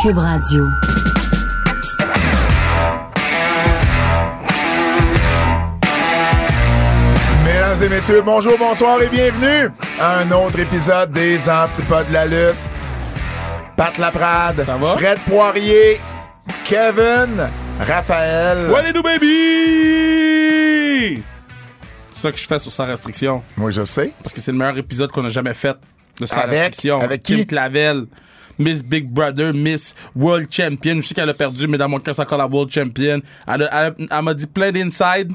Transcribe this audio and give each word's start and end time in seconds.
Cube 0.00 0.18
Radio. 0.18 0.64
Mesdames 7.44 7.82
et 7.82 7.88
messieurs, 7.88 8.22
bonjour, 8.24 8.56
bonsoir 8.58 9.00
et 9.02 9.08
bienvenue 9.08 9.70
à 10.00 10.18
un 10.18 10.30
autre 10.32 10.58
épisode 10.58 11.12
des 11.12 11.48
Antipodes 11.48 12.08
de 12.08 12.12
la 12.12 12.26
lutte. 12.26 12.56
Pat 13.76 13.96
Laprade, 13.98 14.64
Ça 14.64 14.76
va? 14.76 14.88
Fred 14.96 15.18
Poirier, 15.20 16.00
Kevin, 16.64 17.48
Raphaël. 17.80 18.68
What 18.70 18.92
do, 18.92 19.02
baby? 19.02 19.28
C'est 22.10 22.20
ça 22.22 22.32
que 22.32 22.38
je 22.38 22.46
fais 22.46 22.58
sur 22.58 22.72
Sans 22.72 22.86
Restriction. 22.86 23.42
Moi, 23.56 23.70
je 23.70 23.84
sais. 23.84 24.12
Parce 24.22 24.34
que 24.34 24.40
c'est 24.40 24.50
le 24.52 24.58
meilleur 24.58 24.76
épisode 24.78 25.12
qu'on 25.12 25.24
a 25.24 25.28
jamais 25.28 25.54
fait 25.54 25.76
de 26.20 26.26
Sans 26.26 26.38
Avec- 26.38 26.50
Restriction. 26.58 27.00
avec 27.00 27.22
Kim? 27.22 27.46
Clavel, 27.46 28.06
Miss 28.58 28.82
Big 28.82 29.08
Brother, 29.08 29.52
Miss 29.54 29.94
World 30.16 30.48
Champion. 30.50 30.96
Je 30.96 31.02
sais 31.08 31.14
qu'elle 31.14 31.28
a 31.28 31.34
perdu, 31.34 31.66
mais 31.68 31.78
dans 31.78 31.88
mon 31.88 31.98
cas, 32.00 32.12
c'est 32.14 32.22
encore 32.22 32.38
la 32.38 32.46
World 32.46 32.70
Champion. 32.72 33.20
Elle, 33.46 33.62
a- 33.62 33.88
elle- 33.98 34.06
elle 34.10 34.22
m'a 34.22 34.34
dit 34.34 34.46
plein 34.46 34.72
d'inside 34.72 35.32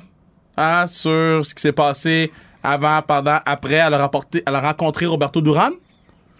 hein, 0.57 0.85
sur 0.87 1.45
ce 1.45 1.53
qui 1.55 1.61
s'est 1.61 1.71
passé 1.71 2.31
avant, 2.61 3.01
pendant, 3.01 3.39
après. 3.45 3.75
Elle 3.75 3.93
a, 3.93 3.97
rapporté, 3.97 4.43
elle 4.45 4.55
a 4.55 4.61
rencontré 4.61 5.05
Roberto 5.05 5.41
Duran. 5.41 5.69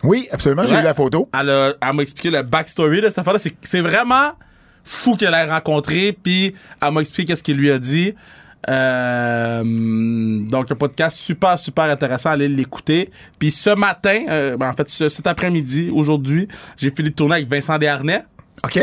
Oui, 0.03 0.27
absolument, 0.31 0.65
j'ai 0.65 0.75
eu 0.75 0.81
la 0.81 0.93
photo. 0.93 1.29
Elle, 1.39 1.49
a- 1.49 1.73
elle 1.81 1.93
m'a 1.95 2.03
expliqué 2.03 2.29
le 2.29 2.41
backstory 2.43 2.99
de 3.01 3.07
cette 3.09 3.19
affaire-là. 3.19 3.39
C'est, 3.39 3.55
c'est 3.61 3.81
vraiment 3.81 4.31
fou 4.83 5.15
qu'elle 5.15 5.33
ait 5.33 5.45
rencontré, 5.45 6.11
puis 6.21 6.53
elle 6.81 6.91
m'a 6.91 6.99
expliqué 7.01 7.27
qu'est-ce 7.31 7.43
qu'il 7.43 7.55
lui 7.57 7.71
a 7.71 7.79
dit. 7.79 8.13
Euh, 8.69 9.63
donc, 9.63 10.71
un 10.71 10.75
podcast 10.75 11.17
super, 11.17 11.57
super 11.59 11.85
intéressant. 11.85 12.31
Allez 12.31 12.47
l'écouter. 12.47 13.09
Puis 13.39 13.51
ce 13.51 13.69
matin, 13.71 14.23
euh, 14.29 14.57
ben, 14.57 14.69
en 14.69 14.73
fait, 14.73 14.89
ce- 14.89 15.09
cet 15.09 15.27
après-midi, 15.27 15.89
aujourd'hui, 15.93 16.47
j'ai 16.77 16.89
fini 16.91 17.09
de 17.09 17.15
tourner 17.15 17.35
avec 17.35 17.49
Vincent 17.49 17.77
Desharnais. 17.77 18.23
OK? 18.63 18.79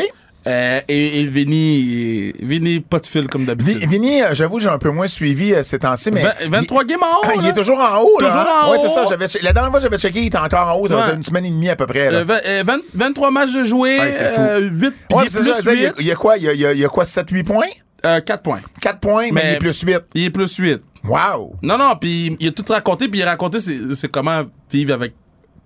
Euh, 0.47 0.81
et, 0.89 1.21
et 1.21 1.25
Vinny, 1.27 2.33
Vinny, 2.41 2.81
pas 2.81 2.99
de 2.99 3.05
fil 3.05 3.27
comme 3.29 3.45
d'habitude. 3.45 3.87
Vinny, 3.87 4.23
euh, 4.23 4.29
j'avoue, 4.33 4.59
j'ai 4.59 4.71
un 4.71 4.79
peu 4.79 4.89
moins 4.91 5.07
suivi 5.07 5.53
euh, 5.53 5.63
ces 5.63 5.79
temps-ci, 5.79 6.11
mais. 6.11 6.23
Vingt- 6.23 6.49
23 6.49 6.85
games 6.85 6.99
en 7.03 7.19
haut, 7.29 7.33
il 7.43 7.47
est 7.47 7.53
toujours 7.53 7.79
en 7.79 7.99
haut, 7.99 8.19
là. 8.21 8.29
Toujours 8.29 8.41
hein? 8.41 8.61
en 8.65 8.71
ouais, 8.73 8.79
c'est 8.79 8.87
haut. 8.87 8.89
ça. 8.89 9.05
J'avais, 9.07 9.27
la 9.43 9.53
dernière 9.53 9.71
fois 9.71 9.81
que 9.81 9.83
j'avais 9.83 9.99
checké, 9.99 10.21
il 10.23 10.27
était 10.29 10.39
encore 10.39 10.69
en 10.69 10.79
haut. 10.81 10.89
Ça 10.89 10.97
Ouais. 10.97 11.03
faisait 11.03 11.17
une 11.17 11.23
semaine 11.23 11.45
et 11.45 11.51
demie 11.51 11.69
à 11.69 11.77
peu 11.77 11.87
près. 11.87 12.11
Là. 12.11 12.19
Euh, 12.21 12.25
vingt- 12.25 12.41
euh, 12.47 12.63
vingt- 12.67 12.81
23 12.95 13.31
matchs 13.31 13.53
de 13.53 13.65
jouer, 13.65 13.99
Ouais, 13.99 14.13
c'est 14.13 14.31
fou. 14.35 14.41
euh, 14.41 14.61
8 14.61 14.95
Ouais, 15.13 15.25
il 15.27 15.35
y 15.35 15.51
a- 15.51 15.73
8, 15.73 15.93
il 16.01 16.07
y, 16.07 16.11
a 16.11 16.15
quoi? 16.15 16.39
Il 16.39 16.45
y 16.45 16.49
a, 16.49 16.53
il 16.55 16.61
y 16.61 16.67
a- 16.67 16.73
il 16.73 16.79
y 16.81 16.85
a 16.87 16.89
quoi, 16.89 17.05
7-8 17.05 17.45
points? 17.45 17.67
4 18.03 18.43
points. 18.43 18.61
4 18.81 19.01
points, 19.01 19.27
mais, 19.27 19.33
Mais- 19.33 19.51
il 19.53 19.55
est 19.55 19.59
plus 19.59 19.81
8. 19.81 19.99
Il 20.15 20.25
est 20.25 20.31
plus 20.31 20.55
8. 20.57 20.83
Wow! 21.05 21.57
Non, 21.63 21.79
non, 21.79 21.97
puis 21.99 22.37
il 22.39 22.49
a 22.49 22.51
tout 22.51 22.65
raconté, 22.69 23.09
puis 23.09 23.21
il 23.21 23.23
a 23.23 23.31
raconté 23.31 23.59
c'est 23.61 24.09
comment 24.09 24.43
vivre 24.71 24.93
avec 24.95 25.15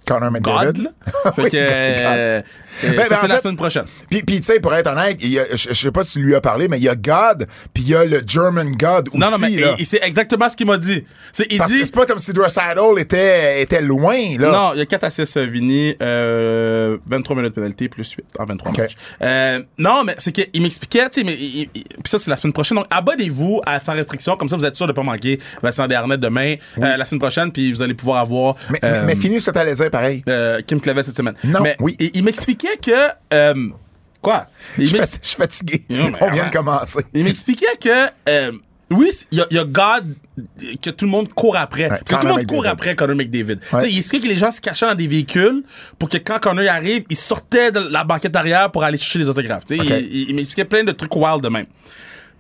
Connor 0.07 0.31
God, 0.31 0.33
McDavid. 0.77 0.83
là. 1.25 1.33
Fait 1.33 1.43
Oui, 1.43 1.51
que, 1.51 1.57
euh, 1.57 1.69
euh, 1.71 2.43
Ben, 2.83 2.97
ben, 2.97 3.05
c'est 3.09 3.27
la 3.29 3.37
fait- 3.37 3.43
semaine 3.43 3.57
prochaine. 3.57 3.85
Puis, 4.11 4.23
tu 4.25 4.43
sais, 4.43 4.61
pour 4.61 4.75
être 4.75 4.87
honnête, 4.91 5.19
je, 5.21 5.73
sais 5.75 5.91
pas 5.91 6.05
si 6.05 6.19
lui 6.19 6.35
a 6.35 6.41
parlé, 6.41 6.69
mais 6.69 6.79
il 6.79 6.83
y 6.85 6.89
a 6.89 6.95
God, 6.97 7.47
puis 7.73 7.83
il 7.85 7.89
y 7.91 7.95
a 7.95 8.05
le 8.05 8.23
German 8.27 8.69
God 8.77 9.09
aussi. 9.09 9.19
Non, 9.19 9.31
non, 9.31 9.39
mais 9.41 9.51
là. 9.51 9.75
il- 9.79 9.87
c'est 9.87 10.01
exactement 10.03 10.49
ce 10.49 10.57
qu'il 10.57 10.67
m'a 10.67 10.77
dit. 10.79 11.05
C'est, 11.33 11.47
il 11.51 11.59
Parce 11.59 11.71
dit... 11.73 11.79
que 11.81 11.85
c'est 11.85 11.95
pas 11.95 12.07
comme 12.07 12.19
si 12.19 12.33
Dressel 12.33 12.79
était, 12.99 13.63
était 13.63 13.81
loin, 13.83 14.19
là. 14.39 14.51
Non, 14.51 14.71
il 14.75 14.79
y 14.79 14.83
a 14.83 14.87
4 14.87 15.05
assists 15.05 15.37
euh, 15.37 15.45
Vini, 15.47 15.97
euh, 16.03 16.99
23 17.07 17.37
minutes 17.37 17.51
de 17.51 17.55
pénalité 17.55 17.89
plus 17.89 18.11
8 18.13 18.25
en 18.39 18.45
23 18.45 18.71
Ok. 18.73 18.79
matchs. 18.79 18.97
Euh, 19.23 19.63
non, 19.79 20.05
mais 20.05 20.15
c'est 20.19 20.33
qu'il 20.33 20.63
m'expliquait, 20.63 21.09
tu 21.11 21.21
sais, 21.21 21.25
mais 21.25 21.35
il- 21.35 21.69
il- 21.75 21.85
puis 21.85 22.03
ça 22.07 22.19
c'est 22.19 22.31
la 22.31 22.37
semaine 22.37 22.53
prochaine. 22.53 22.77
Donc 22.77 22.87
abonnez-vous 22.91 23.61
à 23.67 23.79
Sans 23.81 23.93
Restriction, 23.95 24.37
comme 24.37 24.49
ça 24.49 24.57
vous 24.57 24.67
êtes 24.67 24.77
sûr 24.77 24.87
de 24.87 24.93
pas 24.93 25.03
manquer 25.03 25.39
Vincent 25.63 25.87
Desharnais 25.87 26.19
demain, 26.19 26.57
euh, 26.83 26.97
la 26.97 27.05
semaine 27.05 27.21
prochaine, 27.21 27.53
puis 27.53 27.73
vous 27.73 27.83
allez 27.83 27.95
pouvoir 27.95 28.19
avoir 28.21 28.55
Mais, 28.71 28.81
euh, 28.85 29.03
mais 29.07 29.17
finis 29.17 29.41
ce 29.41 29.47
que 29.47 29.51
t'allais 29.53 29.75
dire, 29.75 29.91
pareil. 29.99 30.23
euh, 30.29 30.61
Kim 30.67 30.81
Clavel 30.81 31.05
cette 31.05 31.17
semaine. 31.17 31.35
Non, 31.45 31.61
mais 31.63 31.77
oui. 31.81 31.97
il, 32.01 32.11
il 32.15 32.23
m'expliquait 32.25 32.77
que 32.83 32.91
euh, 33.33 33.55
quoi? 34.21 34.47
Il 34.79 34.87
Je 34.89 34.97
suis 35.23 35.37
fatigué. 35.37 35.83
Non, 35.91 36.13
On 36.21 36.31
vient 36.31 36.47
de 36.47 36.53
commencer. 36.53 37.01
Il 37.15 37.25
m'expliquait 37.25 37.77
que 37.81 38.09
euh, 38.29 38.53
oui, 38.91 39.09
il 39.33 39.39
y, 39.39 39.41
a- 39.41 39.47
il 39.51 39.57
y 39.57 39.59
a 39.61 39.65
God 39.65 40.15
que 40.83 40.91
tout 40.91 41.05
le 41.07 41.11
monde 41.11 41.33
court 41.33 41.57
après. 41.57 41.89
Que 41.89 42.05
tout 42.05 42.17
le 42.23 42.29
monde 42.29 42.47
court 42.47 42.67
après 42.67 42.95
Connor 42.95 43.17
McDavid. 43.17 43.59
Ouais. 43.73 43.91
Il 43.91 43.97
explique 43.99 44.23
que 44.25 44.29
les 44.29 44.37
gens 44.37 44.53
se 44.53 44.61
cachaient 44.61 44.87
dans 44.87 44.95
des 44.95 45.07
véhicules 45.07 45.63
pour 45.99 46.09
que 46.09 46.19
quand 46.19 46.39
Connor 46.41 46.69
arrive, 46.69 47.05
ils 47.09 47.17
sortaient 47.17 47.71
de 47.71 47.81
la 47.91 48.05
banquette 48.05 48.37
arrière 48.37 48.71
pour 48.71 48.85
aller 48.85 48.99
chercher 48.99 49.21
les 49.21 49.29
autographes. 49.29 49.65
Il- 49.71 50.29
il 50.31 50.35
m'expliquait 50.35 50.65
plein 50.67 50.85
de 50.85 50.93
trucs 50.93 51.15
wild 51.17 51.41
de 51.43 51.49
même. 51.49 51.67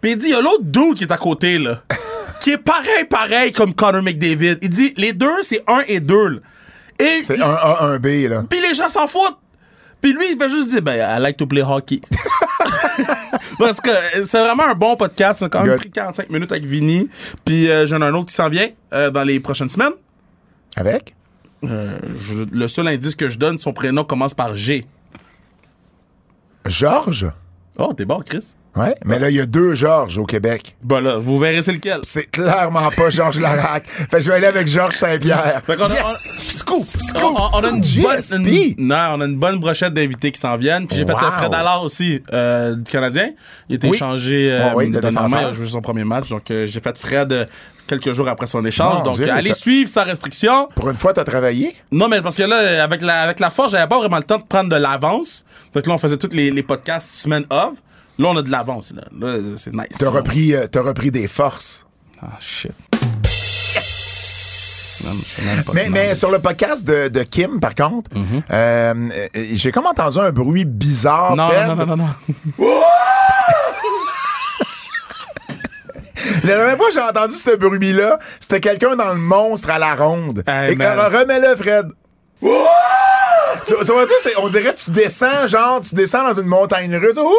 Puis 0.01 0.11
il 0.13 0.19
dit, 0.19 0.27
il 0.27 0.33
y 0.33 0.35
a 0.35 0.41
l'autre 0.43 0.65
dude 0.65 0.95
qui 0.97 1.05
est 1.05 1.13
à 1.13 1.17
côté, 1.17 1.59
là, 1.59 1.83
qui 2.43 2.51
est 2.51 2.59
pareil, 2.59 3.05
pareil 3.09 3.53
comme 3.53 3.73
Connor 3.73 4.03
McDavid. 4.03 4.59
Il 4.61 4.69
dit, 4.69 4.93
les 4.99 5.13
deux, 5.15 5.43
c'est 5.43 5.63
un 5.67 5.83
et 5.89 5.99
deux. 6.01 6.29
là. 6.29 6.39
Et 6.99 7.23
C'est 7.25 7.41
un 7.41 7.51
A, 7.51 7.85
un 7.85 7.99
B, 7.99 8.07
là. 8.29 8.45
puis 8.49 8.61
les 8.61 8.75
gens 8.75 8.89
s'en 8.89 9.07
foutent. 9.07 9.39
Puis 10.01 10.13
lui, 10.13 10.33
il 10.33 10.39
fait 10.39 10.51
juste 10.51 10.69
dire, 10.71 10.83
ben, 10.83 10.95
I 10.97 11.21
like 11.21 11.37
to 11.39 11.47
play 11.47 11.63
hockey. 11.63 12.01
Parce 13.59 13.81
que 13.81 13.91
c'est 14.23 14.39
vraiment 14.41 14.65
un 14.65 14.75
bon 14.75 14.97
podcast. 14.97 15.43
On 15.43 15.47
a 15.47 15.49
quand 15.49 15.61
même 15.63 15.71
Good. 15.71 15.79
pris 15.81 15.91
45 15.91 16.31
minutes 16.31 16.53
avec 16.53 16.65
Vinny. 16.67 17.09
Puis 17.45 17.71
euh, 17.71 17.87
j'en 17.87 18.01
ai 18.01 18.05
un 18.05 18.15
autre 18.15 18.27
qui 18.27 18.35
s'en 18.35 18.49
vient 18.49 18.69
euh, 18.93 19.11
dans 19.11 19.23
les 19.25 19.41
prochaines 19.41 19.69
semaines. 19.69 19.93
Avec? 20.77 21.15
Je- 21.63 22.45
le 22.53 22.69
seul 22.69 22.87
indice 22.89 23.17
que 23.17 23.29
je 23.29 23.39
donne, 23.39 23.59
son 23.59 23.73
prénom 23.73 24.05
commence 24.05 24.35
par 24.35 24.55
G. 24.55 24.87
Georges? 26.67 27.27
Oh, 27.79 27.93
t'es 27.95 28.05
bon, 28.05 28.21
Chris. 28.25 28.55
Ouais. 28.77 28.97
Mais 29.05 29.19
là, 29.21 29.31
il 29.31 29.37
y 29.37 29.41
a 29.41 29.47
deux 29.47 29.75
Georges 29.75 30.19
au 30.19 30.25
Québec. 30.25 30.75
Bon, 30.83 31.01
là, 31.03 31.17
vous 31.17 31.39
verrez 31.39 31.63
c'est 31.63 31.73
lequel. 31.73 32.01
C'est 32.03 32.25
clairement 32.31 32.89
pas 32.91 33.09
Georges 33.11 33.39
Larac. 33.39 33.85
fait 33.87 34.07
que 34.09 34.21
je 34.21 34.29
vais 34.31 34.37
aller 34.37 34.47
avec 34.49 34.67
Georges 34.67 34.97
Saint-Pierre. 34.97 35.63
Fait 35.65 35.77
qu'on 35.77 35.85
a- 35.85 35.95
Yes! 35.95 36.45
Scoop! 36.59 36.87
On, 36.95 36.99
Scoop! 36.99 37.23
on- 37.23 37.49
on 37.59 37.63
a 37.65 37.69
une 37.69 37.81
bonne, 37.81 38.47
une- 38.49 38.75
non, 38.79 39.11
on 39.15 39.21
a 39.21 39.25
une 39.27 39.37
bonne 39.37 39.59
brochette 39.61 39.95
d'invités 39.95 40.33
qui 40.33 40.41
s'en 40.41 40.57
viennent. 40.57 40.87
Puis 40.89 40.97
j'ai 40.97 41.07
fait 41.07 41.13
Wow. 41.13 41.21
le 41.21 41.31
Fred 41.31 41.55
Allard 41.55 41.85
aussi, 41.85 42.21
euh, 42.33 42.75
du 42.75 42.91
Canadien. 42.91 43.31
Il 43.69 43.77
était 43.77 43.89
Oui. 43.89 43.97
échangé 43.97 44.51
euh, 44.51 44.71
Oh 44.73 44.79
oui, 44.79 44.87
le 44.91 45.01
dernièrement, 45.01 45.27
défenseur. 45.29 45.49
il 45.49 45.51
a 45.51 45.53
joué 45.53 45.69
son 45.69 45.81
premier 45.81 46.05
match. 46.05 46.29
Donc 46.29 46.51
euh, 46.51 46.67
j'ai 46.67 46.81
fait 46.81 46.99
Fred 46.99 47.33
euh, 47.33 47.45
quelques 47.87 48.11
jours 48.13 48.29
après 48.29 48.47
son 48.49 48.65
échange. 48.65 49.03
Donc 49.05 49.15
Dieu, 49.15 49.29
euh, 49.31 49.37
allez 49.37 49.53
suivre 49.53 49.89
sans 49.89 50.03
restriction. 50.05 50.69
Pour 50.75 50.91
une 50.91 50.97
fois, 50.97 51.13
t'as 51.13 51.23
travaillé? 51.25 51.77
Non, 51.93 52.09
mais 52.09 52.21
parce 52.23 52.37
que 52.37 52.43
là, 52.43 52.83
avec 52.83 53.03
la, 53.03 53.21
avec 53.23 53.39
la 53.39 53.51
force, 53.51 53.71
j'avais 53.71 53.87
pas 53.87 53.99
vraiment 53.99 54.17
le 54.17 54.25
temps 54.25 54.39
de 54.39 54.45
prendre 54.49 54.69
de 54.71 54.77
l'avance. 54.77 55.45
Donc 55.73 55.87
là, 55.87 55.95
on 55.95 55.99
faisait 55.99 56.17
tous 56.17 56.35
les, 56.35 56.51
les 56.51 56.63
podcasts 56.65 57.09
semaine 57.09 57.45
off. 57.51 57.75
Là, 58.19 58.29
on 58.29 58.37
a 58.37 58.43
de 58.43 58.51
l'avance. 58.51 58.93
Là, 58.95 59.03
Là, 59.19 59.39
c'est 59.57 59.73
nice. 59.75 59.87
T'as 59.99 60.11
repris, 60.11 60.55
euh, 60.55 60.67
t'as 60.69 60.83
repris 60.83 61.11
des 61.11 61.27
forces. 61.29 61.87
Ah, 62.23 62.29
shit. 62.41 62.73
Mais, 65.75 65.91
mais 65.91 66.15
sur 66.15 66.31
le 66.31 66.39
podcast 66.39 66.85
de, 66.87 67.09
de 67.09 67.23
Kim, 67.25 67.61
par 67.61 67.75
contre, 67.75 68.11
Mm-hmm. 68.15 68.43
euh, 68.53 68.95
euh, 69.37 69.45
j'ai 69.55 69.71
comme 69.73 69.87
entendu 69.87 70.19
un 70.19 70.31
bruit 70.31 70.65
bizarre. 70.65 71.37
Non, 71.37 71.49
Fred. 71.51 71.67
non, 71.69 71.77
non, 71.77 71.87
non, 71.87 71.97
non. 71.97 72.09
La 76.45 76.57
dernière 76.57 76.77
fois 76.77 76.89
que 76.89 76.95
j'ai 76.95 77.01
entendu 77.01 77.35
ce 77.35 77.55
bruit-là, 77.57 78.19
c'était 78.41 78.61
quelqu'un 78.61 78.97
dans 78.97 79.11
le 79.13 79.19
monstre 79.21 79.71
à 79.71 79.79
la 79.79 79.95
ronde. 79.95 80.43
Hey, 80.47 80.73
Et 80.73 80.75
remets-le, 80.87 81.57
Fred. 81.57 81.89
Tu, 83.67 83.75
tu 83.75 83.93
vois, 83.93 84.05
on 84.39 84.49
dirait 84.49 84.75
que 84.75 84.79
tu 84.79 84.91
descends, 84.91 85.47
genre, 85.47 85.81
tu 85.83 85.95
descends 85.95 86.25
dans 86.25 86.39
une 86.41 86.47
montagne 86.47 86.95
russe. 86.97 87.19
Ouh! 87.19 87.31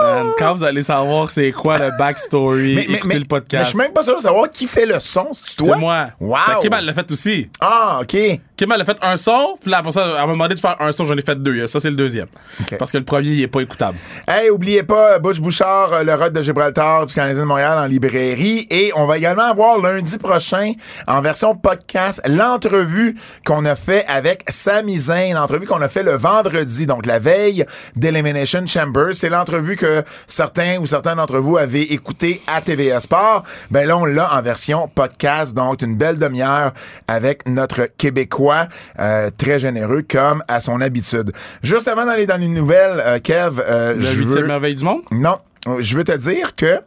Man, 0.00 0.26
quand 0.38 0.54
vous 0.54 0.62
allez 0.64 0.82
savoir 0.82 1.30
c'est 1.30 1.52
quoi 1.52 1.78
le 1.78 1.90
backstory, 1.98 2.78
écoutez 2.80 3.14
le 3.14 3.20
mais 3.20 3.24
podcast. 3.24 3.64
je 3.64 3.68
suis 3.70 3.78
même 3.78 3.92
pas 3.92 4.02
sûr 4.02 4.16
de 4.16 4.20
savoir 4.20 4.50
qui 4.50 4.66
fait 4.66 4.84
le 4.84 5.00
son, 5.00 5.28
c'est 5.32 5.44
C'est 5.48 5.56
toi? 5.56 5.76
moi. 5.76 6.08
Wow! 6.20 6.36
Kim, 6.60 6.72
elle 6.74 6.84
l'a 6.84 6.92
fait 6.92 7.10
aussi. 7.10 7.48
Ah, 7.60 8.00
OK. 8.02 8.14
Elle 8.14 8.72
a 8.80 8.84
fait 8.84 8.96
un 9.02 9.16
son, 9.16 9.58
puis 9.60 9.70
là, 9.70 9.78
après 9.78 9.92
ça, 9.92 10.06
elle 10.18 10.26
m'a 10.26 10.32
demandé 10.32 10.54
de 10.54 10.60
faire 10.60 10.76
un 10.80 10.90
son, 10.92 11.04
j'en 11.04 11.16
ai 11.16 11.22
fait 11.22 11.36
deux. 11.42 11.66
Ça, 11.66 11.78
c'est 11.80 11.90
le 11.90 11.96
deuxième. 11.96 12.26
Ok. 12.60 12.76
Parce 12.78 12.90
que 12.90 12.98
le 12.98 13.04
premier, 13.04 13.28
il 13.28 13.42
est 13.42 13.48
pas 13.48 13.60
écoutable. 13.60 13.96
Hey, 14.26 14.50
oubliez 14.50 14.82
pas, 14.82 15.18
Butch 15.18 15.40
Bouchard, 15.40 15.92
euh, 15.92 16.02
le 16.04 16.14
Rod 16.14 16.32
de 16.32 16.42
Gibraltar 16.42 17.04
du 17.06 17.14
Canadien 17.14 17.40
de 17.42 17.46
Montréal 17.46 17.78
en 17.78 17.84
librairie. 17.86 18.66
Et 18.70 18.92
on 18.96 19.06
va 19.06 19.18
également 19.18 19.42
avoir 19.50 19.78
lundi 19.78 20.16
prochain, 20.18 20.72
en 21.06 21.20
version 21.20 21.54
podcast, 21.54 22.20
l'entrevue 22.26 23.16
qu'on 23.46 23.64
a 23.66 23.76
fait 23.76 24.04
avec 24.08 24.44
Sami 24.48 24.98
Zayn, 24.98 25.34
l'entrevue 25.34 25.66
qu'on 25.66 25.82
a 25.82 25.88
fait 25.88 26.02
le 26.02 26.16
vendredi, 26.16 26.86
donc 26.86 27.04
la 27.06 27.18
veille 27.18 27.64
d'Elimination 27.94 28.64
Chamber. 28.66 29.08
C'est 29.12 29.28
l'entrevue 29.28 29.76
que 29.76 29.85
certains 30.26 30.78
ou 30.78 30.86
certains 30.86 31.16
d'entre 31.16 31.38
vous 31.38 31.56
avez 31.56 31.92
écouté 31.92 32.40
à 32.46 32.60
TVA 32.60 33.00
Sport. 33.00 33.42
Ben 33.70 33.86
là, 33.86 33.96
on 33.96 34.04
l'a 34.04 34.34
en 34.34 34.42
version 34.42 34.88
podcast, 34.88 35.54
donc 35.54 35.82
une 35.82 35.96
belle 35.96 36.18
demi-heure 36.18 36.72
avec 37.08 37.48
notre 37.48 37.86
Québécois 37.98 38.68
euh, 38.98 39.30
très 39.36 39.58
généreux 39.58 40.02
comme 40.08 40.42
à 40.48 40.60
son 40.60 40.80
habitude. 40.80 41.32
Juste 41.62 41.88
avant 41.88 42.06
d'aller 42.06 42.26
dans 42.26 42.40
les 42.40 42.48
nouvelles, 42.48 43.00
euh, 43.04 43.18
Kev, 43.18 43.60
euh, 43.60 43.94
Le 43.94 44.00
je 44.00 44.22
veux... 44.22 44.46
merveille 44.46 44.74
du 44.74 44.84
monde? 44.84 45.02
Non. 45.10 45.38
Je 45.80 45.96
veux 45.96 46.04
te 46.04 46.16
dire 46.16 46.54
que, 46.54 46.80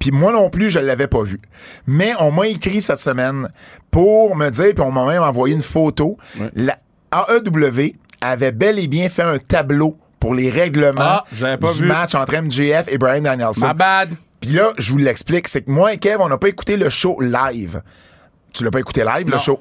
puis 0.00 0.10
moi 0.10 0.32
non 0.32 0.50
plus, 0.50 0.68
je 0.68 0.80
l'avais 0.80 1.06
pas 1.06 1.22
vu. 1.22 1.40
Mais 1.86 2.14
on 2.18 2.32
m'a 2.32 2.48
écrit 2.48 2.82
cette 2.82 2.98
semaine 2.98 3.48
pour 3.92 4.34
me 4.34 4.50
dire, 4.50 4.74
puis 4.74 4.82
on 4.82 4.90
m'a 4.90 5.06
même 5.06 5.22
envoyé 5.22 5.54
une 5.54 5.62
photo. 5.62 6.18
Ouais. 6.40 6.50
La 6.56 6.78
AEW 7.12 7.94
avait 8.20 8.50
bel 8.50 8.80
et 8.80 8.88
bien 8.88 9.08
fait 9.08 9.22
un 9.22 9.38
tableau 9.38 9.96
pour 10.24 10.34
les 10.34 10.50
règlements 10.50 11.02
Ah, 11.02 11.24
pas 11.60 11.72
du 11.74 11.80
vu. 11.82 11.86
match 11.86 12.14
entre 12.14 12.34
MJF 12.40 12.88
et 12.88 12.96
Brian 12.96 13.20
Danielson. 13.20 13.66
My 13.68 13.74
bad. 13.74 14.08
Puis 14.40 14.52
là, 14.52 14.72
je 14.78 14.90
vous 14.92 14.96
l'explique, 14.96 15.48
c'est 15.48 15.60
que 15.60 15.70
moi 15.70 15.92
et 15.92 15.98
Kev, 15.98 16.16
on 16.20 16.28
n'a 16.30 16.38
pas 16.38 16.48
écouté 16.48 16.78
le 16.78 16.88
show 16.88 17.20
live. 17.20 17.82
Tu 18.54 18.64
l'as 18.64 18.70
pas 18.70 18.80
écouté 18.80 19.04
live, 19.04 19.28
le 19.28 19.36
show? 19.38 19.60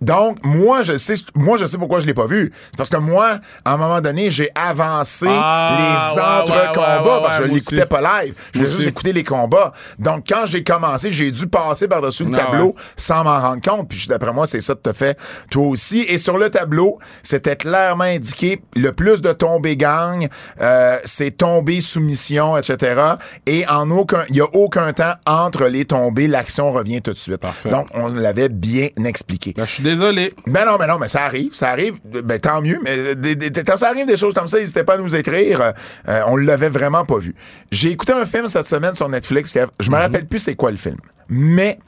Donc, 0.00 0.38
moi, 0.44 0.82
je 0.82 0.96
sais, 0.96 1.14
moi, 1.34 1.56
je 1.58 1.66
sais 1.66 1.78
pourquoi 1.78 2.00
je 2.00 2.06
l'ai 2.06 2.14
pas 2.14 2.26
vu. 2.26 2.52
C'est 2.66 2.76
parce 2.76 2.90
que 2.90 2.96
moi, 2.96 3.38
à 3.64 3.72
un 3.72 3.76
moment 3.76 4.00
donné, 4.00 4.30
j'ai 4.30 4.50
avancé 4.54 5.26
Ah, 5.28 5.76
les 5.78 6.20
entre-combats 6.20 7.02
ouais, 7.02 7.10
ouais, 7.16 7.22
parce 7.22 7.38
que 7.38 7.46
je 7.46 7.52
l'écoutais 7.52 7.86
pas 7.86 8.00
live. 8.22 8.34
Je 8.52 8.58
voulais 8.60 8.70
juste 8.70 8.88
écouter 8.88 9.12
les 9.12 9.24
combats. 9.24 9.72
Donc, 9.98 10.24
quand 10.28 10.46
j'ai 10.46 10.62
commencé, 10.62 11.10
j'ai 11.10 11.30
dû 11.30 11.46
passer 11.46 11.88
par-dessus 11.88 12.24
le 12.24 12.30
Ah, 12.34 12.44
tableau 12.44 12.74
sans 12.96 13.24
m'en 13.24 13.40
rendre 13.40 13.62
compte. 13.62 13.88
Puis, 13.88 14.06
d'après 14.08 14.32
moi, 14.32 14.46
c'est 14.46 14.60
ça 14.60 14.74
que 14.74 14.88
tu 14.88 14.96
fait 14.96 15.18
toi 15.50 15.66
aussi. 15.66 16.00
Et 16.08 16.18
sur 16.18 16.38
le 16.38 16.50
tableau, 16.50 16.98
c'était 17.22 17.56
clairement 17.56 18.04
indiqué 18.04 18.62
le 18.76 18.92
plus 18.92 19.20
de 19.20 19.32
tombées 19.32 19.76
gagne, 19.76 20.28
euh, 20.60 20.98
c'est 21.04 21.32
tombées 21.32 21.80
soumission, 21.80 22.56
etc. 22.56 23.00
Et 23.46 23.66
en 23.68 23.90
aucun, 23.90 24.24
il 24.28 24.36
y 24.36 24.40
a 24.40 24.46
aucun 24.52 24.92
temps 24.92 25.14
entre 25.26 25.64
les 25.66 25.84
tombées, 25.84 26.26
l'action 26.26 26.70
revient 26.72 27.02
tout 27.02 27.12
de 27.12 27.16
suite. 27.16 27.38
Parfait. 27.38 27.70
Donc, 27.70 27.88
on 27.94 28.08
l'avait 28.08 28.48
bien 28.48 28.88
expliqué. 29.04 29.54
Ben, 29.56 29.64
je 29.66 29.72
suis 29.72 29.82
désolé. 29.90 30.34
Ben 30.46 30.64
non, 30.66 30.76
ben 30.76 30.86
non, 30.86 30.98
mais 30.98 31.08
ça 31.08 31.22
arrive, 31.24 31.54
ça 31.54 31.68
arrive. 31.70 31.94
Ben 32.04 32.38
tant 32.38 32.60
mieux, 32.60 32.78
mais 32.82 33.14
des- 33.14 33.34
des- 33.36 33.64
quand 33.64 33.76
ça 33.76 33.88
arrive 33.88 34.06
des 34.06 34.16
choses 34.16 34.34
comme 34.34 34.48
ça, 34.48 34.58
n'hésitez 34.58 34.84
pas 34.84 34.94
à 34.94 34.98
nous 34.98 35.14
écrire. 35.16 35.60
Euh, 35.60 35.72
euh, 36.08 36.22
on 36.26 36.36
l'avait 36.36 36.68
vraiment 36.68 37.04
pas 37.04 37.18
vu. 37.18 37.34
J'ai 37.70 37.90
écouté 37.90 38.12
un 38.12 38.26
film 38.26 38.46
cette 38.46 38.66
semaine 38.66 38.94
sur 38.94 39.08
Netflix. 39.08 39.54
Je 39.80 39.90
me 39.90 39.96
rappelle 39.96 40.26
plus 40.26 40.38
c'est 40.40 40.54
quoi 40.56 40.70
le 40.70 40.76
film, 40.76 40.96
mais 41.28 41.78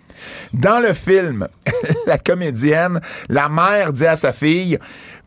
dans 0.53 0.81
le 0.81 0.93
film, 0.95 1.47
la 2.07 2.19
comédienne, 2.19 3.01
la 3.29 3.49
mère 3.49 3.93
dit 3.93 4.07
à 4.07 4.17
sa 4.17 4.33
fille, 4.33 4.79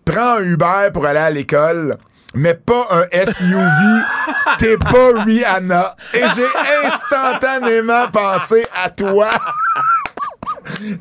prends 0.05 0.37
un 0.37 0.43
Uber 0.43 0.89
pour 0.93 1.05
aller 1.05 1.19
à 1.19 1.29
l'école. 1.29 1.97
Mais 2.35 2.55
pas 2.55 2.87
un 2.89 3.03
SUV, 3.25 4.01
t'es 4.57 4.75
pas 4.77 5.23
Rihanna. 5.23 5.95
Et 6.15 6.23
j'ai 6.35 6.87
instantanément 6.87 8.07
pensé 8.11 8.65
à 8.83 8.89
toi. 8.89 9.29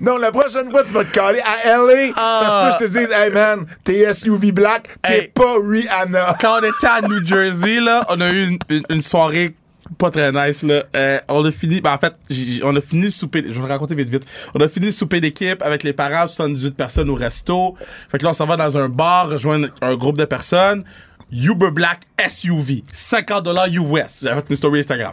Donc, 0.00 0.20
la 0.20 0.30
prochaine 0.32 0.70
fois, 0.70 0.84
tu 0.84 0.92
vas 0.92 1.04
te 1.04 1.12
caler 1.12 1.40
à 1.40 1.68
LA, 1.78 2.14
ça 2.14 2.50
se 2.50 2.78
peut 2.78 2.84
que 2.86 2.90
je 2.90 2.92
te 2.94 2.98
dise, 2.98 3.10
hey 3.12 3.30
man, 3.30 3.66
t'es 3.84 4.12
SUV 4.12 4.52
black, 4.52 4.88
t'es 5.02 5.18
Hey. 5.18 5.28
pas 5.28 5.54
Rihanna. 5.62 6.36
Quand 6.40 6.60
on 6.60 6.64
était 6.64 6.86
à 6.86 7.00
New 7.02 7.24
Jersey, 7.26 7.80
là, 7.80 8.04
on 8.08 8.20
a 8.20 8.30
eu 8.30 8.48
une, 8.48 8.58
une- 8.68 8.84
une 8.90 9.00
soirée 9.00 9.52
pas 9.98 10.10
très 10.10 10.32
nice, 10.32 10.62
là. 10.62 10.84
Euh, 10.96 11.18
on 11.28 11.44
a 11.44 11.50
fini, 11.50 11.80
ben, 11.82 11.92
en 11.92 11.98
fait, 11.98 12.14
on 12.62 12.74
a 12.74 12.80
fini 12.80 13.02
le 13.04 13.10
souper, 13.10 13.44
je 13.46 13.52
vais 13.52 13.66
le 13.66 13.72
raconter 13.72 13.94
vite, 13.94 14.08
vite. 14.08 14.24
On 14.54 14.60
a 14.60 14.68
fini 14.68 14.86
le 14.86 14.92
souper 14.92 15.20
d'équipe 15.20 15.60
avec 15.62 15.82
les 15.82 15.92
parents, 15.92 16.26
78 16.26 16.74
personnes 16.76 17.10
au 17.10 17.14
resto. 17.14 17.76
Fait 18.10 18.16
que 18.18 18.24
là, 18.24 18.30
on 18.30 18.32
s'en 18.32 18.46
va 18.46 18.56
dans 18.56 18.78
un 18.78 18.88
bar, 18.88 19.28
rejoindre 19.28 19.68
un 19.82 19.94
groupe 19.96 20.16
de 20.16 20.24
personnes. 20.24 20.82
Uber 21.30 21.70
Black 21.72 22.00
SUV, 22.30 22.84
50 22.92 23.42
dollars 23.44 23.66
US. 23.68 24.20
J'avais 24.22 24.40
fait 24.40 24.50
une 24.50 24.56
story 24.56 24.78
Instagram. 24.80 25.12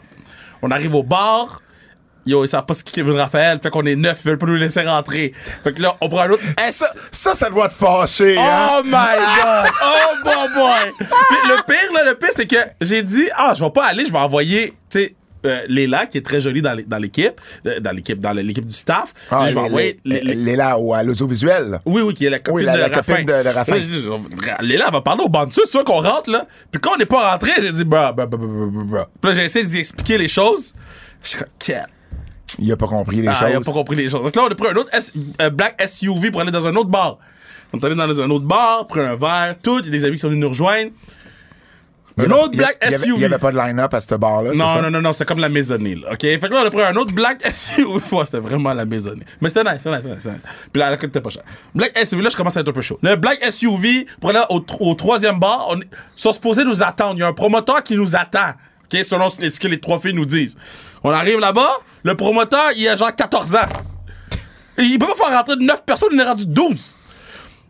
On 0.62 0.72
arrive 0.72 0.96
au 0.96 1.04
bar. 1.04 1.62
Yo, 2.26 2.44
ils 2.46 2.48
savent 2.50 2.66
pas 2.66 2.74
ce 2.74 2.84
qu'est 2.84 2.92
Kevin 2.92 3.14
Raphaël. 3.18 3.60
Fait 3.62 3.70
qu'on 3.70 3.84
est 3.84 3.96
neuf, 3.96 4.22
ils 4.24 4.28
veulent 4.30 4.38
pas 4.38 4.46
nous 4.46 4.56
laisser 4.56 4.82
rentrer. 4.82 5.34
Fait 5.64 5.74
que 5.74 5.82
là, 5.82 5.96
on 6.02 6.10
prend 6.10 6.22
un 6.22 6.30
autre. 6.32 6.44
Ça, 6.72 6.86
ça, 7.12 7.34
ça 7.34 7.50
doit 7.50 7.70
te 7.70 7.74
fâcher, 7.74 8.38
hein? 8.38 8.80
Oh 8.80 8.82
my 8.84 8.92
god! 8.92 9.72
Oh 9.84 10.16
bon 10.26 10.54
boy! 10.56 10.92
Puis 11.00 11.38
le 11.48 11.64
pire, 11.66 11.94
là, 11.94 12.04
le 12.12 12.16
pire, 12.16 12.30
c'est 12.36 12.46
que 12.48 12.58
j'ai 12.82 13.02
dit, 13.04 13.28
ah, 13.36 13.54
je 13.58 13.64
vais 13.64 13.72
pas 13.72 13.86
aller, 13.86 14.06
je 14.06 14.12
vais 14.12 14.18
envoyer, 14.18 14.74
tu 14.90 15.00
sais, 15.00 15.16
euh, 15.46 15.62
Léla, 15.70 16.06
qui 16.06 16.18
est 16.18 16.22
très 16.26 16.42
jolie 16.42 16.62
dans 16.62 16.74
l'é- 16.74 16.84
dans 16.86 16.98
l'équipe, 16.98 17.40
euh, 17.66 17.80
dans 17.80 17.92
l'équipe, 17.94 18.20
dans 18.20 18.34
l'équipe 18.34 18.66
du 18.66 18.74
staff. 18.74 19.14
Ah, 19.32 19.46
je 19.48 19.54
vais 19.54 19.60
envoyer 19.62 19.98
là, 20.04 20.78
au- 20.78 20.94
à 20.94 21.02
l'audiovisuel. 21.02 21.80
oui, 21.86 22.02
oui, 22.02 22.14
qui 22.14 22.26
est 22.26 22.30
la 22.30 22.40
copine 22.40 22.56
Oui, 22.58 22.64
la- 22.66 22.74
de 22.76 22.82
la 22.82 22.90
copine 22.90 23.26
de- 23.26 23.32
de. 23.32 24.46
Là, 24.46 24.58
Léla, 24.62 24.90
va 24.90 25.00
parler 25.02 25.24
au 25.24 25.30
bandes 25.30 25.50
tu 25.52 25.62
vois 25.72 25.84
qu'on 25.86 26.02
rentre, 26.02 26.30
là. 26.30 26.46
Puis 26.70 26.82
quand 26.82 26.92
on 26.96 26.98
n'est 26.98 27.06
pas 27.06 27.32
rentré, 27.32 27.52
j'ai 27.62 27.72
dit, 27.72 27.86
bra, 27.86 28.12
bra, 28.12 28.26
bra, 28.26 28.38
bra, 28.38 28.84
bra. 28.84 29.10
Puis 29.22 29.32
là, 29.32 29.36
j'ai 29.38 29.46
essayé 29.46 29.66
d'y 29.66 29.80
expliquer 29.80 30.18
les 30.18 30.28
choses. 30.28 30.74
Je 31.24 31.30
suis 31.30 31.38
comme, 31.38 31.48
Il 32.60 32.72
a 32.72 32.78
pas 32.78 32.88
compris 32.88 33.18
les 33.22 33.28
ah, 33.28 33.38
il 33.42 33.46
a 33.46 33.54
choses. 33.56 33.66
pas 33.66 33.72
compris 33.74 33.96
les 33.96 34.10
choses. 34.10 34.24
Donc 34.24 34.36
là, 34.36 34.44
on 34.48 34.52
a 34.52 34.56
pris 34.56 34.68
un 34.70 34.76
autre 34.76 34.90
S- 34.94 35.14
euh, 35.42 35.50
black 35.52 35.82
SUV 35.88 36.32
pour 36.32 36.42
aller 36.42 36.52
dans 36.52 36.68
un 36.68 36.76
autre 36.76 36.90
bar. 36.90 37.20
On 37.74 37.78
est 37.78 37.86
allé 37.86 37.94
dans 37.96 38.20
un 38.22 38.30
autre 38.32 38.46
bar, 38.46 38.88
pris 38.88 39.02
un 39.02 39.16
verre, 39.16 39.56
tout. 39.62 39.80
Il 39.80 39.86
y 39.86 39.90
a 39.90 39.92
des 39.92 40.06
amis 40.06 40.14
qui 40.16 40.20
sont 40.20 40.30
venus 40.30 40.42
nous 40.42 40.50
rejoindre. 40.50 40.92
Un 42.18 42.24
avait- 42.26 42.34
autre 42.34 42.58
black 42.58 42.78
il 42.82 42.88
avait- 42.88 42.98
SUV. 42.98 43.14
Il 43.16 43.20
n'y 43.20 43.26
avait 43.26 43.38
pas 43.38 43.52
de 43.54 43.58
line-up 43.58 43.94
à 43.94 44.02
ce 44.02 44.16
bar-là, 44.16 44.52
Non, 44.54 44.82
non, 44.82 44.92
non, 44.92 45.02
non, 45.02 45.14
c'est 45.14 45.24
comme 45.24 45.40
la 45.40 45.48
maisonnée, 45.48 45.96
là. 45.96 46.10
OK? 46.12 46.20
Fait 46.20 46.38
que 46.40 46.48
là, 46.54 46.62
on 46.64 46.68
a 46.68 46.70
pris 46.70 46.82
un 46.82 46.96
autre 46.98 47.14
black 47.14 47.42
SUV. 47.50 47.84
Ouais, 48.12 48.26
c'était 48.26 48.40
vraiment 48.40 48.74
la 48.74 48.84
maisonnée. 48.86 49.24
Mais 49.40 49.48
c'était 49.50 49.64
nice, 49.64 49.82
c'était 49.84 49.96
nice, 49.96 50.06
c'était 50.20 50.32
nice. 50.32 50.42
Puis 50.74 50.80
là, 50.82 50.90
la 50.90 50.96
était 50.98 51.22
pas 51.22 51.30
cher. 51.30 51.44
Black 51.74 51.98
SUV, 52.06 52.22
là, 52.22 52.30
je 52.30 52.36
commence 52.36 52.58
à 52.58 52.60
être 52.60 52.68
un 52.70 52.74
peu 52.74 52.82
chaud. 52.82 53.00
Le 53.02 53.16
black 53.16 53.40
SUV, 53.50 54.06
pour 54.20 54.32
aller 54.32 54.42
au, 54.50 54.66
au 54.82 54.96
troisième 54.96 55.40
bar, 55.40 55.68
on 55.70 55.80
est, 55.80 55.88
sont 56.16 56.34
supposés 56.34 56.66
nous 56.66 56.84
attendre. 56.84 57.14
Il 57.16 57.20
y 57.20 57.24
a 57.24 57.28
un 57.28 57.34
promoteur 57.34 57.82
qui 57.84 57.96
nous 57.96 58.14
attend. 58.18 58.50
OK? 58.92 59.02
Selon 59.04 59.30
ce 59.30 59.58
que 59.60 59.68
les 59.70 59.80
trois 59.80 60.00
filles 60.00 60.14
nous 60.14 60.26
disent. 60.26 60.58
On 61.04 61.12
arrive 61.12 61.40
là-bas, 61.40 61.70
le 62.04 62.16
promoteur, 62.16 62.72
il 62.76 62.88
a 62.88 62.96
genre 62.96 63.16
14 63.16 63.56
ans. 63.56 63.60
Et 64.78 64.84
il 64.84 65.00
peut 65.00 65.08
pas 65.08 65.16
faire 65.16 65.38
rentrer 65.38 65.56
9 65.58 65.84
personnes, 65.86 66.10
il 66.14 66.20
est 66.20 66.24
rendu 66.24 66.46
12. 66.46 66.98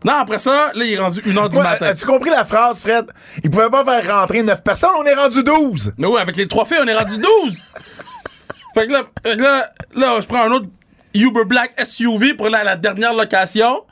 Non, 0.04 0.14
après 0.14 0.38
ça, 0.38 0.70
là, 0.74 0.84
il 0.84 0.92
est 0.94 0.98
rendu 0.98 1.20
1h 1.20 1.48
du 1.50 1.56
Ouais, 1.56 1.62
matin. 1.62 1.86
As-tu 1.86 2.06
compris 2.06 2.30
la 2.30 2.44
phrase, 2.44 2.80
Fred? 2.80 3.06
Il 3.44 3.50
pouvait 3.50 3.68
pas 3.68 3.84
faire 3.84 4.20
rentrer 4.20 4.42
9 4.42 4.62
personnes, 4.62 4.90
on 4.98 5.04
est 5.04 5.14
rendu 5.14 5.42
12. 5.42 5.92
Mais 5.98 6.06
oui, 6.06 6.18
avec 6.18 6.36
les 6.36 6.48
trois 6.48 6.64
filles, 6.64 6.78
on 6.82 6.86
est 6.86 6.96
rendu 6.96 7.18
12. 7.18 7.24
fait 8.74 8.86
que 8.86 8.92
là, 8.92 9.02
fait 9.22 9.36
que 9.36 9.42
là, 9.42 9.70
là, 9.94 10.20
je 10.20 10.26
prends 10.26 10.44
un 10.44 10.52
autre 10.52 10.66
Uber 11.14 11.44
Black 11.44 11.74
SUV 11.84 12.34
pour 12.34 12.46
aller 12.46 12.56
à 12.56 12.64
la 12.64 12.76
dernière 12.76 13.12
location. 13.12 13.82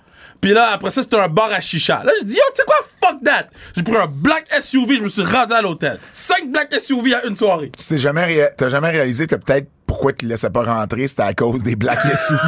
Puis 0.41 0.53
là, 0.53 0.71
après 0.75 0.91
ça, 0.93 1.03
c'était 1.03 1.19
un 1.19 1.29
bar 1.29 1.51
à 1.53 1.61
chicha. 1.61 2.03
Là, 2.05 2.13
je 2.21 2.25
dis, 2.27 2.35
yo, 2.35 2.41
tu 2.55 2.57
sais 2.57 2.63
quoi, 2.65 2.77
fuck 3.03 3.23
that. 3.25 3.49
J'ai 3.75 3.83
pris 3.83 3.97
un 3.97 4.07
Black 4.07 4.47
SUV, 4.61 4.97
je 4.99 5.03
me 5.03 5.09
suis 5.09 5.23
rendu 5.25 5.53
à 5.53 5.61
l'hôtel. 5.63 5.99
Cinq 6.15 6.51
Black 6.51 6.73
SUV 6.79 7.15
à 7.15 7.25
une 7.27 7.35
soirée. 7.35 7.73
Tu 7.77 7.85
t'es 7.87 7.99
jamais, 7.99 8.25
réa- 8.25 8.51
t'as 8.57 8.69
jamais 8.69 8.91
réalisé 8.91 9.27
que 9.27 9.35
peut-être 9.35 9.69
pourquoi 9.87 10.13
tu 10.13 10.27
ne 10.27 10.31
laissais 10.31 10.51
pas 10.51 10.63
rentrer, 10.63 11.09
c'était 11.09 11.23
à 11.23 11.35
cause 11.35 11.63
des 11.63 11.75
Black 11.75 11.99
SUV. 12.17 12.39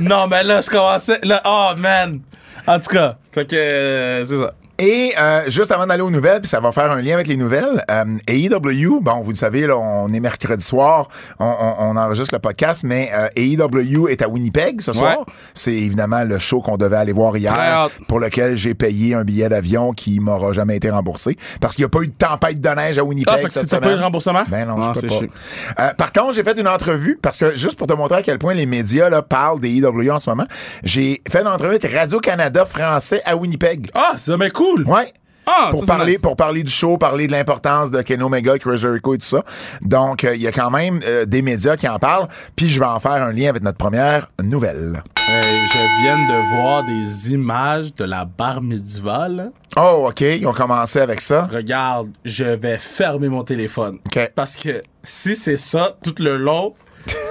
non, 0.00 0.26
mais 0.28 0.42
là, 0.44 0.60
je 0.60 0.68
commençais. 0.70 1.18
Là, 1.22 1.42
oh, 1.44 1.70
man. 1.78 2.20
En 2.66 2.80
tout 2.80 2.90
cas, 2.90 3.16
fait 3.32 3.48
que, 3.48 3.56
euh, 3.56 4.24
c'est 4.24 4.38
ça. 4.38 4.52
Et 4.78 5.14
euh, 5.18 5.42
juste 5.48 5.72
avant 5.72 5.86
d'aller 5.86 6.02
aux 6.02 6.10
nouvelles, 6.10 6.40
puis 6.40 6.48
ça 6.48 6.60
va 6.60 6.70
faire 6.70 6.90
un 6.90 7.00
lien 7.00 7.14
avec 7.14 7.26
les 7.28 7.36
nouvelles, 7.38 7.82
euh, 7.90 8.04
AEW, 8.28 9.00
bon, 9.00 9.20
vous 9.22 9.30
le 9.30 9.36
savez, 9.36 9.66
là, 9.66 9.76
on 9.78 10.12
est 10.12 10.20
mercredi 10.20 10.62
soir, 10.64 11.08
on, 11.38 11.46
on- 11.46 11.74
on 11.78 11.96
enregistre 11.96 12.34
le 12.34 12.40
podcast, 12.40 12.82
mais 12.84 13.10
euh, 13.14 13.28
AEW 13.36 14.08
est 14.08 14.20
à 14.22 14.28
Winnipeg 14.28 14.80
ce 14.82 14.92
soir. 14.92 15.20
Ouais. 15.20 15.24
C'est 15.54 15.72
évidemment 15.72 16.24
le 16.24 16.38
show 16.38 16.60
qu'on 16.60 16.76
devait 16.76 16.96
aller 16.96 17.12
voir 17.12 17.36
hier, 17.36 17.88
pour 18.08 18.20
lequel 18.20 18.56
j'ai 18.56 18.74
payé 18.74 19.14
un 19.14 19.24
billet 19.24 19.48
d'avion 19.48 19.92
qui 19.92 20.20
m'aura 20.20 20.52
jamais 20.52 20.76
été 20.76 20.90
remboursé, 20.90 21.36
parce 21.60 21.74
qu'il 21.74 21.82
n'y 21.84 21.86
a 21.86 21.90
pas 21.90 22.00
eu 22.02 22.08
de 22.08 22.16
tempête 22.16 22.60
de 22.60 22.68
neige 22.68 22.98
à 22.98 23.04
Winnipeg 23.04 23.32
Ah, 23.34 23.38
fait 23.38 23.46
que 23.46 23.52
cette 23.52 23.68
semaine. 23.70 23.82
pas 23.82 23.92
eu 23.94 23.96
de 23.98 24.02
remboursement? 24.02 24.42
Ben 24.48 24.66
non, 24.66 24.76
Ah, 24.82 24.92
je 24.94 25.00
peux 25.00 25.08
c'est 25.08 25.26
pas. 25.74 25.82
Euh, 25.84 25.94
par 25.94 26.12
contre, 26.12 26.34
j'ai 26.34 26.44
fait 26.44 26.58
une 26.58 26.68
entrevue, 26.68 27.18
parce 27.22 27.38
que 27.38 27.56
juste 27.56 27.78
pour 27.78 27.86
te 27.86 27.92
montrer 27.94 28.18
à 28.18 28.22
quel 28.22 28.38
point 28.38 28.52
les 28.54 28.66
médias 28.66 29.08
là, 29.08 29.22
parlent 29.22 29.60
des 29.60 29.70
AEW 29.70 30.10
en 30.10 30.18
ce 30.18 30.28
moment, 30.28 30.46
j'ai 30.84 31.22
fait 31.30 31.40
une 31.40 31.48
entrevue 31.48 31.76
avec 31.76 31.90
Radio-Canada 31.90 32.64
français 32.66 33.22
à 33.24 33.36
Winnipeg. 33.36 33.90
Ah, 33.94 34.12
c'est 34.16 34.36
bien 34.36 34.50
cool. 34.66 34.84
Ouais. 34.86 35.12
Ah, 35.46 35.68
pour 35.70 35.84
ça, 35.84 35.96
parler 35.96 36.12
nice. 36.12 36.20
pour 36.20 36.36
parler 36.36 36.64
du 36.64 36.70
show, 36.72 36.98
parler 36.98 37.28
de 37.28 37.32
l'importance 37.32 37.92
de 37.92 38.02
Ken 38.02 38.20
Omega, 38.20 38.58
Chris 38.58 38.78
Jericho 38.78 39.14
et 39.14 39.18
tout 39.18 39.26
ça. 39.26 39.44
Donc 39.80 40.24
euh, 40.24 40.34
il 40.34 40.42
y 40.42 40.48
a 40.48 40.52
quand 40.52 40.70
même 40.70 41.00
euh, 41.06 41.24
des 41.24 41.40
médias 41.40 41.76
qui 41.76 41.86
en 41.86 42.00
parlent, 42.00 42.28
puis 42.56 42.68
je 42.68 42.80
vais 42.80 42.86
en 42.86 42.98
faire 42.98 43.22
un 43.22 43.32
lien 43.32 43.48
avec 43.48 43.62
notre 43.62 43.78
première 43.78 44.26
nouvelle. 44.42 45.02
Euh, 45.30 45.42
je 45.42 46.02
viens 46.02 46.16
de 46.16 46.56
voir 46.56 46.84
des 46.84 47.32
images 47.32 47.94
de 47.94 48.04
la 48.04 48.24
bar 48.24 48.60
médiévale. 48.60 49.52
Oh, 49.76 50.08
OK, 50.08 50.20
ils 50.22 50.46
ont 50.48 50.52
commencé 50.52 50.98
avec 50.98 51.20
ça. 51.20 51.48
Regarde, 51.52 52.08
je 52.24 52.44
vais 52.44 52.78
fermer 52.78 53.28
mon 53.28 53.44
téléphone. 53.44 53.98
OK. 54.06 54.32
Parce 54.34 54.56
que 54.56 54.82
si 55.04 55.36
c'est 55.36 55.56
ça 55.56 55.96
tout 56.02 56.14
le 56.18 56.38
long, 56.38 56.74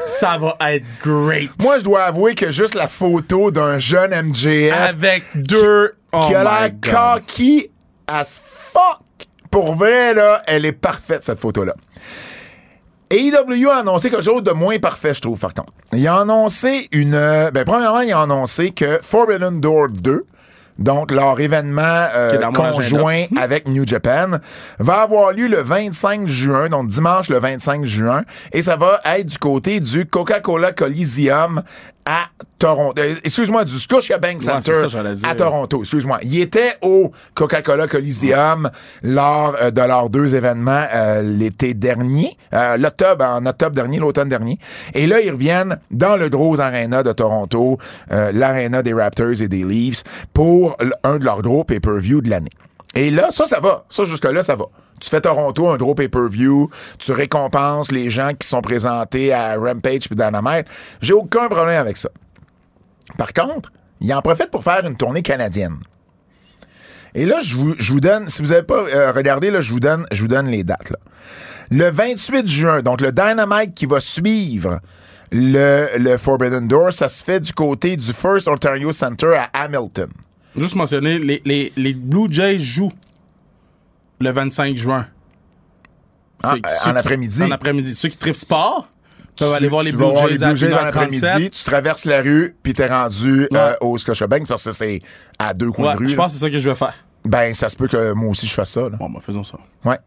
ça 0.06 0.38
va 0.38 0.56
être 0.74 0.86
great. 1.04 1.52
Moi, 1.62 1.80
je 1.80 1.84
dois 1.84 2.04
avouer 2.04 2.36
que 2.36 2.52
juste 2.52 2.76
la 2.76 2.88
photo 2.88 3.52
d'un 3.52 3.78
jeune 3.80 4.12
MJF 4.30 4.74
avec 4.74 5.24
deux. 5.36 5.96
Oh 6.12 6.28
qui 6.28 6.36
a 6.36 6.44
l'air 6.44 6.72
cocky 6.82 7.70
as 8.08 8.42
fuck. 8.46 9.02
Pour 9.52 9.76
vrai, 9.76 10.14
là, 10.14 10.42
elle 10.48 10.66
est 10.66 10.72
parfaite, 10.72 11.24
cette 11.24 11.40
photo-là. 11.40 11.74
AEW 13.12 13.70
a 13.70 13.78
annoncé 13.80 14.10
quelque 14.10 14.24
chose 14.24 14.44
de 14.44 14.52
moins 14.52 14.80
parfait, 14.80 15.14
je 15.14 15.22
trouve, 15.22 15.40
par 15.40 15.54
contre. 15.54 15.72
Il 15.94 16.06
a 16.08 16.20
annoncé 16.22 16.88
une... 16.92 17.14
euh, 17.16 17.52
Ben, 17.52 17.64
premièrement, 17.64 18.02
il 18.02 18.12
a 18.12 18.22
annoncé 18.22 18.72
que 18.72 19.00
Forbidden 19.02 19.62
Door 19.62 19.90
2, 19.90 20.26
donc 20.78 21.12
leur 21.12 21.40
événement 21.40 21.82
euh, 22.14 22.52
conjoint 22.52 23.26
avec 23.42 23.68
New 23.68 23.88
Japan, 23.88 24.40
va 24.80 25.02
avoir 25.02 25.32
lieu 25.32 25.48
le 25.48 25.62
25 25.62 26.28
juin, 26.28 26.70
donc 26.70 26.88
dimanche 26.88 27.30
le 27.30 27.40
25 27.40 27.86
juin, 27.86 28.24
et 28.52 28.62
ça 28.62 28.76
va 28.76 29.00
être 29.06 29.28
du 29.28 29.38
côté 29.38 29.80
du 29.80 30.06
Coca-Cola 30.06 30.72
Coliseum 30.72 31.64
à 32.06 32.28
Toronto. 32.60 33.02
Euh, 33.02 33.16
excuse-moi, 33.24 33.66
du 33.66 33.78
Scotiabank 33.80 34.36
Ouais, 34.36 34.46
Center 34.46 34.88
ça, 34.88 35.14
dire. 35.14 35.30
à 35.30 35.36
Toronto. 35.36 35.82
Excuse-moi. 35.82 36.20
Il 36.22 36.40
était 36.40 36.76
au 36.82 37.12
Coca-Cola 37.34 37.88
Coliseum 37.88 38.70
lors 39.04 39.56
euh, 39.62 39.72
de 39.72 39.82
leurs 39.82 40.10
deux 40.10 40.36
événements 40.36 40.86
euh, 40.94 41.22
l'été 41.22 41.74
dernier, 41.74 42.38
euh, 42.54 42.78
l'octobre, 42.78 43.26
en 43.26 43.46
octobre 43.46 43.76
dernier, 43.76 43.98
l'automne 44.00 44.30
dernier. 44.30 44.60
Et 44.94 45.08
là, 45.08 45.20
ils 45.20 45.32
reviennent 45.32 45.80
dans 45.92 46.16
le 46.16 46.30
gros 46.30 46.60
arena 46.60 47.02
de 47.04 47.12
Toronto, 47.12 47.78
euh, 48.12 48.32
l'arena 48.32 48.84
des 48.84 48.94
Raptors 48.94 49.42
et 49.42 49.48
des 49.48 49.64
Leafs, 49.64 50.04
pour 50.34 50.78
un 51.04 51.18
de 51.18 51.26
leurs 51.26 51.42
gros 51.42 51.64
pay-per-view 51.64 52.22
de 52.22 52.30
l'année. 52.30 52.52
Et 52.96 53.12
là, 53.12 53.30
ça, 53.30 53.46
ça 53.46 53.60
va. 53.60 53.86
Ça, 53.90 54.06
jusque-là, 54.06 54.42
ça 54.42 54.56
va. 54.56 54.66
Tu 55.02 55.10
fais 55.10 55.20
Toronto, 55.20 55.68
un 55.68 55.76
gros 55.76 55.94
pay-per-view, 55.94 56.70
tu 56.98 57.12
récompenses 57.12 57.92
les 57.92 58.10
gens 58.10 58.32
qui 58.34 58.48
sont 58.48 58.62
présentés 58.62 59.34
à 59.34 59.56
Rampage 59.58 60.08
puis 60.08 60.16
Dynamite. 60.16 60.68
J'ai 61.02 61.14
aucun 61.14 61.48
problème 61.48 61.80
avec 61.80 61.98
ça. 61.98 62.10
Par 63.18 63.34
contre, 63.34 63.72
il 64.00 64.14
en 64.14 64.22
profite 64.22 64.50
pour 64.50 64.64
faire 64.64 64.86
une 64.86 64.96
tournée 64.96 65.22
canadienne. 65.22 65.78
Et 67.14 67.26
là, 67.26 67.40
je 67.42 67.56
vous, 67.56 67.76
je 67.78 67.94
vous 67.94 68.00
donne, 68.00 68.28
si 68.30 68.42
vous 68.42 68.50
n'avez 68.50 68.64
pas 68.64 68.86
euh, 68.88 69.12
regardé, 69.12 69.52
là, 69.52 69.62
je 69.62 69.72
vous 69.72 69.80
donne, 69.80 70.06
je 70.12 70.22
vous 70.22 70.28
donne 70.28 70.48
les 70.48 70.64
dates. 70.64 70.90
là. 70.90 70.98
Le 71.72 71.90
28 71.90 72.48
juin, 72.48 72.82
donc 72.82 73.02
le 73.02 73.12
Dynamite 73.12 73.74
qui 73.74 73.86
va 73.86 74.00
suivre 74.00 74.80
le, 75.32 75.98
le 75.98 76.18
Forbidden 76.18 76.68
Door, 76.68 76.94
ça 76.94 77.10
se 77.10 77.24
fait 77.24 77.40
du 77.40 77.54
côté 77.54 77.98
du 77.98 78.14
First 78.14 78.48
Ontario 78.48 78.92
Center 78.92 79.36
à 79.36 79.50
Hamilton. 79.64 80.10
Juste 80.58 80.76
mentionner, 80.76 81.20
les, 81.20 81.42
les, 81.46 81.74
les 81.76 81.94
Blue 81.94 82.28
Jays 82.32 82.60
jouent 82.60 82.92
le 84.20 84.32
25 84.32 84.76
juin. 84.78 85.08
Ah, 86.44 86.54
euh, 86.56 86.90
en 86.92 86.96
après-midi. 86.96 87.44
En 87.44 87.52
après-midi. 87.52 87.94
Ceux 87.96 88.10
qui 88.10 88.18
tripent 88.18 88.36
sport 88.36 88.90
peuvent 89.38 89.54
aller 89.54 89.68
voir 89.68 89.84
les 89.84 89.92
Blue 89.92 90.06
Jays 90.16 90.28
les 90.30 90.44
à 90.44 90.48
Blue 90.50 90.58
Jays 90.58 90.74
en 90.74 90.78
1h37. 90.78 90.88
après-midi, 90.88 91.50
tu 91.52 91.64
traverses 91.64 92.06
la 92.06 92.22
rue, 92.22 92.56
puis 92.64 92.74
t'es 92.74 92.88
rendu 92.88 93.44
euh, 93.44 93.48
Ouais. 93.72 93.78
au 93.82 93.98
Scotiabank 93.98 94.48
parce 94.48 94.64
que 94.64 94.72
c'est 94.72 95.00
à 95.40 95.54
deux 95.54 95.72
coins 95.72 95.90
Ouais, 95.90 95.94
de 95.96 96.00
rue. 96.00 96.10
je 96.10 96.16
pense 96.16 96.28
que 96.34 96.40
c'est 96.40 96.46
ça 96.46 96.50
que 96.50 96.58
je 96.58 96.70
vais 96.70 96.76
faire. 96.76 96.94
Ben, 97.26 97.54
ça 97.54 97.68
se 97.70 97.76
peut 97.76 97.88
que 97.88 98.14
moi 98.14 98.30
aussi 98.30 98.48
je 98.48 98.54
fasse 98.54 98.70
ça. 98.72 98.82
Là. 98.90 98.98
Bon, 98.98 99.10
ben, 99.10 99.20
faisons 99.20 99.44
ça. 99.44 99.58
Ouais. 99.84 99.98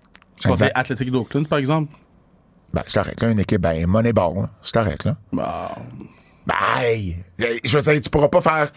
Je 0.43 0.49
Exact. 0.49 0.73
Athletic 0.75 1.11
d'Oakland, 1.11 1.49
par 1.49 1.59
exemple? 1.59 1.93
Ben, 2.73 2.83
c'est 2.87 2.95
correct, 3.01 3.21
là, 3.21 3.31
une 3.31 3.41
équipe, 3.41 3.61
ben, 3.61 3.85
Moneyball, 3.87 4.35
là. 4.37 4.51
C'est 4.63 4.75
correct, 4.75 5.05
là. 5.05 5.17
Bah, 5.33 5.75
Ben, 6.47 6.55
hey, 6.81 7.17
je 7.65 7.77
veux 7.77 7.83
dire, 7.93 8.01
tu 8.01 8.09
pourras 8.09 8.29
pas 8.29 8.41
faire. 8.41 8.71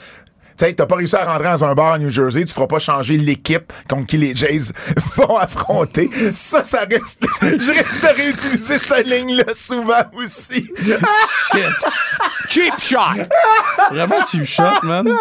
Tu 0.62 0.68
sais, 0.68 0.74
t'as 0.74 0.86
pas 0.86 0.98
réussi 0.98 1.16
à 1.16 1.26
rentrer 1.26 1.46
dans 1.46 1.66
un 1.66 1.74
bar 1.74 1.94
à 1.94 1.98
New 1.98 2.12
Jersey, 2.12 2.46
tu 2.46 2.54
feras 2.54 2.68
pas 2.68 2.78
changer 2.78 3.18
l'équipe 3.18 3.74
contre 3.90 4.06
qui 4.06 4.18
les 4.18 4.36
Jays 4.36 4.72
vont 5.16 5.36
affronter. 5.38 6.08
Ça, 6.36 6.64
ça 6.64 6.82
reste. 6.82 7.26
Je 7.42 7.72
risque 7.72 8.02
de 8.04 8.16
réutiliser 8.16 8.78
cette 8.78 9.08
ligne-là 9.08 9.56
souvent 9.56 10.04
aussi. 10.14 10.72
shit. 11.52 11.66
Cheap 12.48 12.80
shot. 12.80 13.24
Vraiment 13.90 14.24
cheap 14.28 14.44
shot, 14.44 14.84
man. 14.84 15.12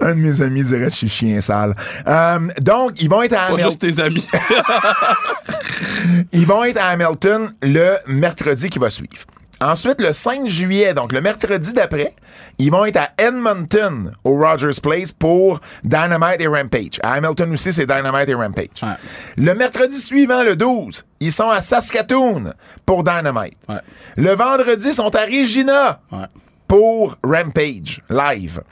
Un 0.00 0.14
de 0.16 0.20
mes 0.20 0.42
amis 0.42 0.64
dirait 0.64 0.86
que 0.86 0.90
je 0.90 0.96
suis 0.96 1.08
chien 1.08 1.40
sale. 1.40 1.76
Euh, 2.08 2.40
donc, 2.60 3.00
ils 3.00 3.08
vont 3.08 3.22
être 3.22 3.34
à 3.34 3.36
Pas 3.36 3.46
Hamilton. 3.54 3.70
juste 3.70 3.80
tes 3.82 4.02
amis. 4.02 4.26
Ils 6.32 6.46
vont 6.46 6.64
être 6.64 6.78
à 6.78 6.88
Hamilton 6.88 7.54
le 7.62 7.98
mercredi 8.08 8.68
qui 8.68 8.80
va 8.80 8.90
suivre. 8.90 9.26
Ensuite, 9.62 10.00
le 10.00 10.12
5 10.14 10.46
juillet, 10.46 10.94
donc 10.94 11.12
le 11.12 11.20
mercredi 11.20 11.74
d'après, 11.74 12.14
ils 12.58 12.70
vont 12.70 12.86
être 12.86 12.96
à 12.96 13.10
Edmonton, 13.18 14.12
au 14.24 14.38
Rogers 14.38 14.80
Place, 14.82 15.12
pour 15.12 15.60
Dynamite 15.84 16.40
et 16.40 16.46
Rampage. 16.46 16.98
À 17.02 17.12
Hamilton 17.14 17.52
aussi, 17.52 17.70
c'est 17.72 17.84
Dynamite 17.86 18.28
et 18.28 18.34
Rampage. 18.34 18.82
Ouais. 18.82 18.88
Le 19.36 19.54
mercredi 19.54 19.98
suivant, 19.98 20.42
le 20.42 20.56
12, 20.56 21.04
ils 21.20 21.30
sont 21.32 21.50
à 21.50 21.60
Saskatoon 21.60 22.52
pour 22.86 23.04
Dynamite. 23.04 23.58
Ouais. 23.68 23.80
Le 24.16 24.30
vendredi, 24.30 24.88
ils 24.88 24.94
sont 24.94 25.14
à 25.14 25.24
Regina 25.26 26.00
Ouais. 26.10 26.24
pour 26.66 27.16
Rampage, 27.22 28.00
live. 28.08 28.62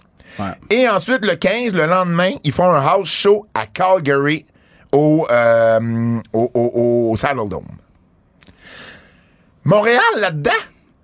Et 0.71 0.88
ensuite, 0.88 1.25
le 1.25 1.35
15, 1.35 1.75
le 1.75 1.87
lendemain, 1.87 2.30
ils 2.45 2.52
font 2.52 2.71
un 2.71 2.80
house 2.87 3.09
show 3.11 3.47
à 3.54 3.66
Calgary 3.66 4.47
au, 4.92 5.26
euh, 5.30 6.18
au, 6.33 6.50
au, 6.54 7.11
au 7.12 7.16
Saddle 7.16 7.49
Dome. 7.49 7.66
Montréal, 9.64 10.00
là-dedans? 10.18 10.50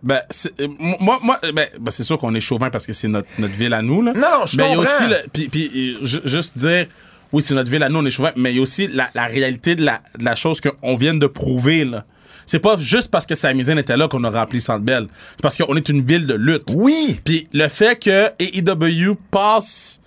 Ben, 0.05 0.21
c'est- 0.31 0.53
euh, 0.61 0.69
moi, 1.01 1.19
moi 1.23 1.41
euh, 1.45 1.51
ben, 1.53 1.67
ben, 1.81 1.91
c'est 1.91 2.05
sûr 2.05 2.19
qu'on 2.19 2.35
est 2.35 2.41
chauvin 2.41 2.71
parce 2.71 2.87
que 2.87 2.93
c'est 2.93 3.09
notre, 3.09 3.27
notre 3.39 3.55
ville 3.55 3.73
à 3.75 3.83
nous. 3.83 4.03
Là. 4.03 4.13
Non, 4.13 4.21
non, 4.21 4.47
je 4.47 4.57
Mais 4.57 4.69
il 4.69 4.73
y 4.73 4.75
a 4.75 4.79
aussi, 4.79 5.07
le- 5.09 5.29
puis, 5.33 5.49
puis, 5.49 5.97
euh, 6.03 6.07
ju- 6.07 6.21
juste 6.25 6.59
dire, 6.59 6.87
oui, 7.33 7.43
c'est 7.43 7.55
notre 7.55 7.71
ville 7.71 7.83
à 7.83 7.89
nous, 7.89 7.99
on 8.01 8.05
est 8.05 8.11
chauvin, 8.11 8.31
mais 8.37 8.53
il 8.53 8.57
y 8.57 8.59
a 8.59 8.63
aussi 8.63 8.87
la, 8.87 9.09
la 9.15 9.25
réalité 9.27 9.75
de 9.75 9.83
la, 9.85 10.01
de 10.19 10.25
la 10.25 10.37
chose 10.37 10.61
qu'on 10.61 10.95
vient 10.95 11.15
de 11.15 11.27
prouver. 11.27 11.85
là. 11.85 12.05
C'est 12.47 12.59
pas 12.59 12.77
juste 12.77 13.11
parce 13.11 13.25
que 13.25 13.35
Samizine 13.35 13.79
était 13.79 13.97
là 13.97 14.07
qu'on 14.07 14.23
a 14.25 14.31
rempli 14.31 14.61
Centre 14.61 14.85
Bell. 14.85 15.07
C'est 15.37 15.43
parce 15.43 15.57
qu'on 15.57 15.75
est 15.77 15.89
une 15.89 16.05
ville 16.05 16.27
de 16.27 16.35
lutte. 16.35 16.65
Oui. 16.75 17.19
Puis 17.25 17.49
le 17.55 17.69
fait 17.69 17.99
que 17.99 18.31
AEW 18.39 19.17
passe 19.31 19.99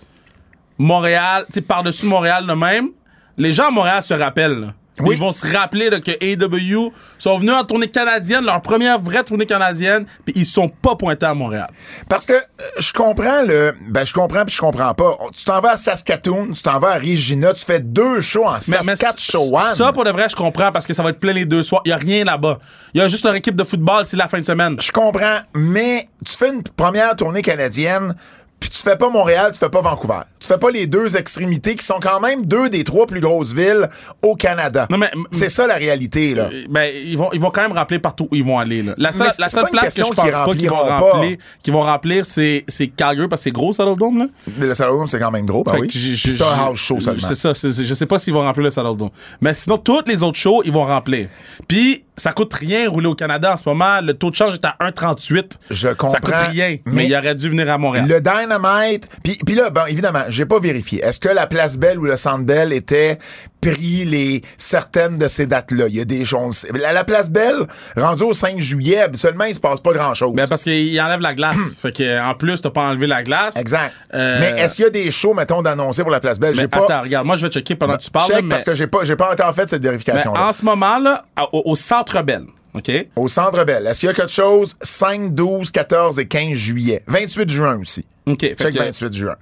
Montréal, 0.78 1.44
tu 1.52 1.60
par-dessus 1.62 2.06
Montréal 2.06 2.46
de 2.46 2.52
même, 2.52 2.90
les 3.36 3.52
gens 3.52 3.68
à 3.68 3.70
Montréal 3.72 4.02
se 4.02 4.14
rappellent. 4.14 4.60
là. 4.60 4.74
Oui. 5.00 5.14
Ils 5.16 5.20
vont 5.20 5.32
se 5.32 5.46
rappeler 5.56 5.90
là, 5.90 6.00
que 6.00 6.10
AEW 6.20 6.92
sont 7.18 7.38
venus 7.38 7.52
en 7.54 7.64
tournée 7.64 7.88
canadienne, 7.88 8.44
leur 8.44 8.60
première 8.62 8.98
vraie 8.98 9.24
tournée 9.24 9.46
canadienne, 9.46 10.06
puis 10.24 10.34
ils 10.36 10.44
sont 10.44 10.68
pas 10.68 10.94
pointés 10.96 11.26
à 11.26 11.34
Montréal. 11.34 11.68
Parce 12.08 12.26
que 12.26 12.32
euh, 12.32 12.38
je 12.78 12.92
comprends 12.92 13.42
le. 13.42 13.74
Ben, 13.88 14.06
je 14.06 14.12
comprends 14.12 14.44
puis 14.44 14.54
je 14.54 14.60
comprends 14.60 14.94
pas. 14.94 15.16
Tu 15.34 15.44
t'en 15.44 15.60
vas 15.60 15.72
à 15.72 15.76
Saskatoon, 15.76 16.52
tu 16.52 16.62
t'en 16.62 16.78
vas 16.78 16.90
à 16.90 16.98
Regina, 16.98 17.52
tu 17.54 17.64
fais 17.64 17.80
deux 17.80 18.20
shows 18.20 18.44
en 18.46 18.54
Mais- 18.68 18.78
mais 18.84 18.96
Saskatchewan. 18.96 19.74
Ça, 19.74 19.92
pour 19.92 20.04
de 20.04 20.10
vrai, 20.10 20.28
je 20.28 20.36
comprends 20.36 20.72
parce 20.72 20.86
que 20.86 20.94
ça 20.94 21.02
va 21.02 21.10
être 21.10 21.20
plein 21.20 21.32
les 21.32 21.44
deux 21.44 21.62
soirs. 21.62 21.82
Il 21.84 21.88
y 21.90 21.92
a 21.92 21.96
rien 21.96 22.24
là-bas. 22.24 22.58
Il 22.94 22.98
y 23.00 23.02
a 23.02 23.08
juste 23.08 23.24
leur 23.24 23.34
équipe 23.34 23.56
de 23.56 23.64
football, 23.64 24.04
c'est 24.06 24.16
la 24.16 24.28
fin 24.28 24.38
de 24.38 24.44
semaine. 24.44 24.76
Je 24.80 24.90
comprends, 24.92 25.38
mais 25.54 26.08
tu 26.24 26.36
fais 26.36 26.50
une 26.50 26.62
première 26.62 27.14
tournée 27.16 27.42
canadienne, 27.42 28.14
puis 28.60 28.70
tu 28.70 28.78
fais 28.78 28.96
pas 28.96 29.08
Montréal, 29.08 29.50
tu 29.52 29.58
fais 29.58 29.68
pas 29.68 29.80
Vancouver. 29.80 30.20
Tu 30.40 30.46
fais 30.46 30.58
pas 30.58 30.70
les 30.70 30.86
deux 30.86 31.16
extrémités 31.16 31.76
qui 31.76 31.84
sont 31.84 31.98
quand 32.00 32.20
même 32.20 32.46
deux 32.46 32.68
des 32.68 32.84
trois 32.84 33.06
plus 33.06 33.20
grosses 33.20 33.52
villes 33.52 33.88
au 34.22 34.34
Canada. 34.34 34.86
Non, 34.90 34.98
mais- 34.98 35.10
c'est 35.32 35.48
ça 35.48 35.66
la 35.66 35.74
réalité 35.74 36.34
là. 36.34 36.48
Euh, 36.52 36.64
Ben, 36.68 36.90
ils 36.94 37.16
vont, 37.16 37.30
ils 37.32 37.40
vont 37.40 37.50
quand 37.50 37.62
même 37.62 37.72
rappeler 37.72 37.98
partout 37.98 38.28
où 38.30 38.34
ils 38.34 38.44
vont 38.44 38.58
aller. 38.58 38.82
Là. 38.82 38.94
La 38.96 39.12
seule, 39.12 39.28
la 39.38 39.48
seule 39.48 39.68
place 39.70 39.94
que 39.94 40.04
je 40.04 40.08
pense 40.10 40.24
qu'ils 40.24 40.32
pas 40.32 40.54
qu'ils 40.54 40.70
vont 40.70 41.36
qu'ils 41.62 41.72
vont 41.72 41.82
remplir, 41.82 42.24
c'est, 42.24 42.64
c'est 42.68 42.88
Calgary 42.88 43.28
parce 43.28 43.40
que 43.42 43.44
c'est 43.44 43.52
gros, 43.52 43.72
Saddle 43.72 43.96
Dome, 43.96 44.18
là. 44.18 44.26
Le 44.58 44.74
Salon 44.74 45.06
c'est 45.06 45.18
quand 45.18 45.30
même 45.30 45.46
gros, 45.46 45.62
ben 45.64 45.72
Fait 45.72 45.78
oui. 45.80 46.16
C'est 46.16 46.42
un 46.42 46.66
house 46.66 46.78
show 46.78 47.00
seulement. 47.00 47.20
C'est 47.20 47.34
ça. 47.34 47.52
je 47.54 47.94
sais 47.94 48.06
pas 48.06 48.18
s'ils 48.18 48.34
vont 48.34 48.40
remplir 48.42 48.64
le 48.64 48.70
Saddle 48.70 48.96
Dome. 48.96 49.10
Mais 49.40 49.54
sinon, 49.54 49.76
toutes 49.76 50.08
les 50.08 50.22
autres 50.22 50.38
shows, 50.38 50.62
ils 50.64 50.72
vont 50.72 50.84
remplir. 50.84 51.28
Puis, 51.66 52.04
ça 52.18 52.32
coûte 52.32 52.52
rien 52.54 52.88
rouler 52.88 53.06
au 53.06 53.14
Canada 53.14 53.52
en 53.52 53.56
ce 53.56 53.68
moment. 53.68 54.00
Le 54.02 54.12
taux 54.12 54.30
de 54.30 54.36
change 54.36 54.54
est 54.54 54.64
à 54.64 54.76
1,38. 54.80 55.52
Je 55.70 55.88
Ça 55.88 55.94
coûte 55.94 56.10
comprends, 56.20 56.50
rien. 56.50 56.76
Mais, 56.84 56.92
mais 56.92 57.06
il 57.06 57.16
aurait 57.16 57.34
dû 57.34 57.48
venir 57.48 57.70
à 57.70 57.78
Montréal. 57.78 58.06
Le 58.06 58.20
Dynamite, 58.20 59.08
puis 59.22 59.54
là, 59.54 59.70
bon, 59.70 59.86
évidemment, 59.88 60.24
j'ai 60.28 60.44
pas 60.44 60.58
vérifié. 60.58 61.02
Est-ce 61.04 61.20
que 61.20 61.28
la 61.28 61.46
Place 61.46 61.76
Belle 61.76 61.98
ou 61.98 62.04
le 62.04 62.16
Centre 62.16 62.44
Bell 62.44 62.72
était 62.72 63.18
pris 63.60 64.04
les 64.04 64.42
certaines 64.56 65.16
de 65.18 65.28
ces 65.28 65.46
dates-là? 65.46 65.86
Il 65.88 65.96
y 65.96 66.00
a 66.00 66.04
des 66.04 66.24
choses. 66.24 66.66
La, 66.80 66.92
la 66.92 67.04
Place 67.04 67.30
Belle, 67.30 67.66
rendue 67.96 68.24
au 68.24 68.34
5 68.34 68.58
juillet, 68.58 69.00
habituellement, 69.00 69.44
il 69.44 69.54
se 69.54 69.60
passe 69.60 69.80
pas 69.80 69.92
grand-chose. 69.92 70.32
Ben, 70.34 70.46
parce 70.46 70.62
qu'il 70.64 71.00
enlève 71.00 71.20
la 71.20 71.34
glace. 71.34 71.58
fait 71.82 71.92
que, 71.92 72.20
en 72.20 72.34
plus, 72.34 72.60
t'as 72.60 72.70
pas 72.70 72.82
enlevé 72.82 73.06
la 73.06 73.22
glace. 73.22 73.56
Exact. 73.56 73.92
Euh, 74.14 74.38
Mais 74.40 74.60
est-ce 74.62 74.74
qu'il 74.76 74.84
y 74.84 74.88
a 74.88 74.90
des 74.90 75.10
shows, 75.10 75.34
mettons, 75.34 75.62
d'annoncer 75.62 76.02
pour 76.02 76.10
la 76.12 76.20
Place 76.20 76.38
Belle? 76.38 76.54
J'ai 76.54 76.68
pas. 76.68 76.84
attends, 76.84 77.02
regarde, 77.02 77.26
moi, 77.26 77.36
je 77.36 77.46
vais 77.46 77.52
checker 77.52 77.74
pendant 77.74 77.96
que 77.96 78.02
tu 78.02 78.10
parles. 78.10 78.26
Check 78.30 78.42
mais, 78.44 78.48
parce 78.50 78.64
que 78.64 78.74
j'ai 78.74 78.86
pas, 78.86 79.04
j'ai 79.04 79.16
pas 79.16 79.32
encore 79.32 79.54
fait 79.54 79.68
cette 79.68 79.82
mais 79.82 79.88
vérification-là. 79.90 80.48
en 80.48 80.52
ce 80.52 80.64
moment, 80.64 80.98
là, 80.98 81.24
à- 81.36 81.52
au, 81.54 81.62
au 81.66 81.74
Centre 81.76 82.22
Bell, 82.22 82.44
OK? 82.74 82.90
Au 83.16 83.28
Centre 83.28 83.64
Belle, 83.64 83.86
est-ce 83.86 84.00
qu'il 84.00 84.08
y 84.08 84.10
a 84.10 84.14
quelque 84.14 84.32
chose 84.32 84.76
5, 84.82 85.34
12, 85.34 85.70
14 85.70 86.18
et 86.18 86.26
15 86.26 86.52
juillet? 86.54 87.02
28 87.06 87.48
juin 87.50 87.78
aussi. 87.80 88.04
OK. 88.26 88.40
Fait 88.40 88.54
Check 88.56 88.74
que, 88.74 88.78
28 88.78 89.14
juin. 89.14 89.36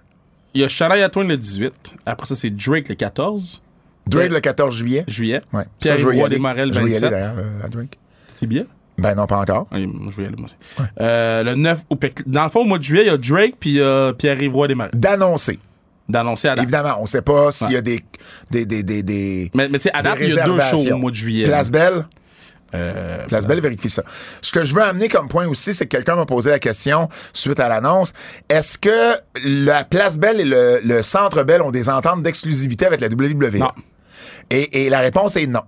il 0.54 0.60
y 0.60 0.64
a 0.64 0.68
Shania 0.68 1.08
Twain 1.08 1.24
le 1.24 1.36
18. 1.36 1.72
Après 2.06 2.26
ça, 2.26 2.34
c'est 2.34 2.50
Drake 2.50 2.88
le 2.88 2.94
14 2.94 3.60
Drake 4.06 4.30
le 4.32 4.40
14 4.40 4.74
juillet. 4.74 5.04
juillet. 5.08 5.40
Ouais. 5.52 5.64
Pierre 5.80 5.96
je 5.98 6.04
Roy 6.06 6.14
aller. 6.14 6.28
Desmarais 6.36 6.66
le 6.66 6.72
Je 6.72 6.78
vais 6.80 6.84
y 6.90 6.96
aller 6.96 7.00
27. 7.00 7.10
d'ailleurs, 7.10 7.34
le- 7.34 7.64
à 7.64 7.68
Drake. 7.68 7.98
C'est 8.36 8.46
bien? 8.46 8.64
Ben 8.98 9.14
non, 9.14 9.26
pas 9.26 9.38
encore. 9.38 9.66
Oui, 9.72 9.86
moi, 9.86 10.10
je 10.10 10.16
vais 10.16 10.22
y 10.22 10.26
aller, 10.26 10.36
moi 10.36 10.46
aussi. 10.46 10.88
Euh, 11.00 11.42
le 11.42 11.54
9 11.54 11.82
août. 11.90 11.98
Fait 12.00 12.10
que 12.10 12.22
Dans 12.26 12.44
le 12.44 12.50
fond, 12.50 12.60
au 12.60 12.64
mois 12.64 12.78
de 12.78 12.82
juillet, 12.82 13.02
il 13.04 13.08
y 13.08 13.10
a 13.10 13.16
Drake 13.18 13.56
puis 13.60 13.80
euh, 13.80 14.12
Pierre-Yves 14.12 14.54
Roy 14.54 14.68
Desmarais. 14.68 14.90
D'annoncer. 14.94 15.58
D'annoncer 16.08 16.48
à 16.48 16.54
date. 16.54 16.62
Évidemment, 16.62 16.96
on 17.00 17.06
sait 17.06 17.20
pas 17.22 17.50
s'il 17.52 17.72
y 17.72 17.76
a 17.76 17.82
des. 17.82 18.00
des, 18.50 18.64
des, 18.64 18.82
des, 18.82 19.02
des 19.02 19.50
Mais, 19.54 19.68
mais 19.68 19.78
tu 19.78 19.84
sais, 19.84 19.90
à 19.92 20.02
date, 20.02 20.18
il 20.20 20.32
y 20.32 20.38
a 20.38 20.44
deux 20.46 20.60
shows 20.60 20.92
au 20.92 20.96
mois 20.98 21.10
de 21.10 21.16
juillet. 21.16 21.44
Place 21.46 21.70
Belle? 21.70 22.06
Euh, 22.74 23.24
Place 23.26 23.46
Belle 23.46 23.60
vérifie 23.60 23.88
ça. 23.90 24.02
Ce 24.42 24.50
que 24.52 24.64
je 24.64 24.74
veux 24.74 24.82
amener 24.82 25.08
comme 25.08 25.28
point 25.28 25.46
aussi, 25.46 25.72
c'est 25.74 25.84
que 25.86 25.96
quelqu'un 25.96 26.16
m'a 26.16 26.26
posé 26.26 26.50
la 26.50 26.58
question 26.58 27.08
suite 27.32 27.60
à 27.60 27.68
l'annonce. 27.68 28.12
Est-ce 28.48 28.76
que 28.78 29.14
la 29.44 29.84
Place 29.84 30.18
Belle 30.18 30.40
et 30.40 30.44
le, 30.44 30.80
le 30.84 31.02
Centre 31.02 31.42
Belle 31.44 31.62
ont 31.62 31.70
des 31.70 31.88
ententes 31.88 32.22
d'exclusivité 32.22 32.86
avec 32.86 33.00
la 33.00 33.08
WWE? 33.08 33.58
Non. 33.58 33.70
Et, 34.50 34.86
et 34.86 34.90
la 34.90 35.00
réponse 35.00 35.36
est 35.36 35.46
non. 35.46 35.62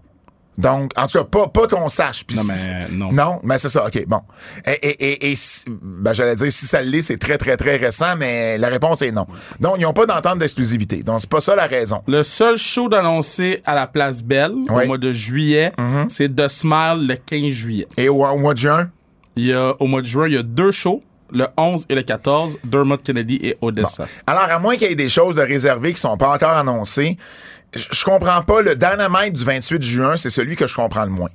Donc, 0.57 0.91
en 0.97 1.07
tout 1.07 1.19
cas, 1.19 1.25
pas, 1.25 1.47
pas 1.47 1.69
qu'on 1.69 1.89
sache. 1.89 2.25
Puis 2.27 2.37
Non, 2.37 2.43
si- 2.43 2.49
mais, 2.69 2.75
euh, 2.75 2.87
non. 2.91 3.13
Non, 3.13 3.41
mais 3.45 3.59
c'est 3.59 3.69
ça, 3.69 3.87
OK, 3.87 4.05
bon. 4.09 4.23
Et, 4.67 4.73
et, 4.73 5.05
et, 5.13 5.31
et 5.31 5.37
si- 5.37 5.65
ben, 5.69 6.13
j'allais 6.13 6.35
dire, 6.35 6.51
si 6.51 6.67
ça 6.67 6.83
l'est, 6.83 7.01
c'est 7.03 7.17
très, 7.17 7.39
très, 7.39 7.57
très 7.57 7.77
récent, 7.77 8.17
mais 8.19 8.59
la 8.59 8.67
réponse 8.67 9.03
est 9.03 9.13
non. 9.13 9.27
Donc, 9.61 9.77
ils 9.79 9.83
n'ont 9.83 9.93
pas 9.93 10.07
d'entente 10.07 10.39
d'exclusivité. 10.41 11.05
Donc, 11.05 11.21
c'est 11.21 11.31
pas 11.31 11.41
ça 11.41 11.55
la 11.55 11.67
raison. 11.69 12.03
Le 12.09 12.25
seul 12.25 12.57
show 12.57 12.89
d'annoncer 12.89 13.63
à 13.67 13.77
la 13.77 13.87
Place 13.87 14.21
Belle 14.25 14.51
au 14.69 14.85
mois 14.87 14.99
de 14.99 15.13
juillet, 15.13 15.73
c'est 16.09 16.35
The 16.35 16.49
Smile 16.49 17.07
le 17.07 17.15
15 17.15 17.53
juillet. 17.53 17.87
Et 17.97 18.09
au, 18.09 18.25
au 18.27 18.37
mois 18.39 18.55
de 18.55 18.59
juin? 18.59 18.91
Il 19.37 19.47
y 19.47 19.53
a, 19.53 19.75
au 19.79 19.87
mois 19.87 20.03
de 20.03 20.07
juin, 20.07 20.27
il 20.27 20.35
y 20.35 20.39
a 20.39 20.43
deux 20.43 20.73
shows. 20.73 21.05
le 21.31 21.47
11 21.57 21.85
et 21.89 21.95
le 21.95 22.03
14, 22.03 22.59
Dermot 22.65 22.97
Kennedy 22.97 23.39
et 23.43 23.57
Odessa. 23.61 24.07
Alors, 24.27 24.43
à 24.51 24.59
moins 24.59 24.77
qu'il 24.77 24.89
y 24.89 24.93
ait 24.93 24.97
des 24.97 25.09
choses 25.11 25.37
de 25.37 25.43
réservées 25.43 25.93
qui 25.93 26.01
sont 26.01 26.17
pas 26.17 26.35
encore 26.35 26.57
annoncées, 26.57 27.17
je 27.75 28.05
comprends 28.05 28.43
pas. 28.43 28.63
Le 28.63 28.75
Dynamite 28.77 29.35
du 29.35 29.45
28 29.45 29.83
juin, 29.83 30.17
c'est 30.17 30.31
celui 30.31 30.57
que 30.57 30.67
je 30.67 30.75
comprends 30.75 31.05
le 31.05 31.11
moins. 31.11 31.29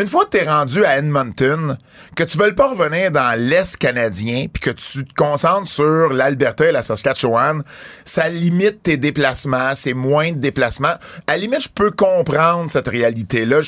Une 0.00 0.06
fois 0.06 0.24
que 0.24 0.30
t'es 0.30 0.44
rendu 0.48 0.84
à 0.84 0.98
Edmonton, 0.98 1.76
que 2.14 2.24
tu 2.24 2.38
veux 2.38 2.54
pas 2.54 2.70
revenir 2.70 3.10
dans 3.10 3.38
l'Est 3.38 3.76
canadien, 3.76 4.46
puis 4.52 4.62
que 4.62 4.70
tu 4.70 5.04
te 5.04 5.14
concentres 5.14 5.68
sur 5.68 6.08
l'Alberta 6.12 6.66
et 6.66 6.72
la 6.72 6.82
Saskatchewan, 6.82 7.62
ça 8.04 8.28
limite 8.28 8.82
tes 8.82 8.96
déplacements, 8.96 9.74
c'est 9.74 9.94
moins 9.94 10.32
de 10.32 10.38
déplacements. 10.38 10.94
À 11.26 11.32
la 11.32 11.36
limite, 11.38 11.62
je 11.64 11.68
peux 11.68 11.90
comprendre 11.90 12.70
cette 12.70 12.88
réalité-là 12.88 13.60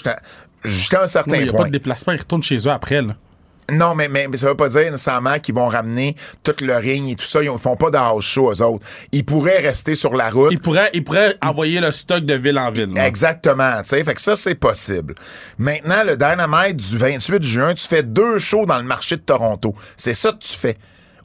jusqu'à 0.65 1.03
un 1.03 1.07
certain 1.07 1.37
Il 1.37 1.43
n'y 1.43 1.49
a 1.49 1.53
point. 1.53 1.63
pas 1.63 1.67
de 1.69 1.73
déplacement, 1.73 2.13
ils 2.15 2.19
retournent 2.19 2.43
chez 2.43 2.57
eux 2.57 2.71
après. 2.71 3.03
Là. 3.03 3.15
Non, 3.73 3.95
mais, 3.95 4.09
mais, 4.09 4.29
mais 4.29 4.37
ça 4.37 4.49
veut 4.49 4.55
pas 4.57 4.69
dire 4.69 4.91
nécessairement 4.91 5.39
qu'ils 5.39 5.55
vont 5.55 5.67
ramener 5.67 6.15
tout 6.43 6.55
le 6.61 6.77
ring 6.77 7.11
et 7.11 7.15
tout 7.15 7.25
ça. 7.25 7.43
Ils 7.43 7.51
font 7.59 7.77
pas 7.77 7.91
de 7.91 7.97
house 7.97 8.25
show, 8.25 8.53
eux 8.53 8.63
autres. 8.63 8.85
Ils 9.13 9.25
pourraient 9.25 9.59
rester 9.59 9.97
sur 9.97 10.15
la 10.15 10.31
route. 10.31 10.53
Ils 10.53 10.61
pourraient, 10.61 10.91
ils 10.93 11.03
pourraient 11.03 11.37
envoyer 11.43 11.81
le 11.81 11.91
stock 11.91 12.25
de 12.25 12.35
ville 12.35 12.59
en 12.59 12.71
ville. 12.71 12.93
là. 12.95 13.07
Exactement, 13.07 13.83
tu 13.83 13.89
sais, 13.89 14.05
fait 14.05 14.15
que 14.15 14.21
ça 14.21 14.37
c'est 14.37 14.55
possible. 14.55 15.15
Maintenant 15.59 16.05
le 16.05 16.17
Dynamite 16.17 16.77
du 16.77 16.97
28 16.97 17.43
juin, 17.43 17.75
tu 17.75 17.87
fais 17.87 18.03
deux 18.03 18.39
shows 18.39 18.67
dans 18.67 18.79
le 18.79 18.85
marché 18.85 19.17
de 19.17 19.23
Toronto. 19.23 19.75
C'est 19.97 20.15
ça 20.15 20.33
que 20.33 20.39
tu 20.39 20.57
fais. 20.57 20.77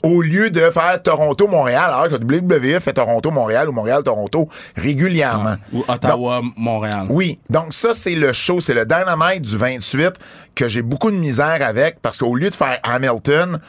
Au 0.03 0.21
lieu 0.21 0.49
de 0.49 0.61
faire 0.71 1.01
Toronto-Montréal, 1.03 1.91
alors 1.93 2.07
que 2.09 2.15
WWE 2.15 2.79
fait 2.79 2.93
Toronto-Montréal 2.93 3.69
ou 3.69 3.71
Montréal-Toronto 3.71 4.49
régulièrement. 4.75 5.55
Ou 5.73 5.83
Ottawa, 5.87 6.41
Montréal. 6.57 7.05
Oui, 7.09 7.37
donc 7.49 7.73
ça, 7.73 7.93
c'est 7.93 8.15
le 8.15 8.33
show, 8.33 8.59
c'est 8.59 8.73
le 8.73 8.85
Dynamite 8.85 9.41
du 9.43 9.57
28 9.57 10.13
que 10.55 10.67
j'ai 10.67 10.81
beaucoup 10.81 11.11
de 11.11 11.15
misère 11.17 11.59
avec 11.61 11.99
parce 12.01 12.17
qu'au 12.17 12.33
lieu 12.35 12.49
de 12.49 12.55
faire 12.55 12.79
Hamilton, 12.83 13.59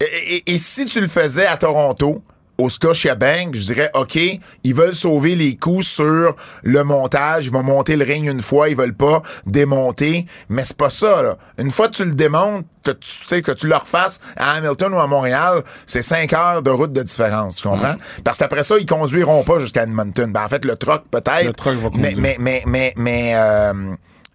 et, 0.00 0.36
et- 0.36 0.52
et 0.54 0.58
si 0.58 0.86
tu 0.86 1.00
le 1.00 1.08
faisais 1.08 1.46
à 1.46 1.56
Toronto, 1.56 2.22
au 2.58 2.70
Scotiabank, 2.70 3.54
je 3.54 3.66
dirais, 3.66 3.90
OK, 3.94 4.18
ils 4.64 4.74
veulent 4.74 4.94
sauver 4.94 5.36
les 5.36 5.56
coûts 5.56 5.82
sur 5.82 6.34
le 6.64 6.82
montage, 6.82 7.46
ils 7.46 7.52
vont 7.52 7.62
monter 7.62 7.96
le 7.96 8.04
ring 8.04 8.28
une 8.28 8.42
fois, 8.42 8.68
ils 8.68 8.76
veulent 8.76 8.96
pas 8.96 9.22
démonter, 9.46 10.26
mais 10.48 10.64
c'est 10.64 10.76
pas 10.76 10.90
ça, 10.90 11.22
là. 11.22 11.38
Une 11.58 11.70
fois 11.70 11.86
que 11.86 11.94
tu 11.94 12.04
le 12.04 12.14
démontes, 12.14 12.66
que 12.84 12.90
tu 12.90 13.10
sais, 13.26 13.42
que 13.42 13.52
tu 13.52 13.68
le 13.68 13.76
refasses 13.76 14.20
à 14.36 14.54
Hamilton 14.54 14.92
ou 14.92 14.98
à 14.98 15.06
Montréal, 15.06 15.62
c'est 15.86 16.02
cinq 16.02 16.32
heures 16.32 16.62
de 16.62 16.70
route 16.70 16.92
de 16.92 17.02
différence, 17.02 17.56
tu 17.56 17.68
comprends? 17.68 17.94
Parce 18.24 18.38
qu'après 18.38 18.64
ça, 18.64 18.76
ils 18.78 18.86
conduiront 18.86 19.44
pas 19.44 19.60
jusqu'à 19.60 19.84
Edmonton. 19.84 20.32
Ben, 20.32 20.44
en 20.44 20.48
fait, 20.48 20.64
le 20.64 20.74
truck 20.74 21.04
peut-être. 21.10 21.46
Le 21.46 21.52
truck 21.52 21.76
va 21.76 21.90
mais, 21.94 22.12
conduire. 22.12 22.18
mais, 22.20 22.36
mais, 22.40 22.62
mais, 22.66 22.92
mais, 22.96 23.32
euh, 23.36 23.72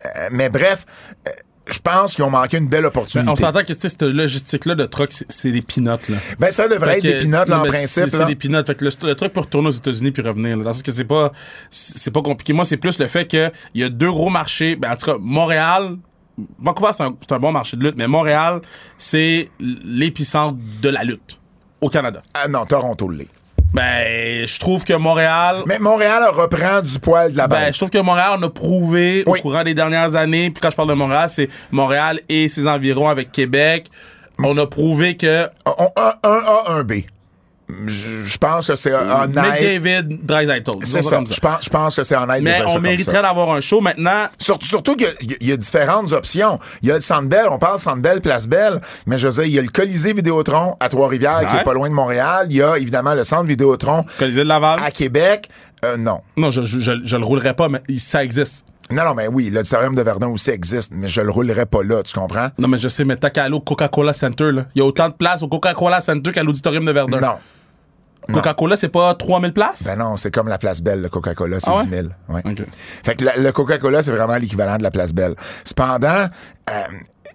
euh, 0.05 0.29
mais 0.31 0.49
bref, 0.49 0.85
euh, 1.27 1.31
je 1.67 1.79
pense 1.79 2.13
qu'ils 2.15 2.23
ont 2.25 2.29
manqué 2.29 2.57
une 2.57 2.67
belle 2.67 2.85
opportunité. 2.85 3.29
On 3.31 3.35
s'entend 3.35 3.61
que 3.61 3.67
tu 3.67 3.73
sais, 3.73 3.89
cette 3.89 4.03
logistique-là 4.03 4.75
de 4.75 4.85
truck, 4.85 5.11
c'est- 5.11 5.51
des 5.51 5.61
pinottes. 5.61 6.09
Là. 6.09 6.17
Ben, 6.39 6.51
ça 6.51 6.67
devrait 6.67 6.93
Fait 6.93 6.97
être 6.97 7.03
que- 7.03 7.07
des 7.19 7.19
pinottes, 7.25 7.47
là, 7.47 7.59
en 7.61 7.63
principe. 7.65 8.07
C'est 8.09 8.25
des 8.25 8.35
pinottes. 8.35 8.67
Fait 8.67 8.75
que 8.75 8.83
le, 8.85 8.91
le 9.03 9.15
truc 9.15 9.31
peut 9.33 9.39
retourner 9.41 9.69
aux 9.69 9.71
États-Unis 9.71 10.11
puis 10.11 10.21
revenir. 10.23 10.57
Là. 10.57 10.63
Dans 10.65 10.73
ce 10.73 10.83
que 10.83 10.91
c'est 10.91 11.05
pas, 11.05 11.31
c'est 11.69 12.11
pas 12.11 12.21
compliqué. 12.21 12.51
Moi, 12.53 12.65
c'est 12.65 12.77
plus 12.77 12.99
le 12.99 13.07
fait 13.07 13.27
qu'il 13.27 13.51
y 13.75 13.83
a 13.83 13.89
deux 13.89 14.11
gros 14.11 14.29
marchés. 14.29 14.75
Ben, 14.75 14.91
en 14.91 14.95
tout 14.97 15.05
cas, 15.05 15.17
Montréal, 15.19 15.97
Vancouver, 16.59 16.91
c'est 16.93 17.03
un, 17.03 17.15
un 17.29 17.39
bon 17.39 17.51
marché 17.51 17.77
de 17.77 17.83
lutte, 17.83 17.95
mais 17.95 18.07
Montréal, 18.07 18.61
c'est 18.97 19.49
l'épicentre 19.59 20.57
de 20.81 20.89
la 20.89 21.03
lutte 21.03 21.39
au 21.79 21.89
Canada. 21.89 22.21
Ah 22.33 22.47
non, 22.47 22.65
Toronto 22.65 23.07
l'est. 23.09 23.29
Ben, 23.73 24.45
je 24.45 24.59
trouve 24.59 24.83
que 24.85 24.93
Montréal. 24.93 25.63
Mais 25.65 25.79
Montréal 25.79 26.23
reprend 26.31 26.81
du 26.81 26.99
poil 26.99 27.31
de 27.31 27.37
la 27.37 27.47
Ben, 27.47 27.59
bête. 27.65 27.73
je 27.73 27.79
trouve 27.79 27.89
que 27.89 27.97
Montréal, 27.97 28.37
on 28.39 28.43
a 28.43 28.49
prouvé 28.49 29.23
Oui. 29.25 29.39
au 29.39 29.41
courant 29.41 29.63
des 29.63 29.73
dernières 29.73 30.15
années, 30.15 30.51
puis 30.51 30.61
quand 30.61 30.69
je 30.69 30.75
parle 30.75 30.89
de 30.89 30.93
Montréal, 30.93 31.27
c'est 31.29 31.49
Montréal 31.71 32.19
et 32.29 32.47
ses 32.49 32.67
environs 32.67 33.09
avec 33.09 33.31
Québec. 33.31 33.87
On 34.37 34.55
a 34.57 34.67
prouvé 34.67 35.17
que 35.17 35.47
On- 35.65 35.89
un, 35.97 36.13
un 36.23 36.41
A, 36.45 36.71
un 36.73 36.83
B. 36.83 36.93
Je, 37.69 38.23
je 38.25 38.37
pense 38.37 38.67
que 38.67 38.75
c'est 38.75 38.93
honnête. 38.93 39.29
McDavid, 39.29 40.19
Dreisaitl. 40.23 40.71
C'est 40.83 41.01
ça. 41.01 41.15
comme 41.17 41.27
Je 41.27 41.39
pense, 41.39 41.63
je 41.63 41.69
pense 41.69 41.95
que 41.95 42.03
c'est 42.03 42.15
honnête. 42.15 42.41
Mais 42.43 42.57
ça 42.57 42.65
on 42.67 42.79
mériterait 42.79 43.15
ça. 43.15 43.21
d'avoir 43.21 43.51
un 43.51 43.61
show 43.61 43.79
maintenant. 43.81 44.27
Surtout, 44.37 44.67
surtout 44.67 44.95
qu'il 44.95 45.07
y 45.41 45.47
y, 45.47 45.51
a 45.51 45.57
différentes 45.57 46.11
options. 46.11 46.59
Il 46.81 46.89
y 46.89 46.91
a 46.91 46.95
le 46.95 47.01
Centre 47.01 47.27
Bell, 47.27 47.45
on 47.49 47.57
parle 47.57 47.79
Centre 47.79 48.01
Bell, 48.01 48.21
Place 48.21 48.47
Belle, 48.47 48.81
mais 49.05 49.17
je 49.17 49.27
veux 49.27 49.33
dire, 49.33 49.45
il 49.45 49.53
y 49.53 49.59
a 49.59 49.61
le 49.61 49.69
Colisée 49.69 50.13
Vidéotron 50.13 50.75
à 50.79 50.89
Trois-Rivières, 50.89 51.49
qui 51.49 51.57
est 51.57 51.63
pas 51.63 51.73
loin 51.73 51.89
de 51.89 51.93
Montréal. 51.93 52.47
Il 52.49 52.57
y 52.57 52.61
a 52.61 52.77
évidemment 52.77 53.13
le 53.13 53.23
Centre 53.23 53.45
Vidéotron 53.45 54.05
Colisée 54.19 54.43
de 54.43 54.47
Laval. 54.49 54.79
à 54.83 54.91
Québec. 54.91 55.49
Euh, 55.85 55.97
non. 55.97 56.21
Non, 56.37 56.49
je, 56.49 56.63
je, 56.63 56.79
je, 57.03 57.17
le 57.17 57.25
roulerai 57.25 57.53
pas, 57.55 57.69
mais 57.69 57.81
ça 57.97 58.23
existe. 58.23 58.65
Non, 58.91 59.03
non, 59.05 59.13
mais 59.13 59.27
oui, 59.27 59.49
l'auditorium 59.49 59.95
de 59.95 60.01
Verdun 60.01 60.27
aussi 60.27 60.51
existe, 60.51 60.91
mais 60.93 61.07
je 61.07 61.21
le 61.21 61.31
roulerai 61.31 61.65
pas 61.65 61.83
là, 61.83 62.03
tu 62.03 62.13
comprends? 62.13 62.49
Non, 62.57 62.67
mais 62.67 62.77
je 62.77 62.87
sais, 62.87 63.05
mais 63.05 63.15
t'as 63.15 63.29
qu'à 63.29 63.45
aller 63.45 63.55
au 63.55 63.59
Coca-Cola 63.59 64.13
Center, 64.13 64.51
là. 64.51 64.65
Il 64.75 64.79
y 64.79 64.81
a 64.81 64.85
autant 64.85 65.09
de 65.09 65.13
places 65.13 65.41
au 65.41 65.47
Coca-Cola 65.47 66.01
Center 66.01 66.31
qu'à 66.31 66.43
l'auditorium 66.43 66.85
de 66.85 66.91
Verdun. 66.91 67.19
Non. 67.19 67.35
Coca-Cola, 68.31 68.77
c'est 68.77 68.89
pas 68.89 69.13
3000 69.15 69.53
places? 69.53 69.83
Ben 69.83 69.95
non, 69.97 70.15
c'est 70.17 70.31
comme 70.31 70.47
la 70.47 70.57
Place 70.57 70.81
Belle, 70.81 71.01
le 71.01 71.09
Coca-Cola, 71.09 71.59
c'est 71.59 71.69
Ah 71.69 71.77
ouais? 71.77 71.83
10 71.85 71.89
000. 71.89 72.07
Ouais. 72.29 72.41
Ok. 72.45 72.63
Fait 73.03 73.15
que 73.15 73.25
la- 73.25 73.37
le 73.37 73.51
Coca-Cola, 73.51 74.01
c'est 74.03 74.11
vraiment 74.11 74.35
l'équivalent 74.37 74.77
de 74.77 74.83
la 74.83 74.91
Place 74.91 75.13
Belle. 75.13 75.35
Cependant, 75.65 76.27
euh, 76.69 76.73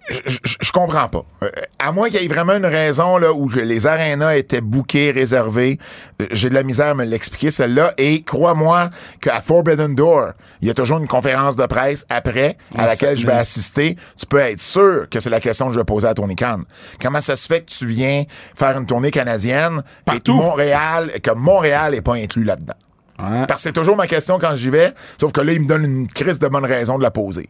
je- 0.09 0.37
je 0.43 0.55
je 0.61 0.71
comprends 0.71 1.07
pas. 1.07 1.23
Euh, 1.43 1.49
à 1.79 1.91
moins 1.91 2.09
qu'il 2.09 2.21
y 2.21 2.25
ait 2.25 2.27
vraiment 2.27 2.53
une 2.55 2.65
raison 2.65 3.17
là 3.17 3.33
où 3.33 3.49
les 3.49 3.87
arénas 3.87 4.35
étaient 4.35 4.61
bookés, 4.61 5.11
réservés, 5.11 5.79
euh, 6.21 6.27
j'ai 6.31 6.49
de 6.49 6.53
la 6.53 6.63
misère 6.63 6.87
à 6.89 6.93
me 6.93 7.03
l'expliquer 7.05 7.49
celle-là. 7.51 7.93
Et 7.97 8.21
crois-moi 8.23 8.89
qu'à 9.21 9.41
Forbidden 9.41 9.95
Door, 9.95 10.29
il 10.61 10.67
y 10.67 10.71
a 10.71 10.73
toujours 10.73 10.99
une 10.99 11.07
conférence 11.07 11.55
de 11.55 11.65
presse 11.65 12.05
après 12.09 12.57
à 12.77 12.87
laquelle 12.87 13.17
je 13.17 13.25
vais 13.25 13.33
assister. 13.33 13.97
Tu 14.17 14.25
peux 14.25 14.37
être 14.39 14.61
sûr 14.61 15.07
que 15.09 15.19
c'est 15.19 15.29
la 15.29 15.39
question 15.39 15.67
que 15.67 15.73
je 15.73 15.79
vais 15.79 15.85
poser 15.85 16.07
à 16.07 16.13
Tony 16.13 16.35
Khan. 16.35 16.59
Comment 17.01 17.21
ça 17.21 17.35
se 17.35 17.47
fait 17.47 17.61
que 17.61 17.71
tu 17.71 17.87
viens 17.87 18.23
faire 18.55 18.77
une 18.77 18.85
tournée 18.85 19.11
canadienne 19.11 19.79
et 19.79 20.03
Partout. 20.05 20.35
Montréal, 20.35 21.11
que 21.23 21.31
Montréal 21.31 21.95
est 21.95 22.01
pas 22.01 22.13
inclus 22.15 22.43
là-dedans? 22.43 22.73
Ouais. 23.19 23.45
Parce 23.47 23.61
que 23.63 23.69
c'est 23.69 23.73
toujours 23.73 23.97
ma 23.97 24.07
question 24.07 24.39
quand 24.39 24.55
j'y 24.55 24.69
vais, 24.69 24.93
sauf 25.19 25.31
que 25.33 25.41
là, 25.41 25.51
il 25.51 25.61
me 25.61 25.67
donne 25.67 25.83
une 25.83 26.07
crise 26.07 26.39
de 26.39 26.47
bonne 26.47 26.65
raison 26.65 26.97
de 26.97 27.03
la 27.03 27.11
poser. 27.11 27.49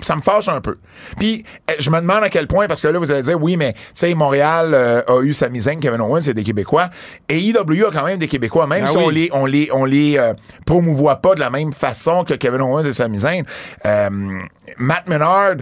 Ça 0.00 0.16
me 0.16 0.20
fâche 0.22 0.48
un 0.48 0.60
peu. 0.60 0.78
Puis, 1.18 1.44
euh, 1.70 1.74
je 1.78 1.90
me 1.90 2.00
demande 2.00 2.22
à 2.24 2.28
quel 2.28 2.46
point, 2.46 2.66
parce 2.66 2.80
que 2.82 2.88
là, 2.88 2.98
vous 2.98 3.10
allez 3.10 3.22
dire, 3.22 3.40
oui, 3.40 3.56
mais, 3.56 3.74
tu 3.74 3.80
sais, 3.94 4.14
Montréal 4.14 4.72
euh, 4.74 5.02
a 5.06 5.20
eu 5.22 5.32
Sami 5.32 5.60
Zayn, 5.60 5.78
Kevin 5.80 6.00
Owens, 6.00 6.22
c'est 6.22 6.34
des 6.34 6.42
Québécois. 6.44 6.90
Et 7.28 7.38
IW 7.38 7.86
a 7.86 7.90
quand 7.92 8.04
même 8.04 8.18
des 8.18 8.28
Québécois, 8.28 8.66
même 8.66 8.84
Ah 8.86 8.90
si 8.90 8.96
on 8.96 9.08
les, 9.08 9.30
on 9.32 9.46
les, 9.46 9.68
on 9.72 9.84
les 9.84 10.18
euh, 10.18 10.34
promouvoit 10.66 11.16
pas 11.16 11.34
de 11.34 11.40
la 11.40 11.50
même 11.50 11.72
façon 11.72 12.24
que 12.24 12.34
Kevin 12.34 12.60
Owens 12.62 12.84
et 12.84 12.92
Sami 12.92 13.18
Zayn. 13.18 13.42
Euh, 13.86 14.08
Matt 14.78 15.08
Menard, 15.08 15.56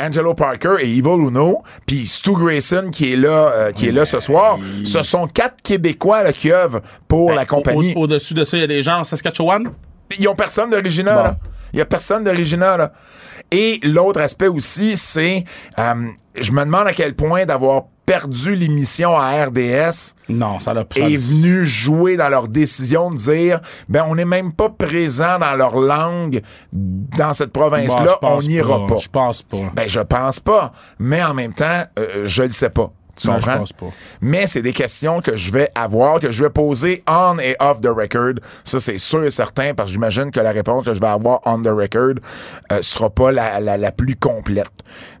Angelo 0.00 0.34
Parker 0.34 0.76
et 0.80 0.90
Evil 0.90 1.28
Uno, 1.28 1.62
puis 1.86 2.06
Stu 2.06 2.32
Grayson 2.32 2.90
qui 2.92 3.12
est 3.12 3.16
là, 3.16 3.28
euh, 3.50 3.72
qui 3.72 3.86
est 3.88 3.92
là 3.92 4.04
ce 4.04 4.18
soir. 4.18 4.58
Ce 4.84 5.02
sont 5.04 5.28
quatre 5.28 5.62
Québécois 5.62 6.24
là, 6.24 6.32
qui 6.32 6.50
œuvrent 6.52 6.80
pour 7.06 7.32
la 7.32 7.46
compagnie. 7.46 7.92
Au- 7.94 8.00
au- 8.00 8.02
Au-dessus 8.04 8.34
de 8.34 8.42
ça, 8.42 8.56
il 8.56 8.60
y 8.60 8.64
a 8.64 8.66
des 8.66 8.82
gens 8.82 8.98
en 8.98 9.04
Saskatchewan? 9.04 9.70
Ils 10.18 10.28
ont 10.28 10.34
personne 10.34 10.70
d'original. 10.70 11.36
Bon. 11.40 11.48
Il 11.72 11.78
y 11.78 11.82
a 11.82 11.86
personne 11.86 12.24
d'original. 12.24 12.90
Et 13.50 13.80
l'autre 13.82 14.20
aspect 14.20 14.48
aussi, 14.48 14.96
c'est, 14.96 15.44
euh, 15.78 15.94
je 16.40 16.52
me 16.52 16.64
demande 16.64 16.86
à 16.86 16.92
quel 16.92 17.14
point 17.14 17.44
d'avoir 17.44 17.84
perdu 18.06 18.56
l'émission 18.56 19.16
à 19.16 19.44
RDS 19.44 20.14
Non, 20.28 20.58
ça 20.60 20.74
l'a 20.74 20.84
est 20.96 21.16
venu 21.16 21.64
jouer 21.64 22.16
dans 22.16 22.28
leur 22.28 22.48
décision 22.48 23.10
de 23.10 23.16
dire, 23.16 23.60
ben 23.88 24.04
on 24.08 24.14
n'est 24.14 24.24
même 24.24 24.52
pas 24.52 24.68
présent 24.68 25.38
dans 25.38 25.54
leur 25.54 25.78
langue 25.78 26.42
dans 26.72 27.32
cette 27.32 27.52
province-là, 27.52 28.18
je 28.20 28.26
on 28.26 28.38
n'ira 28.40 28.86
pas. 28.86 28.96
Je 28.96 29.08
pense 29.08 29.42
pas. 29.42 29.56
Ben 29.74 29.88
je 29.88 30.00
pense 30.00 30.40
pas, 30.40 30.72
mais 30.98 31.22
en 31.22 31.34
même 31.34 31.54
temps, 31.54 31.84
euh, 31.98 32.26
je 32.26 32.42
le 32.42 32.50
sais 32.50 32.70
pas. 32.70 32.92
Tu 33.14 33.26
Non, 33.26 33.34
je 33.34 33.40
comprends? 33.44 33.58
pense 33.58 33.72
pas. 33.74 33.86
Mais 34.20 34.46
c'est 34.46 34.62
des 34.62 34.72
questions 34.72 35.20
que 35.20 35.36
je 35.36 35.52
vais 35.52 35.70
avoir, 35.74 36.18
que 36.18 36.30
je 36.32 36.42
vais 36.42 36.50
poser 36.50 37.02
on 37.06 37.36
et 37.38 37.56
off 37.60 37.80
the 37.80 37.88
record. 37.88 38.34
Ça, 38.64 38.80
c'est 38.80 38.98
sûr 38.98 39.22
et 39.24 39.30
certain, 39.30 39.74
parce 39.74 39.88
que 39.88 39.92
j'imagine 39.94 40.30
que 40.30 40.40
la 40.40 40.52
réponse 40.52 40.86
que 40.86 40.94
je 40.94 41.00
vais 41.00 41.06
avoir 41.08 41.40
on 41.44 41.60
the 41.60 41.66
record 41.68 42.14
euh, 42.72 42.78
sera 42.82 43.10
pas 43.10 43.30
la, 43.32 43.60
la, 43.60 43.76
la 43.76 43.92
plus 43.92 44.16
complète. 44.16 44.70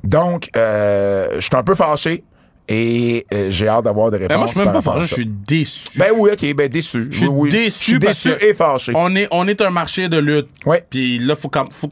Donc, 0.04 0.48
euh, 0.56 1.28
je 1.34 1.40
suis 1.40 1.54
un 1.56 1.62
peu 1.62 1.74
fâché 1.74 2.24
et 2.68 3.26
euh, 3.34 3.48
j'ai 3.50 3.68
hâte 3.68 3.84
d'avoir 3.84 4.10
des 4.10 4.18
réponses. 4.18 4.30
Ben, 4.30 4.38
moi, 4.38 4.46
je 4.46 4.52
suis 4.52 4.60
même 4.62 4.72
pas 4.72 4.80
fâché, 4.80 5.04
je 5.04 5.14
suis 5.14 5.26
déçu. 5.26 5.98
Ben 5.98 6.08
oui, 6.16 6.30
ok, 6.32 6.54
ben 6.54 6.68
déçu. 6.68 7.08
Je 7.10 7.18
suis 7.18 7.26
Oui, 7.26 7.34
oui. 7.42 7.50
déçu, 7.50 7.98
parce 7.98 8.24
et 8.26 8.54
fâché. 8.54 8.92
On 8.94 9.14
est, 9.14 9.28
on 9.32 9.46
est 9.48 9.60
un 9.60 9.70
marché 9.70 10.08
de 10.08 10.16
lutte. 10.18 10.48
Ouais. 10.64 10.84
Puis 10.88 11.18
là, 11.18 11.34
faut. 11.36 11.50
Faut... 11.70 11.90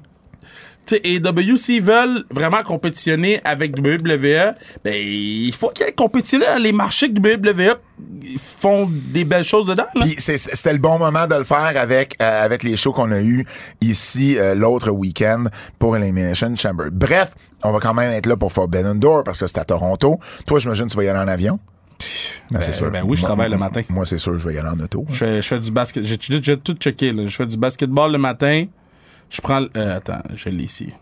Sais, 0.90 1.00
AEW, 1.05 1.57
s'ils 1.57 1.83
veulent 1.83 2.24
vraiment 2.31 2.62
compétitionner 2.64 3.40
avec 3.44 3.79
WWE, 3.79 4.55
ben, 4.85 4.94
il 4.94 5.53
faut 5.55 5.68
qu'ils 5.68 5.94
compétitionner 5.94 6.46
dans 6.46 6.62
les 6.62 6.72
marchés 6.72 7.12
que 7.12 7.20
WWE 7.20 7.76
font 8.38 8.90
des 9.12 9.24
belles 9.24 9.44
choses 9.44 9.66
dedans. 9.66 9.85
Puis 10.00 10.16
c'était 10.18 10.72
le 10.72 10.79
bon 10.79 10.98
moment 10.98 11.26
de 11.26 11.35
le 11.37 11.44
faire 11.44 11.72
avec 11.76 12.16
euh, 12.20 12.44
avec 12.44 12.62
les 12.62 12.76
shows 12.76 12.92
qu'on 12.92 13.12
a 13.12 13.20
eu 13.20 13.46
ici 13.81 14.37
euh, 14.38 14.55
l'autre 14.55 14.90
week-end 14.90 15.44
pour 15.79 15.96
Elimination 15.96 16.55
Chamber. 16.57 16.87
Bref, 16.90 17.35
on 17.62 17.72
va 17.72 17.79
quand 17.81 17.94
même 17.94 18.11
être 18.11 18.26
là 18.26 18.37
pour 18.37 18.53
Forbidden 18.53 18.98
Door 18.98 19.24
parce 19.24 19.38
que 19.38 19.46
c'est 19.46 19.59
à 19.59 19.64
Toronto. 19.64 20.18
Toi, 20.46 20.59
j'imagine 20.59 20.87
que 20.87 20.90
tu 20.90 20.96
vas 20.96 21.05
y 21.05 21.09
aller 21.09 21.20
en 21.20 21.29
avion. 21.29 21.59
Ben, 22.50 22.62
c'est 22.62 22.72
sûr. 22.72 22.90
ben 22.90 23.05
oui, 23.07 23.14
je 23.16 23.20
Moi- 23.20 23.29
travaille 23.29 23.50
le 23.50 23.59
matin. 23.59 23.83
Moi, 23.90 24.05
c'est 24.07 24.18
sûr, 24.18 24.38
je 24.38 24.48
vais 24.48 24.55
y 24.55 24.59
aller 24.59 24.68
en 24.68 24.81
auto. 24.81 25.05
Je 25.09 25.14
fais, 25.14 25.42
je 25.42 25.46
fais 25.46 25.61
du 25.61 25.70
basket. 25.70 26.05
J'ai 26.05 26.57
tout 26.57 26.72
checké. 26.74 27.12
Là. 27.12 27.24
Je 27.26 27.37
fais 27.37 27.46
du 27.46 27.57
basketball 27.57 28.11
le 28.11 28.18
matin. 28.18 28.64
Je 29.30 29.40
prends. 29.40 29.60
le- 29.60 29.70
euh, 29.76 29.96
attends, 29.96 30.22
je 30.34 30.48
l'ai 30.50 30.64
ici. 30.64 30.92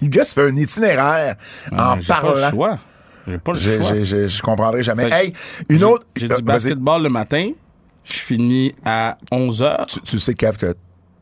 Le 0.00 0.08
gars 0.08 0.24
se 0.24 0.34
fait 0.34 0.48
un 0.50 0.56
itinéraire 0.56 1.36
en 1.70 1.96
Euh, 1.96 2.00
j'ai 2.00 2.08
pas 2.08 2.20
parlant. 2.20 2.34
le 2.34 2.50
choix. 2.50 2.78
J'ai 3.28 3.38
pas 3.38 3.52
le 3.52 3.58
choix. 3.60 3.94
Je 4.02 4.42
comprendrai 4.42 4.82
jamais. 4.82 5.08
Fait 5.08 5.26
Hey, 5.26 5.32
une 5.68 5.78
J'ai- 5.78 5.84
autre. 5.84 6.06
J'ai 6.16 6.24
euh, 6.24 6.28
du 6.28 6.34
vas-y. 6.34 6.42
basketball 6.42 7.02
le 7.04 7.08
matin. 7.08 7.52
Je 8.04 8.14
finis 8.14 8.74
à 8.84 9.16
11h. 9.30 9.86
Tu, 9.86 10.00
tu 10.00 10.18
sais, 10.18 10.34
Kev, 10.34 10.56
que 10.56 10.74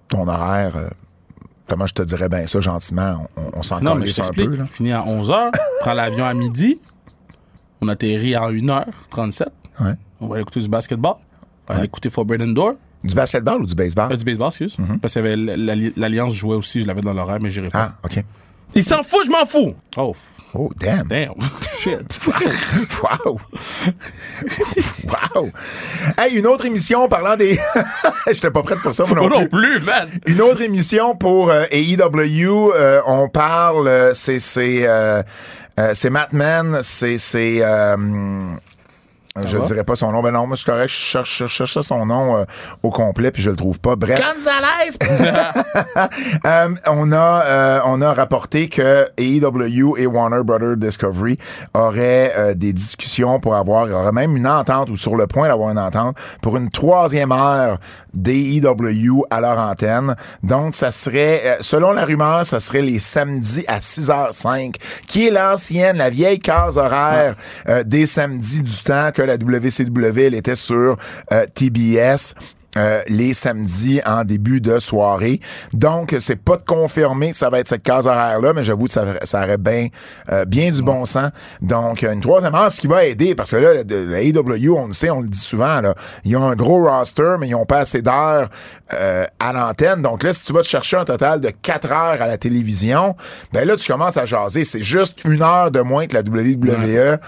ton 0.08 0.26
horaire, 0.26 0.76
euh, 0.76 0.88
comment 1.68 1.86
je 1.86 1.92
te 1.92 2.00
dirais 2.02 2.30
bien 2.30 2.46
ça 2.46 2.58
gentiment, 2.60 3.28
on, 3.36 3.58
on 3.58 3.62
s'en 3.62 3.82
Non, 3.82 3.96
mais 3.96 4.06
je 4.06 4.22
un 4.22 4.28
peu. 4.30 4.56
Là. 4.56 4.64
Finis 4.66 4.92
à 4.92 5.02
11h. 5.02 5.50
prends 5.80 5.92
l'avion 5.92 6.24
à 6.24 6.32
midi. 6.32 6.80
On 7.82 7.88
atterrit 7.88 8.34
en 8.36 8.50
1h37. 8.50 9.48
Ouais. 9.80 9.92
On 10.20 10.28
va 10.28 10.34
aller 10.36 10.42
écouter 10.42 10.60
du 10.60 10.68
basketball. 10.68 11.14
On 11.68 11.72
va 11.72 11.78
aller 11.80 11.86
écouter 11.86 12.08
Forbidden 12.08 12.54
Door. 12.54 12.74
Du 13.02 13.14
basketball 13.14 13.62
ou 13.62 13.66
du 13.66 13.74
baseball? 13.74 14.12
Euh, 14.12 14.16
du 14.16 14.24
baseball, 14.24 14.48
excuse. 14.48 14.76
Parce 15.00 15.14
qu'il 15.14 15.22
y 15.24 15.26
avait 15.26 15.34
l- 15.34 15.92
l'Alliance 15.96 16.34
jouait 16.34 16.56
aussi. 16.56 16.80
Je 16.82 16.86
l'avais 16.86 17.00
dans 17.00 17.14
l'horaire, 17.14 17.38
mais 17.40 17.48
j'irai 17.50 17.68
pas. 17.68 17.86
Mm-hmm. 17.86 17.90
ah, 18.02 18.06
OK. 18.18 18.24
Il 18.74 18.84
s'en 18.84 19.02
fout, 19.02 19.20
je 19.26 19.30
m'en 19.30 19.44
fous. 19.46 19.74
Oh, 19.96 20.14
Oh, 20.52 20.68
damn. 20.78 21.06
damn. 21.06 21.32
Shit. 21.80 22.18
Wow! 23.02 23.38
wow! 25.34 25.50
Hey, 26.18 26.34
une 26.36 26.46
autre 26.46 26.66
émission 26.66 27.08
parlant 27.08 27.36
des. 27.36 27.58
J'étais 28.26 28.50
pas 28.50 28.62
prête 28.62 28.80
pour 28.80 28.92
ça, 28.94 29.04
moi 29.06 29.16
non 29.16 29.28
Moi 29.28 29.40
non 29.42 29.46
plus. 29.48 29.78
plus, 29.78 29.80
man. 29.86 30.08
Une 30.26 30.40
autre 30.42 30.60
émission 30.62 31.14
pour 31.16 31.50
euh, 31.50 31.64
AEW. 31.70 32.72
euh, 32.74 33.00
on 33.06 33.28
parle. 33.28 34.10
c'est 34.14 34.40
c'est 34.40 34.86
euh, 34.86 35.22
c'est 35.94 36.10
Matt 36.10 36.32
Man. 36.32 36.80
C'est 36.82 37.16
je 39.46 39.56
va? 39.56 39.64
dirais 39.64 39.84
pas 39.84 39.96
son 39.96 40.10
nom, 40.12 40.22
ben 40.22 40.32
non, 40.32 40.46
moi 40.46 40.56
je 40.56 40.62
suis 40.62 40.70
correct, 40.70 40.88
je 40.88 40.94
cherche, 40.94 41.38
je 41.38 41.46
cherchais 41.46 41.82
son 41.82 42.06
nom 42.06 42.36
euh, 42.36 42.44
au 42.82 42.90
complet 42.90 43.30
puis 43.30 43.42
je 43.42 43.50
le 43.50 43.56
trouve 43.56 43.78
pas. 43.78 43.96
Bref. 43.96 44.20
Gonzalez! 44.20 44.98
Euh, 46.46 46.68
on 46.86 47.12
a 47.12 47.42
euh, 47.44 47.80
on 47.84 48.00
a 48.00 48.12
rapporté 48.12 48.68
que 48.68 49.08
AEW 49.18 49.96
et 49.98 50.06
Warner 50.06 50.42
Brother 50.42 50.76
Discovery 50.76 51.38
auraient 51.74 52.32
euh, 52.36 52.54
des 52.54 52.72
discussions 52.72 53.40
pour 53.40 53.54
avoir, 53.54 53.90
aurait 53.90 54.12
même 54.12 54.36
une 54.36 54.46
entente 54.46 54.90
ou 54.90 54.96
sur 54.96 55.16
le 55.16 55.26
point 55.26 55.48
d'avoir 55.48 55.70
une 55.70 55.78
entente 55.78 56.16
pour 56.42 56.56
une 56.56 56.70
troisième 56.70 57.32
heure 57.32 57.78
d'AEW 58.14 59.24
à 59.30 59.40
leur 59.40 59.58
antenne. 59.58 60.16
Donc 60.42 60.74
ça 60.74 60.90
serait, 60.90 61.42
euh, 61.44 61.56
selon 61.60 61.92
la 61.92 62.04
rumeur, 62.04 62.44
ça 62.44 62.60
serait 62.60 62.82
les 62.82 62.98
samedis 62.98 63.64
à 63.68 63.78
6h05, 63.80 64.76
qui 65.06 65.28
est 65.28 65.30
l'ancienne, 65.30 65.96
la 65.96 66.10
vieille 66.10 66.38
case 66.38 66.76
horaire 66.78 67.34
euh, 67.68 67.82
des 67.84 68.06
samedis 68.06 68.62
du 68.62 68.82
temps 68.82 69.10
que 69.12 69.19
la 69.22 69.34
WCW 69.36 70.26
elle 70.26 70.34
était 70.34 70.56
sur 70.56 70.96
euh, 71.32 71.46
TBS. 71.54 72.34
euh, 72.76 73.02
les 73.08 73.34
samedis 73.34 74.00
en 74.06 74.24
début 74.24 74.60
de 74.60 74.78
soirée. 74.78 75.40
Donc, 75.72 76.14
c'est 76.20 76.36
pas 76.36 76.56
de 76.56 76.62
confirmer 76.62 77.32
que 77.32 77.36
ça 77.36 77.50
va 77.50 77.58
être 77.58 77.68
cette 77.68 77.82
case 77.82 78.06
horaire-là, 78.06 78.52
mais 78.52 78.62
j'avoue 78.62 78.86
que 78.86 78.92
ça, 78.92 79.04
ça 79.24 79.42
aurait 79.42 79.58
bien, 79.58 79.88
euh, 80.30 80.44
bien 80.44 80.70
du 80.70 80.82
bon 80.82 81.04
sens. 81.04 81.30
Donc, 81.60 82.02
une 82.02 82.20
troisième 82.20 82.54
heure, 82.54 82.70
ce 82.70 82.80
qui 82.80 82.86
va 82.86 83.04
aider, 83.04 83.34
parce 83.34 83.50
que 83.50 83.56
là, 83.56 83.82
la 83.82 84.22
AEW, 84.22 84.76
on 84.76 84.86
le 84.86 84.92
sait, 84.92 85.10
on 85.10 85.20
le 85.20 85.28
dit 85.28 85.38
souvent, 85.38 85.80
là, 85.80 85.94
ils 86.24 86.36
ont 86.36 86.48
un 86.48 86.54
gros 86.54 86.84
roster, 86.84 87.36
mais 87.40 87.48
ils 87.48 87.54
ont 87.54 87.66
pas 87.66 87.78
assez 87.78 88.02
d'heures 88.02 88.48
euh, 88.92 89.24
à 89.40 89.52
l'antenne. 89.52 90.02
Donc 90.02 90.22
là, 90.22 90.32
si 90.32 90.44
tu 90.44 90.52
vas 90.52 90.62
te 90.62 90.68
chercher 90.68 90.96
un 90.96 91.04
total 91.04 91.40
de 91.40 91.50
4 91.50 91.90
heures 91.90 92.22
à 92.22 92.28
la 92.28 92.38
télévision, 92.38 93.16
ben 93.52 93.66
là, 93.66 93.76
tu 93.76 93.90
commences 93.90 94.16
à 94.16 94.26
jaser. 94.26 94.64
C'est 94.64 94.82
juste 94.82 95.24
une 95.24 95.42
heure 95.42 95.72
de 95.72 95.80
moins 95.80 96.06
que 96.06 96.14
la 96.14 96.20
WWE 96.20 97.18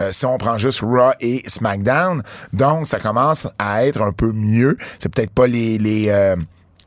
euh, 0.00 0.12
si 0.12 0.26
on 0.26 0.38
prend 0.38 0.58
juste 0.58 0.80
Raw 0.80 1.12
et 1.20 1.42
SmackDown. 1.46 2.22
Donc, 2.52 2.86
ça 2.86 2.98
commence 2.98 3.48
à 3.58 3.86
être 3.86 4.00
un 4.02 4.12
peu 4.12 4.32
mieux. 4.32 4.76
C'est 4.98 5.08
peut-être 5.08 5.32
pas 5.32 5.46
les... 5.46 5.78
les 5.78 6.08
euh, 6.10 6.36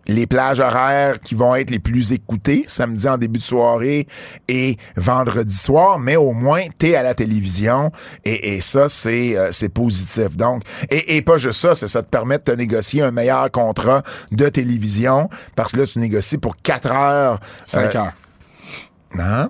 les 0.07 0.27
plages 0.27 0.59
horaires 0.59 1.19
qui 1.19 1.35
vont 1.35 1.55
être 1.55 1.69
les 1.69 1.79
plus 1.79 2.11
écoutées 2.11 2.63
samedi 2.67 3.07
en 3.07 3.17
début 3.17 3.39
de 3.39 3.43
soirée 3.43 4.07
et 4.47 4.77
vendredi 4.95 5.55
soir, 5.55 5.99
mais 5.99 6.15
au 6.15 6.33
moins 6.33 6.63
t'es 6.77 6.95
à 6.95 7.03
la 7.03 7.13
télévision 7.13 7.91
et, 8.23 8.55
et 8.55 8.61
ça 8.61 8.89
c'est 8.89 9.35
euh, 9.37 9.51
c'est 9.51 9.69
positif. 9.69 10.35
Donc 10.37 10.63
et, 10.89 11.17
et 11.17 11.21
pas 11.21 11.37
juste 11.37 11.59
ça, 11.59 11.75
c'est 11.75 11.87
ça 11.87 12.03
te 12.03 12.09
permet 12.09 12.37
de 12.37 12.43
te 12.43 12.51
négocier 12.51 13.01
un 13.01 13.11
meilleur 13.11 13.49
contrat 13.51 14.03
de 14.31 14.47
télévision 14.49 15.29
parce 15.55 15.71
que 15.71 15.77
là 15.77 15.87
tu 15.87 15.99
négocies 15.99 16.37
pour 16.37 16.55
4 16.57 16.91
heures. 16.91 17.39
5 17.63 17.95
euh, 17.95 17.99
heures. 17.99 18.13
Hein? 19.19 19.49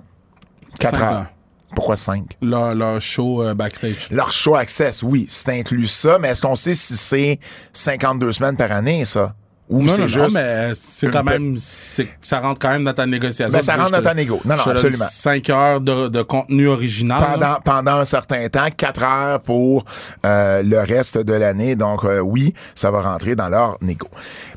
4 0.78 0.90
Cinq 0.90 1.02
heures. 1.02 1.12
heures. 1.12 1.26
Pourquoi 1.74 1.96
5? 1.96 2.36
Leur, 2.40 2.74
leur 2.74 3.00
show 3.00 3.42
euh, 3.42 3.54
backstage. 3.54 4.08
Leur 4.10 4.32
show 4.32 4.54
access, 4.54 5.02
oui, 5.02 5.26
c'est 5.28 5.58
inclus 5.58 5.86
ça, 5.86 6.18
mais 6.18 6.28
est-ce 6.28 6.42
qu'on 6.42 6.56
sait 6.56 6.74
si 6.74 6.96
c'est 6.96 7.38
52 7.72 8.32
semaines 8.32 8.56
par 8.56 8.72
année, 8.72 9.04
ça? 9.04 9.34
Ou 9.68 9.82
Non, 9.82 9.90
c'est 9.90 10.00
non, 10.02 10.06
juste. 10.06 10.18
non, 10.20 10.28
mais 10.34 10.70
c'est 10.74 11.10
quand 11.10 11.24
même, 11.24 11.56
c'est- 11.58 12.06
ça 12.20 12.38
rentre 12.38 12.60
quand 12.60 12.68
même 12.70 12.84
dans 12.84 12.92
ta 12.92 13.04
négociation. 13.04 13.56
Ben, 13.58 13.62
ça 13.64 13.74
rentre 13.76 13.90
dans 13.90 14.02
ta 14.02 14.14
négo. 14.14 14.40
Non, 14.44 14.54
non, 14.54 14.62
absolument. 14.72 15.06
5 15.10 15.50
heures 15.50 15.80
de, 15.80 16.06
de 16.08 16.22
contenu 16.22 16.68
original. 16.68 17.20
là. 17.20 17.26
pendant, 17.32 17.60
pendant 17.82 17.96
un 18.00 18.04
certain 18.04 18.48
temps, 18.48 18.68
4 18.76 19.02
heures 19.02 19.40
pour 19.40 19.84
euh, 20.24 20.62
le 20.62 20.78
reste 20.78 21.18
de 21.18 21.32
l'année. 21.32 21.74
Donc, 21.74 22.04
euh, 22.04 22.20
oui, 22.20 22.54
ça 22.76 22.90
va 22.92 23.00
rentrer 23.00 23.34
dans 23.34 23.48
leur 23.48 23.76
négo. 23.80 24.06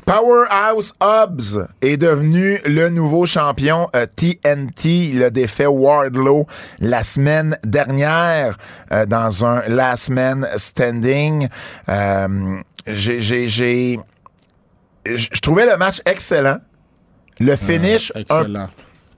Powerhouse 0.06 0.94
Hobbs 1.00 1.66
est 1.82 1.96
devenu 1.96 2.58
le 2.64 2.88
nouveau 2.88 3.26
champion 3.26 3.88
euh, 3.94 4.06
TNT. 4.16 5.10
Il 5.12 5.22
a 5.22 5.30
défait 5.30 5.66
Wardlow 5.66 6.46
la 6.80 7.02
semaine 7.02 7.56
dernière 7.64 8.56
euh, 8.92 9.06
dans 9.06 9.44
un 9.44 9.62
last 9.68 10.10
man 10.10 10.48
standing. 10.56 11.48
Euh, 11.88 12.28
j'ai, 12.86 13.20
j'ai, 13.20 13.46
j'ai- 13.48 14.00
je 15.16 15.28
je 15.32 15.40
trouvais 15.40 15.66
le 15.66 15.76
match 15.76 15.96
excellent. 16.06 16.58
Le 17.38 17.56
finish, 17.56 18.12
Excellent. 18.14 18.68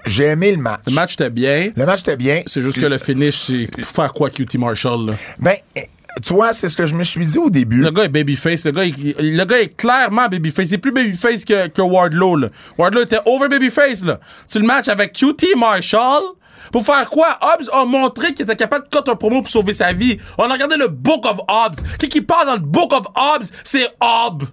j'ai 0.06 0.24
aimé 0.26 0.52
le 0.52 0.58
match. 0.62 0.80
Le 0.86 0.92
match 0.94 1.14
était 1.14 1.30
bien. 1.30 1.70
Le 1.74 1.84
match 1.86 2.00
était 2.00 2.16
bien. 2.16 2.42
C'est 2.46 2.60
juste 2.62 2.80
que 2.80 2.86
le 2.86 2.98
finish, 2.98 3.36
c'est 3.36 3.66
pour 3.70 3.84
faire 3.84 4.12
quoi 4.12 4.30
QT 4.30 4.58
Marshall, 4.58 5.06
là? 5.06 5.14
Ben, 5.40 5.56
eh, 5.74 5.88
tu 6.22 6.32
vois, 6.34 6.52
c'est 6.52 6.68
ce 6.68 6.76
que 6.76 6.86
je 6.86 6.94
me 6.94 7.02
suis 7.02 7.26
dit 7.26 7.38
au 7.38 7.50
début. 7.50 7.78
Le 7.80 7.90
gars 7.90 8.04
est 8.04 8.08
babyface. 8.08 8.64
Le 8.64 8.70
gars, 8.70 8.84
il- 8.84 9.14
le 9.18 9.44
gars 9.44 9.60
est 9.60 9.76
clairement 9.76 10.28
babyface. 10.28 10.68
C'est 10.68 10.78
plus 10.78 10.92
babyface 10.92 11.44
que, 11.44 11.66
que 11.66 11.82
Wardlow, 11.82 12.36
là. 12.36 12.48
Wardlow 12.78 13.02
était 13.02 13.18
over 13.26 13.48
babyface, 13.48 14.04
là. 14.04 14.20
C'est 14.46 14.60
le 14.60 14.66
match 14.66 14.86
avec 14.88 15.12
QT 15.14 15.56
Marshall. 15.56 16.22
Pour 16.70 16.84
faire 16.86 17.10
quoi? 17.10 17.38
Hobbs 17.42 17.68
a 17.72 17.84
montré 17.84 18.32
qu'il 18.34 18.44
était 18.44 18.56
capable 18.56 18.84
de 18.88 18.96
cut 18.96 19.10
un 19.10 19.14
promo 19.16 19.42
pour 19.42 19.50
sauver 19.50 19.72
sa 19.72 19.92
vie. 19.92 20.16
On 20.38 20.44
a 20.48 20.52
regardé 20.52 20.76
le 20.76 20.86
Book 20.88 21.26
of 21.26 21.38
Hobbs. 21.48 21.76
Qui 21.98 22.08
qui 22.08 22.22
parle 22.22 22.46
dans 22.46 22.54
le 22.54 22.60
Book 22.60 22.92
of 22.92 23.06
Hobbs? 23.16 23.46
C'est 23.64 23.88
Hobbs. 24.00 24.44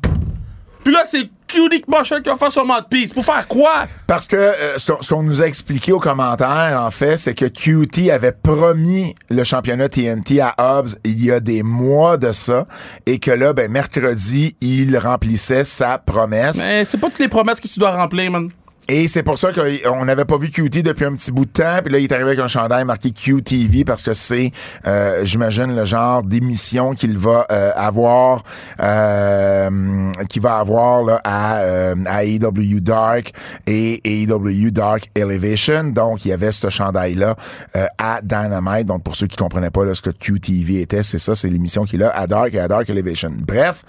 Puis 0.90 0.96
là, 0.96 1.04
c'est 1.08 1.30
QT 1.48 1.84
Marshall 1.88 2.24
qui 2.24 2.30
va 2.32 2.36
faire 2.36 2.52
son 2.52 2.66
mouthpiece. 2.66 3.14
Pour 3.14 3.24
faire 3.24 3.48
quoi? 3.48 3.86
Parce 4.08 4.26
que 4.26 4.36
euh, 4.36 4.76
ce 4.80 4.92
qu'on- 4.92 5.02
ce 5.04 5.14
qu'on 5.14 5.22
nous 5.22 5.40
a 5.40 5.46
expliqué 5.46 5.92
aux 5.92 6.00
commentaires, 6.00 6.82
en 6.84 6.90
fait, 6.90 7.16
c'est 7.18 7.36
que 7.36 7.46
QT 7.46 8.10
avait 8.12 8.32
promis 8.32 9.14
le 9.30 9.44
championnat 9.44 9.88
TNT 9.88 10.42
à 10.42 10.56
Hobbs 10.58 10.96
il 11.06 11.24
y 11.24 11.32
a 11.32 11.40
des 11.40 11.62
mois 11.62 12.18
de 12.18 12.32
ça, 12.32 12.66
et 13.06 13.20
que 13.20 13.30
là, 13.30 13.54
ben, 13.54 13.70
mercredi, 13.72 14.56
il 14.62 14.98
remplissait 14.98 15.64
sa 15.64 16.00
promesse. 16.00 16.58
Mais 16.68 16.86
c'est 16.86 16.98
pas 16.98 17.10
toutes 17.10 17.20
les 17.20 17.28
promesses 17.28 17.60
que 17.60 17.68
tu 17.68 17.80
dois 17.80 17.92
remplir, 17.92 18.32
man. 18.32 18.50
Et 18.92 19.08
c'est 19.08 19.22
pour 19.22 19.38
ça 19.38 19.52
qu'on 19.54 20.04
n'avait 20.04 20.26
pas 20.26 20.40
vu 20.40 20.50
QT 20.50 20.82
depuis 20.82 21.06
un 21.06 21.14
petit 21.14 21.32
bout 21.32 21.46
de 21.46 21.52
temps. 21.52 21.78
Puis 21.84 21.94
là, 21.94 22.00
il 22.00 22.06
est 22.06 22.12
arrivé 22.12 22.30
avec 22.30 22.40
un 22.40 22.48
chandail 22.48 22.86
marqué 22.86 23.12
QTV 23.12 23.86
parce 23.86 24.02
que 24.02 24.16
c'est, 24.16 24.52
euh, 24.88 25.24
j'imagine, 25.26 25.76
le 25.76 25.86
genre 25.86 26.24
d'émission 26.24 26.96
qu'il 26.96 27.16
va 27.16 27.46
euh, 27.52 27.72
avoir, 27.76 28.44
euh, 28.82 30.12
qu'il 30.28 30.42
va 30.42 30.58
avoir 30.58 31.20
à, 31.24 31.58
euh, 31.58 31.96
à 32.08 32.24
AEW 32.24 32.80
Dark 32.80 33.32
et 33.68 34.02
AEW 34.04 34.72
Dark 34.72 35.12
Elevation. 35.14 35.84
Donc, 35.84 36.26
il 36.26 36.30
y 36.30 36.34
avait 36.34 36.52
ce 36.52 36.70
chandail-là 36.72 37.36
euh, 37.76 37.86
à 38.00 38.22
Dynamite. 38.24 38.88
Donc, 38.88 39.04
pour 39.04 39.16
ceux 39.16 39.28
qui 39.28 39.38
comprenaient 39.38 39.70
pas 39.70 39.86
là, 39.86 39.94
ce 39.94 40.02
que 40.02 40.10
QTV 40.10 40.82
était, 40.82 41.04
c'est 41.04 41.20
ça, 41.20 41.36
c'est 41.36 41.50
l'émission 41.50 41.86
qu'il 41.86 42.02
a 42.02 42.10
à 42.10 42.26
Dark 42.26 42.56
et 42.56 42.60
à 42.60 42.68
Dark 42.68 42.90
Elevation. 42.90 43.34
Bref. 43.38 43.84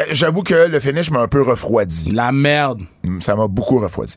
Euh, 0.00 0.02
J'avoue 0.10 0.42
que 0.42 0.68
le 0.68 0.80
finish 0.80 1.10
m'a 1.10 1.20
un 1.20 1.28
peu 1.28 1.42
refroidi. 1.42 2.10
La 2.10 2.32
merde. 2.32 2.82
Ça 3.20 3.34
m'a 3.36 3.48
beaucoup 3.48 3.78
refroidi. 3.78 4.16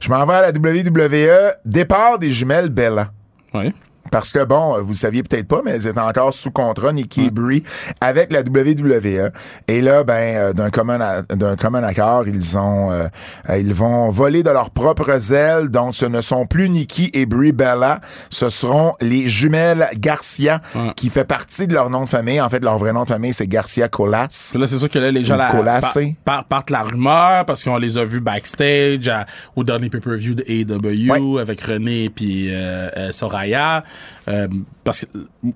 Je 0.00 0.10
m'en 0.10 0.24
vais 0.26 0.34
à 0.34 0.40
la 0.42 0.50
WWE. 0.50 1.54
Départ 1.64 2.18
des 2.18 2.30
jumelles 2.30 2.68
Bella. 2.68 3.12
Oui. 3.54 3.72
Parce 4.10 4.30
que, 4.32 4.44
bon, 4.44 4.80
vous 4.82 4.88
le 4.92 4.94
saviez 4.94 5.22
peut-être 5.22 5.48
pas, 5.48 5.62
mais 5.64 5.72
elles 5.72 5.86
étaient 5.86 5.98
encore 5.98 6.32
sous 6.32 6.50
contrat, 6.50 6.92
Nikki 6.92 7.26
et 7.26 7.30
Brie, 7.30 7.62
avec 8.00 8.32
la 8.32 8.40
WWE. 8.42 9.30
Et 9.66 9.80
là, 9.80 10.04
ben, 10.04 10.36
euh, 10.36 10.52
d'un 10.52 10.70
commun, 10.70 11.00
a- 11.00 11.22
d'un 11.22 11.56
commun 11.56 11.82
accord, 11.82 12.28
ils 12.28 12.56
ont, 12.58 12.92
euh, 12.92 13.06
euh, 13.50 13.58
ils 13.58 13.74
vont 13.74 14.10
voler 14.10 14.42
de 14.42 14.50
leurs 14.50 14.70
propres 14.70 15.32
ailes. 15.32 15.68
Donc, 15.68 15.94
ce 15.94 16.06
ne 16.06 16.20
sont 16.20 16.46
plus 16.46 16.68
Nikki 16.68 17.10
et 17.14 17.26
Brie 17.26 17.52
Bella. 17.52 18.00
Ce 18.30 18.50
seront 18.50 18.94
les 19.00 19.26
jumelles 19.26 19.88
Garcia, 19.96 20.60
Ouais. 20.74 20.92
qui 20.94 21.10
fait 21.10 21.24
partie 21.24 21.66
de 21.66 21.72
leur 21.74 21.90
nom 21.90 22.04
de 22.04 22.08
famille. 22.08 22.40
En 22.40 22.48
fait, 22.48 22.60
leur 22.62 22.78
vrai 22.78 22.92
nom 22.92 23.04
de 23.04 23.08
famille, 23.08 23.32
c'est 23.32 23.46
Garcia 23.48 23.88
Colas. 23.88 24.52
Là, 24.54 24.66
c'est 24.66 24.78
sûr 24.78 24.88
que 24.88 24.98
là, 24.98 25.10
les 25.10 25.24
gens 25.24 25.36
la, 25.36 25.50
Colassé. 25.50 26.14
par- 26.24 26.36
par- 26.36 26.44
partent 26.44 26.70
la 26.70 26.82
rumeur 26.82 27.44
parce 27.46 27.64
qu'on 27.64 27.78
les 27.78 27.98
a 27.98 28.04
vus 28.04 28.20
backstage 28.20 29.08
à- 29.08 29.26
au 29.56 29.64
dernier 29.64 29.88
pay-per-view 29.88 30.34
de 30.34 30.44
AEW 30.46 31.10
Ouais. 31.10 31.40
avec 31.40 31.60
René 31.62 32.04
et 32.04 32.10
puis 32.10 32.48
euh, 32.50 32.88
euh, 32.96 33.12
Soraya. 33.12 33.82
Euh, 34.28 34.48
parce 34.84 35.04
que 35.04 35.06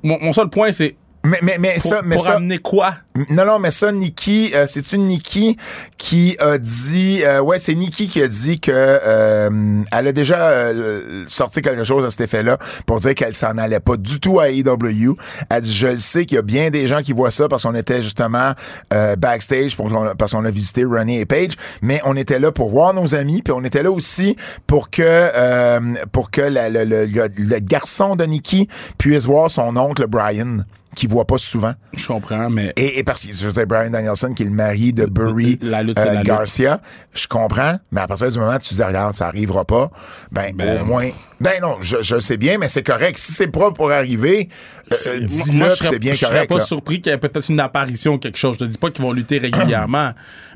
mon, 0.03 0.19
mon 0.21 0.33
seul 0.33 0.49
point, 0.49 0.73
c'est 0.73 0.97
Mais, 1.29 1.39
mais, 1.43 1.57
mais 1.59 1.75
Pour, 1.75 1.83
ça, 1.91 2.01
mais 2.05 2.17
pour 2.17 2.25
ça, 2.25 2.37
amener 2.37 2.59
quoi? 2.59 2.95
non, 3.31 3.45
non, 3.45 3.59
mais 3.59 3.71
ça, 3.71 3.93
Nikki, 3.93 4.53
euh, 4.55 4.67
c'est-tu 4.67 4.97
Nikki 4.99 5.57
qui 5.99 6.37
a 6.39 6.57
dit, 6.59 7.23
euh, 7.25 7.41
ouais, 7.41 7.59
c'est 7.59 7.75
Nikki 7.75 8.09
qui 8.09 8.23
a 8.23 8.29
dit 8.29 8.61
que 8.61 8.71
euh, 8.73 9.83
elle 9.93 10.09
a 10.09 10.13
déjà 10.13 10.39
euh, 10.51 11.25
sorti 11.27 11.61
quelque 11.61 11.85
chose 11.85 12.05
à 12.05 12.11
cet 12.11 12.23
effet-là 12.23 12.59
pour 12.87 13.01
dire 13.01 13.15
qu'elle 13.15 13.35
s'en 13.35 13.59
allait 13.59 13.81
pas 13.81 13.97
du 13.97 14.21
tout 14.21 14.41
à 14.41 14.49
AEW. 14.51 15.17
Elle 15.51 15.61
dit, 15.63 15.73
je 15.73 15.87
le 15.89 15.97
sais 15.99 16.25
qu'il 16.27 16.37
y 16.37 16.39
a 16.39 16.43
bien 16.43 16.71
des 16.71 16.87
gens 16.87 17.03
qui 17.03 17.13
voient 17.13 17.31
ça 17.31 17.49
parce 17.49 17.65
qu'on 17.65 17.75
était 17.75 18.01
justement 18.03 18.53
euh, 18.95 19.17
backstage 19.17 19.77
pour 19.77 19.89
parce 20.17 20.33
qu'on 20.33 20.45
a 20.45 20.51
visité 20.51 20.85
Ronnie 20.85 21.19
et 21.19 21.27
Page, 21.27 21.53
mais 21.83 22.01
on 22.05 22.17
était 22.17 22.39
là 22.39 22.53
pour 22.53 22.71
voir 22.71 22.95
nos 22.95 23.15
amis, 23.15 23.43
puis 23.43 23.53
on 23.53 23.65
était 23.65 23.83
là 23.83 23.91
aussi 23.91 24.37
pour 24.67 24.91
que 24.91 25.03
euh, 25.05 25.81
pour 26.13 26.31
que 26.31 26.41
la- 26.43 26.71
le, 26.71 26.85
le- 26.85 27.07
le- 27.07 27.29
le 27.37 27.59
garçon 27.59 28.17
de 28.17 28.25
Nikki 28.25 28.69
puisse 28.99 29.27
voir 29.27 29.51
son 29.51 29.77
oncle 29.77 30.07
Brian, 30.07 30.59
qui 30.99 31.07
voit 31.07 31.25
pas 31.25 31.39
souvent. 31.39 31.73
Je 31.95 32.07
comprends, 32.07 32.51
mais. 32.51 32.73
Et, 32.77 32.99
et 32.99 33.05
parce 33.05 33.21
que 33.21 33.33
je 33.33 33.49
sais, 33.51 33.65
Brian 33.67 33.91
Danielson, 33.91 34.35
qui 34.35 34.43
est 34.43 34.47
le 34.47 34.53
mari 34.53 34.93
de 34.93 35.07
Burry 35.07 35.59
La 35.63 35.83
lutte, 35.83 35.99
c'est 35.99 36.09
euh, 36.09 36.15
la. 36.15 36.23
Garcia, 36.23 36.81
je 37.15 37.27
comprends, 37.27 37.79
mais 37.93 38.01
à 38.01 38.07
partir 38.07 38.31
du 38.31 38.39
moment 38.39 38.55
où 38.55 38.59
tu 38.59 38.75
dis, 38.75 38.83
regarde, 38.83 39.15
ça 39.15 39.27
arrivera 39.29 39.65
pas, 39.65 39.91
ben, 40.33 40.53
Ben, 40.55 40.83
au 40.83 40.85
moins, 40.85 41.09
ben 41.41 41.61
non, 41.63 41.77
je, 41.81 41.99
je 42.03 42.19
sais 42.19 42.37
bien, 42.37 42.59
mais 42.59 42.69
c'est 42.69 42.83
correct. 42.83 43.17
Si 43.19 43.33
c'est 43.33 43.47
pas 43.47 43.71
pour 43.71 43.91
arriver, 43.93 44.49
euh, 44.93 44.97
Moi, 45.21 45.27
dis-le, 45.27 45.69
je 45.71 45.75
serais- 45.77 45.89
c'est 45.91 45.99
bien 45.99 46.13
je 46.15 46.19
serais 46.19 46.33
correct. 46.33 46.49
pas 46.51 46.59
là. 46.59 46.65
surpris 46.65 47.01
qu'il 47.01 47.13
y 47.13 47.15
ait 47.15 47.19
peut-être 47.19 47.49
une 47.49 47.61
apparition 47.61 48.15
ou 48.15 48.19
quelque 48.19 48.39
chose. 48.39 48.57
Je 48.59 48.65
te 48.65 48.71
dis 48.71 48.79
pas 48.79 48.91
qu'ils 48.91 49.05
vont 49.05 49.13
lutter 49.13 49.39
régulièrement, 49.39 50.13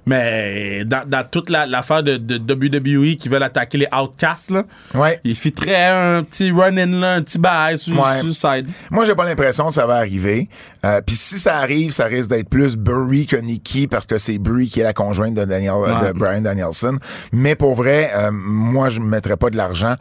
mais 0.06 0.84
dans, 0.84 1.08
dans 1.08 1.24
toute 1.28 1.50
la- 1.50 1.66
l'affaire 1.66 2.02
de, 2.02 2.16
de 2.16 2.36
WWE 2.38 3.16
qui 3.16 3.28
veulent 3.28 3.42
attaquer 3.42 3.78
les 3.78 3.88
Outcasts, 3.92 4.50
là, 4.50 4.64
Ouais. 4.94 5.20
il 5.24 5.34
fitterait 5.34 5.86
un 5.86 6.22
petit 6.22 6.50
run-in, 6.50 7.02
un 7.02 7.22
petit 7.22 7.38
bail 7.38 7.78
sur, 7.78 7.94
Ouais. 8.00 8.22
side. 8.32 8.66
Moi, 8.90 9.04
j'ai 9.04 9.14
pas 9.14 9.24
l'impression 9.24 9.68
que 9.68 9.74
ça 9.74 9.86
va 9.86 9.96
arriver. 9.96 10.48
Euh, 10.84 11.00
Puis 11.06 11.14
si 11.16 11.38
ça 11.38 11.56
arrive, 11.56 11.92
ça 11.92 12.04
risque 12.06 12.30
d'être 12.30 12.48
plus 12.48 12.76
Burry 12.76 13.26
que 13.26 13.36
Nikki 13.36 13.86
parce 13.86 14.06
que 14.06 14.18
c'est 14.18 14.38
Burry 14.38 14.68
qui 14.68 14.80
est 14.80 14.84
la 14.84 14.92
conjointe 14.92 15.34
de, 15.34 15.44
Daniel, 15.44 15.72
Ouais. 15.74 16.08
de 16.08 16.12
Brian 16.12 16.40
Danielson. 16.40 16.98
Mais 17.32 17.54
pour 17.54 17.74
vrai, 17.74 18.10
euh, 18.14 18.30
moi, 18.32 18.88
je 18.88 19.00
ne 19.00 19.04
mettrais 19.06 19.36
pas 19.36 19.50
de 19.50 19.56
l'argent 19.56 19.94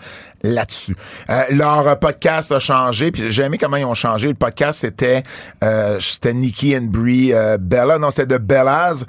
là-dessus. 0.44 0.96
Euh, 1.30 1.42
leur 1.52 2.00
podcast 2.00 2.52
a 2.52 2.60
changé. 2.60 3.12
Puis 3.12 3.32
j'ai 3.32 3.44
aimé 3.44 3.58
comment 3.58 3.78
ils 3.78 3.86
ont 3.86 3.94
changé. 3.94 4.28
Le 4.28 4.34
podcast, 4.34 4.80
c'était 4.82 5.24
c'était 6.00 6.34
Nikki 6.34 6.76
and 6.76 6.86
Brie 6.90 7.34
Bella. 7.60 7.98
Non, 8.00 8.10
c'était 8.12 8.26
de 8.34 8.38
Bellas. 8.38 9.04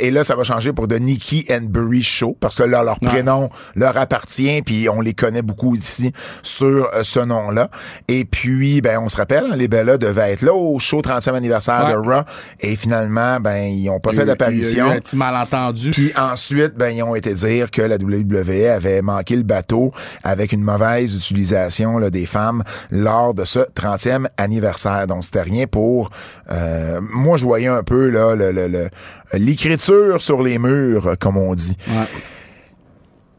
Et 0.00 0.10
là, 0.10 0.24
ça 0.24 0.31
va 0.34 0.44
changer 0.44 0.72
pour 0.72 0.88
de 0.88 0.96
Nikki 0.96 1.46
and 1.50 1.64
Brie 1.68 2.02
Show 2.02 2.36
parce 2.40 2.56
que 2.56 2.62
là, 2.62 2.82
leur 2.82 2.98
Ouais. 3.02 3.08
prénom 3.08 3.50
leur 3.74 3.96
appartient. 3.96 4.62
Puis 4.62 4.88
on 4.88 5.00
les 5.00 5.14
connaît 5.14 5.42
beaucoup 5.42 5.74
ici 5.74 6.12
sur 6.42 6.88
euh, 6.94 7.02
ce 7.02 7.20
nom-là. 7.20 7.70
Et 8.08 8.24
puis, 8.24 8.80
ben, 8.80 8.98
on 9.02 9.08
se 9.08 9.16
rappelle, 9.16 9.44
hein, 9.50 9.56
les 9.56 9.68
Bellas 9.68 9.98
devaient 9.98 10.32
être 10.32 10.42
là 10.42 10.52
au 10.54 10.78
show 10.78 11.00
30e 11.00 11.34
anniversaire 11.34 11.86
de. 11.90 11.94
Raw. 11.96 12.22
Et 12.60 12.76
finalement, 12.76 13.38
ben, 13.40 13.64
ils 13.64 13.88
ont 13.90 14.00
pas 14.00 14.10
Il 14.12 14.16
fait 14.18 14.24
d'apparition. 14.26 14.90
un 14.90 14.98
petit 15.00 15.16
malentendu. 15.16 15.90
Puis 15.90 16.12
ensuite, 16.16 16.74
ben, 16.76 16.88
ils 16.90 17.02
ont 17.02 17.14
été 17.14 17.32
dire 17.34 17.70
que 17.70 17.82
la 17.82 17.96
WWE 17.96 18.68
avait 18.70 19.02
manqué 19.02 19.36
le 19.36 19.42
bateau 19.42 19.92
avec 20.24 20.52
une 20.52 20.62
mauvaise 20.62 21.14
utilisation 21.14 21.98
là, 21.98 22.10
des 22.10 22.26
femmes 22.26 22.62
lors 22.90 23.34
de 23.34 23.44
ce 23.44 23.60
30e 23.74 24.26
anniversaire. 24.36 25.06
Donc, 25.06 25.24
c'était 25.24 25.42
rien 25.42 25.66
pour... 25.66 26.10
euh, 26.50 27.00
moi, 27.02 27.36
je 27.36 27.44
voyais 27.44 27.68
un 27.68 27.82
peu 27.82 28.08
là 28.10 28.34
le- 28.34 28.52
le- 28.52 28.68
le- 28.68 28.88
l'écriture 29.34 30.21
sur 30.22 30.42
les 30.42 30.58
murs, 30.58 31.16
comme 31.20 31.36
on 31.36 31.54
dit. 31.54 31.76
Ouais. 31.88 32.06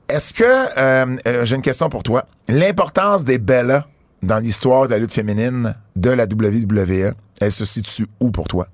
Est-ce 0.10 0.34
que... 0.34 0.44
euh, 0.44 1.16
euh, 1.28 1.46
J'ai 1.46 1.56
une 1.56 1.62
question 1.62 1.90
pour 1.90 2.04
toi. 2.04 2.26
L'importance 2.48 3.24
des 3.24 3.38
Bellas 3.40 3.86
dans 4.22 4.40
l'histoire 4.40 4.86
de 4.88 4.92
la 4.92 5.00
lutte 5.00 5.12
féminine 5.12 5.76
de 5.96 6.10
la 6.12 6.26
WWE, 6.26 7.14
elle 7.42 7.52
se 7.52 7.66
situe 7.66 8.06
où 8.20 8.32
pour 8.32 8.48
toi? 8.48 8.68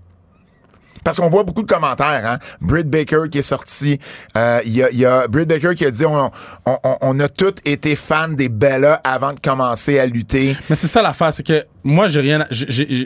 Parce 1.03 1.17
qu'on 1.17 1.29
voit 1.29 1.43
beaucoup 1.43 1.61
de 1.63 1.67
commentaires, 1.71 2.23
hein. 2.25 2.39
Britt 2.61 2.87
Baker 2.89 3.23
qui 3.31 3.37
est 3.39 3.41
sorti. 3.43 3.99
euh, 4.37 4.59
Il 4.65 4.75
y, 4.75 4.83
a, 4.83 4.91
y 4.91 5.05
a 5.05 5.27
Britt 5.27 5.47
Baker 5.47 5.73
qui 5.75 5.85
a 5.85 5.91
dit 5.91 6.05
on, 6.05 6.29
on, 6.65 6.77
on- 7.01 7.19
a 7.19 7.27
tous 7.29 7.55
été 7.65 7.95
fans 7.95 8.29
des 8.29 8.49
Bellas 8.49 8.99
avant 9.03 9.33
de 9.33 9.39
commencer 9.39 9.99
à 9.99 10.05
lutter. 10.05 10.55
Mais 10.69 10.75
c'est 10.75 10.87
ça 10.87 11.01
l'affaire, 11.01 11.33
c'est 11.33 11.45
que 11.45 11.65
moi, 11.83 12.07
j'ai 12.07 12.19
rien. 12.19 12.45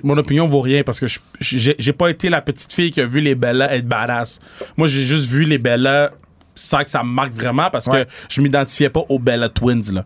mon 0.03 0.17
opinion 0.17 0.47
vaut 0.47 0.61
rien 0.61 0.83
parce 0.83 0.99
que 0.99 1.05
j'ai 1.39 1.93
pas 1.93 2.09
été 2.09 2.29
la 2.29 2.41
petite 2.41 2.73
fille 2.73 2.91
qui 2.91 3.01
a 3.01 3.05
vu 3.05 3.21
les 3.21 3.35
Bellas 3.35 3.73
être 3.73 3.87
badass. 3.87 4.39
Moi, 4.77 4.87
j'ai 4.87 5.05
juste 5.05 5.29
vu 5.29 5.45
les 5.45 5.57
Bellas 5.57 6.11
sans 6.55 6.83
que 6.83 6.89
ça 6.89 7.03
me 7.03 7.09
marque 7.09 7.33
vraiment 7.33 7.69
parce 7.71 7.87
Ouais. 7.87 8.05
que 8.05 8.11
je 8.29 8.41
m'identifiais 8.41 8.89
pas 8.89 9.01
aux 9.09 9.19
Bella 9.19 9.49
Twins. 9.49 9.91
Là. 9.91 10.05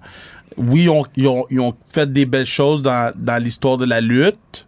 Oui, 0.57 0.83
ils 0.83 0.89
ont, 0.89 1.03
ils, 1.15 1.27
ont, 1.27 1.45
ils 1.49 1.59
ont 1.59 1.73
fait 1.91 2.11
des 2.11 2.25
belles 2.25 2.45
choses 2.45 2.81
dans, 2.81 3.11
dans 3.15 3.41
l'histoire 3.41 3.77
de 3.77 3.85
la 3.85 3.99
lutte. 4.01 4.66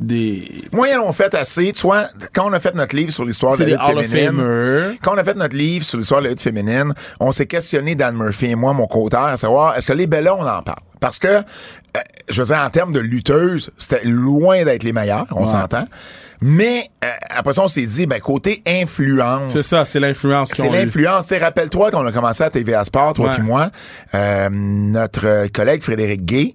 Des. 0.00 0.48
Moi, 0.72 0.88
ils 0.90 0.98
ont 0.98 1.12
fait 1.12 1.34
assez. 1.34 1.72
Tu 1.72 1.82
vois, 1.82 2.04
quand 2.32 2.48
on 2.48 2.52
a 2.52 2.60
fait 2.60 2.74
notre 2.74 2.94
livre 2.94 3.12
sur 3.12 3.24
l'histoire 3.24 3.56
de 3.56 3.64
la 3.64 3.70
lutte 3.70 4.08
féminine, 4.08 4.96
quand 5.02 5.14
on 5.14 5.18
a 5.18 5.24
fait 5.24 5.34
notre 5.36 5.56
livre 5.56 5.84
sur 5.84 5.98
l'histoire 5.98 6.20
de 6.20 6.26
la 6.26 6.30
lutte 6.30 6.40
féminine, 6.40 6.94
on 7.18 7.32
s'est 7.32 7.46
questionné, 7.46 7.96
Dan 7.96 8.16
Murphy 8.16 8.46
et 8.46 8.54
moi, 8.54 8.72
mon 8.72 8.86
co-auteur, 8.86 9.24
à 9.24 9.36
savoir, 9.36 9.76
est-ce 9.76 9.86
que 9.88 9.92
les 9.92 10.06
Bellas, 10.06 10.34
on 10.36 10.46
en 10.46 10.62
parle? 10.62 10.78
Parce 11.00 11.18
que, 11.18 11.26
euh, 11.28 11.40
je 12.28 12.42
veux 12.42 12.46
dire, 12.46 12.58
en 12.64 12.70
termes 12.70 12.92
de 12.92 13.00
lutteuses, 13.00 13.70
c'était 13.76 14.04
loin 14.04 14.64
d'être 14.64 14.84
les 14.84 14.92
meilleures, 14.92 15.26
on 15.32 15.40
Ouais. 15.40 15.46
s'entend. 15.46 15.86
Mais, 16.40 16.88
euh, 17.04 17.08
après 17.30 17.52
ça, 17.52 17.62
on 17.62 17.68
s'est 17.68 17.82
dit, 17.82 18.06
ben, 18.06 18.20
côté 18.20 18.62
influence, 18.66 19.50
C'est 19.52 19.64
ça, 19.64 19.84
c'est 19.84 19.98
l'influence 19.98 20.50
c'est 20.54 20.68
l'influence. 20.68 21.32
Rappelle-toi 21.32 21.90
qu'on 21.90 22.06
a 22.06 22.12
commencé 22.12 22.44
à 22.44 22.50
TVA 22.50 22.84
Sport, 22.84 23.14
toi 23.14 23.32
puis 23.34 23.42
moi. 23.42 23.70
Euh, 24.14 24.48
notre 24.50 25.48
collègue 25.48 25.82
Frédéric 25.82 26.24
Gay, 26.24 26.54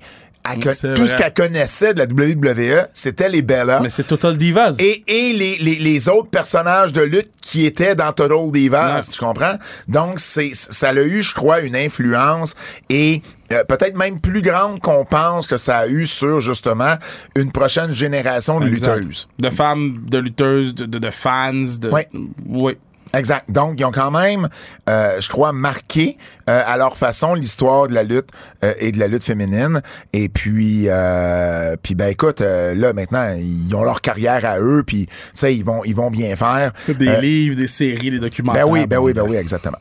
elle 0.51 0.59
tout 0.95 1.07
ce 1.07 1.15
qu'elle 1.15 1.33
connaissait 1.33 1.93
de 1.93 1.99
la 1.99 2.05
WWE, 2.05 2.87
c'était 2.93 3.29
les 3.29 3.41
Bellas. 3.41 3.79
Mais 3.81 3.89
c'est 3.89 4.03
Total 4.03 4.37
Divas. 4.37 4.75
Et, 4.79 5.03
et 5.07 5.33
les, 5.33 5.57
les, 5.57 5.75
les 5.75 6.09
autres 6.09 6.29
personnages 6.29 6.91
de 6.93 7.01
lutte 7.01 7.31
qui 7.41 7.65
étaient 7.65 7.95
dans 7.95 8.11
Total 8.11 8.51
Divas, 8.51 8.95
Ouais. 8.95 9.01
tu 9.11 9.19
comprends? 9.19 9.55
Donc, 9.87 10.19
c'est, 10.19 10.51
ça 10.53 10.89
a 10.89 10.93
eu, 11.01 11.23
je 11.23 11.33
crois, 11.33 11.61
une 11.61 11.75
influence 11.75 12.55
et 12.89 13.21
euh, 13.51 13.63
peut-être 13.63 13.95
même 13.97 14.19
plus 14.19 14.41
grande 14.41 14.79
qu'on 14.79 15.05
pense 15.05 15.47
que 15.47 15.57
ça 15.57 15.77
a 15.79 15.87
eu 15.87 16.05
sur, 16.07 16.39
justement, 16.39 16.95
une 17.35 17.51
prochaine 17.51 17.91
génération 17.93 18.59
de 18.59 18.67
Exact. 18.67 18.95
lutteuses. 18.97 19.27
De 19.39 19.49
femmes, 19.49 20.03
de 20.09 20.17
lutteuses, 20.17 20.73
de, 20.75 20.85
de, 20.85 20.99
de 20.99 21.09
fans. 21.09 21.53
De... 21.53 21.89
Ouais. 21.89 22.09
Oui. 22.47 22.77
Exact. 23.15 23.45
Donc, 23.49 23.75
ils 23.79 23.85
ont 23.85 23.91
quand 23.91 24.11
même, 24.11 24.47
euh, 24.89 25.21
je 25.21 25.29
crois, 25.29 25.53
marqué 25.53 26.17
euh, 26.49 26.61
à 26.65 26.77
leur 26.77 26.97
façon 26.97 27.35
l'histoire 27.35 27.87
de 27.87 27.93
la 27.93 28.03
lutte 28.03 28.29
euh, 28.65 28.73
et 28.79 28.91
de 28.91 28.99
la 28.99 29.07
lutte 29.07 29.23
féminine. 29.23 29.81
Et 30.13 30.29
puis, 30.29 30.85
euh, 30.87 31.75
puis 31.81 31.95
ben 31.95 32.07
écoute, 32.09 32.41
euh, 32.41 32.73
là 32.75 32.91
maintenant, 32.93 33.33
ils 33.37 33.73
ont 33.75 33.83
leur 33.83 34.01
carrière 34.01 34.43
à 34.45 34.59
eux, 34.59 34.83
puis 34.85 35.05
tu 35.07 35.13
sais, 35.35 35.55
ils 35.55 35.63
vont, 35.63 35.83
ils 35.85 35.95
vont 35.95 36.09
bien 36.09 36.35
faire. 36.35 36.71
Des 36.87 37.07
Euh, 37.07 37.19
livres, 37.21 37.55
des 37.55 37.67
séries, 37.67 38.09
des 38.11 38.19
documentaires. 38.19 38.65
ben 38.65 38.71
oui, 38.71 38.87
ben 38.87 38.97
oui, 38.97 39.13
ben 39.13 39.23
oui, 39.27 39.35
exactement. 39.37 39.77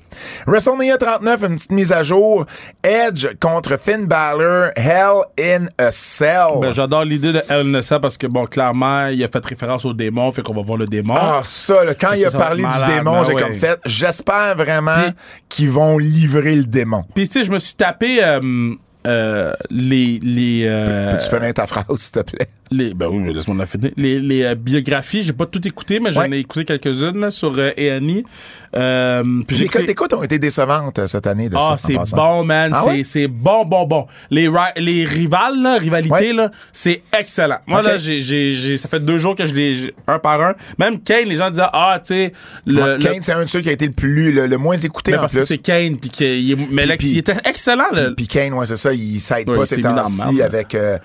WrestleMania 0.46 0.98
39, 0.98 1.42
une 1.48 1.56
petite 1.56 1.72
mise 1.72 1.92
à 1.92 2.02
jour. 2.02 2.44
Edge 2.82 3.26
contre 3.40 3.76
Finn 3.78 4.06
Balor, 4.06 4.70
Hell 4.76 5.22
in 5.40 5.66
a 5.78 5.90
Cell. 5.90 6.60
Ben, 6.60 6.72
j'adore 6.72 7.04
l'idée 7.04 7.32
de 7.32 7.42
El 7.48 7.70
Nessa 7.70 7.98
parce 7.98 8.16
que, 8.16 8.26
bon, 8.26 8.44
clairement, 8.46 9.06
il 9.06 9.22
a 9.24 9.28
fait 9.28 9.44
référence 9.44 9.84
au 9.84 9.94
démon, 9.94 10.30
fait 10.32 10.42
qu'on 10.42 10.54
va 10.54 10.62
voir 10.62 10.78
le 10.78 10.86
démon. 10.86 11.14
Ah, 11.16 11.40
ça, 11.44 11.84
là, 11.84 11.94
quand 11.94 12.12
il 12.12 12.24
a 12.26 12.30
parlé 12.30 12.62
du 12.64 12.94
démon, 12.94 13.21
j'ai 13.24 13.34
ouais. 13.34 13.42
comme 13.42 13.54
fait, 13.54 13.78
j'espère 13.86 14.56
vraiment 14.56 15.10
qu'ils 15.48 15.70
vont 15.70 15.98
livrer 15.98 16.56
le 16.56 16.64
démon. 16.64 17.04
Puis, 17.14 17.26
tu 17.28 17.32
sais, 17.40 17.44
je 17.44 17.50
me 17.52 17.58
suis 17.58 17.74
tapé 17.74 18.22
euh, 18.22 18.74
euh, 19.06 19.52
les. 19.70 20.20
les, 20.22 20.62
euh, 20.66 21.12
Peux-tu 21.16 21.36
finir 21.36 21.54
ta 21.54 21.66
phrase, 21.66 21.84
s'il 21.96 22.12
te 22.12 22.20
plaît? 22.20 22.48
les 22.70 22.94
ben 22.94 23.08
oui, 23.08 23.32
laisse-moi 23.34 23.56
la 23.58 23.66
finir. 23.66 23.90
Les, 23.96 24.18
les 24.18 24.44
euh, 24.44 24.54
biographies, 24.54 25.22
j'ai 25.22 25.32
pas 25.34 25.46
tout 25.46 25.66
écouté, 25.66 26.00
mais 26.00 26.12
j'en 26.12 26.22
Ouais. 26.22 26.30
ai 26.36 26.38
écouté 26.38 26.64
quelques-unes 26.64 27.30
sur 27.30 27.58
A&E. 27.58 28.22
Euh, 28.74 29.22
Les 29.50 29.62
écouté- 29.64 29.84
d'écoute 29.86 30.12
ont 30.14 30.22
été 30.22 30.38
décevantes 30.38 30.98
euh, 30.98 31.06
cette 31.06 31.26
année 31.26 31.48
de. 31.50 31.56
Ah, 31.58 31.76
c'est 31.76 31.94
bon, 32.14 32.42
man. 32.44 32.72
Ah 32.74 32.84
c'est, 33.04 33.28
bon, 33.28 33.64
bon, 33.66 33.84
bon. 33.86 34.06
Les, 34.30 34.48
les 34.78 35.04
rivales, 35.04 35.60
là, 35.60 35.76
rivalités, 35.78 36.12
Ouais. 36.14 36.32
là, 36.32 36.50
c'est 36.72 37.02
excellent. 37.18 37.58
Moi, 37.66 37.82
là, 37.82 37.98
j'ai, 37.98 38.78
ça 38.78 38.88
fait 38.88 39.00
deux 39.04 39.18
jours 39.18 39.34
que 39.34 39.44
je 39.44 39.52
j'ai- 39.54 39.94
un 40.06 40.18
par 40.18 40.40
un. 40.40 40.54
Même 40.78 41.00
Kane, 41.00 41.26
les 41.26 41.36
gens 41.36 41.50
disaient, 41.50 41.62
ah, 41.72 42.00
tu 42.02 42.14
sais, 42.14 42.32
le, 42.66 42.96
Kane, 42.98 43.20
c'est 43.20 43.32
un 43.32 43.42
de 43.42 43.48
ceux 43.48 43.60
qui 43.60 43.68
a 43.68 43.72
été 43.72 43.86
le 43.86 43.92
plus, 43.92 44.32
le, 44.32 44.46
le 44.46 44.56
moins 44.56 44.76
écouté 44.78 45.10
mais 45.12 45.18
en 45.18 45.20
parce 45.20 45.34
que 45.34 45.38
plus. 45.40 45.46
c'est 45.46 45.58
Kane, 45.58 45.98
puis 45.98 46.08
qu'il 46.10 46.56
mais 46.70 46.86
là, 46.86 46.96
puis- 46.96 47.10
il 47.10 47.18
était 47.18 47.36
excellent, 47.44 47.90
là. 47.92 48.08
Puis 48.16 48.26
Kane, 48.26 48.54
ouais, 48.54 48.64
c'est 48.66 48.76
ça, 48.78 48.92
il 48.94 49.20
s'aide 49.20 49.48
Ouais, 49.50 49.56
pas 49.56 49.62
il 49.64 49.66
ces 49.66 49.80
temps-ci 49.82 50.26
merde. 50.36 50.40
avec, 50.40 50.74
euh, 50.74 50.98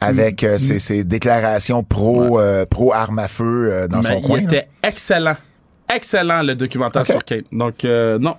avec 0.00 0.44
euh, 0.44 0.58
ses, 0.58 0.78
ses 0.78 1.02
déclarations 1.02 1.82
pro, 1.82 2.38
euh, 2.38 2.64
pro 2.64 2.92
arme 2.92 3.18
à 3.18 3.26
feu 3.26 3.70
euh, 3.72 3.88
dans 3.88 3.98
mais 3.98 4.04
son 4.10 4.18
il 4.20 4.22
coin. 4.22 4.36
là. 4.38 4.42
était 4.44 4.68
excellent. 4.84 5.36
Excellent, 5.94 6.42
le 6.42 6.54
documentaire 6.54 7.06
sur 7.06 7.24
Kane. 7.24 7.42
Donc, 7.52 7.84
euh, 7.84 8.18
non. 8.18 8.36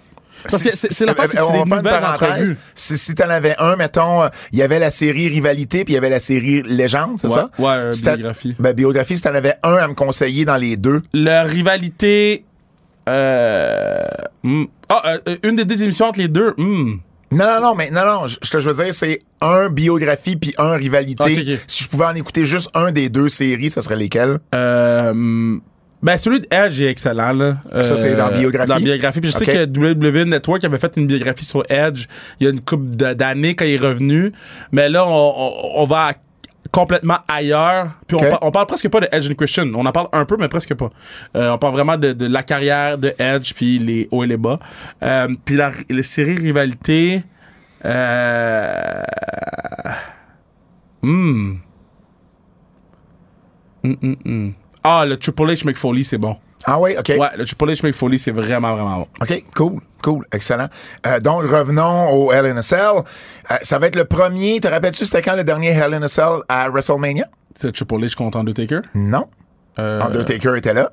Parce 0.50 0.64
que 0.64 0.70
c'est, 0.70 0.92
c'est 0.92 1.06
la 1.06 1.12
euh, 1.12 1.16
c'est 1.28 1.38
euh, 1.40 1.66
faire 1.66 1.66
une 1.66 1.84
parenthèse. 1.84 2.56
Si, 2.74 2.98
si 2.98 3.14
t'en 3.16 3.30
avais 3.30 3.56
un, 3.58 3.76
mettons, 3.76 4.24
euh, 4.24 4.30
il 4.54 4.60
y 4.60 4.62
avait 4.62 4.80
la 4.80 4.90
série 4.90 5.28
Rivalité, 5.28 5.84
puis 5.84 5.94
il 5.94 5.96
y 5.96 5.98
avait 5.98 6.10
la 6.10 6.22
série 6.22 6.62
Légende, 6.64 7.18
c'est 7.20 7.28
Ouais, 7.28 7.34
ça? 7.34 7.50
ouais, 7.60 7.68
euh, 7.68 7.92
Si 7.92 8.04
biographie. 8.04 8.56
Ben, 8.58 8.74
biographie, 8.74 9.18
si 9.18 9.24
t'en 9.24 9.36
avais 9.36 9.56
un 9.64 9.76
à 9.76 9.88
me 9.88 9.96
conseiller 9.96 10.46
dans 10.46 10.56
les 10.58 10.78
deux. 10.78 11.02
La 11.14 11.44
rivalité. 11.44 12.46
Euh, 13.10 14.06
hmm. 14.44 14.64
Ah, 14.88 15.16
euh, 15.28 15.38
une 15.44 15.56
des 15.56 15.66
deux 15.66 15.84
émissions 15.84 16.06
entre 16.06 16.20
les 16.20 16.28
deux. 16.28 16.54
hmm. 16.58 17.00
Non, 17.32 17.46
non, 17.46 17.62
non, 17.62 17.76
mais 17.76 17.92
non, 17.92 18.06
non, 18.06 18.26
je 18.28 18.38
te 18.50 18.60
je 18.60 18.70
veux 18.72 18.84
dire, 18.84 18.94
c'est 18.94 19.22
un 19.42 19.70
biographie 19.70 20.36
puis 20.36 20.56
un 20.58 20.74
rivalité. 20.74 21.60
Si 21.68 21.84
je 21.84 21.88
pouvais 21.90 22.06
en 22.06 22.16
écouter 22.16 22.44
juste 22.44 22.70
un 22.74 22.92
des 22.92 23.10
deux 23.10 23.30
séries, 23.30 23.70
ça 23.70 23.84
serait 23.84 23.98
lesquels? 23.98 24.40
Euh, 24.56 25.58
ben, 26.02 26.18
celui 26.18 26.40
de 26.42 26.48
Edge 26.52 26.80
est 26.82 26.90
excellent, 26.90 27.34
là. 27.34 27.58
Ça, 27.82 27.98
c'est 27.98 28.16
dans 28.16 28.28
Euh, 28.28 28.38
biographie? 28.38 28.70
Dans 28.70 28.78
biographie. 28.78 29.20
Puis 29.22 29.32
je 29.32 29.38
sais 29.38 29.46
que 29.46 29.66
WWE 29.66 30.26
Network 30.26 30.64
avait 30.64 30.78
fait 30.78 30.94
une 30.98 31.08
biographie 31.08 31.46
sur 31.46 31.64
Edge 31.70 32.06
il 32.40 32.46
y 32.46 32.48
a 32.48 32.52
une 32.52 32.62
couple 32.62 32.86
d'années 32.96 33.56
quand 33.56 33.66
il 33.66 33.74
est 33.74 33.78
revenu. 33.86 34.32
Mais 34.72 34.88
là, 34.90 35.06
on, 35.06 35.12
on- 35.12 35.82
on 35.82 35.86
va 35.86 36.12
complètement 36.72 37.18
ailleurs. 37.28 37.88
Puis 38.08 38.16
on, 38.16 38.30
par- 38.30 38.40
on 38.44 38.52
parle 38.52 38.68
presque 38.68 38.88
pas 38.90 39.00
de 39.00 39.08
Edge 39.12 39.30
and 39.30 39.34
Christian. 39.36 39.72
On 39.74 39.86
en 39.86 39.92
parle 39.92 40.08
un 40.14 40.24
peu, 40.26 40.38
mais 40.40 40.48
presque 40.48 40.74
pas. 40.76 40.90
Euh, 41.36 41.52
on 41.52 41.58
parle 41.58 41.74
vraiment 41.74 41.98
de, 41.98 42.14
de 42.14 42.28
la 42.28 42.44
carrière 42.44 42.98
de 42.98 43.14
Edge, 43.18 43.54
puis 43.56 43.80
les 43.80 44.08
hauts 44.12 44.24
et 44.24 44.28
les 44.28 44.38
bas. 44.38 44.60
Euh, 45.04 45.28
puis 45.46 45.56
la, 45.56 45.72
les 45.90 46.04
séries 46.04 46.36
rivalité... 46.36 47.24
Euh... 47.86 49.02
Hmm. 51.02 51.54
Hmm, 53.84 53.94
hmm. 54.26 54.50
Ah, 54.84 55.06
le 55.06 55.18
Triple 55.18 55.44
H 55.52 55.66
McFoley, 55.66 56.04
c'est 56.04 56.18
bon. 56.18 56.38
Ah 56.66 56.80
oui, 56.80 56.96
OK. 56.98 57.10
Ouais, 57.18 57.30
le 57.38 57.46
Triple 57.46 57.72
H 57.72 57.86
McFoley, 57.86 58.18
c'est 58.18 58.32
vraiment, 58.32 58.74
vraiment 58.76 58.98
bon. 58.98 59.08
OK, 59.22 59.44
cool, 59.56 59.82
cool, 60.04 60.26
excellent. 60.32 60.68
Euh, 61.08 61.20
donc, 61.20 61.44
revenons 61.44 62.12
au 62.12 62.32
Hell 62.32 62.46
in 62.48 62.58
a 62.58 62.62
Cell. 62.62 63.04
Euh, 63.52 63.56
ça 63.62 63.80
va 63.80 63.88
être 63.88 63.96
le 63.96 64.06
premier. 64.06 64.60
Te 64.60 64.68
rappelles-tu, 64.68 65.06
c'était 65.06 65.22
quand 65.22 65.36
le 65.36 65.44
dernier 65.44 65.70
Hell 65.70 65.94
in 65.94 66.02
a 66.04 66.08
Cell 66.08 66.42
à 66.48 66.70
WrestleMania? 66.70 67.28
C'est 67.56 67.72
Triple 67.72 67.96
H 68.06 68.16
contre 68.16 68.38
Undertaker? 68.38 68.82
Non. 68.94 69.28
Euh, 69.80 70.02
Undertaker 70.02 70.58
était 70.58 70.74
là. 70.74 70.92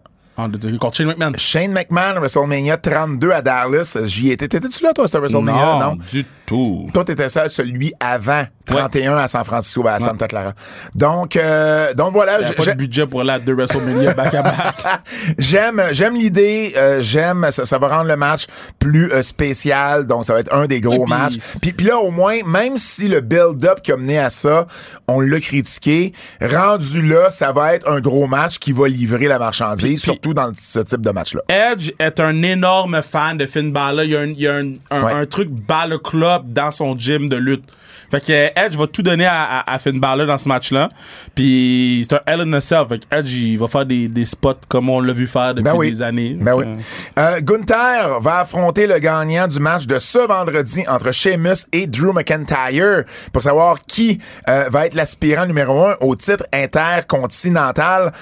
Contre 0.79 0.96
Shane 0.96 1.07
McMahon. 1.07 1.33
Shane 1.37 1.72
McMahon, 1.72 2.20
WrestleMania 2.20 2.77
32 2.77 3.31
à 3.31 3.42
Dallas. 3.42 3.96
J'y 4.05 4.31
étais. 4.31 4.49
T'étais-tu 4.49 4.83
là, 4.85 4.92
toi, 4.92 5.07
c'était 5.07 5.18
WrestleMania? 5.18 5.79
Non, 5.81 5.96
du 6.11 6.25
tout. 6.44 6.88
Toi, 6.92 7.05
t'étais 7.05 7.29
ça, 7.29 7.49
celui 7.49 7.92
avant 7.99 8.42
31 8.66 9.16
à 9.16 9.27
San 9.29 9.44
Francisco, 9.44 9.87
à 9.88 9.99
Santa 10.01 10.29
Clara. 10.29 10.53
Donc, 10.94 11.37
euh, 11.37 11.92
donc 11.94 12.12
voilà. 12.12 12.35
Il 12.35 12.38
n'y 12.40 12.44
a 12.44 12.49
j- 12.51 12.55
pas 12.55 12.62
j'ai- 12.64 12.72
de 12.72 12.77
budget 12.79 13.07
pour 13.07 13.20
aller 13.22 13.31
à 13.31 13.38
deux 13.38 13.55
WrestleMania 13.55 14.14
back-à-back. 14.14 14.55
j'aime, 15.38 15.83
j'aime 15.92 16.14
l'idée. 16.14 16.72
euh, 16.77 17.01
j'aime, 17.03 17.46
ça, 17.51 17.64
ça 17.64 17.79
va 17.79 17.88
rendre 17.88 18.09
le 18.09 18.16
match 18.16 18.46
plus 18.79 19.11
euh, 19.12 19.22
spécial. 19.22 20.07
Donc, 20.07 20.25
ça 20.27 20.35
va 20.35 20.40
être 20.40 20.53
un 20.55 20.66
des 20.66 20.81
gros 20.81 21.05
puis- 21.05 21.11
matchs. 21.14 21.37
Puis, 21.62 21.72
puis 21.72 21.87
là, 21.87 21.99
au 21.99 22.11
moins, 22.11 22.37
même 22.44 22.77
si 22.79 23.09
le 23.09 23.20
build-up 23.20 23.81
qui 23.83 23.92
a 23.92 23.96
mené 23.96 24.18
à 24.18 24.31
ça, 24.31 24.66
on 25.09 25.20
l'a 25.20 25.40
critiqué, 25.40 26.12
rendu 26.40 27.03
là, 27.03 27.31
ça 27.31 27.53
va 27.53 27.75
être 27.75 27.88
un 27.90 28.01
gros 28.01 28.27
match 28.27 28.59
qui 28.59 28.72
va 28.72 28.87
livrer 28.88 29.27
la 29.27 29.38
marchandise, 29.38 30.03
puis- 30.03 30.20
surtout 30.26 30.34
dans 30.34 30.52
ce 30.58 30.80
type 30.80 31.00
de 31.02 31.10
match-là. 31.10 31.42
Edge 31.48 31.92
est 31.98 32.20
un 32.20 32.42
énorme 32.42 33.00
fan 33.02 33.36
de 33.38 33.46
Finn 33.46 33.72
Balor. 33.72 34.04
Il 34.04 34.10
y 34.10 34.16
a 34.16 34.20
un, 34.20 34.26
il 34.26 34.40
y 34.40 34.46
a 34.48 34.54
un, 34.56 34.72
un- 34.90 35.02
Ouais. 35.04 35.12
un 35.12 35.26
truc 35.26 35.48
Balor 35.50 36.02
Club 36.02 36.52
dans 36.52 36.70
son 36.70 36.96
gym 36.96 37.28
de 37.28 37.36
lutte. 37.36 37.64
Fait 38.08 38.24
que 38.24 38.32
euh, 38.32 38.48
Edge 38.54 38.76
va 38.76 38.86
tout 38.86 39.02
donner 39.02 39.26
à, 39.26 39.42
à, 39.60 39.74
à 39.74 39.78
Finn 39.80 39.98
Balor 39.98 40.26
dans 40.28 40.38
ce 40.38 40.48
match-là. 40.48 40.88
Puis 41.34 42.06
c'est 42.08 42.14
un 42.16 42.20
Hell 42.26 42.40
in 42.42 42.52
a 42.52 42.60
Cell. 42.60 42.84
Fait 42.88 42.98
que 43.00 43.04
Edge, 43.16 43.32
il 43.32 43.58
va 43.58 43.66
faire 43.66 43.84
des, 43.84 44.06
des 44.08 44.24
spots 44.24 44.54
comme 44.68 44.88
on 44.88 45.00
l'a 45.00 45.12
vu 45.12 45.26
faire 45.26 45.54
depuis 45.54 45.64
Ben 45.64 45.74
oui. 45.76 45.90
des 45.90 46.02
années. 46.02 46.36
Ben 46.40 46.54
oui. 46.54 46.64
que, 46.72 47.20
Euh, 47.20 47.40
Gunther 47.40 48.20
va 48.20 48.38
affronter 48.40 48.86
le 48.86 48.98
gagnant 49.00 49.48
du 49.48 49.58
match 49.58 49.86
de 49.86 49.98
ce 49.98 50.18
vendredi 50.18 50.84
entre 50.88 51.10
Sheamus 51.10 51.66
et 51.72 51.88
Drew 51.88 52.12
McIntyre 52.12 53.04
pour 53.32 53.42
savoir 53.42 53.80
qui 53.86 54.20
euh, 54.48 54.66
va 54.70 54.86
être 54.86 54.94
l'aspirant 54.94 55.46
numéro 55.46 55.84
un 55.86 55.96
au 56.00 56.14
titre 56.14 56.44
intercontinental. 56.52 58.12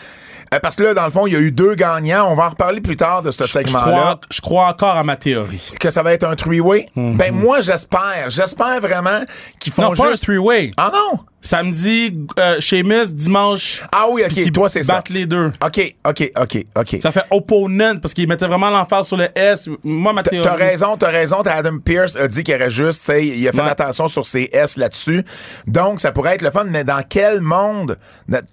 Euh, 0.55 0.59
parce 0.61 0.77
que 0.77 0.83
là, 0.83 0.95
dans 0.95 1.05
le 1.05 1.11
fond, 1.11 1.27
il 1.27 1.33
y 1.33 1.37
a 1.37 1.41
eu 1.41 1.51
deux 1.53 1.75
gagnants. 1.75 2.31
On 2.31 2.35
va 2.35 2.47
en 2.47 2.49
reparler 2.51 2.81
plus 2.81 2.97
tard 2.97 3.23
de 3.23 3.31
ce 3.31 3.47
segment-là. 3.47 4.19
je 4.31 4.41
crois 4.41 4.69
encore 4.69 4.97
à 4.97 5.05
ma 5.05 5.17
théorie. 5.17 5.73
Que 5.81 5.91
ça 5.91 6.03
va 6.03 6.13
être 6.13 6.25
un 6.25 6.37
three-way? 6.37 6.89
Ben 6.97 7.35
moi, 7.35 7.61
j'espère. 7.61 8.31
J'espère 8.31 8.81
vraiment 8.81 9.21
qu'ils 9.59 9.73
font 9.73 9.83
Non, 9.83 9.93
pas 9.93 10.07
un 10.07 10.11
juste... 10.11 10.25
three-way. 10.25 10.71
Ah 10.77 10.91
non? 10.93 11.21
Samedi, 11.41 12.17
euh, 12.39 12.59
Sheamus, 12.59 13.13
dimanche. 13.13 13.83
Ah 13.93 14.07
oui, 14.11 14.23
OK. 14.25 14.31
qu'ils 14.33 14.51
Toi, 14.51 14.71
c'est 14.71 14.83
ça. 14.83 14.95
battent 14.95 15.11
les 15.11 15.27
deux. 15.27 15.51
OK, 15.63 15.95
OK, 16.09 16.33
OK, 16.41 16.65
OK. 16.75 16.97
Ça 17.03 17.13
fait 17.13 17.25
opponent 17.31 17.99
parce 18.01 18.15
qu'il 18.15 18.27
mettait 18.27 18.47
vraiment 18.47 18.71
l'emphase 18.71 19.09
sur 19.09 19.19
le 19.19 19.29
S. 19.39 19.69
Moi, 19.85 20.15
ma 20.15 20.23
théorie. 20.23 20.43
T'as 20.43 20.55
raison, 20.55 20.97
t'as 20.97 21.11
raison. 21.11 21.43
Adam 21.43 21.79
Pierce 21.85 22.17
a 22.17 22.29
dit 22.29 22.45
qu'il 22.45 22.55
aurait 22.55 22.71
juste, 22.71 23.01
tu 23.01 23.07
sais, 23.13 23.27
il 23.27 23.47
a 23.47 23.53
fait 23.53 23.61
Ouais. 23.61 23.69
attention 23.69 24.09
sur 24.09 24.25
ses 24.25 24.49
S 24.55 24.79
là-dessus. 24.79 25.23
Donc, 25.67 26.01
ça 26.01 26.13
pourrait 26.13 26.35
être 26.35 26.41
le 26.43 26.51
fun, 26.51 26.65
mais 26.65 26.83
dans 26.83 27.03
quel 27.07 27.43
monde, 27.43 27.99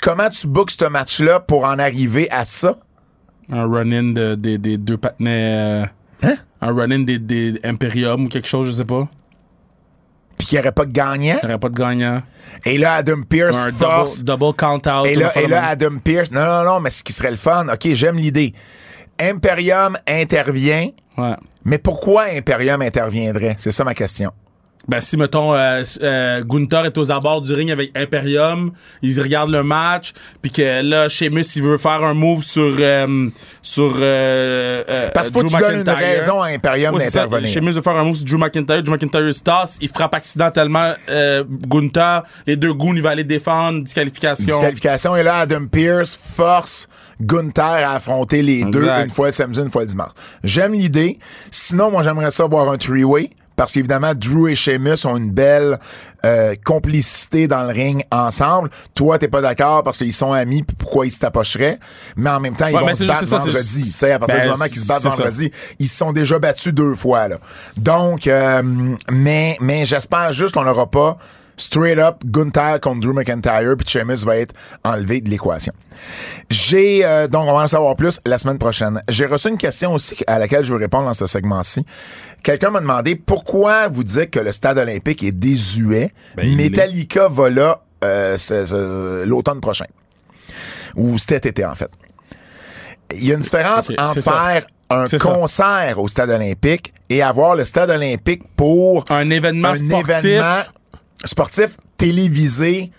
comment 0.02 0.30
tu 0.30 0.48
bookes 0.48 0.72
ce 0.72 0.84
match-là 0.86 1.40
pour 1.40 1.64
en 1.64 1.80
arriver 1.80 1.91
à 2.32 2.46
ça? 2.46 2.78
Un 3.52 3.66
run-in 3.68 4.14
de- 4.14 4.36
des 4.58 4.78
deux 4.78 4.98
patinets. 4.98 5.84
Hein? 6.24 6.36
Un 6.62 6.74
run-in 6.74 7.00
des, 7.00 7.20
des 7.20 7.60
Imperium 7.64 8.26
ou 8.26 8.28
quelque 8.28 8.48
chose, 8.48 8.68
je 8.68 8.72
sais 8.72 8.86
pas. 8.86 9.08
Puis 10.38 10.48
qu'il 10.48 10.58
n'y 10.58 10.62
aurait 10.64 10.72
pas 10.72 10.86
de 10.86 10.92
gagnant? 10.92 11.38
Il 11.44 11.46
n'y 11.46 11.52
aurait 11.54 11.60
pas 11.60 11.70
de 11.70 11.76
gagnant. 11.78 12.22
Et 12.66 12.78
là, 12.78 12.94
Adam 12.96 13.22
Pierce 13.28 13.60
Un 13.64 13.72
force. 13.72 14.24
double, 14.24 14.40
double 14.40 14.56
count-out. 14.56 15.06
Et 15.08 15.16
là, 15.16 15.32
et. 15.40 15.54
Adam 15.54 15.98
Pierce. 16.04 16.32
Non, 16.32 16.44
non, 16.46 16.64
non, 16.64 16.80
mais 16.80 16.90
ce 16.90 17.04
qui 17.04 17.14
serait 17.14 17.32
le 17.32 17.38
fun. 17.38 17.68
OK, 17.72 17.88
j'aime 17.94 18.18
l'idée. 18.18 18.54
Imperium 19.20 19.98
intervient. 20.08 20.90
Ouais. 21.18 21.36
Mais 21.66 21.78
pourquoi 21.78 22.24
Imperium 22.34 22.82
interviendrait? 22.82 23.56
C'est 23.60 23.72
ça 23.72 23.84
ma 23.84 23.94
question. 23.94 24.32
Ben, 24.92 25.00
si, 25.00 25.16
mettons, 25.16 25.56
euh, 25.56 25.84
euh, 26.04 26.44
Gunther 26.44 26.84
est 26.86 26.98
aux 26.98 27.12
abords 27.14 27.42
du 27.42 27.54
ring 27.54 27.72
avec 27.72 27.98
Imperium, 27.98 28.74
ils 29.02 29.22
regardent 29.22 29.52
le 29.52 29.64
match, 29.64 30.12
puis 30.42 30.52
que 30.52 30.82
là, 30.84 31.08
Sheamus, 31.08 31.46
il 31.56 31.64
veut 31.64 31.78
faire 31.78 32.04
un 32.04 32.14
move 32.14 32.44
sur, 32.44 32.76
euh, 32.78 33.30
sur 33.62 33.94
euh, 34.02 34.84
euh, 34.90 35.10
Parce 35.14 35.32
Drew 35.32 35.44
que 35.44 35.48
tu 35.48 35.56
donnes 35.56 35.72
une 35.76 35.78
McIntyre. 35.84 35.96
raison 35.98 36.42
à 36.42 36.48
Imperium 36.48 36.94
Ouais, 36.96 37.06
d'intervenir. 37.06 37.48
Sheamus 37.48 37.72
veut 37.72 37.82
faire 37.82 37.96
un 37.96 38.04
move 38.04 38.18
sur 38.18 38.26
Drew 38.26 38.38
McIntyre. 38.38 38.84
Drew 38.84 38.92
McIntyre 38.92 39.34
se 39.34 39.42
tasse. 39.42 39.78
Il 39.80 39.88
frappe 39.88 40.14
accidentellement 40.14 40.92
euh, 41.10 41.46
Gunther. 41.50 42.24
Les 42.46 42.58
deux 42.58 42.74
goons, 42.74 42.94
il 42.94 43.02
va 43.02 43.12
aller 43.12 43.24
défendre. 43.24 43.84
Disqualification. 43.84 44.44
Disqualification. 44.46 45.16
Et 45.16 45.24
là, 45.24 45.38
Adam 45.38 45.68
Pierce 45.72 46.18
force 46.18 46.90
Gunther 47.22 47.64
à 47.88 47.94
affronter 47.94 48.42
les 48.42 48.66
deux, 48.66 48.90
une 48.90 49.10
fois 49.10 49.28
le 49.28 49.32
samedi, 49.32 49.62
une 49.62 49.72
fois 49.72 49.84
le 49.84 49.88
dimanche. 49.88 50.12
J'aime 50.44 50.74
l'idée. 50.74 51.18
Sinon, 51.50 51.92
moi, 51.92 52.04
j'aimerais 52.04 52.32
ça 52.32 52.46
voir 52.46 52.70
un 52.70 52.78
three-way. 52.78 53.30
Parce 53.62 53.74
qu'évidemment, 53.74 54.14
Drew 54.16 54.48
et 54.50 54.56
Sheamus 54.56 55.06
ont 55.06 55.18
une 55.18 55.30
belle 55.30 55.78
euh, 56.26 56.56
complicité 56.66 57.48
dans 57.48 57.62
le 57.64 57.70
ring 57.70 58.04
ensemble. 58.12 58.72
Toi, 58.96 59.20
t'es 59.20 59.28
pas 59.28 59.42
d'accord 59.42 59.84
parce 59.84 60.00
qu'ils 60.00 60.14
sont 60.14 60.34
amis, 60.34 60.64
puis 60.64 60.76
pourquoi 60.76 61.06
ils 61.06 61.12
se 61.12 61.20
tapocheraient. 61.20 61.78
Mais 62.16 62.32
en 62.32 62.40
même 62.40 62.56
temps, 62.56 62.66
ils 62.68 62.76
Ouais, 62.76 62.82
vont 62.82 62.88
se 62.90 62.96
c'est- 62.96 63.06
battre 63.06 63.20
c'est 63.20 63.26
ça, 63.28 63.40
c'est- 63.40 63.46
vendredi. 63.50 63.82
Tu 63.84 63.90
sais, 63.92 64.12
à 64.14 64.20
partir 64.20 64.38
Ben, 64.38 64.44
du 64.46 64.50
moment 64.50 64.66
qu'ils 64.66 64.82
se 64.82 64.88
battent 64.88 65.02
c'est 65.04 65.10
ça. 65.12 65.16
vendredi, 65.16 65.52
ils 65.78 65.88
se 65.88 65.96
sont 65.98 66.12
déjà 66.12 66.40
battus 66.40 66.74
deux 66.74 66.96
fois. 66.96 67.28
Là. 67.28 67.38
Donc, 67.78 68.26
euh, 68.26 68.64
mais, 69.12 69.58
mais 69.62 69.86
j'espère 69.86 70.32
juste 70.34 70.56
qu'on 70.56 70.64
n'aura 70.64 70.88
pas 70.90 71.18
straight 71.62 71.98
up 72.00 72.18
Gunther 72.26 72.80
contre 72.82 73.02
Drew 73.02 73.14
McIntyre, 73.14 73.76
puis 73.78 73.88
Sheamus 73.88 74.26
va 74.26 74.38
être 74.38 74.54
enlevé 74.84 75.22
de 75.22 75.30
l'équation. 75.30 75.74
J'ai 76.50 77.06
euh, 77.06 77.28
donc 77.28 77.48
on 77.48 77.54
va 77.56 77.64
en 77.64 77.68
savoir 77.68 77.96
plus 77.96 78.20
la 78.26 78.38
semaine 78.38 78.58
prochaine. 78.58 79.02
J'ai 79.10 79.26
reçu 79.26 79.50
une 79.50 79.58
question 79.58 79.94
aussi 79.94 80.16
à 80.28 80.40
laquelle 80.40 80.64
je 80.64 80.74
veux 80.74 80.80
répondre 80.80 81.06
dans 81.06 81.14
ce 81.14 81.28
segment-ci. 81.28 81.86
Quelqu'un 82.44 82.72
m'a 82.72 82.82
demandé 82.82 83.16
pourquoi 83.16 83.88
vous 83.88 84.04
dites 84.04 84.32
que 84.32 84.40
le 84.40 84.52
stade 84.52 84.78
olympique 84.78 85.24
est 85.24 85.32
désuet. 85.32 86.14
Ben, 86.36 86.56
Metallica 86.56 87.28
va 87.28 87.50
là 87.50 87.82
euh, 88.04 89.26
l'automne 89.26 89.62
prochain. 89.62 89.86
Ou 90.96 91.18
cet 91.18 91.46
été 91.46 91.64
en 91.66 91.76
fait. 91.76 91.90
Il 93.14 93.26
y 93.26 93.32
a 93.32 93.36
une 93.36 93.42
différence 93.42 93.90
entre 93.98 94.22
faire 94.22 94.66
un 94.90 95.06
ça. 95.06 95.18
concert 95.18 96.00
au 96.00 96.08
stade 96.08 96.30
olympique 96.30 96.92
et 97.10 97.22
avoir 97.22 97.56
le 97.56 97.66
stade 97.66 97.90
olympique 97.90 98.44
pour 98.56 99.06
Un 99.10 99.30
événement 99.30 99.70
un 99.70 99.76
sportif. 99.76 100.10
événement 100.26 100.62
sportif 101.26 101.78
télévisé 101.98 102.92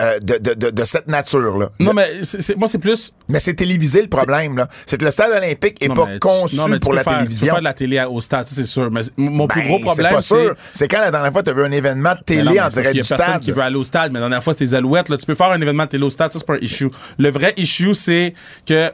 euh, 0.00 0.18
de, 0.18 0.38
de, 0.38 0.54
de, 0.54 0.70
de 0.70 0.84
cette 0.84 1.06
nature-là. 1.06 1.70
Non, 1.78 1.92
mais 1.94 2.08
moi, 2.56 2.66
c'est 2.66 2.78
plus. 2.80 3.12
mais 3.28 3.38
c'est 3.38 3.54
télévisé 3.54 4.02
le 4.02 4.08
problème, 4.08 4.56
là. 4.56 4.68
C'est 4.86 4.98
que 4.98 5.04
le 5.04 5.12
stade 5.12 5.30
olympique 5.30 5.80
est 5.80 5.86
Non, 5.86 5.94
pas 5.94 6.12
tu- 6.14 6.18
conçu 6.18 6.56
non, 6.56 6.66
mais 6.66 6.74
tu 6.76 6.80
pour 6.80 6.90
peux 6.90 6.96
la 6.96 7.04
faire- 7.04 7.12
Tu 7.12 7.18
télévision. 7.20 7.46
peux 7.46 7.50
faire 7.52 7.58
de 7.60 7.64
la 7.64 7.74
télé 7.74 8.02
au 8.10 8.20
stade, 8.20 8.44
c'est 8.46 8.64
sûr. 8.64 8.90
Mais 8.90 9.02
mon 9.16 9.46
plus 9.46 9.60
Ben, 9.62 9.68
gros 9.68 9.78
problème, 9.78 10.12
pas 10.12 10.20
c'est. 10.22 10.34
sûr. 10.34 10.56
C'est 10.72 10.88
quand 10.88 10.98
la 11.00 11.12
dernière 11.12 11.30
fois 11.30 11.44
tu 11.44 11.50
as 11.50 11.52
vu 11.52 11.62
un 11.62 11.70
événement 11.70 12.14
de 12.16 12.24
télé 12.24 12.42
non, 12.42 12.50
en 12.50 12.54
c'est 12.54 12.58
parce 12.60 12.74
direct 12.74 12.90
qu'il 12.90 13.00
y 13.00 13.06
du 13.06 13.12
a 13.12 13.16
personne 13.16 13.32
stade. 13.34 13.42
qui 13.42 13.52
veut 13.52 13.62
aller 13.62 13.76
au 13.76 13.84
stade, 13.84 14.10
mais 14.10 14.18
la 14.18 14.24
dernière 14.26 14.42
fois, 14.42 14.52
c'était 14.52 14.64
les 14.64 14.74
Alouettes. 14.74 15.08
Là, 15.10 15.16
tu 15.16 15.26
peux 15.26 15.34
faire 15.36 15.52
un 15.52 15.60
événement 15.60 15.84
de 15.84 15.90
télé 15.90 16.02
au 16.04 16.10
stade, 16.10 16.32
ça, 16.32 16.40
c'est 16.40 16.46
pas 16.46 16.54
un 16.54 16.58
issue. 16.60 16.90
Le 17.18 17.30
vrai 17.30 17.54
issue, 17.56 17.94
c'est 17.94 18.34
que 18.66 18.90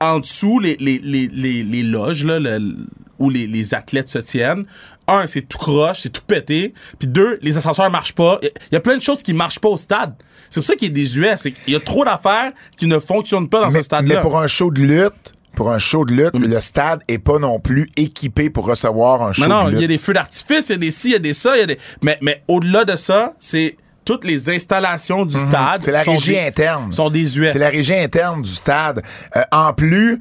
en 0.00 0.18
dessous, 0.18 0.58
les, 0.58 0.76
les, 0.80 0.98
les, 1.02 1.62
les, 1.62 1.82
loges 1.82 2.24
là, 2.26 2.38
le- 2.38 2.76
où 3.18 3.30
les 3.30 3.72
athlètes 3.74 4.08
se 4.10 4.18
tiennent, 4.18 4.66
un, 5.08 5.26
c'est 5.26 5.42
tout 5.42 5.58
croche, 5.58 6.00
c'est 6.00 6.10
tout 6.10 6.22
pété. 6.26 6.74
Puis 6.98 7.08
deux, 7.08 7.38
les 7.42 7.56
ascenseurs 7.56 7.90
marchent 7.90 8.14
pas. 8.14 8.38
Il 8.42 8.46
y 8.46 8.48
a- 8.48 8.52
il 8.70 8.74
y 8.74 8.76
a 8.76 8.80
plein 8.80 8.96
de 8.96 9.02
choses 9.02 9.22
qui 9.22 9.32
marchent 9.34 9.58
pas 9.60 9.68
au 9.68 9.76
stade. 9.76 10.14
C'est 10.48 10.60
pour 10.60 10.66
ça 10.66 10.74
qu'il 10.76 10.88
est 10.88 10.92
désuet. 10.92 11.34
C'est 11.38 11.52
qu'il 11.52 11.72
y 11.72 11.76
a 11.76 11.80
trop 11.80 12.04
d'affaires 12.04 12.52
qui 12.76 12.86
ne 12.86 12.98
fonctionnent 12.98 13.48
pas 13.48 13.60
dans 13.62 13.68
mais, 13.68 13.78
ce 13.78 13.82
stade-là. 13.82 14.16
mais 14.16 14.20
pour 14.20 14.38
un 14.38 14.46
show 14.46 14.70
de 14.70 14.80
lutte, 14.80 15.34
pour 15.56 15.70
un 15.70 15.78
show 15.78 16.04
de 16.04 16.12
lutte, 16.14 16.34
le 16.38 16.60
stade 16.60 17.00
est 17.08 17.18
pas 17.18 17.38
non 17.38 17.58
plus 17.60 17.86
équipé 17.96 18.48
pour 18.50 18.66
recevoir 18.66 19.22
un 19.22 19.32
show 19.32 19.42
Mais 19.42 19.48
non, 19.48 19.64
de 19.64 19.70
il 19.70 19.74
y 19.74 19.76
a 19.76 19.80
lutte. 19.80 19.88
des 19.90 19.98
feux 19.98 20.12
d'artifice, 20.14 20.68
il 20.68 20.72
y 20.72 20.74
a 20.74 20.78
des 20.78 20.90
ci, 20.90 21.08
il 21.08 21.12
y 21.12 21.16
a 21.16 21.18
des 21.18 21.34
ça, 21.34 21.56
il 21.56 21.60
y 21.60 21.62
a 21.62 21.66
des. 21.66 21.78
Mais, 22.02 22.18
mais 22.22 22.42
au-delà 22.48 22.84
de 22.84 22.96
ça, 22.96 23.34
c'est 23.38 23.76
toutes 24.04 24.24
les 24.24 24.50
installations 24.50 25.24
du 25.26 25.34
stade. 25.36 25.78
Mhm. 25.78 25.82
C'est 25.82 25.92
la 25.92 26.02
sont 26.04 26.12
régie 26.14 26.32
des- 26.32 26.40
interne. 26.40 26.90
Sont. 26.92 27.10
C'est 27.12 27.58
la 27.58 27.68
régie 27.68 27.94
interne 27.94 28.42
du 28.42 28.50
stade. 28.50 29.02
Euh, 29.36 29.42
en 29.52 29.72
plus, 29.72 30.18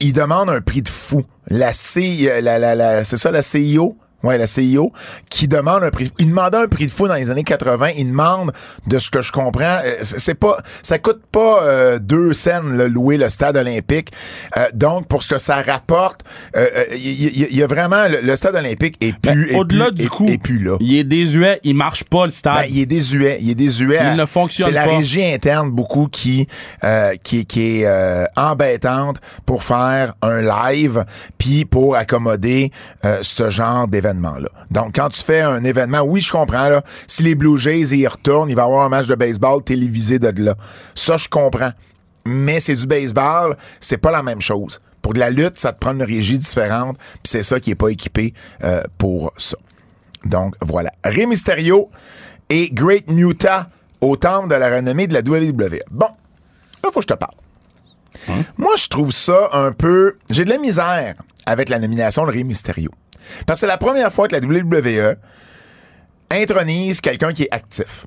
ils 0.00 0.12
demandent 0.12 0.50
un 0.50 0.60
prix 0.60 0.82
de 0.82 0.88
fou. 0.88 1.24
La 1.48 1.72
C, 1.72 2.26
euh, 2.30 2.40
la, 2.40 2.58
la, 2.58 2.74
la- 2.74 3.04
c'est 3.04 3.16
ça, 3.18 3.30
la 3.30 3.42
CIO? 3.42 3.96
Ouais, 4.22 4.36
la 4.38 4.46
CIO, 4.46 4.92
qui 5.30 5.48
demande 5.48 5.82
un 5.82 5.90
prix. 5.90 6.12
Il 6.18 6.28
demandait 6.28 6.58
un 6.58 6.68
prix 6.68 6.86
de 6.86 6.90
fou 6.90 7.08
dans 7.08 7.14
les 7.14 7.30
années 7.30 7.42
80. 7.44 7.88
Il 7.96 8.08
demande, 8.08 8.52
de 8.86 8.98
ce 8.98 9.10
que 9.10 9.22
je 9.22 9.32
comprends, 9.32 9.78
euh, 9.84 9.94
c'est 10.02 10.34
pas, 10.34 10.58
ça 10.82 10.98
coûte 10.98 11.22
pas 11.32 11.62
euh, 11.62 11.98
deux 11.98 12.32
cents 12.34 12.62
le 12.62 12.86
louer 12.86 13.16
le 13.16 13.28
stade 13.30 13.56
olympique. 13.56 14.10
Euh, 14.56 14.68
donc, 14.74 15.06
pour 15.08 15.22
ce 15.22 15.28
que 15.28 15.38
ça 15.38 15.62
rapporte, 15.62 16.20
il 16.94 16.98
y, 17.00 17.56
y, 17.56 17.62
a 17.62 17.66
vraiment 17.66 18.02
le, 18.08 18.36
stade 18.36 18.54
olympique 18.56 18.96
est 19.00 19.14
Ben, 19.22 19.32
plus, 19.32 19.52
est 19.52 19.56
Au-delà 19.56 19.90
du 19.90 20.04
est- 20.04 20.08
coup, 20.08 20.26
est 20.26 20.36
plus 20.42 20.58
là. 20.58 20.76
il 20.80 20.94
est 20.96 21.04
désuet, 21.04 21.60
il 21.64 21.74
marche 21.74 22.04
pas 22.04 22.26
le 22.26 22.30
stade. 22.32 22.54
Ben, 22.56 22.66
il 22.68 22.80
est 22.80 22.86
désuet. 22.86 23.38
Il 23.40 23.50
est 23.50 23.54
désuet. 23.54 23.98
Il 24.10 24.16
ne 24.16 24.26
fonctionne 24.26 24.68
C'est 24.68 24.74
la 24.74 24.84
pas. 24.84 24.96
régie 24.98 25.24
interne 25.24 25.70
beaucoup 25.70 26.08
qui 26.08 26.46
euh, 26.84 27.14
qui, 27.22 27.46
qui 27.46 27.80
est 27.80 27.86
euh, 27.86 28.24
embêtante 28.36 29.16
pour 29.46 29.62
faire 29.64 30.14
un 30.22 30.42
live 30.42 31.04
puis 31.38 31.64
pour 31.64 31.96
accommoder 31.96 32.70
euh, 33.04 33.18
ce 33.22 33.48
genre 33.50 33.88
d'événement 33.88 34.09
Donc 34.70 34.94
quand 34.94 35.08
tu 35.08 35.22
fais 35.22 35.40
un 35.40 35.62
événement, 35.64 36.00
oui 36.00 36.20
je 36.20 36.32
comprends 36.32 36.68
là. 36.68 36.82
Si 37.06 37.22
les 37.22 37.34
Blue 37.34 37.58
Jays 37.58 37.96
y 37.96 38.06
retournent, 38.06 38.50
il 38.50 38.56
va 38.56 38.62
y 38.62 38.64
avoir 38.64 38.84
un 38.84 38.88
match 38.88 39.06
de 39.06 39.14
baseball 39.14 39.62
télévisé 39.62 40.18
de 40.18 40.42
là. 40.42 40.54
Ça 40.94 41.16
je 41.16 41.28
comprends. 41.28 41.72
Mais 42.26 42.60
c'est 42.60 42.74
du 42.74 42.86
baseball, 42.86 43.56
c'est 43.80 43.98
pas 43.98 44.10
la 44.10 44.22
même 44.22 44.40
chose. 44.40 44.80
Pour 45.02 45.14
de 45.14 45.18
la 45.18 45.30
lutte, 45.30 45.58
ça 45.58 45.72
te 45.72 45.78
prend 45.78 45.92
une 45.92 46.02
régie 46.02 46.38
différente, 46.38 46.98
puis 46.98 47.30
c'est 47.30 47.42
ça 47.42 47.58
qui 47.58 47.70
est 47.70 47.74
pas 47.74 47.88
équipé 47.88 48.34
euh, 48.62 48.82
pour 48.98 49.32
ça. 49.38 49.56
Donc, 50.24 50.54
voilà. 50.60 50.92
Rey 51.04 51.26
Mysterio 51.26 51.90
et 52.50 52.68
Great 52.70 53.10
Muta 53.10 53.68
au 54.00 54.16
temple 54.16 54.48
de 54.48 54.54
la 54.54 54.76
renommée 54.76 55.06
de 55.06 55.14
la 55.14 55.20
WWE. 55.20 55.80
Bon, 55.90 56.08
là, 56.84 56.90
faut 56.92 57.00
que 57.00 57.02
je 57.02 57.06
te 57.06 57.14
parle. 57.14 57.34
Moi, 58.58 58.74
je 58.76 58.88
trouve 58.88 59.12
ça 59.12 59.48
un 59.52 59.72
peu... 59.72 60.16
J'ai 60.28 60.44
de 60.44 60.50
la 60.50 60.58
misère 60.58 61.14
avec 61.46 61.68
la 61.68 61.78
nomination 61.78 62.26
de 62.26 62.30
Rey 62.30 62.44
Mysterio. 62.44 62.90
Parce 63.46 63.58
que 63.58 63.60
c'est 63.60 63.66
la 63.66 63.78
première 63.78 64.12
fois 64.12 64.28
que 64.28 64.36
la 64.36 64.40
WWE 64.40 65.16
intronise 66.30 67.00
quelqu'un 67.00 67.32
qui 67.32 67.44
est 67.44 67.54
actif. 67.54 68.06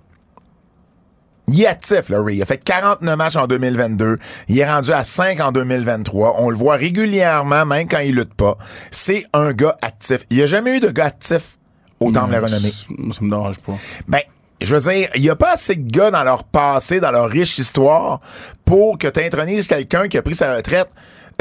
Il 1.50 1.62
est 1.62 1.68
actif, 1.68 2.10
là, 2.10 2.22
Ray. 2.22 2.38
Il 2.38 2.42
a 2.42 2.46
fait 2.46 2.64
49 2.64 3.18
matchs 3.18 3.36
en 3.36 3.48
2022. 3.48 4.18
Il 4.48 4.58
est 4.58 4.70
rendu 4.70 4.92
à 4.92 5.04
5 5.04 5.40
en 5.42 5.52
2023. 5.52 6.36
On 6.40 6.50
le 6.50 6.56
voit 6.56 6.76
régulièrement, 6.76 7.66
même 7.66 7.88
quand 7.88 8.00
il 8.00 8.16
lutte 8.16 8.34
pas. 8.34 8.58
C'est 8.92 9.26
un 9.34 9.52
gars 9.52 9.78
actif. 9.82 10.26
Il 10.30 10.38
n'y 10.38 10.44
a 10.44 10.48
jamais 10.48 10.78
eu 10.78 10.80
de 10.80 10.90
gars 10.90 11.06
actif 11.06 11.58
au 12.00 12.12
Temple 12.12 12.28
de 12.28 12.32
la 12.34 12.40
Renommée. 12.40 12.70
Ça 12.70 12.86
me 13.22 13.30
dérange 13.30 13.60
pas. 13.60 13.74
Ben, 14.08 14.22
je 14.62 14.76
veux 14.76 14.92
dire, 14.92 15.10
il 15.16 15.22
n'y 15.22 15.30
a 15.30 15.36
pas 15.36 15.52
assez 15.52 15.76
de 15.76 15.90
gars 15.90 16.12
dans 16.12 16.24
leur 16.24 16.46
passé, 16.46 17.02
dans 17.02 17.12
leur 17.12 17.30
riche 17.30 17.58
histoire, 17.58 18.22
pour 18.64 18.98
que 18.98 19.08
tu 19.08 19.20
intronises 19.20 19.68
quelqu'un 19.68 20.08
qui 20.08 20.18
a 20.18 20.22
pris 20.22 20.36
sa 20.36 20.56
retraite. 20.56 20.88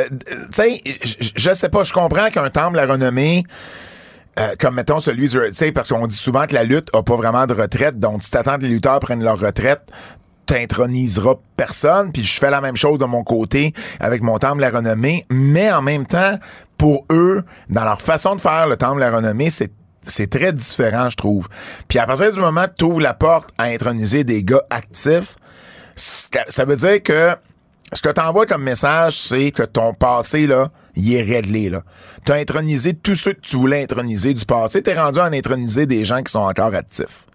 Euh, 0.00 0.04
tu 0.20 0.36
sais, 0.52 0.80
je- 1.36 1.52
sais 1.54 1.68
pas, 1.68 1.84
je 1.84 1.92
comprends 1.92 2.30
qu'un 2.30 2.48
temple 2.50 2.76
la 2.76 2.86
renommée, 2.86 3.44
euh, 4.38 4.48
comme 4.58 4.74
mettons 4.76 5.00
celui 5.00 5.28
du. 5.28 5.38
Tu 5.38 5.54
sais, 5.54 5.72
parce 5.72 5.88
qu'on 5.90 6.06
dit 6.06 6.14
souvent 6.16 6.46
que 6.46 6.54
la 6.54 6.64
lutte 6.64 6.88
a 6.94 7.02
pas 7.02 7.16
vraiment 7.16 7.46
de 7.46 7.54
retraite, 7.54 7.98
donc 7.98 8.22
si 8.22 8.30
t'attends 8.30 8.56
que 8.56 8.62
les 8.62 8.68
lutteurs 8.68 9.00
prennent 9.00 9.22
leur 9.22 9.38
retraite, 9.38 9.82
t'introniseras 10.46 11.34
personne, 11.56 12.12
puis 12.12 12.24
je 12.24 12.38
fais 12.38 12.50
la 12.50 12.60
même 12.60 12.76
chose 12.76 12.98
de 12.98 13.04
mon 13.04 13.22
côté 13.22 13.72
avec 14.00 14.22
mon 14.22 14.38
temple 14.38 14.60
la 14.60 14.70
renommée, 14.70 15.24
mais 15.30 15.70
en 15.72 15.82
même 15.82 16.06
temps, 16.06 16.38
pour 16.78 17.04
eux, 17.10 17.44
dans 17.68 17.84
leur 17.84 18.00
façon 18.02 18.34
de 18.34 18.40
faire 18.40 18.66
le 18.66 18.76
temple 18.76 19.00
la 19.00 19.10
renommée, 19.10 19.50
c'est 19.50 20.30
très 20.30 20.52
différent, 20.52 21.08
je 21.08 21.16
trouve. 21.16 21.46
Puis 21.86 21.98
à 21.98 22.06
partir 22.06 22.32
du 22.32 22.40
moment 22.40 22.64
que 22.64 22.74
tu 22.76 22.84
ouvres 22.84 23.00
la 23.00 23.14
porte 23.14 23.50
à 23.56 23.64
introniser 23.64 24.24
des 24.24 24.42
gars 24.42 24.62
actifs, 24.70 25.36
ça 25.94 26.64
veut 26.64 26.76
dire 26.76 27.02
que 27.02 27.36
ce 27.92 28.00
que 28.00 28.08
t'envoies 28.08 28.46
comme 28.46 28.62
message, 28.62 29.20
c'est 29.20 29.50
que 29.50 29.62
ton 29.62 29.92
passé, 29.92 30.46
là, 30.46 30.68
il 30.96 31.14
est 31.14 31.22
réglé, 31.22 31.70
là. 31.70 31.82
T'as 32.24 32.36
intronisé 32.36 32.94
tous 32.94 33.14
ceux 33.14 33.32
que 33.34 33.40
tu 33.40 33.56
voulais 33.56 33.82
introniser 33.82 34.34
du 34.34 34.44
passé. 34.44 34.82
T'es 34.82 34.94
rendu 34.94 35.18
à 35.18 35.24
introniser 35.24 35.86
des 35.86 36.04
gens 36.04 36.22
qui 36.22 36.32
sont 36.32 36.40
encore 36.40 36.74
actifs. 36.74 37.26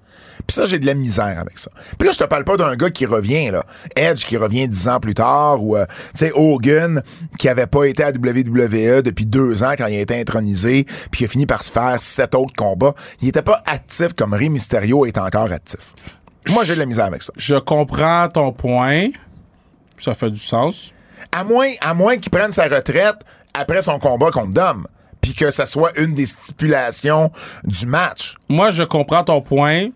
Puis 0.47 0.55
ça, 0.55 0.66
j'ai 0.66 0.80
de 0.80 0.86
la 0.86 0.93
misère 0.93 1.38
avec 1.39 1.60
ça. 1.60 1.70
Puis 1.97 2.08
là, 2.08 2.12
je 2.14 2.20
te 2.20 2.24
parle 2.24 2.45
pas 2.45 2.58
d'un 2.58 2.76
gars 2.76 2.89
qui 2.89 3.05
revient, 3.05 3.51
là. 3.51 3.66
Edge 3.95 4.26
qui 4.26 4.38
revient 4.38 4.68
dix 4.68 4.88
ans 4.88 4.99
plus 4.99 5.14
tard, 5.14 5.64
ou, 5.64 5.76
euh, 5.76 5.86
tu 6.14 6.26
sais, 6.26 6.32
Hogan, 6.34 7.01
qui 7.38 7.49
avait 7.49 7.68
pas 7.68 7.86
été 7.86 8.03
à 8.03 8.10
WWE 8.10 9.01
depuis 9.01 9.26
deux 9.26 9.64
ans 9.64 9.74
quand 9.78 9.88
il 9.88 9.97
a 9.97 10.01
été 10.01 10.20
intronisé, 10.20 10.86
puis 11.12 11.20
qui 11.20 11.26
a 11.26 11.28
fini 11.28 11.45
par 11.45 11.64
se 11.64 11.72
faire 11.72 12.01
sept 12.01 12.34
autres 12.34 12.55
combats. 12.55 12.93
Il 13.22 13.28
était 13.28 13.41
pas 13.41 13.62
actif 13.66 14.14
comme 14.14 14.34
Rey 14.34 14.49
Mysterio 14.49 15.05
est 15.05 15.18
encore 15.18 15.51
actif. 15.51 15.93
Moi, 16.49 16.64
j'ai 16.64 16.76
de 16.76 16.80
la 16.80 16.86
misère 16.86 17.05
avec 17.05 17.24
ça. 17.24 17.34
Je 17.36 17.55
comprends 17.55 18.30
ton 18.30 18.53
point. 18.53 19.10
Ça 19.98 20.14
fait 20.14 20.32
du 20.32 20.39
sens. 20.39 20.93
À 21.32 21.43
moins, 21.43 21.72
à 21.82 21.93
moins 21.93 22.18
qu'il 22.18 22.32
prenne 22.32 22.52
sa 22.52 22.64
retraite 22.68 23.18
après 23.54 23.82
son 23.82 24.00
combat 24.00 24.32
contre 24.32 24.52
Dom, 24.54 24.88
puis 25.22 25.34
que 25.34 25.52
ça 25.52 25.66
soit 25.66 25.91
une 26.00 26.14
des 26.14 26.26
stipulations 26.26 27.32
du 27.64 27.86
match. 27.86 28.36
Moi, 28.50 28.72
je 28.72 28.84
comprends 28.84 29.24
ton 29.24 29.41
point. 29.41 29.88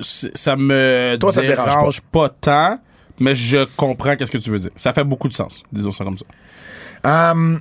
Ça 0.00 0.56
me 0.56 1.16
Toi, 1.20 1.30
ça 1.32 1.42
te 1.42 1.46
dérange 1.46 1.68
dérange 1.68 2.00
pas. 2.00 2.28
tant, 2.28 2.80
mais 3.20 3.34
je 3.34 3.64
comprends 3.76 4.16
qu'est-ce 4.16 4.30
que 4.32 4.38
tu 4.38 4.50
veux 4.50 4.58
dire. 4.58 4.72
Ça 4.74 4.92
fait 4.92 5.04
beaucoup 5.04 5.28
de 5.28 5.34
sens, 5.34 5.62
disons 5.70 5.92
ça 5.92 6.04
comme 6.04 6.16
ça. 6.18 6.24
Hum, 7.30 7.60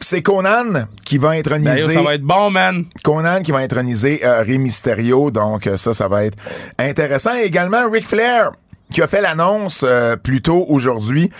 c'est 0.00 0.22
Conan 0.22 0.86
qui 1.04 1.18
va 1.18 1.30
Ben, 1.30 1.34
yo, 1.34 1.40
introniser. 1.40 1.92
ça 1.92 2.00
va 2.02 2.14
être 2.14 2.22
bon, 2.22 2.48
man. 2.50 2.86
Conan 3.04 3.42
qui 3.42 3.52
va 3.52 3.58
introniser 3.58 4.24
euh, 4.24 4.42
Rey 4.42 4.56
Mysterio, 4.56 5.30
donc 5.30 5.66
euh, 5.66 5.76
ça, 5.76 5.92
ça 5.92 6.08
va 6.08 6.24
être 6.24 6.38
intéressant. 6.78 7.34
Et 7.36 7.42
également 7.42 7.90
Ric 7.90 8.06
Flair 8.06 8.52
qui 8.90 9.02
a 9.02 9.06
fait 9.06 9.20
l'annonce 9.20 9.84
euh, 9.86 10.16
plus 10.16 10.42
tôt 10.42 10.64
aujourd'hui 10.68 11.30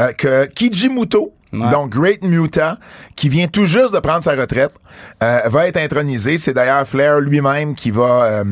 euh, 0.00 0.12
que 0.12 0.46
Kijimuto, 0.46 1.32
Ouais. 1.62 1.70
donc 1.70 1.90
Great 1.90 2.22
Muta, 2.24 2.78
qui 3.16 3.28
vient 3.28 3.46
tout 3.46 3.64
juste 3.66 3.94
de 3.94 3.98
prendre 4.00 4.22
sa 4.22 4.32
retraite, 4.32 4.74
euh, 5.22 5.40
va 5.46 5.66
être 5.68 5.76
intronisé. 5.76 6.38
C'est 6.38 6.52
d'ailleurs 6.52 6.86
Flair 6.86 7.20
lui-même 7.20 7.74
qui 7.74 7.90
va 7.90 8.24
euh, 8.24 8.44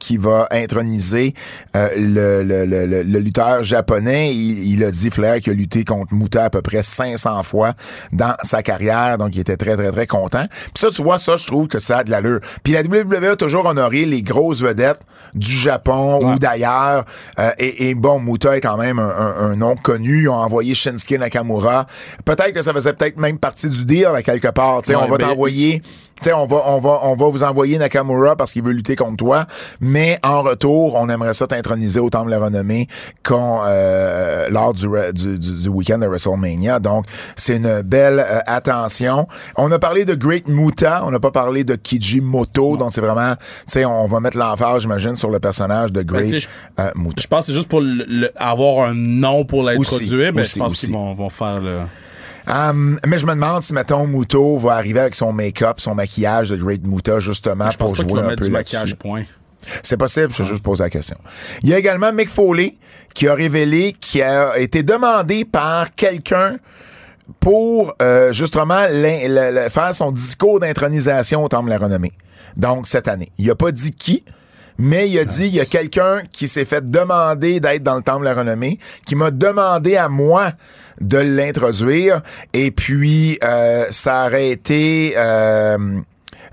qui 0.00 0.16
va 0.16 0.46
introniser 0.50 1.34
euh, 1.76 1.88
le, 1.96 2.42
le, 2.42 2.64
le, 2.66 2.86
le- 2.86 3.02
le 3.02 3.18
lutteur 3.18 3.62
japonais. 3.62 4.32
Il, 4.34 4.72
il 4.74 4.84
a 4.84 4.90
dit 4.90 5.10
Flair 5.10 5.40
qui 5.40 5.50
a 5.50 5.52
lutté 5.52 5.84
contre 5.84 6.14
Muta 6.14 6.44
à 6.44 6.50
peu 6.50 6.62
près 6.62 6.82
500 6.82 7.42
fois 7.42 7.72
dans 8.12 8.34
sa 8.42 8.62
carrière, 8.62 9.18
donc 9.18 9.34
il 9.34 9.40
était 9.40 9.56
très 9.56 9.76
très 9.76 9.90
très 9.90 10.06
content. 10.06 10.46
Puis 10.50 10.72
ça, 10.76 10.90
tu 10.90 11.02
vois, 11.02 11.18
ça, 11.18 11.36
je 11.36 11.46
trouve 11.46 11.68
que 11.68 11.78
ça 11.78 11.98
a 11.98 12.04
de 12.04 12.10
l'allure. 12.10 12.40
Puis 12.62 12.72
la 12.72 12.82
WWE 12.82 13.24
a 13.32 13.36
toujours 13.36 13.66
honoré 13.66 14.04
les 14.04 14.22
grosses 14.22 14.60
vedettes 14.62 15.00
du 15.34 15.50
Japon 15.52 15.94
Ouais. 16.24 16.34
ou 16.34 16.38
d'ailleurs. 16.38 17.04
Euh, 17.38 17.50
et, 17.58 17.88
et 17.90 17.94
bon, 17.94 18.20
Muta 18.20 18.56
est 18.56 18.60
quand 18.60 18.76
même 18.76 18.98
un, 18.98 19.08
un- 19.08 19.36
un 19.50 19.56
nom 19.56 19.74
connu. 19.74 20.22
Ils 20.22 20.28
ont 20.28 20.34
envoyé 20.34 20.74
Shinsuke 20.74 21.18
Nakamura. 21.18 21.86
Peut-être 22.24 22.43
que 22.52 22.62
ça 22.62 22.72
faisait 22.72 22.92
peut-être 22.92 23.16
même 23.16 23.38
partie 23.38 23.68
du 23.70 23.84
deal 23.84 24.06
à 24.14 24.22
quelque 24.22 24.48
part. 24.48 24.82
Tu 24.82 24.88
sais, 24.88 24.94
Ouais, 24.96 25.02
on 25.04 25.10
va 25.10 25.16
mais- 25.18 25.24
t'envoyer. 25.24 25.82
Tu 26.22 26.30
sais, 26.30 26.32
on 26.32 26.46
va, 26.46 26.62
on 26.66 26.78
va, 26.78 27.00
on 27.02 27.16
va 27.16 27.28
vous 27.28 27.42
envoyer 27.42 27.76
Nakamura 27.76 28.36
parce 28.36 28.52
qu'il 28.52 28.62
veut 28.62 28.70
lutter 28.72 28.94
contre 28.94 29.16
toi, 29.16 29.46
mais 29.80 30.16
en 30.22 30.42
retour, 30.42 30.94
on 30.94 31.08
aimerait 31.08 31.34
ça 31.34 31.48
t'introniser 31.48 31.98
au 31.98 32.08
Temple 32.08 32.26
de 32.26 32.30
la 32.30 32.38
Renommée 32.38 32.86
qu'on, 33.24 33.58
euh, 33.66 34.48
lors 34.48 34.72
du, 34.74 34.86
du, 35.12 35.38
du, 35.40 35.62
du 35.62 35.68
week-end 35.68 35.98
de 35.98 36.06
WrestleMania. 36.06 36.78
Donc, 36.78 37.06
c'est 37.34 37.56
une 37.56 37.82
belle 37.82 38.20
euh, 38.20 38.38
attention. 38.46 39.26
On 39.56 39.72
a 39.72 39.78
parlé 39.80 40.04
de 40.04 40.14
Great 40.14 40.46
Muta, 40.46 41.02
on 41.04 41.10
n'a 41.10 41.18
pas 41.18 41.32
parlé 41.32 41.64
de 41.64 41.74
Kijimoto, 41.74 42.76
donc 42.76 42.92
c'est 42.92 43.00
vraiment, 43.00 43.34
tu 43.34 43.42
sais, 43.66 43.84
on 43.84 44.06
va 44.06 44.20
mettre 44.20 44.38
l'emphase, 44.38 44.82
j'imagine, 44.82 45.16
sur 45.16 45.30
le 45.30 45.40
personnage 45.40 45.92
de 45.92 46.02
Great 46.02 46.30
tu 46.30 46.40
sais, 46.40 46.48
euh, 46.78 46.90
Muta. 46.94 47.22
Je 47.22 47.26
pense 47.26 47.40
que 47.40 47.46
c'est 47.46 47.54
juste 47.58 47.68
pour 47.68 47.80
le- 47.80 48.04
le- 48.08 48.30
avoir 48.36 48.86
un 48.88 48.94
nom 48.94 49.44
pour 49.44 49.64
l'introduire, 49.64 50.32
mais 50.32 50.44
je 50.44 50.58
pense 50.58 50.78
qu'ils 50.78 50.92
vont, 50.92 51.12
vont 51.12 51.28
faire 51.28 51.60
le. 51.60 51.78
Um, 52.46 52.98
mais 53.06 53.18
je 53.18 53.26
me 53.26 53.34
demande 53.34 53.62
si, 53.62 53.72
mettons, 53.72 54.06
Muto 54.06 54.58
va 54.58 54.74
arriver 54.74 55.00
avec 55.00 55.14
son 55.14 55.32
make-up, 55.32 55.80
son 55.80 55.94
maquillage 55.94 56.50
de 56.50 56.56
Great 56.56 56.86
Muta, 56.86 57.20
justement, 57.20 57.70
Je 57.70 57.78
pour 57.78 57.94
jouer 57.94 58.20
un 58.20 58.36
peu 58.36 58.48
là-dessus. 58.48 58.96
C'est 59.82 59.96
possible, 59.96 60.30
je 60.32 60.42
vais 60.42 60.48
juste 60.50 60.62
poser 60.62 60.84
la 60.84 60.90
question. 60.90 61.16
Il 61.62 61.70
y 61.70 61.74
a 61.74 61.78
également 61.78 62.12
Mick 62.12 62.28
Foley 62.28 62.76
qui 63.14 63.28
a 63.28 63.34
révélé 63.34 63.94
qu'il 63.98 64.22
a 64.22 64.58
été 64.58 64.82
demandé 64.82 65.46
par 65.46 65.94
quelqu'un 65.94 66.58
pour 67.40 67.94
euh, 68.02 68.32
justement 68.32 68.86
faire 69.70 69.94
son 69.94 70.10
discours 70.10 70.60
d'intronisation 70.60 71.42
au 71.42 71.48
Temple 71.48 71.66
de 71.66 71.70
la 71.70 71.78
Renommée. 71.78 72.12
Donc, 72.56 72.86
cette 72.86 73.08
année. 73.08 73.30
Il 73.38 73.50
a 73.50 73.54
pas 73.54 73.70
dit 73.72 73.92
qui, 73.92 74.24
mais 74.78 75.08
il 75.08 75.18
a 75.18 75.24
dit 75.24 75.46
il 75.46 75.54
y 75.54 75.60
a 75.60 75.66
quelqu'un 75.66 76.22
qui 76.32 76.48
s'est 76.48 76.64
fait 76.64 76.84
demander 76.84 77.60
d'être 77.60 77.82
dans 77.82 77.96
le 77.96 78.02
Temple 78.02 78.20
de 78.20 78.24
la 78.24 78.34
Renommée, 78.34 78.78
qui 79.06 79.14
m'a 79.14 79.30
demandé 79.30 79.96
à 79.96 80.08
moi 80.08 80.52
de 81.00 81.18
l'introduire, 81.18 82.22
et 82.52 82.70
puis 82.70 83.38
euh, 83.42 83.86
ça 83.90 84.26
aurait 84.26 84.50
été... 84.50 85.14
euh, 85.16 86.00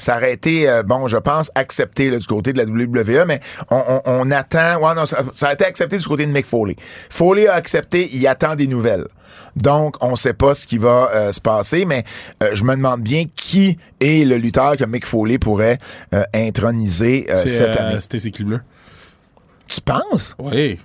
ça 0.02 0.18
aurait 0.18 0.34
été, 0.34 0.68
euh, 0.70 0.84
bon, 0.84 1.08
je 1.08 1.18
pense, 1.18 1.52
accepté 1.56 2.10
là, 2.10 2.18
du 2.18 2.26
côté 2.28 2.54
de 2.54 2.58
la 2.58 2.66
WWE, 2.66 3.26
mais 3.28 3.40
on, 3.70 3.78
on- 3.88 4.02
on 4.06 4.32
attend. 4.32 4.80
Ouais, 4.82 4.96
non, 4.96 5.06
ça, 5.06 5.20
ça 5.32 5.50
a 5.50 5.54
été 5.54 5.66
accepté 5.66 5.98
du 5.98 6.06
côté 6.08 6.26
de 6.26 6.32
Mick 6.32 6.46
Foley. 6.46 6.76
Foley 7.10 7.48
a 7.48 7.54
accepté, 7.54 8.10
il 8.12 8.26
attend 8.28 8.56
des 8.56 8.68
nouvelles. 8.68 9.06
Donc, 9.56 9.96
on 10.02 10.16
sait 10.16 10.34
pas 10.34 10.54
ce 10.54 10.66
qui 10.66 10.78
va 10.78 11.10
euh, 11.14 11.32
se 11.32 11.40
passer, 11.40 11.86
mais 11.86 12.04
euh, 12.42 12.52
je 12.54 12.64
me 12.64 12.76
demande 12.76 13.02
bien 13.02 13.26
qui 13.36 13.78
est 14.00 14.26
le 14.26 14.38
lutteur 14.38 14.76
que 14.78 14.86
Mick 14.86 15.06
Foley 15.06 15.38
pourrait 15.38 15.78
introniser 16.34 17.28
cette 17.36 17.78
année. 17.78 18.00
C'était 18.02 18.20
ses. 18.20 18.32
Tu 18.32 19.82
penses? 19.82 20.36
Oui. 20.40 20.80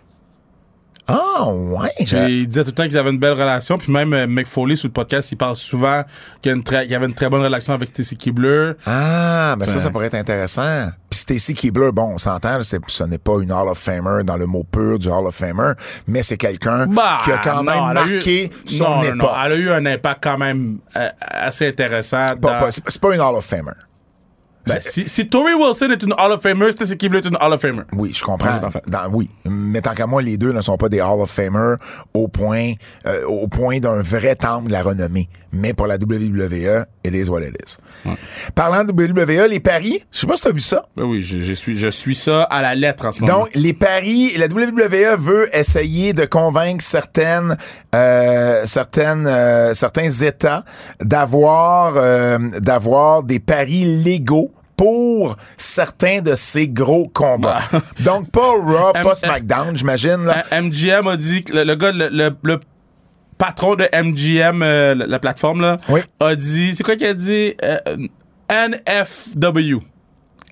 Ah, 1.09 1.45
ouais. 1.49 1.91
Puis 1.99 2.07
je- 2.07 2.17
il 2.17 2.49
disait 2.49 2.63
tout 2.65 2.71
le 2.71 2.75
temps 2.75 2.83
qu'ils 2.85 2.99
avaient 2.99 3.11
une 3.11 3.19
belle 3.19 3.35
relation. 3.35 3.79
Puis 3.79 3.93
même 3.93 4.13
euh, 4.13 4.27
Mick 4.27 4.47
Foley, 4.47 4.75
sur 4.77 4.89
le 4.89 4.93
podcast, 4.93 5.31
il 5.31 5.37
parle 5.37 5.55
souvent 5.57 6.03
qu'il 6.43 6.51
y, 6.53 6.95
avait 6.95 7.07
une 7.07 7.15
très 7.15 7.29
bonne 7.31 7.43
relation 7.43 7.75
avec 7.75 7.91
Stacy 7.91 8.17
Keebler. 8.17 8.73
Ah, 8.87 9.55
ben 9.59 9.67
ça, 9.67 9.75
Ouais. 9.77 9.81
ça 9.81 9.91
pourrait 9.91 10.07
être 10.07 10.15
intéressant. 10.15 10.89
Puis 11.09 11.21
Stacy 11.21 11.55
Keebler, 11.55 11.91
bon, 11.93 12.15
on 12.15 12.19
s'entend, 12.19 12.61
ce 12.63 13.05
n'est 13.05 13.19
pas 13.19 13.39
une 13.41 13.53
Hall 13.53 13.69
of 13.69 13.79
Famer 13.79 14.25
dans 14.25 14.37
le 14.37 14.47
mot 14.47 14.65
pur 14.65 14.99
du 14.99 15.09
Hall 15.09 15.27
of 15.27 15.35
Famer, 15.37 15.73
mais 16.09 16.23
c'est 16.25 16.37
quelqu'un 16.37 16.87
Bah, 16.89 17.19
qui 17.25 17.31
a 17.31 17.39
quand 17.39 17.63
non, 17.63 17.63
même 17.63 17.97
a 17.97 18.07
eu- 18.07 18.15
marqué 18.15 18.51
son 18.67 18.85
non, 18.97 19.03
époque. 19.03 19.15
non, 19.17 19.29
elle 19.45 19.53
a 19.53 19.57
eu 19.57 19.71
un 19.71 19.87
impact 19.87 20.23
quand 20.25 20.39
même 20.39 20.79
euh, 20.97 21.09
assez 21.21 21.69
intéressant. 21.69 22.35
Dans- 22.37 22.69
c'est 22.71 23.01
pas 23.01 23.15
une 23.15 23.21
Hall 23.21 23.37
of 23.37 23.45
Famer. 23.45 23.73
Ben, 24.67 24.79
si, 24.81 25.09
si 25.09 25.29
Tori 25.29 25.55
Wilson 25.55 25.91
est 25.91 26.03
une 26.03 26.13
Hall 26.19 26.33
of 26.33 26.43
Famer, 26.43 26.73
Stacy 26.73 26.97
Keebler 26.97 27.19
est 27.21 27.27
une 27.29 27.37
Hall 27.41 27.53
of 27.53 27.61
Famer. 27.61 27.83
Oui, 27.93 28.13
je 28.13 28.23
comprends. 28.25 28.59
Dans- 28.89 29.09
oui, 29.13 29.31
mais 29.45 29.81
tant 29.81 29.95
qu'à 29.95 30.07
moi, 30.07 30.23
les 30.23 30.37
deux 30.37 30.53
ne 30.53 30.61
sont 30.61 30.77
pas 30.77 30.89
des 30.89 31.01
Hall 31.01 31.21
of 31.21 31.31
Famer 31.31 31.77
au 32.15 32.27
point, 32.29 32.73
euh, 33.07 33.25
au 33.27 33.47
point 33.49 33.79
d'un 33.79 34.03
vrai 34.03 34.35
temple 34.35 34.67
de 34.69 34.73
la 34.73 34.83
renommée. 34.83 35.29
Mais 35.53 35.73
pour 35.73 35.87
la 35.87 35.95
WWE, 35.97 36.85
it 37.05 37.15
is 37.15 37.31
what 37.31 37.41
it 37.43 37.57
is. 37.65 37.77
Parlant 38.55 38.85
de 38.85 38.93
WWE, 38.93 39.49
les 39.49 39.61
paris, 39.61 40.05
je 40.13 40.19
sais 40.21 40.27
pas 40.27 40.37
si 40.37 40.43
tu 40.43 40.49
as 40.49 40.53
vu 40.53 40.61
ça. 40.61 40.85
Ben 40.97 41.05
oui, 41.05 41.23
je, 41.23 41.39
je 41.41 41.53
suis, 41.55 41.79
je 41.79 41.89
suis 41.89 42.15
ça 42.15 42.43
à 42.43 42.61
la 42.61 42.75
lettre 42.75 43.07
en 43.07 43.13
ce 43.13 43.21
moment. 43.23 43.39
Donc, 43.41 43.51
les 43.55 43.73
paris, 43.73 44.37
la 44.37 44.47
WWE 44.49 45.17
veut 45.17 45.49
essayer 45.57 46.13
de 46.13 46.25
convaincre 46.27 46.85
certaines, 46.85 47.57
euh, 47.95 48.63
certaines, 48.67 49.27
euh, 49.27 49.73
certains 49.73 50.11
États 50.11 50.65
d'avoir, 51.01 51.95
euh, 51.97 52.39
d'avoir 52.61 53.23
des 53.23 53.39
paris 53.39 53.85
légaux 54.03 54.51
pour 54.77 55.37
certains 55.57 56.21
de 56.21 56.35
ces 56.35 56.69
gros 56.69 57.09
combats. 57.09 57.61
Bah. 57.73 57.81
Donc, 58.01 58.31
pas 58.31 58.41
Raw, 58.53 58.93
pas 59.03 59.15
SmackDown, 59.15 59.77
j'imagine. 59.77 60.27
MGM 60.53 61.07
a 61.09 61.17
dit 61.17 61.43
que 61.45 61.53
le, 61.55 61.65
le 61.65 61.75
gars, 61.75 61.93
le, 61.93 62.09
le- 62.11 62.37
le 62.43 62.61
patron 63.39 63.75
de 63.75 63.89
MGM, 63.93 64.63
euh, 64.63 64.95
la, 64.95 65.07
la 65.07 65.19
plateforme, 65.19 65.61
là, 65.63 65.77
Oui. 65.89 66.01
a 66.21 66.35
dit. 66.37 66.75
C'est 66.75 66.83
quoi 66.85 66.97
qu'il 66.97 67.07
a 67.07 67.15
dit? 67.15 67.55
Euh, 67.65 67.79
NFW. 68.51 69.81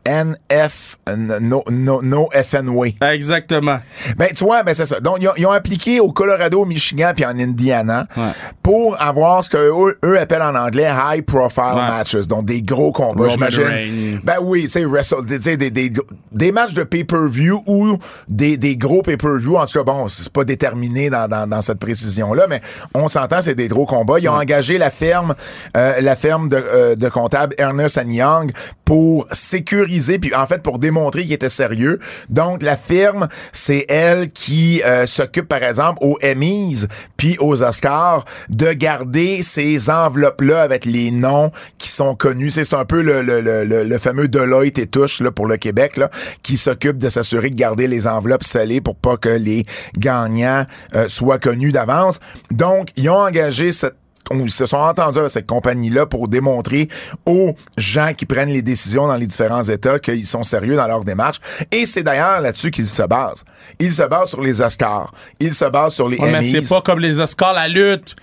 NF, 0.06 0.98
no, 1.40 1.62
no, 1.70 2.00
no 2.02 2.28
FNW. 2.32 2.94
Exactement. 3.12 3.78
Ben, 4.16 4.28
tu 4.34 4.44
vois, 4.44 4.62
ben, 4.62 4.74
c'est 4.74 4.86
ça. 4.86 5.00
Donc, 5.00 5.18
ils 5.20 5.28
ont, 5.28 5.32
ils 5.36 5.46
ont 5.46 5.50
appliqué 5.50 6.00
au 6.00 6.12
Colorado, 6.12 6.62
au 6.62 6.66
Michigan, 6.66 7.12
puis 7.14 7.24
en 7.24 7.38
Indiana 7.38 8.06
Ouais. 8.16 8.30
pour 8.62 9.00
avoir 9.00 9.42
ce 9.44 9.50
qu'eux 9.50 9.98
eux 10.04 10.18
appellent 10.20 10.42
en 10.42 10.54
anglais 10.54 10.88
high 10.90 11.24
profile 11.24 11.62
Ouais. 11.74 11.88
matches. 11.88 12.16
Donc, 12.26 12.44
des 12.46 12.62
gros 12.62 12.92
combats, 12.92 13.28
j'imagine. 13.28 14.20
Ben 14.22 14.36
oui, 14.42 14.66
c'est 14.68 14.84
wrestle, 14.84 15.16
sais, 15.40 15.56
des, 15.56 15.70
des, 15.70 15.92
des 16.32 16.52
matchs 16.52 16.74
de 16.74 16.82
pay-per-view 16.84 17.62
ou 17.66 17.98
des, 18.28 18.56
des 18.56 18.76
gros 18.76 19.02
pay-per-view. 19.02 19.56
En 19.56 19.66
tout 19.66 19.78
cas, 19.78 19.84
bon, 19.84 20.08
c'est 20.08 20.32
pas 20.32 20.44
déterminé 20.44 21.10
dans, 21.10 21.28
dans, 21.28 21.46
dans 21.46 21.62
cette 21.62 21.78
précision-là, 21.80 22.46
mais 22.48 22.60
on 22.94 23.08
s'entend, 23.08 23.42
c'est 23.42 23.54
des 23.54 23.68
gros 23.68 23.86
combats. 23.86 24.18
Ils 24.18 24.28
ont 24.28 24.34
engagé 24.34 24.78
la 24.78 24.90
ferme, 24.90 25.34
euh, 25.76 26.00
la 26.00 26.16
ferme 26.16 26.48
de, 26.48 26.56
euh, 26.56 26.94
de 26.94 27.08
comptable 27.08 27.54
Ernest 27.58 28.00
Young 28.06 28.52
pour 28.84 29.26
sécuriser, 29.32 30.18
puis 30.18 30.34
en 30.34 30.46
fait 30.46 30.62
pour 30.62 30.78
démontrer 30.78 31.22
qu'il 31.22 31.32
était 31.32 31.48
sérieux. 31.48 32.00
Donc 32.28 32.62
la 32.62 32.76
firme, 32.76 33.28
c'est 33.52 33.86
elle 33.88 34.30
qui 34.30 34.82
euh, 34.84 35.06
s'occupe 35.06 35.48
par 35.48 35.62
exemple 35.62 35.98
aux 36.02 36.18
Emmys 36.22 36.86
puis 37.16 37.36
aux 37.40 37.62
Oscars 37.62 38.24
de 38.48 38.72
garder 38.72 39.42
ces 39.42 39.90
enveloppes-là 39.90 40.60
avec 40.62 40.84
les 40.84 41.10
noms 41.10 41.50
qui 41.78 41.88
sont 41.88 42.14
connus. 42.14 42.50
C'est 42.50 42.74
un 42.74 42.84
peu 42.84 43.00
le, 43.02 43.22
le, 43.22 43.40
le, 43.40 43.64
le- 43.64 43.98
fameux 43.98 44.28
Deloitte 44.28 44.78
et 44.78 44.86
touche 44.86 45.20
là, 45.20 45.30
pour 45.30 45.46
le 45.46 45.56
Québec 45.56 45.96
là, 45.96 46.10
qui 46.42 46.56
s'occupe 46.56 46.98
de 46.98 47.08
s'assurer 47.08 47.50
de 47.50 47.56
garder 47.56 47.86
les 47.86 48.06
enveloppes 48.06 48.44
scellées 48.44 48.80
pour 48.80 48.96
pas 48.96 49.16
que 49.16 49.28
les 49.28 49.64
gagnants 49.96 50.66
euh, 50.94 51.08
soient 51.08 51.38
connus 51.38 51.72
d'avance. 51.72 52.20
Donc 52.50 52.88
ils 52.96 53.08
ont 53.08 53.14
engagé 53.20 53.72
cette 53.72 53.94
ils 54.32 54.50
se 54.50 54.66
sont 54.66 54.76
entendus 54.76 55.18
avec 55.18 55.30
cette 55.30 55.46
compagnie-là 55.46 56.06
pour 56.06 56.28
démontrer 56.28 56.88
aux 57.26 57.54
gens 57.76 58.12
qui 58.16 58.26
prennent 58.26 58.48
les 58.50 58.62
décisions 58.62 59.06
dans 59.06 59.16
les 59.16 59.26
différents 59.26 59.62
États 59.62 59.98
qu'ils 59.98 60.26
sont 60.26 60.44
sérieux 60.44 60.76
dans 60.76 60.86
leur 60.86 61.04
démarche. 61.04 61.40
Et 61.70 61.86
c'est 61.86 62.02
d'ailleurs 62.02 62.40
là-dessus 62.40 62.70
qu'ils 62.70 62.86
se 62.86 63.02
basent. 63.02 63.44
Ils 63.78 63.92
se 63.92 64.02
basent 64.02 64.30
sur 64.30 64.40
les 64.40 64.60
Oscars. 64.60 65.12
Ils 65.40 65.54
se 65.54 65.64
basent 65.66 65.94
sur 65.94 66.08
les 66.08 66.16
Ouais, 66.18 66.30
mais 66.32 66.44
c'est 66.44 66.68
pas 66.68 66.80
comme 66.80 67.00
les 67.00 67.18
Oscars, 67.20 67.52
la 67.52 67.68
lutte. 67.68 68.16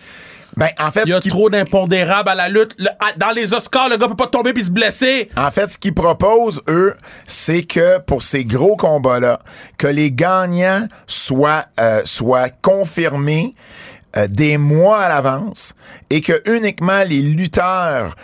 Ben, 0.57 0.67
en 0.79 0.91
fait, 0.91 1.03
Il 1.05 1.09
y 1.11 1.13
a 1.13 1.21
trop 1.21 1.49
d'impondérables 1.49 2.27
à 2.27 2.35
la 2.35 2.49
lutte. 2.49 2.75
Le- 2.77 2.89
dans 3.17 3.31
les 3.31 3.53
Oscars, 3.53 3.87
le 3.87 3.95
gars 3.95 4.07
peut 4.09 4.15
pas 4.17 4.27
tomber 4.27 4.51
puis 4.51 4.63
se 4.65 4.69
blesser. 4.71 5.29
En 5.37 5.49
fait, 5.49 5.69
ce 5.69 5.77
qu'ils 5.77 5.93
proposent, 5.93 6.61
eux, 6.67 6.93
c'est 7.25 7.63
que 7.63 7.99
pour 7.99 8.21
ces 8.21 8.43
gros 8.43 8.75
combats-là, 8.75 9.39
que 9.77 9.87
les 9.87 10.11
gagnants 10.11 10.87
soient, 11.07 11.65
euh, 11.79 12.01
soient 12.03 12.49
confirmés 12.49 13.55
euh, 14.17 14.27
des 14.27 14.57
mois 14.57 14.99
à 14.99 15.09
l'avance 15.09 15.73
et 16.09 16.21
que 16.21 16.41
uniquement 16.49 17.03
les 17.07 17.21
lutteurs 17.21 18.15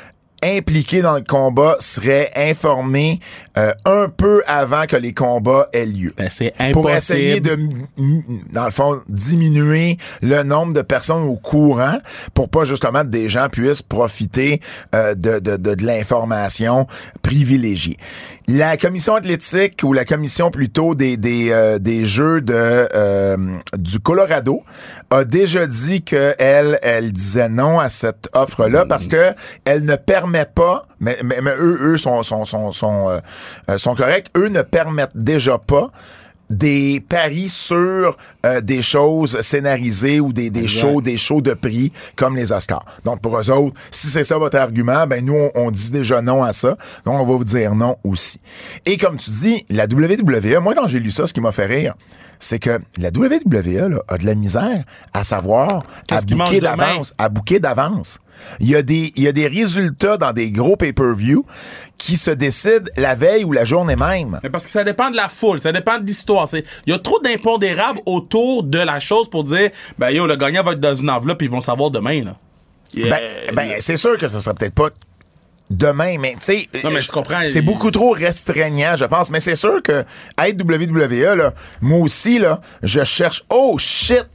impliqués 0.44 1.02
dans 1.02 1.16
le 1.16 1.24
combat 1.24 1.78
seraient 1.80 2.32
informés 2.36 3.20
euh, 3.58 3.74
un 3.86 4.08
peu 4.10 4.44
avant 4.46 4.86
que 4.86 4.96
les 4.96 5.14
combats 5.14 5.68
aient 5.74 5.86
lieu. 5.86 6.14
Ben, 6.16 6.30
c'est 6.30 6.54
Pour 6.74 6.90
essayer 6.92 7.40
de, 7.42 7.58
dans 8.52 8.66
le 8.66 8.72
fond, 8.72 9.02
diminuer 9.10 9.98
le 10.22 10.44
nombre 10.44 10.74
de 10.74 10.82
personnes 10.82 11.24
au 11.24 11.38
courant 11.38 11.98
pour 12.34 12.50
pas 12.50 12.66
justement 12.66 13.02
que 13.02 13.08
des 13.08 13.30
gens 13.30 13.50
puissent 13.50 13.82
profiter 13.82 14.62
euh, 14.94 15.16
de, 15.16 15.40
de, 15.40 15.58
de, 15.58 15.74
de 15.74 15.86
l'information 15.86 16.88
privilégiée. 17.24 17.98
La 18.50 18.78
commission 18.78 19.16
athlétique 19.16 19.82
ou 19.84 19.92
la 19.92 20.06
commission 20.06 20.52
plutôt 20.52 20.96
des, 20.96 21.18
des, 21.18 21.52
euh, 21.52 21.80
des 21.80 22.06
jeux 22.06 22.40
de, 22.40 22.54
euh, 22.56 23.36
du 23.78 24.00
Colorado 24.00 24.64
a 25.10 25.26
déjà 25.26 25.68
dit 25.68 26.02
que 26.02 26.34
elle, 26.40 26.80
elle 26.82 27.12
disait 27.12 27.50
non 27.50 27.78
à 27.78 27.90
cette 27.90 28.30
offre-là 28.32 28.86
parce 28.86 29.08
que 29.08 29.34
elle 29.66 29.84
ne 29.84 29.98
permet 29.98 30.46
pas, 30.46 30.86
mais, 31.02 31.18
mais, 31.26 31.42
mais 31.42 31.52
eux, 31.60 31.92
eux 31.92 31.98
sont, 31.98 32.24
sont, 32.24 32.46
sont, 32.46 32.72
sont, 32.72 33.10
euh, 33.10 33.20
euh, 33.70 33.78
sont 33.78 33.96
corrects, 33.96 34.28
eux 34.38 34.48
ne 34.48 34.62
permettent 34.62 35.18
déjà 35.18 35.58
pas 35.58 35.92
des 36.50 37.00
paris 37.08 37.50
sur 37.50 38.16
euh, 38.46 38.62
des 38.62 38.82
choses 38.82 39.40
scénarisées 39.42 40.20
ou 40.20 40.32
des, 40.32 40.50
des 40.50 40.62
Exact. 40.62 40.80
shows 40.80 41.02
des 41.02 41.18
shows 41.18 41.42
de 41.42 41.54
prix 41.54 41.92
comme 42.16 42.36
les 42.36 42.52
Oscars. 42.52 42.86
Donc 43.04 43.22
pour 43.22 43.38
eux 43.38 43.50
autres, 43.50 43.76
si 43.92 44.08
c'est 44.08 44.24
ça 44.24 44.38
votre 44.38 44.58
argument, 44.58 45.06
ben 45.08 45.26
nous 45.26 45.34
on, 45.36 45.52
on 45.56 45.72
dit 45.72 45.90
déjà 45.90 46.22
non 46.22 46.44
à 46.44 46.54
ça. 46.54 46.78
Donc 47.06 47.16
on 47.20 47.26
va 47.26 47.34
vous 47.36 47.44
dire 47.44 47.76
non 47.76 47.98
aussi. 48.04 48.40
Et 48.86 48.98
comme 48.98 49.18
tu 49.18 49.30
dis, 49.32 49.66
la 49.70 49.86
WWE, 49.86 50.60
moi 50.62 50.74
quand 50.74 50.88
j'ai 50.88 51.00
lu 51.00 51.12
ça, 51.12 51.28
ce 51.28 51.34
qui 51.34 51.42
m'a 51.42 51.52
fait 51.52 51.66
rire, 51.66 51.96
c'est 52.40 52.60
que 52.60 52.80
la 52.98 53.10
WWE 53.10 53.90
là, 53.90 54.00
a 54.08 54.18
de 54.18 54.26
la 54.26 54.36
misère 54.36 54.84
à 55.14 55.24
savoir 55.24 55.86
à 56.10 56.22
bouquer 56.22 56.60
d'avance, 56.60 57.14
à 57.18 57.30
bouquer 57.30 57.60
d'avance. 57.60 58.20
Il 58.60 58.70
y 58.70 58.76
a 58.76 58.82
des 58.82 59.14
il 59.16 59.24
y 59.24 59.28
a 59.28 59.32
des 59.32 59.48
résultats 59.48 60.18
dans 60.18 60.32
des 60.34 60.52
gros 60.52 60.76
pay-per-view 60.76 61.46
qui 61.98 62.16
se 62.18 62.32
décident 62.32 62.86
la 62.98 63.16
veille 63.16 63.44
ou 63.44 63.52
la 63.52 63.66
journée 63.66 63.96
même. 63.96 64.40
Mais 64.44 64.50
parce 64.50 64.66
que 64.66 64.72
ça 64.72 64.84
dépend 64.84 65.10
de 65.10 65.16
la 65.16 65.30
foule, 65.30 65.62
ça 65.62 65.72
dépend 65.72 65.98
de 66.00 66.06
l'histoire. 66.06 66.48
Il 66.54 66.64
y 66.88 66.94
a 66.94 67.00
trop 67.00 67.20
d'impondérables 67.20 68.00
autour 68.06 68.64
de 68.64 68.80
la 68.80 69.00
chose 69.00 69.30
pour 69.30 69.44
dire, 69.44 69.72
ben 69.98 70.10
yo, 70.10 70.28
le 70.28 70.36
gagnant 70.36 70.64
va 70.64 70.74
être 70.74 70.80
dans 70.80 70.94
une 70.94 71.10
enveloppe, 71.10 71.42
ils 71.42 71.50
vont 71.50 71.62
savoir 71.62 71.90
demain, 71.92 72.24
là. 72.24 72.36
Yeah. 72.94 73.10
Ben, 73.10 73.56
ben, 73.56 73.72
c'est 73.80 73.98
sûr 73.98 74.18
que 74.18 74.28
ça 74.28 74.40
sera 74.40 74.54
peut-être 74.54 74.74
pas 74.76 74.90
demain, 75.70 76.18
mais 76.20 76.32
tu 76.34 76.38
sais, 76.40 76.70
Non, 76.84 76.92
mais 76.92 76.98
euh, 76.98 77.00
je 77.02 77.12
comprends. 77.12 77.42
C'est 77.46 77.60
Il- 77.60 77.66
beaucoup 77.66 77.92
trop 77.92 78.12
restreignant, 78.12 78.96
je 78.96 79.04
pense. 79.06 79.30
Mais 79.30 79.42
c'est 79.42 79.56
sûr 79.56 79.84
que 79.84 80.06
être 80.38 80.62
WWE, 80.64 81.36
là, 81.36 81.54
moi 81.82 82.00
aussi, 82.00 82.40
là, 82.40 82.62
je 82.84 83.04
cherche. 83.04 83.44
Oh 83.50 83.78
shit! 83.78 84.26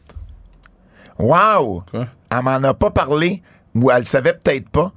Wow! 1.19 1.85
Quoi? 1.91 2.07
Elle 2.31 2.43
m'en 2.43 2.63
a 2.63 2.75
pas 2.75 2.91
parlé. 2.91 3.43
Ou 3.75 3.91
elle 3.91 4.01
le 4.01 4.05
savait 4.05 4.35
peut-être 4.35 4.69
pas. 4.69 4.93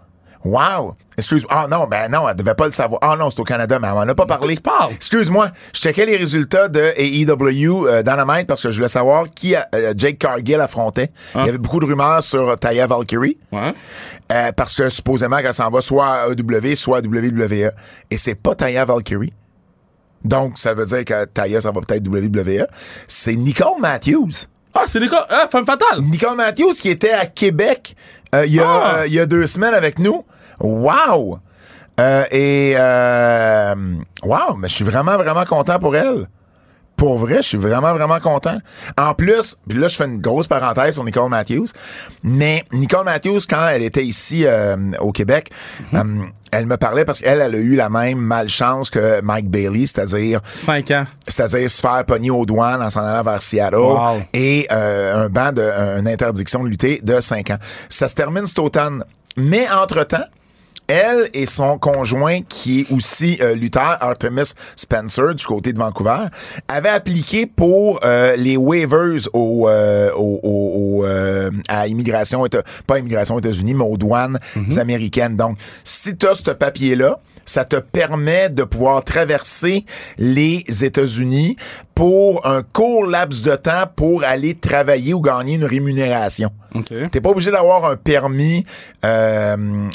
Wow! 0.45 0.95
Excuse-moi. 1.17 1.51
Ah 1.51 1.67
non, 1.67 1.87
ben 1.87 2.11
non, 2.11 2.29
elle 2.29 2.35
devait 2.35 2.53
pas 2.53 2.65
le 2.67 2.71
savoir. 2.71 2.99
Ah 3.01 3.15
non, 3.17 3.31
c'est 3.31 3.39
au 3.39 3.43
Canada, 3.43 3.79
mais 3.81 3.87
elle 3.87 3.95
m'en 3.95 4.01
a 4.01 4.13
pas 4.13 4.27
parlé. 4.27 4.55
Excuse-moi. 4.91 5.49
Je 5.73 5.79
checkais 5.79 6.05
les 6.05 6.17
résultats 6.17 6.67
de 6.67 6.93
AEW 6.95 7.87
euh, 7.87 8.03
Dynamite 8.03 8.45
parce 8.45 8.61
que 8.61 8.69
je 8.69 8.75
voulais 8.77 8.89
savoir 8.89 9.25
qui 9.27 9.55
euh, 9.55 9.93
Jake 9.97 10.19
Cargill 10.19 10.61
affrontait. 10.61 11.11
Il 11.33 11.45
y 11.45 11.49
avait 11.49 11.57
beaucoup 11.57 11.79
de 11.79 11.85
rumeurs 11.85 12.21
sur 12.21 12.47
euh, 12.47 12.55
Taya 12.55 12.85
Valkyrie. 12.85 13.39
Ouais. 13.51 13.73
Euh, 14.31 14.51
parce 14.51 14.75
que 14.75 14.89
supposément 14.89 15.37
qu'elle 15.37 15.53
s'en 15.53 15.71
va 15.71 15.81
soit 15.81 16.07
à 16.07 16.27
AEW, 16.27 16.75
soit 16.75 16.99
à 16.99 17.01
WWE. 17.01 17.71
Et 18.11 18.17
c'est 18.17 18.35
pas 18.35 18.53
Taya 18.53 18.85
Valkyrie. 18.85 19.33
Donc, 20.23 20.59
ça 20.59 20.75
veut 20.75 20.85
dire 20.85 21.05
que 21.05 21.25
Taya, 21.25 21.61
ça 21.61 21.71
va 21.71 21.81
peut-être 21.81 22.07
WWE. 22.07 22.67
C'est 23.07 23.35
Nicole 23.35 23.79
Matthews. 23.79 24.47
Ah, 24.77 24.83
c'est 24.87 24.99
gars, 25.07 25.25
ah, 25.29 25.47
femme 25.49 25.65
fatale. 25.65 26.01
Nicole 26.01 26.35
Matthews 26.35 26.73
qui 26.73 26.89
était 26.89 27.11
à 27.11 27.25
Québec 27.25 27.95
euh, 28.24 28.24
il 28.45 28.53
y, 28.53 28.59
a, 28.59 28.65
Ah! 28.67 28.95
euh, 28.99 29.07
il 29.07 29.13
y 29.13 29.19
a 29.19 29.25
deux 29.25 29.47
semaines 29.47 29.73
avec 29.73 29.99
nous. 29.99 30.25
Wow! 30.59 31.39
Euh, 31.99 32.25
et 32.31 32.73
euh, 32.77 33.75
wow, 34.23 34.55
mais 34.57 34.67
je 34.67 34.75
suis 34.75 34.83
vraiment, 34.83 35.15
vraiment 35.15 35.45
content 35.45 35.79
pour 35.79 35.95
elle. 35.95 36.27
Pour 36.95 37.17
vrai, 37.17 37.37
je 37.37 37.41
suis 37.49 37.57
vraiment, 37.57 37.93
vraiment 37.93 38.19
content. 38.19 38.57
En 38.97 39.13
plus, 39.13 39.57
puis 39.67 39.77
là, 39.77 39.87
je 39.87 39.95
fais 39.95 40.05
une 40.05 40.19
grosse 40.21 40.47
parenthèse 40.47 40.93
sur 40.93 41.03
Nicole 41.03 41.29
Matthews, 41.29 41.67
mais 42.23 42.63
Nicole 42.71 43.05
Matthews, 43.05 43.41
quand 43.49 43.67
elle 43.69 43.83
était 43.83 44.05
ici 44.05 44.43
euh, 44.45 44.75
au 44.99 45.11
Québec, 45.11 45.51
euh, 45.93 46.03
elle 46.51 46.65
me 46.67 46.77
parlait 46.77 47.03
parce 47.03 47.19
qu'elle, 47.19 47.41
elle 47.41 47.53
a 47.53 47.57
eu 47.57 47.75
la 47.75 47.89
même 47.89 48.17
malchance 48.19 48.89
que 48.89 49.19
Mike 49.21 49.49
Bailey, 49.49 49.85
c'est-à-dire 49.85 50.39
Cinq 50.53 50.91
ans. 50.91 51.05
c'est-à-dire 51.27 51.69
se 51.69 51.81
faire 51.81 52.05
pogner 52.05 52.29
aux 52.31 52.45
douanes 52.45 52.81
en 52.81 52.89
s'en 52.89 53.01
allant 53.01 53.23
vers 53.23 53.41
Seattle 53.41 53.75
Wow. 53.75 54.21
et 54.33 54.65
euh, 54.71 55.25
un 55.25 55.29
ban 55.29 55.51
de 55.51 55.61
une 55.99 56.07
interdiction 56.07 56.63
de 56.63 56.69
lutter 56.69 57.01
de 57.03 57.19
5 57.19 57.49
ans. 57.49 57.57
Ça 57.89 58.07
se 58.07 58.15
termine 58.15 58.45
cet 58.45 58.59
automne. 58.59 59.03
Mais 59.35 59.67
entre-temps, 59.69 60.23
elle 60.87 61.29
et 61.33 61.45
son 61.45 61.77
conjoint, 61.77 62.41
qui 62.41 62.81
est 62.81 62.91
aussi 62.93 63.37
euh, 63.41 63.55
lutteur, 63.55 63.97
Artemis 64.01 64.53
Spencer, 64.75 65.33
du 65.35 65.45
côté 65.45 65.73
de 65.73 65.79
Vancouver, 65.79 66.25
avaient 66.67 66.89
appliqué 66.89 67.45
pour 67.45 67.99
euh, 68.03 68.35
les 68.35 68.57
waivers 68.57 69.27
au, 69.33 69.67
euh, 69.67 70.11
au- 70.15 70.39
au- 70.43 71.05
euh, 71.05 71.49
à 71.67 71.87
immigration, 71.87 72.45
pas 72.87 72.99
immigration 72.99 73.35
aux 73.35 73.39
États-Unis, 73.39 73.73
mais 73.73 73.83
aux 73.83 73.97
douanes 73.97 74.39
américaines. 74.77 75.35
Donc, 75.35 75.57
si 75.83 76.15
tu 76.17 76.27
as 76.27 76.35
ce 76.35 76.51
papier-là, 76.51 77.19
ça 77.47 77.63
te 77.63 77.75
permet 77.75 78.49
de 78.49 78.63
pouvoir 78.63 79.03
traverser 79.03 79.85
les 80.17 80.63
États-Unis 80.83 81.57
pour 81.93 82.45
un 82.47 82.63
court 82.63 83.05
laps 83.05 83.43
de 83.43 83.55
temps 83.55 83.83
pour 83.95 84.23
aller 84.23 84.55
travailler 84.55 85.13
ou 85.13 85.21
gagner 85.21 85.53
une 85.55 85.65
rémunération. 85.65 86.49
OK. 86.73 86.91
T'es 87.11 87.21
pas 87.21 87.29
obligé 87.29 87.51
d'avoir 87.51 87.85
un 87.85 87.97
permis 87.97 88.65
euh, 89.05 89.87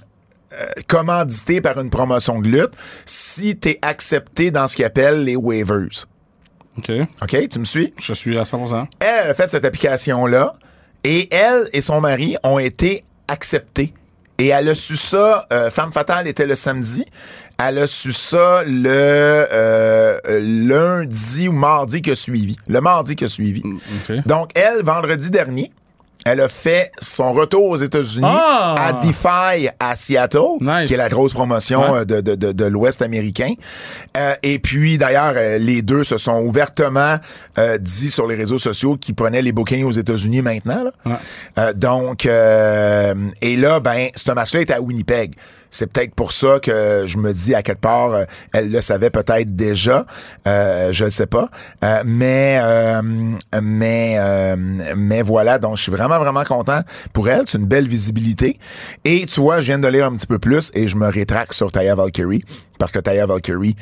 euh, 0.53 0.67
commandité 0.89 1.61
par 1.61 1.79
une 1.79 1.91
promotion 1.91 2.41
de 2.41 2.49
lutte 2.49 2.73
si 3.07 3.57
t'es 3.57 3.79
accepté 3.83 4.51
dans 4.51 4.67
ce 4.67 4.77
qu'ils 4.77 4.85
appellent 4.85 5.25
les 5.25 5.37
waivers. 5.37 6.07
OK. 6.79 6.91
OK? 7.23 7.49
Tu 7.49 7.59
me 7.59 7.65
suis? 7.65 7.95
Je 8.01 8.13
suis 8.13 8.39
à 8.39 8.45
100%. 8.45 8.87
Elle, 9.01 9.09
elle 9.25 9.31
a 9.31 9.35
fait 9.35 9.49
cette 9.49 9.65
application-là 9.65 10.55
et 11.05 11.33
elle 11.35 11.69
et 11.73 11.81
son 11.81 12.01
mari 12.01 12.37
ont 12.43 12.59
été 12.59 13.03
acceptés. 13.29 13.95
Et 14.39 14.49
elle 14.49 14.71
a 14.71 14.75
su 14.75 14.97
ça, 14.97 15.47
euh, 15.53 15.71
Femme 15.71 15.93
Fatale 15.93 16.27
était 16.27 16.47
le 16.47 16.55
samedi. 16.55 17.05
Elle 17.63 17.77
a 17.77 17.87
su 17.87 18.15
ça 18.15 18.63
le 18.67 18.89
euh, 18.89 20.19
lundi 20.41 21.47
ou 21.47 21.53
mardi 21.53 22.01
qui 22.01 22.11
a 22.11 22.15
suivi. 22.15 22.57
Le 22.67 22.81
mardi 22.81 23.17
qui 23.17 23.25
a 23.25 23.29
suivi. 23.29 23.63
OK. 23.63 24.17
Donc, 24.25 24.51
elle, 24.55 24.83
vendredi 24.83 25.31
dernier, 25.31 25.71
elle 26.27 26.41
a 26.41 26.49
fait 26.49 26.93
son 27.01 27.33
retour 27.33 27.65
aux 27.65 27.77
États-Unis 27.77 28.27
Ah! 28.27 28.75
à 28.79 28.93
Defy 29.05 29.69
à 29.81 29.97
Seattle, 29.97 30.39
Nice. 30.61 30.87
qui 30.89 30.95
est 30.95 30.99
la 30.99 31.09
grosse 31.09 31.33
promotion 31.33 31.93
Ouais. 31.93 32.01
euh, 32.01 32.05
de, 32.05 32.21
de, 32.21 32.35
de, 32.35 32.53
de 32.53 32.65
l'Ouest 32.67 33.03
américain. 33.03 33.55
Euh, 34.17 34.35
et 34.43 34.59
puis, 34.59 34.99
d'ailleurs, 34.99 35.35
euh, 35.37 35.59
les 35.59 35.83
deux 35.83 36.05
se 36.05 36.19
sont 36.19 36.41
ouvertement 36.43 37.17
euh, 37.59 37.79
dit 37.79 38.11
sur 38.11 38.27
les 38.27 38.35
réseaux 38.37 38.59
sociaux 38.59 38.97
qu'ils 38.97 39.15
prenaient 39.15 39.43
les 39.43 39.53
bookings 39.53 39.85
aux 39.85 39.91
États-Unis 39.93 40.43
maintenant. 40.43 40.85
là. 40.85 40.91
Ouais. 41.07 41.13
Euh, 41.59 41.73
donc, 41.73 42.27
euh, 42.27 43.15
et 43.43 43.57
là, 43.57 43.81
ben, 43.81 44.09
ce 44.15 44.31
match-là 44.33 44.61
était 44.61 44.75
à 44.75 44.81
Winnipeg. 44.81 45.35
C'est 45.71 45.87
peut-être 45.93 46.15
pour 46.15 46.33
ça 46.33 46.59
que 46.61 47.05
je 47.07 47.17
me 47.17 47.33
dis 47.33 47.55
à 47.55 47.63
quelque 47.63 47.81
part, 47.81 48.13
euh, 48.13 48.25
elle 48.53 48.71
le 48.71 48.81
savait 48.81 49.11
peut-être 49.11 49.55
déjà, 49.55 50.05
euh, 50.47 50.93
je 50.93 51.05
ne 51.05 51.11
sais 51.11 51.27
pas, 51.27 51.49
Euh, 51.85 52.03
mais 52.05 52.59
euh, 52.63 53.01
mais 53.63 54.17
euh, 54.19 54.57
mais 54.97 55.23
voilà. 55.23 55.59
Donc, 55.59 55.77
je 55.77 55.83
suis 55.83 55.93
vraiment 55.93 56.19
vraiment 56.19 56.45
content 56.45 56.81
pour 57.13 57.29
elle. 57.29 57.43
C'est 57.47 57.59
une 57.59 57.67
belle 57.67 57.89
visibilité. 57.89 58.59
Et 59.05 59.27
tu 59.27 59.41
vois, 59.41 59.61
je 59.61 59.67
viens 59.67 59.79
de 59.79 59.89
lire 59.89 60.07
un 60.07 60.15
petit 60.17 60.27
peu 60.27 60.39
plus 60.39 60.71
et 60.75 60.87
je 60.89 60.97
me 60.97 61.09
rétracte 61.09 61.53
sur 61.53 61.71
Taya 61.73 61.95
Valkyrie 61.95 62.43
parce 62.79 62.93
que 62.93 62.99
Taya 62.99 63.27
Valkyrie, 63.27 63.77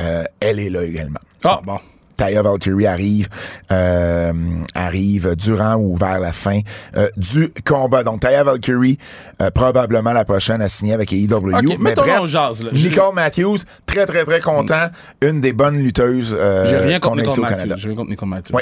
euh, 0.00 0.24
elle 0.40 0.58
est 0.58 0.70
là 0.70 0.82
également. 0.82 1.20
Ah, 1.44 1.60
bon. 1.64 1.78
Taya 2.16 2.42
Valkyrie 2.42 2.86
arrive 2.86 3.28
euh, 3.72 4.32
arrive 4.74 5.34
durant 5.36 5.74
ou 5.76 5.96
vers 5.96 6.20
la 6.20 6.32
fin 6.32 6.60
euh, 6.96 7.08
du 7.16 7.52
combat. 7.64 8.02
Donc 8.02 8.20
Taya 8.20 8.44
Valkyrie 8.44 8.98
euh, 9.40 9.50
probablement 9.50 10.12
la 10.12 10.24
prochaine 10.24 10.62
à 10.62 10.68
signer 10.68 10.94
avec 10.94 11.12
AEW. 11.12 11.34
OK, 11.34 11.78
Mais 11.78 11.94
bref, 11.94 12.26
jazz, 12.26 12.62
là. 12.62 12.70
Nicole 12.72 13.14
Matthews, 13.14 13.58
très 13.86 14.06
très 14.06 14.24
très 14.24 14.40
content, 14.40 14.88
une 15.20 15.40
des 15.40 15.52
bonnes 15.52 15.78
lutteuses 15.78 16.36
J'ai 16.68 16.76
rien 16.76 17.00
contre 17.00 17.22
Nicole 17.22 17.40
Matthews. 17.40 17.56
Canada. 17.56 17.74
J'ai 17.76 17.88
rien 17.88 17.96
contre 17.96 18.10
Nicole 18.10 18.28
Matthews. 18.28 18.56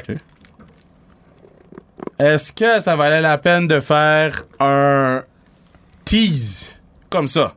Est-ce 2.18 2.52
que 2.52 2.80
ça 2.80 2.94
valait 2.94 3.20
la 3.20 3.38
peine 3.38 3.66
de 3.66 3.80
faire 3.80 4.44
un 4.60 5.22
tease 6.04 6.80
comme 7.10 7.26
ça 7.26 7.52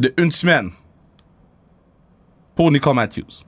de 0.00 0.12
une 0.18 0.30
semaine 0.30 0.70
pour 2.54 2.70
Nicole 2.70 2.94
Matthews? 2.94 3.44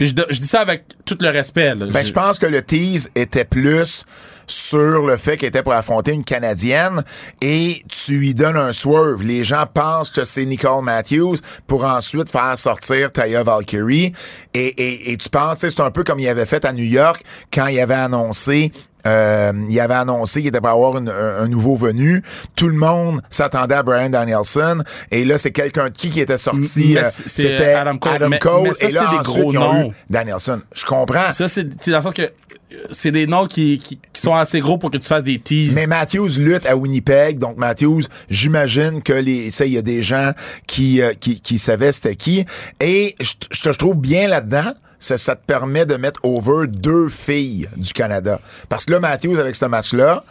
Je, 0.00 0.06
je 0.06 0.40
dis 0.40 0.46
ça 0.46 0.60
avec 0.60 0.84
tout 1.04 1.16
le 1.20 1.28
respect. 1.28 1.74
là. 1.74 1.86
Ben, 1.86 2.04
je 2.04 2.12
pense 2.12 2.38
que 2.38 2.46
le 2.46 2.62
tease 2.62 3.10
était 3.14 3.44
plus 3.44 4.04
sur 4.46 5.06
le 5.06 5.16
fait 5.16 5.36
qu'elle 5.36 5.48
était 5.48 5.62
pour 5.62 5.72
affronter 5.72 6.12
une 6.12 6.24
Canadienne 6.24 7.04
et 7.40 7.82
tu 7.88 8.18
lui 8.18 8.34
donnes 8.34 8.56
un 8.56 8.72
swerve. 8.72 9.22
Les 9.22 9.44
gens 9.44 9.64
pensent 9.72 10.10
que 10.10 10.24
c'est 10.24 10.44
Nicole 10.44 10.84
Matthews 10.84 11.36
pour 11.66 11.84
ensuite 11.84 12.28
faire 12.28 12.58
sortir 12.58 13.10
Taya 13.12 13.42
Valkyrie 13.42 14.12
et, 14.52 14.66
et, 14.66 15.12
et 15.12 15.16
tu 15.16 15.28
penses, 15.28 15.58
c'est 15.60 15.80
un 15.80 15.90
peu 15.90 16.04
comme 16.04 16.18
il 16.18 16.28
avait 16.28 16.46
fait 16.46 16.64
à 16.64 16.72
New 16.72 16.84
York 16.84 17.22
quand 17.52 17.68
il 17.68 17.78
avait 17.80 17.94
annoncé 17.94 18.72
euh, 19.06 19.52
il 19.68 19.80
avait 19.80 19.94
annoncé 19.94 20.40
qu'il 20.40 20.48
était 20.48 20.60
pour 20.60 20.68
avoir 20.70 20.98
une- 20.98 21.08
un, 21.08 21.42
un 21.44 21.48
nouveau 21.48 21.76
venu. 21.76 22.22
Tout 22.56 22.68
le 22.68 22.74
monde 22.76 23.20
s'attendait 23.30 23.74
à 23.74 23.82
Brian 23.82 24.08
Danielson. 24.10 24.82
Et 25.10 25.24
là, 25.24 25.38
c'est 25.38 25.50
quelqu'un 25.52 25.84
de 25.86 25.90
qui 25.96 26.10
qui 26.10 26.20
était 26.20 26.38
sorti. 26.38 26.96
Euh, 26.96 27.02
C'était 27.26 27.74
Adam 27.74 27.96
Cole. 27.98 28.28
Mais- 28.28 28.38
Cole. 28.38 28.62
mais 28.68 28.74
ça, 28.74 28.86
et 28.88 28.92
là, 28.92 29.00
c'est 29.10 29.10
des 29.10 29.20
ensuite, 29.28 29.40
gros 29.42 29.52
ils 29.52 29.58
ont 29.58 29.74
eu 29.74 29.84
noms. 29.84 29.92
Danielson. 30.10 30.60
Je 30.74 30.84
comprends. 30.84 31.32
Ça, 31.32 31.48
c'est 31.48 31.64
dans 31.64 31.96
le 31.98 32.02
sens 32.02 32.14
que 32.14 32.22
euh, 32.22 32.28
c'est 32.90 33.10
des 33.10 33.26
noms 33.26 33.46
qui, 33.46 33.78
qui, 33.78 33.98
qui 34.12 34.20
sont 34.20 34.34
assez 34.34 34.60
gros 34.60 34.78
pour 34.78 34.90
que 34.90 34.98
tu 34.98 35.06
fasses 35.06 35.24
des 35.24 35.38
teases. 35.38 35.74
Mais 35.74 35.86
Matthews 35.86 36.38
lutte 36.38 36.64
à 36.66 36.76
Winnipeg, 36.76 37.38
donc 37.38 37.56
Matthews, 37.58 38.02
j'imagine 38.30 39.02
que 39.02 39.12
les, 39.12 39.50
ça, 39.50 39.66
il 39.66 39.72
y 39.72 39.78
a 39.78 39.82
des 39.82 40.00
gens 40.02 40.32
qui, 40.66 41.02
euh, 41.02 41.12
qui, 41.18 41.40
qui 41.40 41.58
savaient 41.58 41.92
c'était 41.92 42.16
qui. 42.16 42.44
Et 42.80 43.14
je 43.20 43.62
te 43.62 43.68
trouve 43.70 43.96
bien 43.98 44.28
là-dedans. 44.28 44.72
Ça, 45.02 45.16
ça 45.18 45.34
te 45.34 45.44
permet 45.44 45.84
de 45.84 45.96
mettre 45.96 46.20
over 46.22 46.68
deux 46.68 47.08
filles 47.08 47.68
du 47.76 47.92
Canada. 47.92 48.38
Parce 48.68 48.84
que 48.84 48.92
là, 48.92 49.00
Matthews, 49.00 49.36
avec 49.36 49.56
ce 49.56 49.64
match-là, 49.64 50.22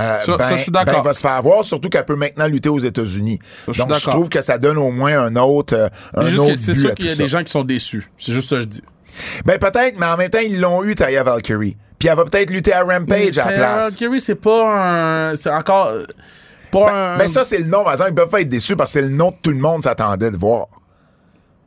euh, 0.00 0.22
Ça- 0.24 0.36
ben, 0.36 0.44
ça, 0.44 0.56
je 0.56 0.62
suis 0.62 0.72
ben, 0.72 0.84
va 1.02 1.14
se 1.14 1.20
faire 1.20 1.40
voir, 1.42 1.64
surtout 1.64 1.88
qu'elle 1.88 2.04
peut 2.04 2.16
maintenant 2.16 2.48
lutter 2.48 2.68
aux 2.68 2.80
États-Unis. 2.80 3.38
Donc, 3.68 3.88
je 3.94 4.00
trouve 4.10 4.28
que 4.28 4.42
ça 4.42 4.58
donne 4.58 4.78
au 4.78 4.90
moins 4.90 5.16
un 5.22 5.36
autre, 5.36 5.74
euh, 5.76 5.88
un 6.16 6.24
C'est 6.56 6.74
sûr 6.74 6.94
qu'il 6.96 7.06
y 7.06 7.10
a 7.10 7.14
des 7.14 7.28
gens 7.28 7.42
qui 7.44 7.52
sont 7.52 7.62
déçus. 7.62 8.10
C'est 8.18 8.32
juste 8.32 8.48
ça 8.48 8.56
que 8.56 8.62
je 8.62 8.66
dis. 8.66 8.82
Ben, 9.44 9.58
peut-être, 9.60 9.96
mais 9.96 10.06
en 10.06 10.16
même 10.16 10.28
temps, 10.28 10.40
ils 10.44 10.58
l'ont 10.60 10.82
eu, 10.82 10.96
Taya 10.96 11.22
Valkyrie. 11.22 11.76
Puis 11.98 12.08
elle 12.08 12.16
va 12.16 12.24
peut-être 12.24 12.50
lutter 12.50 12.72
à 12.72 12.82
Rampage 12.82 13.38
à 13.38 13.44
la 13.52 13.56
place. 13.56 13.84
Valkyrie, 13.90 14.20
c'est 14.20 14.34
pas 14.34 15.30
un. 15.30 15.36
C'est 15.36 15.50
encore. 15.50 15.86
euh, 15.86 16.04
Pas 16.72 16.92
un. 17.14 17.16
Ben 17.18 17.28
ça, 17.28 17.44
c'est 17.44 17.58
le 17.58 17.66
nom, 17.66 17.84
par 17.84 17.92
exemple. 17.92 18.10
Ils 18.10 18.14
peuvent 18.16 18.28
pas 18.28 18.40
être 18.40 18.48
déçus 18.48 18.74
parce 18.74 18.92
que 18.92 19.00
c'est 19.00 19.06
le 19.06 19.14
nom 19.14 19.30
que 19.30 19.36
tout 19.40 19.50
le 19.50 19.56
monde 19.56 19.82
s'attendait 19.84 20.32
de 20.32 20.36
voir. 20.36 20.66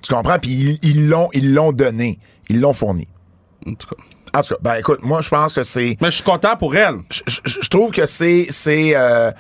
Tu 0.01 0.14
comprends? 0.14 0.38
Puis 0.39 0.80
ils 0.84 1.10
l'ont 1.10 1.30
ils 1.34 1.53
l'ont 1.53 1.72
donné. 1.72 2.20
Ils 2.50 2.60
l'ont 2.60 2.74
fourni. 2.74 3.08
En 3.66 3.74
tout 3.74 3.88
cas. 3.88 4.02
En 4.39 4.41
tout 4.43 4.50
cas, 4.56 4.60
ben 4.62 4.76
écoute, 4.76 5.00
moi, 5.02 5.22
je 5.22 5.30
pense 5.30 5.56
que 5.56 5.64
c'est... 5.64 5.97
Mais 6.02 6.08
je 6.12 6.16
suis 6.16 6.24
content 6.24 6.56
pour 6.56 6.76
elle. 6.76 6.97
Je, 7.26 7.68
trouve 7.70 7.91
que 7.91 8.06
c'est... 8.06 8.47
C'est... 8.50 8.95
euh, 8.95 9.32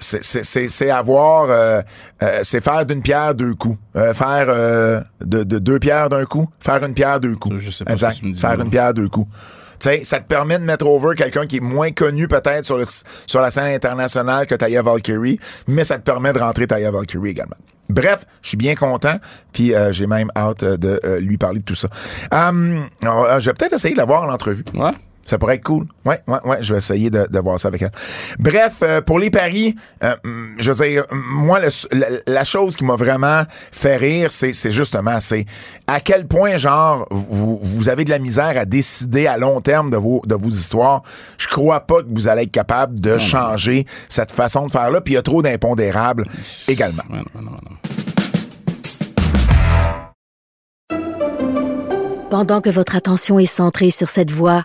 c'est- 0.00 0.22
c'est- 0.24 0.44
c'est 0.44 0.68
c'est 0.68 0.90
avoir... 0.90 1.50
euh, 1.50 1.82
euh, 2.22 2.40
c'est 2.44 2.62
faire 2.62 2.86
d'une 2.86 3.02
pierre 3.02 3.34
deux 3.34 3.54
coups. 3.54 3.76
Euh, 3.96 4.14
faire 4.14 4.46
euh, 4.48 5.00
de, 5.20 5.42
de 5.42 5.58
deux 5.58 5.78
pierres 5.80 6.08
d'un 6.08 6.24
coup. 6.24 6.48
Faire 6.60 6.82
une 6.84 6.94
pierre 6.94 7.18
deux 7.20 7.34
coups. 7.36 7.56
Je 7.58 7.70
sais 7.70 7.84
pas 7.84 7.92
Exact. 7.92 8.10
ce 8.12 8.16
que 8.16 8.20
tu 8.22 8.28
me 8.28 8.32
dis, 8.32 8.40
Faire 8.40 8.56
là. 8.56 8.64
une 8.64 8.70
pierre 8.70 8.94
deux 8.94 9.08
coups. 9.08 9.28
Sais, 9.78 10.02
ça 10.04 10.20
te 10.20 10.26
permet 10.26 10.58
de 10.58 10.64
mettre 10.64 10.86
over 10.86 11.14
quelqu'un 11.14 11.46
qui 11.46 11.58
est 11.58 11.60
moins 11.60 11.92
connu 11.92 12.28
peut-être 12.28 12.64
sur, 12.64 12.80
sur 13.26 13.40
la 13.40 13.50
scène 13.50 13.72
internationale 13.72 14.46
que 14.46 14.54
Taya 14.54 14.82
Valkyrie, 14.82 15.38
mais 15.66 15.84
ça 15.84 15.98
te 15.98 16.02
permet 16.02 16.32
de 16.32 16.38
rentrer 16.38 16.66
Taya 16.66 16.90
Valkyrie 16.90 17.30
également. 17.30 17.56
Bref, 17.88 18.24
je 18.42 18.48
suis 18.48 18.56
bien 18.56 18.74
content, 18.74 19.16
puis 19.52 19.74
euh, 19.74 19.92
j'ai 19.92 20.06
même 20.06 20.30
hâte 20.36 20.62
euh, 20.62 20.76
de 20.76 21.00
euh, 21.04 21.20
lui 21.20 21.38
parler 21.38 21.60
de 21.60 21.64
tout 21.64 21.74
ça. 21.74 21.88
Euh, 22.34 22.80
je 23.02 23.46
vais 23.46 23.54
peut-être 23.54 23.72
essayer 23.72 23.94
de 23.94 23.98
l'avoir 23.98 24.24
en 24.24 24.26
l'entrevue. 24.26 24.64
Ouais. 24.74 24.92
Ça 25.28 25.38
pourrait 25.38 25.56
être 25.56 25.64
cool. 25.64 25.86
Ouais, 26.06 26.20
ouais, 26.26 26.38
ouais. 26.44 26.58
Je 26.62 26.72
vais 26.72 26.78
essayer 26.78 27.10
de, 27.10 27.26
de 27.30 27.38
voir 27.38 27.60
ça 27.60 27.68
avec 27.68 27.82
elle. 27.82 27.90
Bref, 28.38 28.76
euh, 28.82 29.00
pour 29.02 29.18
les 29.18 29.30
paris, 29.30 29.76
euh, 30.02 30.14
hum, 30.24 30.54
je 30.58 30.72
veux 30.72 30.86
dire, 30.88 31.04
hum, 31.10 31.22
moi, 31.28 31.60
le- 31.60 31.68
la, 31.98 32.06
la 32.26 32.44
chose 32.44 32.76
qui 32.76 32.84
m'a 32.84 32.96
vraiment 32.96 33.42
fait 33.70 33.96
rire, 33.96 34.30
c'est, 34.32 34.52
justement, 34.70 35.20
c'est 35.20 35.44
à 35.86 36.00
quel 36.00 36.26
point, 36.26 36.56
genre, 36.56 37.06
vous, 37.10 37.60
vous 37.62 37.88
avez 37.90 38.04
de 38.04 38.10
la 38.10 38.18
misère 38.18 38.54
à 38.56 38.64
décider 38.64 39.26
à 39.26 39.36
long 39.36 39.60
terme 39.60 39.90
de 39.90 39.96
vos, 39.98 40.22
de 40.26 40.34
vos 40.34 40.48
histoires. 40.48 41.02
Je 41.36 41.46
crois 41.48 41.80
pas 41.80 42.02
que 42.02 42.08
vous 42.08 42.26
allez 42.28 42.44
être 42.44 42.50
capable 42.50 42.98
de 43.00 43.18
changer 43.18 43.86
cette 44.08 44.32
façon 44.32 44.64
de 44.66 44.70
faire-là. 44.70 45.00
Puis 45.02 45.12
il 45.12 45.16
y 45.16 45.18
a 45.18 45.22
trop 45.22 45.42
d'impondérables 45.42 46.24
également. 46.68 47.02
Ouais, 47.10 47.18
non, 47.34 47.42
non, 47.42 47.50
non. 47.50 47.76
Pendant 52.30 52.60
que 52.60 52.68
votre 52.70 52.94
attention 52.94 53.38
est 53.38 53.46
centrée 53.46 53.90
sur 53.90 54.08
cette 54.10 54.30
voix 54.30 54.64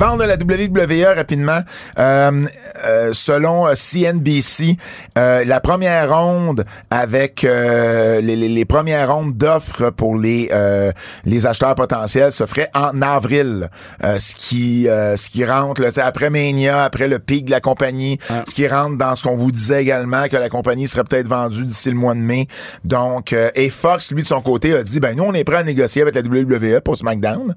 Vendre 0.00 0.24
la 0.24 0.36
WWE 0.36 1.14
rapidement. 1.14 1.60
Euh, 1.98 2.46
euh, 2.86 3.10
selon 3.12 3.66
CNBC, 3.74 4.78
euh, 5.18 5.44
la 5.44 5.60
première 5.60 6.16
ronde 6.18 6.64
avec 6.90 7.44
euh, 7.44 8.22
les, 8.22 8.34
les, 8.34 8.48
les, 8.48 8.64
premières 8.64 9.14
rondes 9.14 9.34
d'offres 9.34 9.90
pour 9.90 10.16
les 10.16 10.48
euh, 10.52 10.90
les 11.26 11.44
acheteurs 11.44 11.74
potentiels 11.74 12.32
se 12.32 12.46
ferait 12.46 12.70
en 12.74 13.02
avril, 13.02 13.68
ce 14.02 14.34
qui 14.36 14.84
ce 14.84 15.28
qui 15.28 15.44
rentre 15.44 15.82
là, 15.82 15.90
après 16.02 16.30
Mania, 16.30 16.82
après 16.82 17.06
le 17.06 17.18
pic 17.18 17.44
de 17.44 17.50
la 17.50 17.60
compagnie, 17.60 18.18
ce 18.48 18.54
qui 18.54 18.66
rentre 18.66 18.96
dans 18.96 19.14
ce 19.14 19.24
qu'on 19.24 19.36
vous 19.36 19.50
disait 19.50 19.82
également 19.82 20.28
que 20.28 20.36
la 20.38 20.48
compagnie 20.48 20.88
serait 20.88 21.04
peut-être 21.04 21.28
vendue 21.28 21.66
d'ici 21.66 21.90
le 21.90 21.96
mois 21.96 22.14
de 22.14 22.20
mai. 22.20 22.48
Donc 22.86 23.34
et 23.54 23.68
Fox 23.68 24.12
lui 24.12 24.22
de 24.22 24.28
son 24.28 24.40
côté 24.40 24.74
a 24.74 24.82
dit 24.82 24.98
ben 24.98 25.14
nous 25.14 25.24
on 25.24 25.34
est 25.34 25.44
prêt 25.44 25.56
à 25.56 25.62
négocier 25.62 26.00
avec 26.00 26.14
la 26.14 26.22
WWE 26.22 26.80
pour 26.80 26.96
SmackDown. 26.96 27.54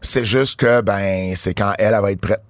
C'est 0.00 0.24
juste 0.24 0.60
que, 0.60 0.80
ben, 0.80 1.34
c'est 1.36 1.54
quand 1.54 1.72
elle, 1.78 1.94
elle 1.94 2.02
va 2.02 2.12
être 2.12 2.20
prête. 2.20 2.42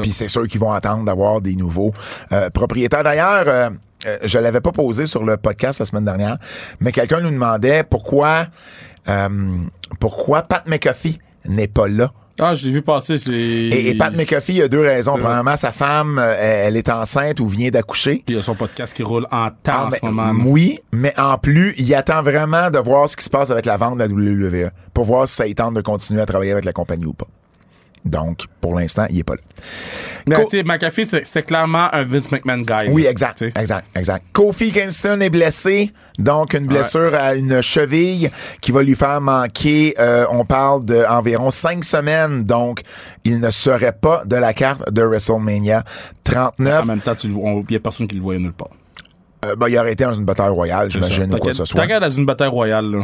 Puis 0.00 0.12
c'est 0.12 0.28
sûr 0.28 0.46
qu'ils 0.46 0.60
vont 0.60 0.72
attendre 0.72 1.04
d'avoir 1.04 1.40
des 1.40 1.56
nouveaux 1.56 1.92
euh, 2.32 2.50
propriétaires. 2.50 3.02
D'ailleurs, 3.02 3.44
euh, 3.46 3.70
euh, 4.06 4.18
je 4.22 4.38
l'avais 4.38 4.60
pas 4.60 4.72
posé 4.72 5.06
sur 5.06 5.24
le 5.24 5.36
podcast 5.36 5.80
la 5.80 5.86
semaine 5.86 6.04
dernière, 6.04 6.36
mais 6.80 6.92
quelqu'un 6.92 7.20
nous 7.20 7.30
demandait 7.30 7.82
pourquoi, 7.82 8.46
pourquoi 9.98 10.42
Pat 10.42 10.66
McAfee 10.66 11.18
n'est 11.46 11.68
pas 11.68 11.88
là. 11.88 12.12
Ah, 12.40 12.54
je 12.54 12.64
l'ai 12.64 12.72
vu 12.72 12.82
passer. 12.82 13.18
C'est... 13.18 13.32
Et, 13.32 13.90
et, 13.90 13.94
Pat 13.96 14.14
McAfee 14.14 14.62
a 14.62 14.68
deux 14.68 14.80
raisons. 14.80 15.12
Premièrement, 15.18 15.56
sa 15.56 15.72
femme, 15.72 16.18
elle, 16.18 16.76
est 16.76 16.88
enceinte 16.88 17.40
ou 17.40 17.46
vient 17.46 17.70
d'accoucher. 17.70 18.22
Puis 18.24 18.34
il 18.34 18.36
y 18.36 18.38
a 18.38 18.42
son 18.42 18.54
podcast 18.54 18.94
qui 18.94 19.02
roule 19.02 19.26
en 19.30 19.48
temps 19.50 19.72
ah, 19.72 19.86
en 19.86 19.90
ce 19.90 20.04
moment. 20.04 20.32
Oui, 20.44 20.78
mais 20.92 21.18
en 21.18 21.38
plus, 21.38 21.74
il 21.78 21.94
attend 21.94 22.22
vraiment 22.22 22.70
de 22.70 22.78
voir 22.78 23.08
ce 23.08 23.16
qui 23.16 23.24
se 23.24 23.30
passe 23.30 23.50
avec 23.50 23.66
la 23.66 23.76
vente 23.76 23.98
de 23.98 24.04
la 24.04 24.08
WWE 24.08 24.70
pour 24.94 25.04
voir 25.04 25.28
si 25.28 25.34
ça 25.34 25.46
y 25.46 25.54
tente 25.54 25.74
de 25.74 25.80
continuer 25.80 26.22
à 26.22 26.26
travailler 26.26 26.52
avec 26.52 26.64
la 26.64 26.72
compagnie 26.72 27.06
ou 27.06 27.12
pas. 27.14 27.26
Donc, 28.04 28.46
pour 28.60 28.74
l'instant, 28.74 29.06
il 29.10 29.20
est 29.20 29.24
pas 29.24 29.34
là. 29.34 29.40
Mais 30.26 30.46
tu 30.46 30.62
McAfee, 30.64 31.06
c'est, 31.06 31.24
c'est 31.24 31.42
clairement 31.42 31.88
un 31.92 32.02
Vince 32.04 32.30
McMahon 32.30 32.62
guy. 32.62 32.90
Oui, 32.90 33.06
exact, 33.06 33.36
t'sais. 33.36 33.52
exact, 33.56 33.86
exact. 33.96 34.26
Kofi 34.32 34.72
Kingston 34.72 35.20
est 35.20 35.30
blessé, 35.30 35.92
donc 36.18 36.54
une 36.54 36.66
blessure 36.66 37.12
ouais. 37.12 37.18
à 37.18 37.34
une 37.34 37.60
cheville 37.60 38.30
qui 38.60 38.72
va 38.72 38.82
lui 38.82 38.96
faire 38.96 39.20
manquer, 39.20 39.94
euh, 39.98 40.26
on 40.30 40.44
parle 40.44 40.84
d'environ 40.84 41.50
cinq 41.50 41.84
semaines, 41.84 42.44
donc 42.44 42.80
il 43.24 43.38
ne 43.38 43.50
serait 43.50 43.92
pas 43.92 44.24
de 44.24 44.36
la 44.36 44.52
carte 44.52 44.92
de 44.92 45.02
WrestleMania 45.02 45.84
39. 46.24 46.82
En 46.82 46.86
même 46.86 47.00
temps, 47.00 47.14
il 47.22 47.30
n'y 47.70 47.76
a 47.76 47.80
personne 47.80 48.08
qui 48.08 48.16
le 48.16 48.22
voyait 48.22 48.40
nulle 48.40 48.52
part. 48.52 48.70
Euh, 49.44 49.56
ben, 49.56 49.68
il 49.68 49.76
aurait 49.76 49.92
été 49.92 50.04
dans 50.04 50.14
une 50.14 50.24
bataille 50.24 50.50
royale, 50.50 50.88
j'imagine, 50.90 51.24
ou 51.24 51.38
quoi 51.38 51.50
que 51.50 51.52
ce 51.52 51.64
soit. 51.64 51.86
Dans 51.86 52.10
une 52.10 52.26
bataille 52.26 52.48
royale, 52.48 52.90
là. 52.90 52.98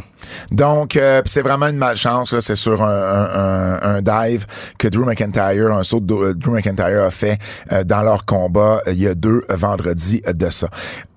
Donc, 0.53 0.97
euh, 0.97 1.20
c'est 1.26 1.43
vraiment 1.43 1.66
une 1.66 1.78
malchance, 1.78 2.32
là. 2.32 2.41
C'est 2.41 2.57
sur 2.57 2.82
un, 2.82 2.89
un, 2.89 3.97
un, 3.97 4.01
dive 4.03 4.47
que 4.78 4.86
Drew 4.86 5.05
McIntyre, 5.05 5.72
un 5.72 5.82
saut 5.82 6.01
de 6.01 6.32
Drew 6.32 6.53
McIntyre 6.53 7.05
a 7.05 7.11
fait 7.11 7.39
euh, 7.72 7.82
dans 7.82 8.03
leur 8.03 8.24
combat 8.24 8.80
il 8.86 9.01
y 9.01 9.09
a 9.09 9.14
deux 9.14 9.45
vendredis 9.49 10.22
de 10.26 10.51
ça. 10.51 10.68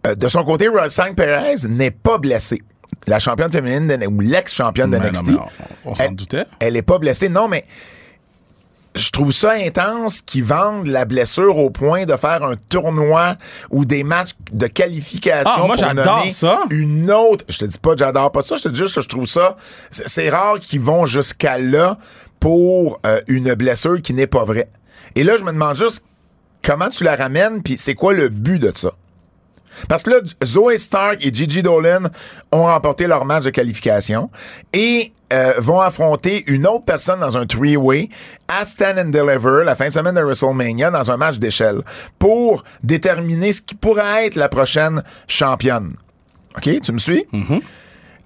de 0.04 0.28
son 0.28 0.44
côté, 0.44 0.68
Roxanne 0.68 1.14
Perez 1.14 1.68
n'est 1.70 1.92
pas 1.92 2.18
blessée. 2.18 2.62
La 3.08 3.20
championne 3.20 3.52
féminine, 3.52 3.88
de, 3.88 4.08
ou 4.08 4.20
l'ex-championne 4.20 4.90
de 4.90 4.98
NXT. 4.98 5.28
Non, 5.30 5.42
on, 5.86 5.92
on 5.92 5.96
s'en 5.96 6.12
doutait. 6.12 6.46
Elle 6.60 6.76
est 6.76 6.82
pas 6.82 6.98
blessée. 6.98 7.30
Non, 7.30 7.48
mais 7.48 7.64
je 8.96 9.10
trouve 9.12 9.32
ça 9.32 9.52
intense 9.52 10.22
qu'ils 10.22 10.44
vendent 10.44 10.88
la 10.88 11.06
blessure 11.06 11.58
au 11.58 11.70
point 11.70 12.06
de 12.06 12.16
faire 12.18 12.44
un 12.44 12.56
tournoi 12.56 13.36
ou 13.70 13.86
des 13.86 14.04
matchs 14.04 14.32
de 14.52 14.68
qualification 14.68 15.52
ah, 15.56 15.66
moi, 15.66 15.76
j'adore 15.78 16.26
ça. 16.32 16.64
une 16.70 17.10
autre. 17.10 17.46
Je 17.48 17.60
te 17.60 17.66
dis 17.66 17.78
pas 17.80 17.92
que 17.92 18.00
j'adore 18.00 18.32
pas 18.32 18.42
ça, 18.42 18.56
je 18.56 18.64
te 18.64 18.70
dis 18.70 18.80
juste 18.80 18.96
que 18.96 19.02
je 19.02 19.08
trouve 19.08 19.28
ça. 19.28 19.56
C'est 19.89 20.30
rare 20.30 20.60
qu'ils 20.60 20.82
vont 20.82 21.06
jusqu'à 21.06 21.58
là 21.58 21.98
pour 22.39 23.00
euh, 23.06 23.22
une 23.28 23.54
blessure 23.54 24.02
qui 24.02 24.14
n'est 24.14 24.28
pas 24.28 24.44
vraie. 24.44 24.70
Et 25.16 25.24
là, 25.24 25.38
je 25.38 25.44
me 25.44 25.52
demande 25.52 25.76
juste 25.76 26.04
comment 26.64 26.89
tu 26.89 27.04
la 27.04 27.16
ramènes, 27.16 27.64
puis 27.64 27.78
c'est 27.78 27.94
quoi 27.94 28.14
le 28.14 28.30
but 28.30 28.60
de 28.60 28.72
ça? 28.76 28.92
Parce 29.88 30.04
que 30.04 30.10
là, 30.10 30.18
Zoe 30.44 30.78
Stark 30.78 31.26
et 31.26 31.34
Gigi 31.34 31.64
Dolan 31.64 32.04
ont 32.52 32.64
remporté 32.64 33.08
leur 33.08 33.24
match 33.26 33.46
de 33.46 33.52
qualification 33.52 34.30
et 34.74 35.14
euh, 35.32 35.54
vont 35.58 35.80
affronter 35.80 36.44
une 36.48 36.68
autre 36.68 36.86
personne 36.86 37.20
dans 37.20 37.38
un 37.38 37.46
three-way 37.46 38.10
à 38.48 38.66
Stand 38.66 39.00
and 39.00 39.10
Deliver 39.10 39.64
la 39.64 39.76
fin 39.76 39.88
de 39.88 39.94
semaine 39.94 40.16
de 40.16 40.22
WrestleMania 40.22 40.92
dans 40.92 41.10
un 41.10 41.18
match 41.18 41.38
d'échelle 41.38 41.82
pour 42.20 42.64
déterminer 42.84 43.54
ce 43.54 43.62
qui 43.62 43.76
pourrait 43.76 44.28
être 44.28 44.36
la 44.36 44.50
prochaine 44.50 45.04
championne. 45.28 45.96
OK? 46.56 46.82
Tu 46.82 46.92
me 46.92 46.98
suis? 46.98 47.26
Mm-hmm. 47.34 47.62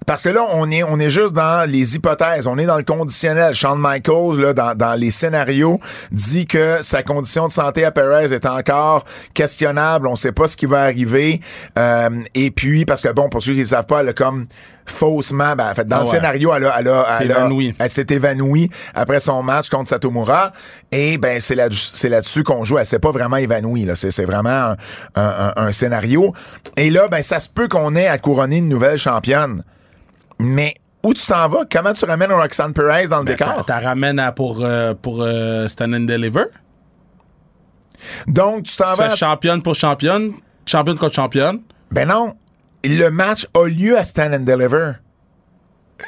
Parce 0.06 0.22
que 0.22 0.28
là, 0.28 0.42
on 0.52 0.70
est, 0.70 0.84
on 0.84 0.98
est 1.00 1.10
juste 1.10 1.34
dans 1.34 1.68
les 1.68 1.96
hypothèses, 1.96 2.46
on 2.46 2.56
est 2.58 2.64
dans 2.66 2.76
le 2.76 2.84
conditionnel. 2.84 3.54
Shawn 3.54 3.76
Michaels, 3.80 4.38
là, 4.40 4.52
dans, 4.52 4.74
dans 4.76 4.94
les 4.94 5.10
scénarios, 5.10 5.80
dit 6.12 6.46
que 6.46 6.78
sa 6.82 7.02
condition 7.02 7.48
de 7.48 7.52
santé 7.52 7.84
à 7.84 7.90
Perez 7.90 8.32
est 8.32 8.46
encore 8.46 9.02
questionnable. 9.34 10.06
On 10.06 10.14
sait 10.14 10.30
pas 10.32 10.46
ce 10.46 10.56
qui 10.56 10.66
va 10.66 10.82
arriver. 10.82 11.40
Euh, 11.76 12.08
et 12.34 12.52
puis, 12.52 12.84
parce 12.84 13.02
que 13.02 13.08
bon, 13.12 13.28
pour 13.28 13.42
ceux 13.42 13.54
qui 13.54 13.60
ne 13.60 13.64
savent 13.64 13.86
pas, 13.86 14.00
elle 14.00 14.08
a 14.10 14.12
comme 14.12 14.46
faussement, 14.86 15.56
ben, 15.56 15.70
en 15.70 15.74
fait, 15.74 15.86
dans 15.88 15.96
Ah 15.96 16.00
le 16.02 16.04
ouais. 16.06 16.10
scénario, 16.12 16.52
elle, 16.54 16.64
a, 16.66 16.76
elle, 16.78 16.88
a, 16.88 17.06
elle, 17.20 17.32
a- 17.32 17.48
elle 17.80 17.90
s'est 17.90 18.06
évanouie 18.10 18.70
après 18.94 19.18
son 19.18 19.42
match 19.42 19.68
contre 19.68 19.88
Satomura. 19.88 20.52
Et 20.92 21.18
ben, 21.18 21.40
c'est 21.40 21.56
là, 21.56 21.66
c'est 21.72 22.08
là-dessus 22.08 22.44
qu'on 22.44 22.62
joue. 22.64 22.78
Elle 22.78 22.86
s'est 22.86 23.00
pas 23.00 23.10
vraiment 23.10 23.38
évanouie. 23.38 23.84
Là. 23.84 23.96
C'est, 23.96 24.12
c'est 24.12 24.24
vraiment 24.24 24.50
un, 24.50 24.76
un- 25.16 25.52
un- 25.56 25.66
un 25.66 25.72
scénario. 25.72 26.32
Et 26.76 26.90
là, 26.90 27.08
ben, 27.08 27.22
ça 27.22 27.40
se 27.40 27.48
peut 27.48 27.66
qu'on 27.66 27.96
ait 27.96 28.06
à 28.06 28.18
couronner 28.18 28.58
une 28.58 28.68
nouvelle 28.68 28.98
championne. 28.98 29.64
Mais 30.38 30.74
où 31.02 31.14
tu 31.14 31.24
t'en 31.26 31.48
vas? 31.48 31.64
Comment 31.70 31.92
tu 31.92 32.04
ramènes 32.04 32.32
Roxanne 32.32 32.72
Perez 32.72 33.08
dans 33.08 33.20
le 33.20 33.24
Ben, 33.26 33.36
décor? 33.36 33.64
T'as 33.66 33.80
ramènes 33.80 34.18
à 34.18 34.32
pour, 34.32 34.62
euh, 34.62 34.94
pour 34.94 35.22
euh, 35.22 35.68
Stand 35.68 35.94
and 35.94 36.00
Deliver. 36.00 36.44
Donc, 38.26 38.64
tu 38.64 38.76
t'en 38.76 38.92
Tu 38.92 38.98
vas. 38.98 39.06
à- 39.12 39.16
championne 39.16 39.62
pour 39.62 39.74
championne, 39.74 40.32
championne 40.66 40.98
contre 40.98 41.14
championne. 41.14 41.60
Ben 41.90 42.08
non. 42.08 42.34
Le 42.84 43.08
match 43.10 43.46
a 43.54 43.66
lieu 43.66 43.96
à 43.98 44.04
Stand 44.04 44.34
and 44.34 44.40
Deliver. 44.40 44.92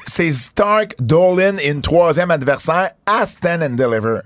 C'est 0.06 0.30
Stark, 0.30 0.94
Dolan 1.00 1.56
et 1.62 1.70
une 1.70 1.80
troisième 1.80 2.30
adversaire 2.30 2.90
à 3.06 3.24
Stand 3.24 3.62
and 3.62 3.70
Deliver. 3.70 4.20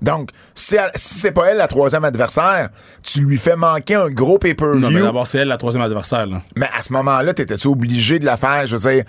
Donc, 0.00 0.30
si, 0.54 0.76
c'est 0.94 1.32
pas 1.32 1.46
elle 1.46 1.56
la 1.56 1.66
troisième 1.68 2.04
adversaire, 2.04 2.68
tu 3.02 3.22
lui 3.22 3.36
fais 3.36 3.56
manquer 3.56 3.96
un 3.96 4.08
gros 4.08 4.34
Non, 4.34 4.38
mais 4.42 4.54
pay-per-view. 4.54 5.02
d'abord, 5.02 5.26
c'est 5.26 5.38
elle 5.38 5.48
la 5.48 5.56
troisième 5.56 5.82
adversaire. 5.82 6.26
Là. 6.26 6.40
Mais 6.56 6.68
à 6.76 6.82
ce 6.82 6.92
moment-là, 6.92 7.34
t'étais-tu 7.34 7.68
obligé 7.68 8.18
de 8.18 8.24
la 8.24 8.36
faire? 8.36 8.66
Je 8.66 8.76
veux 8.76 8.90
dire, 8.92 9.04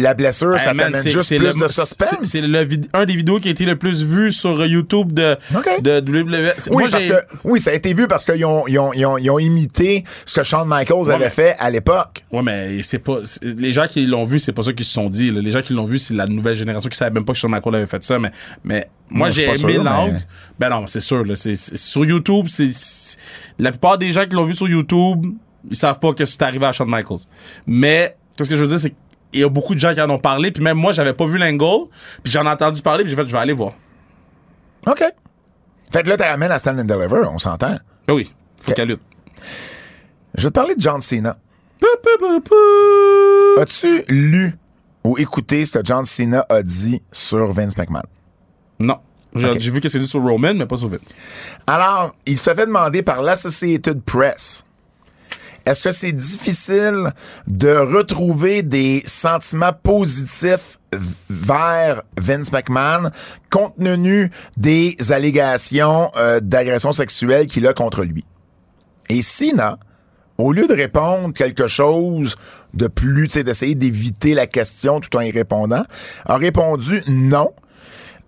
la 0.00 0.14
blessure, 0.14 0.58
ça 0.58 0.70
Hey, 0.70 0.76
man, 0.76 0.92
t'amène 0.92 1.10
juste 1.12 1.26
c'est 1.28 1.36
plus 1.36 1.46
le- 1.46 1.52
de 1.66 1.68
suspense. 1.68 2.08
C'est 2.22 2.24
c'est 2.40 2.46
le 2.46 2.64
vid- 2.64 2.88
un 2.92 3.04
des 3.04 3.14
vidéos 3.14 3.38
qui 3.40 3.48
a 3.48 3.50
été 3.50 3.64
le 3.64 3.76
plus 3.76 4.02
vu 4.04 4.32
sur 4.32 4.60
euh, 4.60 4.66
YouTube 4.66 5.12
de, 5.12 5.36
de 5.80 6.00
WWE. 6.00 6.52
Oui, 6.70 6.82
Moi, 6.82 6.88
parce 6.90 7.06
que, 7.06 7.14
oui, 7.44 7.60
ça 7.60 7.70
a 7.70 7.74
été 7.74 7.94
vu 7.94 8.06
parce 8.08 8.24
qu'ils 8.24 8.44
ont, 8.44 8.66
ils 8.66 8.78
ont, 8.78 8.92
ils 8.92 9.04
ont, 9.06 9.18
ils 9.18 9.30
ont 9.30 9.38
imité 9.38 10.04
ce 10.24 10.40
que 10.40 10.42
Shawn 10.44 10.66
Michaels 10.68 11.10
avait 11.10 11.24
mais- 11.24 11.30
fait 11.30 11.56
à 11.58 11.70
l'époque. 11.70 12.24
Ouais, 12.32 12.42
mais 12.42 12.82
c'est 12.82 12.98
pas. 12.98 13.18
c'est- 13.24 13.44
Les 13.44 13.72
gens 13.72 13.86
qui 13.88 14.06
l'ont 14.06 14.24
vu, 14.24 14.38
c'est 14.38 14.52
pas 14.52 14.62
ça 14.62 14.72
qu'ils 14.72 14.86
se 14.86 14.92
sont 14.92 15.08
dit. 15.10 15.30
là. 15.30 15.40
Les 15.40 15.50
gens 15.50 15.62
qui 15.62 15.72
l'ont 15.72 15.84
vu, 15.86 15.98
c'est 15.98 16.14
la 16.14 16.26
nouvelle 16.26 16.56
génération 16.56 16.88
qui 16.88 16.96
savait 16.96 17.10
même 17.10 17.24
pas 17.24 17.32
que 17.32 17.38
Shawn 17.38 17.50
Michaels 17.50 17.74
avait 17.74 17.86
fait 17.86 18.02
ça. 18.04 18.18
Mais, 18.18 18.30
mais 18.64 18.88
moi, 19.10 19.28
j'ai 19.28 19.44
aimé 19.44 19.56
sûr, 19.74 19.84
l'angle. 19.84 20.12
mais- 20.14 20.20
Ben 20.58 20.68
non, 20.70 20.86
c'est 20.86 21.00
sûr. 21.00 21.24
Là, 21.24 21.36
c'est, 21.36 21.54
sur 21.54 22.04
YouTube, 22.04 22.46
c'est, 22.48 22.70
c'est- 22.72 23.18
la 23.58 23.70
plupart 23.70 23.98
des 23.98 24.10
gens 24.12 24.24
qui 24.26 24.34
l'ont 24.36 24.44
vu 24.44 24.54
sur 24.54 24.68
YouTube, 24.68 25.26
ils 25.70 25.76
savent 25.76 25.98
pas 25.98 26.12
que 26.12 26.24
c'est 26.24 26.42
arrivé 26.42 26.66
à 26.66 26.72
Shawn 26.72 26.88
Michaels. 26.90 27.18
Mais, 27.66 28.16
qu'est-ce 28.36 28.48
que 28.50 28.56
je 28.56 28.62
veux 28.62 28.68
dire, 28.68 28.78
c'est 28.78 28.94
qu'il 29.32 29.40
y 29.40 29.44
a 29.44 29.48
beaucoup 29.48 29.74
de 29.74 29.80
gens 29.80 29.94
qui 29.94 30.00
en 30.00 30.10
ont 30.10 30.18
parlé. 30.18 30.52
Puis 30.52 30.62
même 30.62 30.76
moi, 30.76 30.92
j'avais 30.92 31.14
pas 31.14 31.26
vu 31.26 31.38
l'angle. 31.38 31.88
Puis 32.22 32.32
j'en 32.32 32.44
ai 32.44 32.48
entendu 32.48 32.82
parler. 32.82 33.02
Puis 33.02 33.10
j'ai 33.10 33.16
fait, 33.16 33.26
je 33.26 33.32
vais 33.32 33.38
aller 33.38 33.52
voir. 33.52 33.72
OK. 34.86 35.04
Fait 35.92 36.02
que 36.02 36.08
là, 36.08 36.16
tu 36.16 36.22
ramènes 36.22 36.52
à 36.52 36.58
Stand 36.58 36.80
and 36.80 36.84
Deliver, 36.84 37.22
on 37.30 37.38
s'entend. 37.38 37.76
Ben 38.06 38.14
oui, 38.14 38.32
faut 38.60 38.72
qu'elle 38.72 38.88
lutte. 38.88 39.02
Je 40.34 40.44
vais 40.44 40.48
te 40.48 40.54
parler 40.54 40.74
de 40.74 40.80
John 40.80 41.00
Cena. 41.00 41.36
As-tu 43.58 44.04
lu 44.08 44.56
ou 45.04 45.18
écouté 45.18 45.64
ce 45.66 45.78
que 45.78 45.84
John 45.84 46.04
Cena 46.04 46.46
a 46.48 46.62
dit 46.62 47.02
sur 47.12 47.52
Vince 47.52 47.76
McMahon? 47.76 48.02
Non. 48.78 48.98
J'ai 49.34 49.70
vu 49.70 49.80
que 49.80 49.88
c'est 49.88 49.98
dit 49.98 50.06
sur 50.06 50.22
Roman, 50.22 50.54
mais 50.54 50.66
pas 50.66 50.76
sur 50.76 50.88
Vince. 50.88 51.16
Alors, 51.66 52.14
il 52.26 52.38
se 52.38 52.54
fait 52.54 52.66
demander 52.66 53.02
par 53.02 53.22
l'Associated 53.22 54.02
Press 54.02 54.64
est-ce 55.66 55.82
que 55.82 55.92
c'est 55.92 56.12
difficile 56.12 57.12
de 57.46 57.74
retrouver 57.74 58.62
des 58.62 59.02
sentiments 59.06 59.72
positifs 59.72 60.78
vers 61.30 62.02
Vince 62.18 62.52
McMahon 62.52 63.10
compte 63.50 63.74
tenu 63.78 64.30
des 64.56 64.96
allégations 65.10 66.10
euh, 66.16 66.40
d'agression 66.40 66.92
sexuelle 66.92 67.46
qu'il 67.46 67.66
a 67.66 67.72
contre 67.72 68.02
lui? 68.02 68.24
Et 69.08 69.22
Cena 69.22 69.78
au 70.38 70.52
lieu 70.52 70.66
de 70.66 70.74
répondre 70.74 71.32
quelque 71.32 71.66
chose 71.66 72.36
de 72.74 72.88
plus, 72.88 73.28
d'essayer 73.28 73.74
d'éviter 73.74 74.34
la 74.34 74.46
question 74.46 75.00
tout 75.00 75.16
en 75.16 75.20
y 75.20 75.30
répondant, 75.30 75.84
a 76.26 76.36
répondu 76.36 77.02
non. 77.06 77.52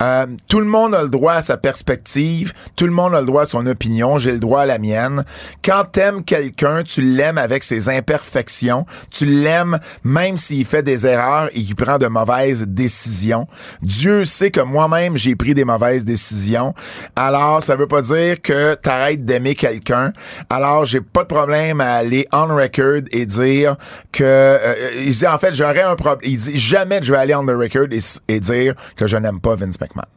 Euh, 0.02 0.26
tout 0.48 0.60
le 0.60 0.66
monde 0.66 0.94
a 0.94 1.02
le 1.02 1.08
droit 1.08 1.34
à 1.34 1.42
sa 1.42 1.56
perspective, 1.56 2.52
tout 2.76 2.86
le 2.86 2.92
monde 2.92 3.14
a 3.14 3.20
le 3.20 3.26
droit 3.26 3.42
à 3.42 3.46
son 3.46 3.66
opinion, 3.66 4.18
j'ai 4.18 4.32
le 4.32 4.38
droit 4.38 4.62
à 4.62 4.66
la 4.66 4.78
mienne. 4.78 5.24
Quand 5.64 5.84
t'aimes 5.90 6.24
quelqu'un, 6.24 6.82
tu 6.82 7.00
l'aimes 7.00 7.38
avec 7.38 7.62
ses 7.62 7.88
imperfections, 7.88 8.86
tu 9.10 9.24
l'aimes 9.24 9.78
même 10.02 10.36
s'il 10.36 10.64
fait 10.64 10.82
des 10.82 11.06
erreurs 11.06 11.48
et 11.52 11.62
qu'il 11.62 11.76
prend 11.76 11.98
de 11.98 12.06
mauvaises 12.06 12.66
décisions. 12.66 13.46
Dieu 13.82 14.24
sait 14.24 14.50
que 14.50 14.60
moi-même 14.60 15.16
j'ai 15.16 15.36
pris 15.36 15.54
des 15.54 15.64
mauvaises 15.64 16.04
décisions. 16.04 16.74
Alors 17.16 17.62
ça 17.62 17.76
veut 17.76 17.88
pas 17.88 18.02
dire 18.02 18.42
que 18.42 18.74
t'arrêtes 18.74 19.24
d'aimer 19.24 19.54
quelqu'un. 19.54 20.12
Alors 20.50 20.84
j'ai 20.84 21.00
pas 21.00 21.22
de 21.22 21.28
problème 21.28 21.80
à 21.80 21.94
aller 21.94 22.26
on 22.32 22.54
record 22.54 23.02
et 23.12 23.26
dire 23.26 23.76
que 24.12 24.24
euh, 24.24 24.90
il 24.96 25.12
dit 25.12 25.26
en 25.26 25.38
fait 25.38 25.54
j'aurais 25.54 25.82
un 25.82 25.96
problème. 25.96 26.30
Il 26.30 26.38
dit 26.38 26.58
jamais 26.58 27.00
je 27.02 27.12
vais 27.12 27.18
aller 27.18 27.34
on 27.34 27.44
the 27.46 27.50
record 27.50 27.86
et, 27.92 28.00
et 28.28 28.40
dire 28.40 28.74
que 28.96 29.06
je 29.06 29.16
n'aime 29.16 29.40
pas 29.40 29.54
Vince 29.54 29.78
McMahon. 29.84 30.08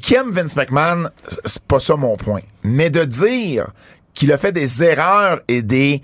Qui 0.00 0.14
aime 0.14 0.30
Vince 0.30 0.56
McMahon, 0.56 1.08
c'est 1.44 1.62
pas 1.64 1.80
ça 1.80 1.96
mon 1.96 2.16
point. 2.16 2.40
Mais 2.62 2.88
de 2.90 3.04
dire 3.04 3.66
qu'il 4.14 4.32
a 4.32 4.38
fait 4.38 4.52
des 4.52 4.82
erreurs 4.82 5.40
et 5.48 5.62
des, 5.62 6.00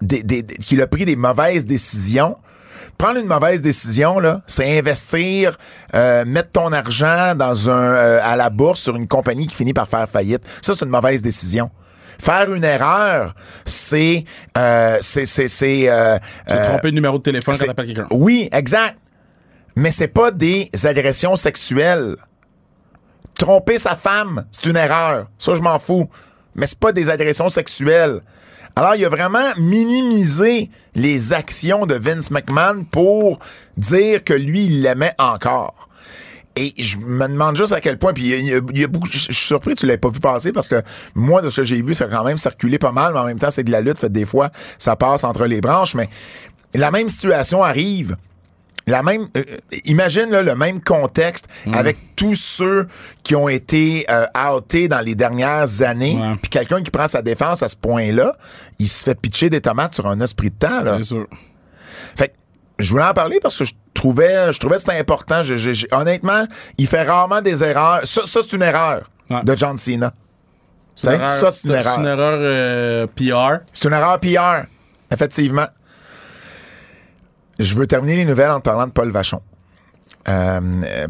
des, 0.00 0.22
des- 0.22 0.42
des- 0.42 0.56
qu'il 0.56 0.80
a 0.80 0.86
pris 0.86 1.04
des 1.04 1.16
mauvaises 1.16 1.64
décisions. 1.66 2.36
Prendre 2.98 3.18
une 3.18 3.26
mauvaise 3.26 3.62
décision 3.62 4.18
là, 4.20 4.42
c'est 4.46 4.78
investir, 4.78 5.56
euh, 5.94 6.24
mettre 6.24 6.50
ton 6.50 6.72
argent 6.72 7.34
dans 7.34 7.68
un 7.68 7.82
euh, 7.82 8.20
à 8.22 8.36
la 8.36 8.48
bourse 8.48 8.80
sur 8.80 8.94
une 8.96 9.08
compagnie 9.08 9.46
qui 9.46 9.56
finit 9.56 9.72
par 9.74 9.88
faire 9.88 10.08
faillite. 10.08 10.42
Ça 10.60 10.74
c'est 10.78 10.84
une 10.84 10.90
mauvaise 10.90 11.20
décision. 11.22 11.70
Faire 12.20 12.52
une 12.54 12.62
erreur, 12.62 13.34
c'est 13.64 14.24
euh, 14.56 14.98
c'est 15.00 15.26
c'est 15.26 15.48
c'est 15.48 15.88
euh, 15.88 16.18
trompé 16.48 16.88
le 16.88 16.90
numéro 16.92 17.18
de 17.18 17.22
téléphone 17.22 17.56
quand 17.58 17.66
t'appelles 17.66 17.86
quelqu'un. 17.86 18.06
Oui, 18.12 18.48
exact. 18.52 18.98
Mais 19.76 19.90
c'est 19.90 20.08
pas 20.08 20.30
des 20.30 20.70
agressions 20.84 21.36
sexuelles. 21.36 22.16
Tromper 23.34 23.78
sa 23.78 23.96
femme, 23.96 24.44
c'est 24.50 24.66
une 24.66 24.76
erreur. 24.76 25.26
Ça, 25.38 25.54
je 25.54 25.62
m'en 25.62 25.78
fous. 25.78 26.08
Mais 26.54 26.66
c'est 26.66 26.78
pas 26.78 26.92
des 26.92 27.08
agressions 27.08 27.48
sexuelles. 27.48 28.20
Alors, 28.76 28.94
il 28.94 29.04
a 29.04 29.08
vraiment 29.08 29.52
minimisé 29.58 30.70
les 30.94 31.32
actions 31.32 31.86
de 31.86 31.94
Vince 31.94 32.30
McMahon 32.30 32.84
pour 32.90 33.38
dire 33.76 34.22
que 34.24 34.34
lui, 34.34 34.66
il 34.66 34.82
l'aimait 34.82 35.14
encore. 35.18 35.88
Et 36.56 36.74
je 36.76 36.98
me 36.98 37.26
demande 37.28 37.56
juste 37.56 37.72
à 37.72 37.80
quel 37.80 37.98
point, 37.98 38.12
puis 38.12 38.28
il 38.30 38.78
y 38.78 38.84
a- 38.84 38.86
beaucoup, 38.86 39.08
je 39.10 39.16
suis 39.16 39.34
surpris 39.34 39.74
que 39.74 39.80
tu 39.80 39.86
l'aies 39.86 39.96
pas 39.96 40.10
vu 40.10 40.20
passer 40.20 40.52
parce 40.52 40.68
que 40.68 40.82
moi, 41.14 41.40
de 41.40 41.48
ce 41.48 41.56
que 41.62 41.64
j'ai 41.64 41.80
vu, 41.80 41.94
ça 41.94 42.04
a 42.04 42.08
quand 42.08 42.24
même 42.24 42.36
circulé 42.36 42.78
pas 42.78 42.92
mal, 42.92 43.14
mais 43.14 43.20
en 43.20 43.24
même 43.24 43.38
temps, 43.38 43.50
c'est 43.50 43.64
de 43.64 43.70
la 43.70 43.80
lutte, 43.80 43.98
fait 43.98 44.12
des 44.12 44.26
fois, 44.26 44.50
ça 44.78 44.94
passe 44.94 45.24
entre 45.24 45.46
les 45.46 45.62
branches, 45.62 45.94
mais 45.94 46.10
la 46.74 46.90
même 46.90 47.08
situation 47.08 47.62
arrive. 47.62 48.16
La 48.86 49.02
même, 49.02 49.28
euh, 49.36 49.42
euh, 49.48 49.76
imagine 49.84 50.28
là, 50.30 50.42
le 50.42 50.54
même 50.56 50.80
contexte 50.82 51.46
avec 51.72 52.16
tous 52.16 52.34
ceux 52.34 52.88
qui 53.22 53.36
ont 53.36 53.48
été 53.48 54.04
euh, 54.10 54.26
outés 54.56 54.88
dans 54.88 55.00
les 55.00 55.14
dernières 55.14 55.82
années, 55.82 56.16
Ouais. 56.20 56.34
puis 56.42 56.50
quelqu'un 56.50 56.82
qui 56.82 56.90
prend 56.90 57.06
sa 57.06 57.22
défense 57.22 57.62
à 57.62 57.68
ce 57.68 57.76
point-là, 57.76 58.36
il 58.80 58.88
se 58.88 59.04
fait 59.04 59.14
pitcher 59.14 59.50
des 59.50 59.60
tomates 59.60 59.94
sur 59.94 60.06
un 60.08 60.20
esprit 60.20 60.50
de 60.50 60.56
temps. 60.56 60.82
C'est 60.84 61.02
sûr. 61.04 61.26
Fait 62.16 62.28
que 62.28 62.34
je 62.80 62.90
voulais 62.90 63.04
en 63.04 63.14
parler 63.14 63.38
parce 63.40 63.56
que 63.56 63.64
je 63.64 63.74
trouvais, 63.94 64.52
je 64.52 64.58
trouvais 64.58 64.74
que 64.76 64.80
c'était 64.82 64.98
important. 64.98 65.42
Je- 65.44 65.54
je- 65.56 65.72
je- 65.72 65.86
honnêtement, 65.92 66.44
il 66.78 66.86
fait 66.88 67.02
rarement 67.04 67.40
des 67.40 67.62
erreurs. 67.62 68.00
Ça, 68.04 68.22
ça, 68.26 68.40
c'est 68.42 68.56
une 68.56 68.62
erreur 68.62 69.08
Ouais. 69.30 69.44
de 69.44 69.56
John 69.56 69.78
Cena. 69.78 70.12
C'est 70.96 71.06
une 71.06 71.12
T'sais, 71.12 71.22
erreur- 71.22 71.28
ça, 71.28 71.50
c'est 71.52 71.68
une 71.68 71.74
erreur. 71.74 71.94
C'est 71.94 72.00
une 72.00 72.06
erreur 72.06 72.38
euh, 72.40 73.06
PR. 73.06 73.64
C'est 73.72 73.88
une 73.88 73.94
erreur 73.94 74.18
PR, 74.18 74.66
effectivement. 75.10 75.66
Je 77.62 77.76
veux 77.76 77.86
terminer 77.86 78.16
les 78.16 78.24
nouvelles 78.24 78.50
en 78.50 78.60
parlant 78.60 78.88
de 78.88 78.92
Paul 78.92 79.10
Vachon. 79.10 79.40
Euh, 80.28 80.60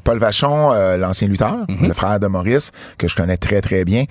Paul 0.04 0.18
Vachon, 0.18 0.72
euh, 0.72 0.96
l'ancien 0.96 1.28
lutteur, 1.28 1.66
le 1.68 1.92
frère 1.92 2.18
de 2.18 2.26
Maurice, 2.26 2.72
que 2.98 3.08
je 3.08 3.14
connais 3.14 3.36
très 3.36 3.60
très 3.60 3.84
bien, 3.84 4.04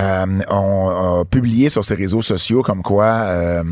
euh, 0.00 0.26
on 0.48 1.20
a 1.20 1.24
publié 1.24 1.68
sur 1.68 1.84
ses 1.84 1.94
réseaux 1.94 2.22
sociaux 2.22 2.62
comme 2.62 2.82
quoi, 2.82 3.04
euh, 3.04 3.62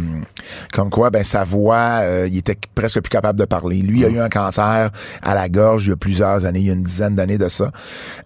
comme 0.72 0.90
quoi, 0.90 1.10
ben 1.10 1.22
sa 1.22 1.44
voix, 1.44 2.00
il 2.26 2.36
était 2.36 2.58
presque 2.74 3.00
plus 3.00 3.10
capable 3.10 3.38
de 3.38 3.44
parler. 3.44 3.76
Lui 3.76 4.00
il 4.00 4.06
a 4.06 4.08
eu 4.08 4.20
un 4.20 4.28
cancer 4.28 4.90
à 5.22 5.34
la 5.34 5.48
gorge 5.48 5.86
il 5.86 5.90
y 5.90 5.92
a 5.92 5.96
plusieurs 5.96 6.44
années, 6.44 6.60
il 6.60 6.66
y 6.66 6.70
a 6.70 6.74
une 6.74 6.82
dizaine 6.82 7.14
d'années 7.14 7.38
de 7.38 7.48
ça, 7.48 7.70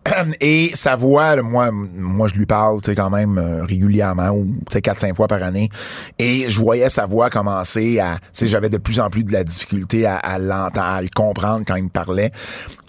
et 0.40 0.70
sa 0.74 0.96
voix, 0.96 1.40
moi, 1.42 1.70
moi 1.70 2.28
je 2.28 2.34
lui 2.34 2.46
parle, 2.46 2.80
tu 2.80 2.90
sais 2.90 2.96
quand 2.96 3.10
même 3.10 3.38
régulièrement 3.68 4.30
ou 4.30 4.44
tu 4.44 4.74
sais 4.74 4.82
quatre 4.82 5.00
cinq 5.00 5.14
fois 5.14 5.28
par 5.28 5.42
année, 5.42 5.70
et 6.18 6.48
je 6.48 6.58
voyais 6.58 6.88
sa 6.88 7.06
voix 7.06 7.28
commencer 7.30 7.98
à, 7.98 8.14
tu 8.16 8.28
sais 8.32 8.48
j'avais 8.48 8.70
de 8.70 8.78
plus 8.78 9.00
en 9.00 9.10
plus 9.10 9.24
de 9.24 9.32
la 9.32 9.44
difficulté 9.44 10.06
à, 10.06 10.16
à 10.16 10.38
l'entendre, 10.38 10.86
à 10.86 11.02
le 11.02 11.08
comprendre 11.14 11.64
quand 11.66 11.76
il 11.76 11.84
me 11.84 11.88
parlait. 11.88 12.32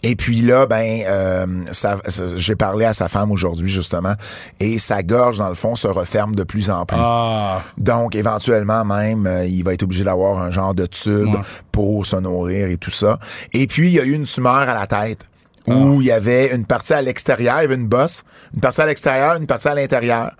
Et 0.03 0.15
puis 0.15 0.41
là, 0.41 0.67
ben, 0.67 1.01
euh, 1.07 1.45
ça- 1.71 1.97
ça- 2.05 2.37
j'ai 2.37 2.55
parlé 2.55 2.85
à 2.85 2.93
sa 2.93 3.07
femme 3.07 3.31
aujourd'hui 3.31 3.67
justement, 3.67 4.13
et 4.59 4.77
sa 4.77 5.01
gorge 5.01 5.39
dans 5.39 5.49
le 5.49 5.55
fond 5.55 5.75
se 5.75 5.87
referme 5.87 6.35
de 6.35 6.43
plus 6.43 6.69
en 6.69 6.85
plus. 6.85 6.97
Ah. 6.99 7.61
Donc, 7.77 8.15
éventuellement 8.15 8.85
même, 8.85 9.25
euh, 9.25 9.45
il 9.45 9.63
va 9.63 9.73
être 9.73 9.83
obligé 9.83 10.03
d'avoir 10.03 10.39
un 10.39 10.51
genre 10.51 10.73
de 10.75 10.85
tube 10.85 11.33
Ouais. 11.33 11.41
pour 11.71 12.05
se 12.05 12.15
nourrir 12.15 12.67
et 12.67 12.77
tout 12.77 12.91
ça. 12.91 13.19
Et 13.53 13.65
puis, 13.67 13.87
il 13.89 13.93
y 13.95 13.99
a 13.99 14.03
eu 14.03 14.11
une 14.13 14.25
tumeur 14.25 14.55
à 14.69 14.73
la 14.75 14.85
tête 14.87 15.19
où 15.67 15.99
il 16.01 16.07
y 16.07 16.11
avait 16.13 16.55
une 16.55 16.65
partie 16.65 16.93
à 16.93 17.01
l'extérieur, 17.01 17.57
il 17.59 17.63
y 17.63 17.65
avait 17.65 17.75
une 17.75 17.89
bosse, 17.89 18.23
une 18.53 18.61
partie 18.61 18.79
à 18.79 18.85
l'extérieur, 18.85 19.35
une 19.35 19.47
partie 19.47 19.67
à 19.67 19.75
l'intérieur. 19.75 20.31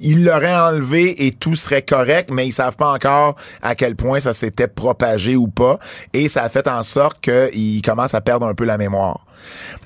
Il 0.00 0.24
l'aurait 0.24 0.54
enlevé 0.56 1.26
et 1.26 1.30
tout 1.32 1.54
serait 1.54 1.82
correct, 1.82 2.30
mais 2.32 2.46
ils 2.46 2.52
savent 2.52 2.76
pas 2.76 2.92
encore 2.92 3.36
à 3.62 3.74
quel 3.74 3.94
point 3.96 4.20
ça 4.20 4.32
s'était 4.32 4.68
propagé 4.68 5.36
ou 5.36 5.46
pas. 5.48 5.78
Et 6.12 6.28
ça 6.28 6.42
a 6.42 6.48
fait 6.48 6.66
en 6.68 6.82
sorte 6.82 7.20
qu'il 7.20 7.80
commence 7.82 8.12
à 8.14 8.20
perdre 8.20 8.46
un 8.46 8.54
peu 8.54 8.64
la 8.64 8.76
mémoire. 8.76 9.24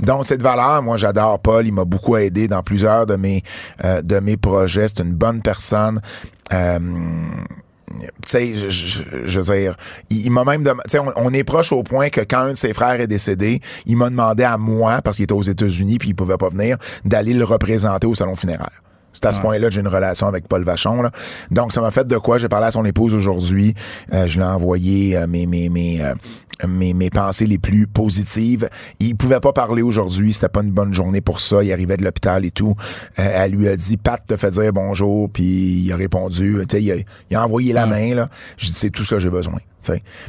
Donc, 0.01 0.25
cette 0.25 0.43
valeur, 0.43 0.83
moi, 0.83 0.97
j'adore 0.97 1.39
Paul. 1.41 1.67
Il 1.67 1.73
m'a 1.73 1.85
beaucoup 1.85 2.17
aidé 2.17 2.49
dans 2.49 2.63
plusieurs 2.63 3.07
de 3.07 3.17
mes, 3.17 3.43
euh, 3.85 4.01
de 4.03 4.19
mes 4.21 4.37
projets. 4.37 4.89
C'est 4.89 5.01
une 5.03 5.15
bonne 5.15 5.43
personne. 5.43 6.01
Euh, 6.53 6.79
tu 7.89 8.05
sais, 8.27 8.55
je, 8.55 8.69
je- 8.69 9.03
je 9.25 9.41
veux 9.41 9.57
dire, 9.57 9.77
il, 10.11 10.31
m'a 10.31 10.45
même 10.45 10.63
dem- 10.63 10.81
tu 10.85 10.91
sais, 10.93 10.99
on, 10.99 11.13
on 11.17 11.33
est 11.33 11.45
proche 11.45 11.73
au 11.73 11.83
point 11.83 12.11
que 12.11 12.21
quand 12.21 12.41
un 12.41 12.51
de 12.53 12.57
ses 12.57 12.73
frères 12.75 13.01
est 13.01 13.07
décédé, 13.07 13.61
il 13.87 13.97
m'a 13.97 14.11
demandé 14.11 14.45
à 14.45 14.57
moi, 14.59 15.01
parce 15.03 15.17
qu'il 15.17 15.25
était 15.25 15.33
aux 15.33 15.43
États-Unis 15.43 15.99
puis 15.99 16.11
il 16.11 16.15
pouvait 16.15 16.37
pas 16.37 16.49
venir, 16.49 16.77
d'aller 17.05 17.35
le 17.35 17.45
représenter 17.45 18.07
au 18.07 18.15
salon 18.15 18.35
funéraire. 18.37 18.83
C'est 19.13 19.27
à 19.27 19.33
ce 19.33 19.41
point-là 19.41 19.69
que 19.69 19.75
j'ai 19.75 19.81
une 19.81 19.89
relation 19.89 20.27
avec 20.27 20.47
Paul 20.47 20.65
Vachon. 20.65 21.03
Là. 21.03 21.11
Donc, 21.51 21.73
ça 21.73 21.81
m'a 21.81 21.91
fait 21.91 22.07
de 22.07 22.19
quoi? 22.19 22.39
J'ai 22.39 22.49
parlé 22.49 22.67
à 22.67 22.71
son 22.71 22.85
épouse 22.85 23.15
aujourd'hui. 23.15 23.75
Euh, 24.13 24.27
je 24.27 24.39
lui 24.39 24.45
ai 24.45 24.49
envoyé 24.49 25.17
euh, 25.17 25.27
mes, 25.27 25.47
mes, 25.47 25.69
mes, 25.69 26.03
euh, 26.03 26.15
mes, 26.67 26.95
mes 26.95 27.11
pensées 27.11 27.47
les 27.47 27.59
plus 27.59 27.87
positives. 27.87 28.69
Il 29.01 29.17
pouvait 29.17 29.41
pas 29.41 29.53
parler 29.53 29.83
aujourd'hui. 29.83 30.33
C'était 30.33 30.49
pas 30.49 30.63
une 30.63 30.73
bonne 30.73 30.95
journée 30.95 31.21
pour 31.21 31.41
ça. 31.41 31.63
Il 31.63 31.73
arrivait 31.73 31.97
de 31.97 32.05
l'hôpital 32.05 32.45
et 32.45 32.51
tout. 32.51 32.75
Euh, 33.19 33.31
elle 33.35 33.53
lui 33.53 33.69
a 33.69 33.77
dit, 33.77 33.97
Pat 33.97 34.25
te 34.25 34.37
fait 34.37 34.51
dire 34.51 34.73
bonjour. 34.73 35.31
Puis 35.31 35.83
il 35.85 35.93
a 35.93 35.97
répondu. 35.97 36.59
Tu 36.69 36.77
sais, 36.77 36.83
il 36.83 36.93
a, 36.93 36.97
il 37.31 37.37
a 37.37 37.45
envoyé 37.45 37.73
la 37.73 37.87
main. 37.87 38.15
Là. 38.15 38.29
Je 38.57 38.67
dis, 38.67 38.73
c'est 38.73 38.91
tout 38.91 39.05
ça 39.05 39.17
que 39.17 39.23
j'ai 39.23 39.31
besoin. 39.31 39.59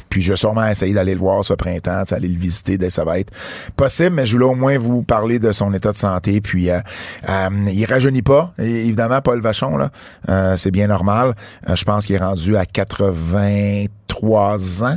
Puis 0.08 0.22
je 0.22 0.32
vais 0.32 0.36
sûrement 0.36 0.66
essayer 0.66 0.94
d'aller 0.94 1.12
le 1.14 1.20
voir 1.20 1.44
ce 1.44 1.52
printemps, 1.54 2.04
aller 2.10 2.28
le 2.28 2.38
visiter 2.38 2.78
dès 2.78 2.86
que 2.86 2.92
ça 2.92 3.04
va 3.04 3.18
être 3.18 3.32
possible, 3.76 4.16
mais 4.16 4.24
je 4.26 4.32
voulais 4.32 4.46
au 4.46 4.54
moins 4.54 4.78
vous 4.78 5.02
parler 5.02 5.38
de 5.38 5.52
son 5.52 5.74
état 5.74 5.92
de 5.92 5.96
santé. 5.96 6.40
Puis 6.40 6.70
euh, 6.70 6.80
euh, 7.28 7.50
il 7.68 7.84
rajeunit 7.84 8.22
pas, 8.22 8.54
évidemment, 8.58 9.20
Paul 9.20 9.40
Vachon, 9.40 9.76
là. 9.76 9.90
Euh, 10.28 10.56
c'est 10.56 10.70
bien 10.70 10.86
normal. 10.86 11.34
Euh, 11.68 11.74
je 11.76 11.84
pense 11.84 12.06
qu'il 12.06 12.14
est 12.16 12.20
rendu 12.20 12.56
à 12.56 12.64
83 12.66 14.84
ans. 14.84 14.96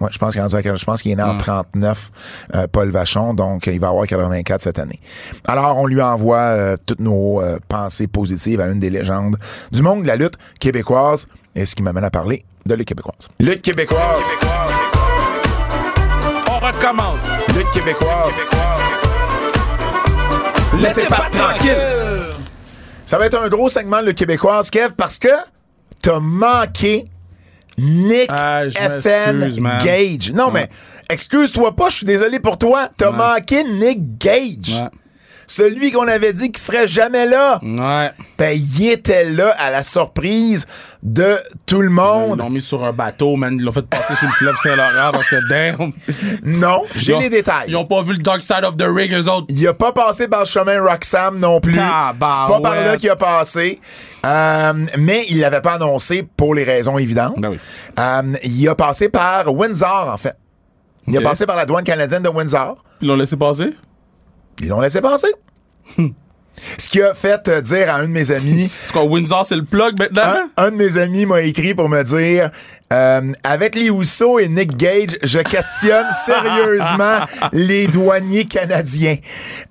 Ouais, 0.00 0.08
je 0.10 0.18
pense 0.18 0.30
qu'il 0.32 0.38
est 0.38 0.42
rendu 0.42 0.56
à- 0.68 0.74
je 0.74 0.84
pense 0.84 1.02
qu'il 1.02 1.12
est 1.12 1.16
né 1.16 1.22
en 1.22 1.36
39, 1.36 2.10
euh, 2.54 2.66
Paul 2.72 2.90
Vachon, 2.90 3.34
donc 3.34 3.66
il 3.66 3.78
va 3.78 3.88
avoir 3.88 4.06
84 4.06 4.62
cette 4.62 4.78
année. 4.78 4.98
Alors, 5.46 5.76
on 5.78 5.86
lui 5.86 6.00
envoie 6.00 6.38
euh, 6.38 6.76
toutes 6.86 7.00
nos 7.00 7.40
euh, 7.42 7.58
pensées 7.68 8.06
positives 8.06 8.60
à 8.60 8.66
une 8.68 8.80
des 8.80 8.88
légendes 8.90 9.36
du 9.72 9.82
monde 9.82 10.02
de 10.02 10.06
la 10.06 10.16
lutte 10.16 10.34
québécoise, 10.58 11.26
et 11.54 11.66
ce 11.66 11.74
qui 11.74 11.82
m'amène 11.82 12.04
à 12.04 12.10
parler 12.10 12.44
de 12.66 12.74
lutte 12.74 12.88
québécoise. 12.88 13.28
Lutte 13.38 13.62
québécoise! 13.62 14.20
On 16.48 16.58
recommence. 16.66 17.22
Lutte 17.54 17.70
québécoise! 17.72 18.34
Laissez 20.78 21.06
pas 21.06 21.28
tranquille! 21.30 21.76
Ça 23.06 23.18
va 23.18 23.26
être 23.26 23.42
un 23.42 23.48
gros 23.48 23.68
segment 23.68 24.00
de 24.00 24.06
lutte 24.06 24.18
québécoise, 24.18 24.70
Kev, 24.70 24.94
parce 24.96 25.18
que 25.18 25.28
t'as 26.00 26.20
manqué 26.20 27.06
Nick 27.80 28.26
Ah, 28.28 28.62
FN. 28.70 29.48
Gage. 29.84 30.32
Non, 30.32 30.50
mais 30.50 30.68
excuse-toi 31.08 31.74
pas, 31.74 31.88
je 31.88 31.96
suis 31.96 32.06
désolé 32.06 32.38
pour 32.40 32.58
toi. 32.58 32.88
T'as 32.96 33.10
Ouais. 33.10 33.16
manqué 33.16 33.64
Nick 33.64 34.18
Gage. 34.18 34.74
Ouais. 34.74 34.88
Celui 35.50 35.90
qu'on 35.90 36.06
avait 36.06 36.32
dit 36.32 36.52
qu'il 36.52 36.62
serait 36.62 36.86
jamais 36.86 37.26
là. 37.26 37.58
Ouais. 37.60 38.12
Ben, 38.38 38.56
il 38.56 38.88
était 38.88 39.24
là 39.24 39.50
à 39.58 39.70
la 39.72 39.82
surprise 39.82 40.64
de 41.02 41.38
tout 41.66 41.80
le 41.80 41.88
Ils 41.88 41.90
monde. 41.94 42.38
l'ont 42.38 42.50
mis 42.50 42.60
sur 42.60 42.84
un 42.84 42.92
bateau, 42.92 43.34
man. 43.34 43.56
Ils 43.58 43.64
l'ont 43.64 43.72
fait 43.72 43.82
passer 43.84 44.14
sur 44.14 44.28
le 44.28 44.32
fleuve 44.32 44.56
Saint-Laurent 44.62 45.10
parce 45.10 45.28
que, 45.28 45.48
damn. 45.48 45.90
Non, 46.44 46.84
j'ai 46.94 47.14
Ils 47.14 47.18
les 47.22 47.30
détails. 47.30 47.64
Ils 47.66 47.74
ont 47.76 47.84
pas 47.84 48.00
vu 48.02 48.12
le 48.12 48.18
Dark 48.18 48.42
Side 48.42 48.64
of 48.64 48.76
the 48.76 48.84
Ring, 48.86 49.12
eux 49.12 49.28
autres. 49.28 49.46
Il 49.48 49.66
a 49.66 49.74
pas 49.74 49.90
passé 49.92 50.28
par 50.28 50.40
le 50.40 50.46
chemin 50.46 50.80
Roxham 50.80 51.38
non 51.40 51.60
plus. 51.60 51.72
C'est 51.72 51.80
pas 51.80 52.60
par 52.62 52.74
là 52.76 52.96
qu'il 52.96 53.10
a 53.10 53.16
passé. 53.16 53.80
Euh, 54.24 54.72
mais 54.98 55.26
il 55.30 55.40
l'avait 55.40 55.62
pas 55.62 55.72
annoncé 55.74 56.22
pour 56.36 56.54
les 56.54 56.62
raisons 56.62 56.96
évidentes. 56.96 57.34
Ben 57.38 57.48
oui. 57.50 57.58
Euh, 57.98 58.22
il 58.44 58.68
a 58.68 58.76
passé 58.76 59.08
par 59.08 59.52
Windsor, 59.52 60.10
en 60.12 60.16
fait. 60.16 60.36
Il 61.08 61.18
a 61.18 61.22
passé 61.22 61.44
par 61.44 61.56
la 61.56 61.66
douane 61.66 61.82
canadienne 61.82 62.22
de 62.22 62.28
Windsor. 62.28 62.76
Ils 63.00 63.08
l'ont 63.08 63.16
laissé 63.16 63.36
passer? 63.36 63.70
Ils 64.60 64.68
l'ont 64.68 64.80
laissé 64.80 65.00
passer. 65.00 65.28
Ce 66.78 66.88
qui 66.88 67.00
a 67.00 67.14
fait 67.14 67.48
euh, 67.48 67.60
dire 67.62 67.90
à 67.90 67.96
un 67.98 68.02
de 68.04 68.12
mes 68.12 68.30
amis, 68.30 68.64
Est-ce 68.84 68.92
qu'on 68.92 69.08
Windsor, 69.08 69.46
c'est 69.46 69.56
le 69.56 69.64
plug 69.64 69.98
maintenant? 69.98 70.34
un, 70.56 70.66
un 70.66 70.70
de 70.70 70.76
mes 70.76 70.98
amis 70.98 71.24
m'a 71.26 71.40
écrit 71.40 71.74
pour 71.74 71.88
me 71.88 72.02
dire 72.02 72.50
euh, 72.92 73.32
avec 73.44 73.74
les 73.76 73.88
Housseau 73.90 74.38
et 74.38 74.48
Nick 74.48 74.76
Gage, 74.76 75.16
je 75.22 75.38
questionne 75.38 76.06
sérieusement 76.26 77.20
les 77.52 77.86
douaniers 77.86 78.46
canadiens. 78.46 79.16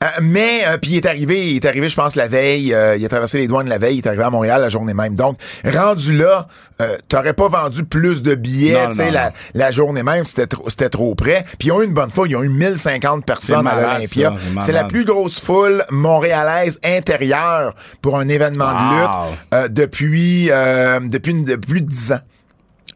Euh, 0.03 0.07
mais 0.22 0.61
euh, 0.67 0.78
puis 0.78 0.91
il 0.91 0.97
est 0.97 1.05
arrivé, 1.05 1.49
il 1.51 1.55
est 1.57 1.65
arrivé, 1.65 1.89
je 1.89 1.95
pense 1.95 2.15
la 2.15 2.28
veille, 2.28 2.74
euh, 2.74 2.95
il 2.97 3.05
a 3.05 3.09
traversé 3.09 3.38
les 3.39 3.47
douanes 3.47 3.67
la 3.70 3.78
veille, 3.78 3.95
il 3.97 3.99
est 3.99 4.07
arrivé 4.07 4.24
à 4.24 4.30
Montréal 4.30 4.61
la 4.61 4.70
journée 4.70 4.93
même. 4.93 5.15
Donc 5.15 5.38
rendu 5.65 6.15
là, 6.17 6.47
euh, 6.82 6.95
t'aurais 7.09 7.34
pas 7.34 7.49
vendu 7.49 7.84
plus 7.84 8.24
de 8.24 8.36
billets, 8.36 8.74
tu 8.89 8.95
sais, 8.95 9.11
la, 9.11 9.34
la 9.53 9.72
journée 9.72 10.03
même, 10.03 10.24
c'était 10.26 10.47
trop, 10.47 10.70
c'était 10.70 10.89
trop 10.89 11.13
près. 11.15 11.43
Puis 11.59 11.67
ils 11.67 11.72
ont 11.74 11.82
eu 11.82 11.86
une 11.86 11.93
bonne 11.93 12.11
fois, 12.11 12.26
ils 12.28 12.36
ont 12.38 12.43
eu 12.43 12.49
1050 12.49 13.26
personnes 13.26 13.67
à 13.67 13.76
l'Olympia. 13.82 14.30
ça, 14.30 14.36
c'est 14.61 14.65
C'est 14.67 14.72
la 14.72 14.84
plus 14.86 15.03
grosse 15.05 15.39
foule 15.41 15.84
montréalaise 15.89 16.80
intérieure 16.86 17.74
pour 18.01 18.17
un 18.17 18.28
événement 18.28 18.72
de 18.72 18.95
lutte 18.95 19.09
euh, 19.53 19.67
depuis 19.67 20.49
euh, 20.51 20.99
depuis 21.01 21.32
une- 21.32 21.43
de 21.43 21.55
plus 21.55 21.82
de 21.82 21.89
10 21.89 22.11
ans. 22.13 22.20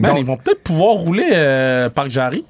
Man, 0.04 0.12
Donc, 0.12 0.20
ils 0.20 0.26
vont 0.26 0.38
peut-être 0.38 0.64
pouvoir 0.64 0.96
rouler 0.96 1.30
euh, 1.32 1.90
Parc 1.90 2.10
Jarry. 2.10 2.44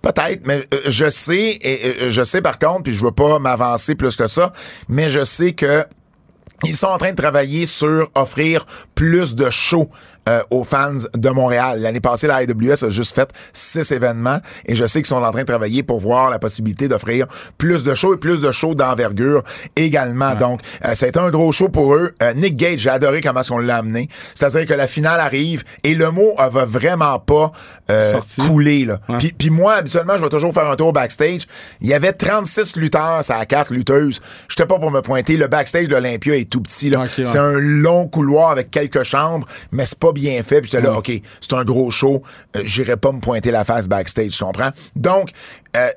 Peut-être, 0.00 0.40
mais 0.46 0.66
euh, 0.72 0.80
je 0.86 1.10
sais, 1.10 1.58
et 1.60 2.04
euh, 2.04 2.10
je 2.10 2.24
sais 2.24 2.40
par 2.40 2.58
contre, 2.58 2.84
puis 2.84 2.92
je 2.94 3.04
veux 3.04 3.12
pas 3.12 3.38
m'avancer 3.38 3.94
plus 3.94 4.16
que 4.16 4.26
ça, 4.26 4.52
mais 4.88 5.10
je 5.10 5.22
sais 5.22 5.52
que 5.52 5.84
ils 6.64 6.74
sont 6.74 6.86
en 6.86 6.96
train 6.96 7.10
de 7.10 7.16
travailler 7.16 7.66
sur 7.66 8.10
offrir 8.14 8.64
plus 8.94 9.34
de 9.34 9.50
shows 9.50 9.90
euh, 10.28 10.42
aux 10.50 10.64
fans 10.64 10.96
de 11.14 11.30
Montréal. 11.30 11.80
L'année 11.80 12.00
passée, 12.00 12.26
la 12.26 12.36
AWS 12.36 12.84
a 12.84 12.88
juste 12.90 13.14
fait 13.14 13.30
six 13.52 13.90
événements 13.92 14.38
et 14.66 14.74
je 14.74 14.86
sais 14.86 15.00
qu'ils 15.00 15.08
sont 15.08 15.16
en 15.22 15.30
train 15.30 15.42
de 15.42 15.46
travailler 15.46 15.82
pour 15.82 16.00
voir 16.00 16.30
la 16.30 16.38
possibilité 16.38 16.88
d'offrir 16.88 17.26
plus 17.58 17.84
de 17.84 17.94
shows 17.94 18.14
et 18.14 18.18
plus 18.18 18.40
de 18.40 18.52
shows 18.52 18.74
d'envergure 18.74 19.42
également. 19.76 20.34
Donc, 20.34 20.60
euh, 20.84 20.94
ça 20.94 21.06
a 21.06 21.08
été 21.08 21.18
un 21.18 21.30
gros 21.30 21.52
show 21.52 21.68
pour 21.68 21.94
eux. 21.94 22.14
Euh, 22.22 22.32
Nick 22.34 22.56
Gage, 22.56 22.80
j'ai 22.80 22.90
adoré 22.90 23.20
comment 23.20 23.40
on 23.50 23.58
l'a 23.58 23.76
amené. 23.76 24.08
C'est-à-dire 24.34 24.66
que 24.66 24.74
la 24.74 24.86
finale 24.86 25.20
arrive 25.20 25.64
et 25.84 25.94
le 25.94 26.10
mot 26.10 26.34
euh, 26.38 26.48
va 26.48 26.64
vraiment 26.64 27.18
pas 27.18 27.52
euh, 27.90 28.12
couler. 28.46 28.84
Là. 28.84 29.00
Ouais. 29.08 29.18
Puis, 29.18 29.34
puis 29.36 29.50
moi, 29.50 29.74
habituellement, 29.74 30.16
je 30.16 30.22
vais 30.22 30.28
toujours 30.28 30.54
faire 30.54 30.68
un 30.68 30.76
tour 30.76 30.92
backstage. 30.92 31.42
Il 31.80 31.88
y 31.88 31.94
avait 31.94 32.12
36 32.12 32.76
lutteurs, 32.76 33.24
ça 33.24 33.38
a 33.38 33.46
quatre 33.46 33.72
lutteuses. 33.72 34.20
J'étais 34.48 34.66
pas 34.66 34.78
pour 34.78 34.90
me 34.90 35.00
pointer. 35.00 35.36
Le 35.36 35.48
backstage 35.48 35.88
de 35.88 35.94
l'Olympia 35.94 36.36
est 36.36 36.48
tout 36.48 36.60
petit. 36.60 36.90
là. 36.90 37.00
Ouais. 37.00 37.06
C'est 37.08 37.38
un 37.38 37.58
long 37.58 38.06
couloir 38.06 38.50
avec 38.50 38.70
quelques 38.70 39.02
chambres, 39.02 39.46
mais 39.72 39.86
c'est 39.86 39.98
pas 39.98 40.11
bien 40.12 40.42
fait. 40.42 40.60
Puis 40.60 40.70
j'étais 40.70 40.84
là, 40.86 40.96
OK, 40.98 41.10
c'est 41.40 41.52
un 41.54 41.64
gros 41.64 41.90
show. 41.90 42.22
Euh, 42.56 42.60
J'irai 42.64 42.96
pas 42.96 43.12
me 43.12 43.20
pointer 43.20 43.50
la 43.50 43.64
face 43.64 43.86
backstage, 43.88 44.30
tu 44.36 44.44
comprends? 44.44 44.70
Donc, 44.96 45.30
euh, 45.76 45.88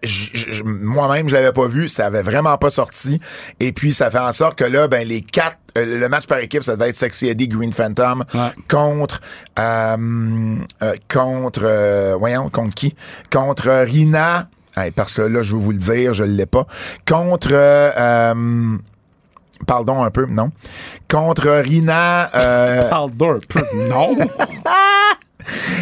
moi-même, 0.63 1.27
je 1.29 1.35
l'avais 1.35 1.51
pas 1.51 1.67
vu. 1.67 1.87
Ça 1.89 2.05
avait 2.07 2.21
vraiment 2.21 2.57
pas 2.57 2.69
sorti. 2.69 3.19
Et 3.59 3.71
puis, 3.73 3.93
ça 3.93 4.09
fait 4.09 4.19
en 4.19 4.31
sorte 4.33 4.57
que 4.57 4.63
là, 4.63 4.87
ben, 4.87 5.07
les 5.07 5.21
quatre, 5.21 5.57
euh, 5.77 5.99
le 5.99 6.09
match 6.09 6.25
par 6.27 6.39
équipe, 6.39 6.63
ça 6.63 6.75
devait 6.75 6.89
être 6.89 6.95
Sexy 6.95 7.27
Eddie 7.27 7.47
Green 7.47 7.73
Phantom 7.73 8.23
Ouais. 8.33 8.39
contre, 8.69 9.19
euh, 9.59 10.57
contre, 11.11 12.15
voyons, 12.17 12.49
contre 12.49 12.75
qui? 12.75 12.95
Contre 13.31 13.69
Rina. 13.85 14.49
Hey, 14.77 14.91
parce 14.91 15.13
que 15.13 15.21
là, 15.21 15.41
je 15.41 15.55
vais 15.55 15.61
vous 15.61 15.71
le 15.71 15.77
dire, 15.77 16.13
je 16.13 16.23
l'ai 16.25 16.45
pas. 16.45 16.67
Contre, 17.07 17.53
euh, 19.65 19.73
pardon 19.73 20.03
un 20.03 20.11
peu, 20.11 20.25
non. 20.25 20.51
Contre 21.09 21.49
Rina, 21.49 22.29
euh, 22.35 22.89
Parle 22.89 23.11
d'un 23.11 23.37
peu. 23.47 23.61
Non. 23.89 24.15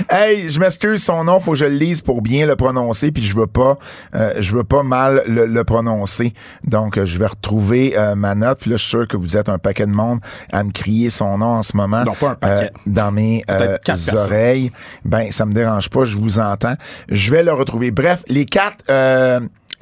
Hey, 0.09 0.49
je 0.49 0.59
m'excuse, 0.59 1.03
son 1.03 1.23
nom, 1.23 1.39
faut 1.39 1.51
que 1.51 1.57
je 1.57 1.65
le 1.65 1.75
lise 1.75 2.01
pour 2.01 2.21
bien 2.21 2.45
le 2.45 2.55
prononcer, 2.55 3.11
puis 3.11 3.23
je 3.23 3.35
veux 3.35 3.47
pas, 3.47 3.77
euh, 4.15 4.33
je 4.39 4.55
veux 4.55 4.63
pas 4.63 4.83
mal 4.83 5.23
le, 5.27 5.45
le 5.45 5.63
prononcer. 5.63 6.33
Donc, 6.65 6.97
euh, 6.97 7.05
je 7.05 7.17
vais 7.17 7.27
retrouver 7.27 7.93
euh, 7.97 8.15
ma 8.15 8.35
note. 8.35 8.59
Puis 8.59 8.69
là, 8.69 8.75
je 8.75 8.81
suis 8.81 8.89
sûr 8.89 9.07
que 9.07 9.17
vous 9.17 9.37
êtes 9.37 9.49
un 9.49 9.57
paquet 9.57 9.85
de 9.85 9.91
monde 9.91 10.19
à 10.51 10.63
me 10.63 10.71
crier 10.71 11.09
son 11.09 11.37
nom 11.37 11.47
en 11.47 11.63
ce 11.63 11.77
moment. 11.77 12.03
Non, 12.03 12.13
pas 12.13 12.31
un 12.31 12.35
paquet. 12.35 12.71
dans 12.85 13.11
mes 13.11 13.43
euh, 13.49 13.77
oreilles. 14.13 14.71
Ben, 15.05 15.31
ça 15.31 15.45
me 15.45 15.53
dérange 15.53 15.89
pas, 15.89 16.03
je 16.03 16.17
vous 16.17 16.39
entends. 16.39 16.75
Je 17.09 17.31
vais 17.31 17.43
le 17.43 17.53
retrouver. 17.53 17.91
Bref, 17.91 18.23
les 18.27 18.45
quatre. 18.45 18.83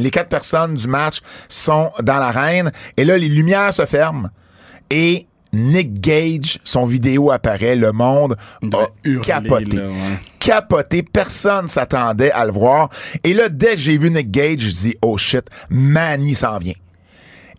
Les 0.01 0.11
quatre 0.11 0.29
personnes 0.29 0.75
du 0.75 0.87
match 0.87 1.19
sont 1.47 1.91
dans 2.01 2.17
l'arène 2.17 2.71
et 2.97 3.05
là 3.05 3.17
les 3.17 3.29
lumières 3.29 3.73
se 3.73 3.85
ferment 3.85 4.29
et 4.89 5.27
Nick 5.53 5.99
Gage, 5.99 6.59
son 6.63 6.85
vidéo 6.85 7.31
apparaît, 7.31 7.75
le 7.75 7.91
monde 7.91 8.37
a 8.73 8.87
hurler, 9.03 9.25
capoté 9.25 9.75
là, 9.75 9.87
ouais. 9.87 10.19
capoté. 10.39 11.03
Personne 11.03 11.67
s'attendait 11.67 12.31
à 12.31 12.45
le 12.45 12.53
voir. 12.53 12.89
Et 13.23 13.33
là, 13.33 13.49
dès 13.49 13.71
que 13.71 13.81
j'ai 13.81 13.97
vu 13.97 14.11
Nick 14.11 14.31
Gage, 14.31 14.59
je 14.59 14.69
dis, 14.69 14.95
oh 15.01 15.17
shit, 15.17 15.43
Manny 15.69 16.35
s'en 16.35 16.57
vient. 16.57 16.73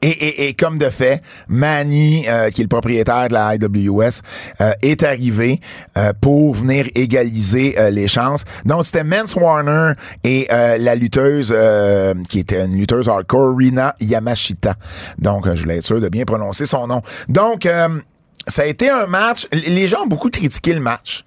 Et, 0.02 0.08
et, 0.08 0.48
et 0.48 0.54
comme 0.54 0.78
de 0.78 0.90
fait, 0.90 1.22
Manny, 1.48 2.26
euh, 2.28 2.50
qui 2.50 2.60
est 2.60 2.64
le 2.64 2.68
propriétaire 2.68 3.28
de 3.28 3.34
la 3.34 3.54
IWS, 3.54 4.20
euh, 4.60 4.72
est 4.82 5.02
arrivé 5.04 5.60
euh, 5.96 6.12
pour 6.20 6.54
venir 6.54 6.86
égaliser 6.94 7.76
euh, 7.78 7.90
les 7.90 8.08
chances. 8.08 8.44
Donc, 8.64 8.84
c'était 8.84 9.04
Mance 9.04 9.34
Warner 9.36 9.92
et 10.24 10.48
euh, 10.50 10.76
la 10.78 10.94
lutteuse, 10.94 11.52
euh, 11.56 12.14
qui 12.28 12.40
était 12.40 12.64
une 12.64 12.76
lutteuse 12.76 13.08
hardcore, 13.08 13.56
Rina 13.56 13.94
Yamashita. 14.00 14.74
Donc, 15.18 15.52
je 15.54 15.62
voulais 15.62 15.78
être 15.78 15.84
sûr 15.84 16.00
de 16.00 16.08
bien 16.08 16.24
prononcer 16.24 16.66
son 16.66 16.86
nom. 16.88 17.02
Donc, 17.28 17.66
euh, 17.66 17.88
ça 18.46 18.62
a 18.62 18.66
été 18.66 18.90
un 18.90 19.06
match. 19.06 19.46
Les 19.52 19.86
gens 19.86 20.02
ont 20.02 20.08
beaucoup 20.08 20.30
critiqué 20.30 20.74
le 20.74 20.80
match. 20.80 21.24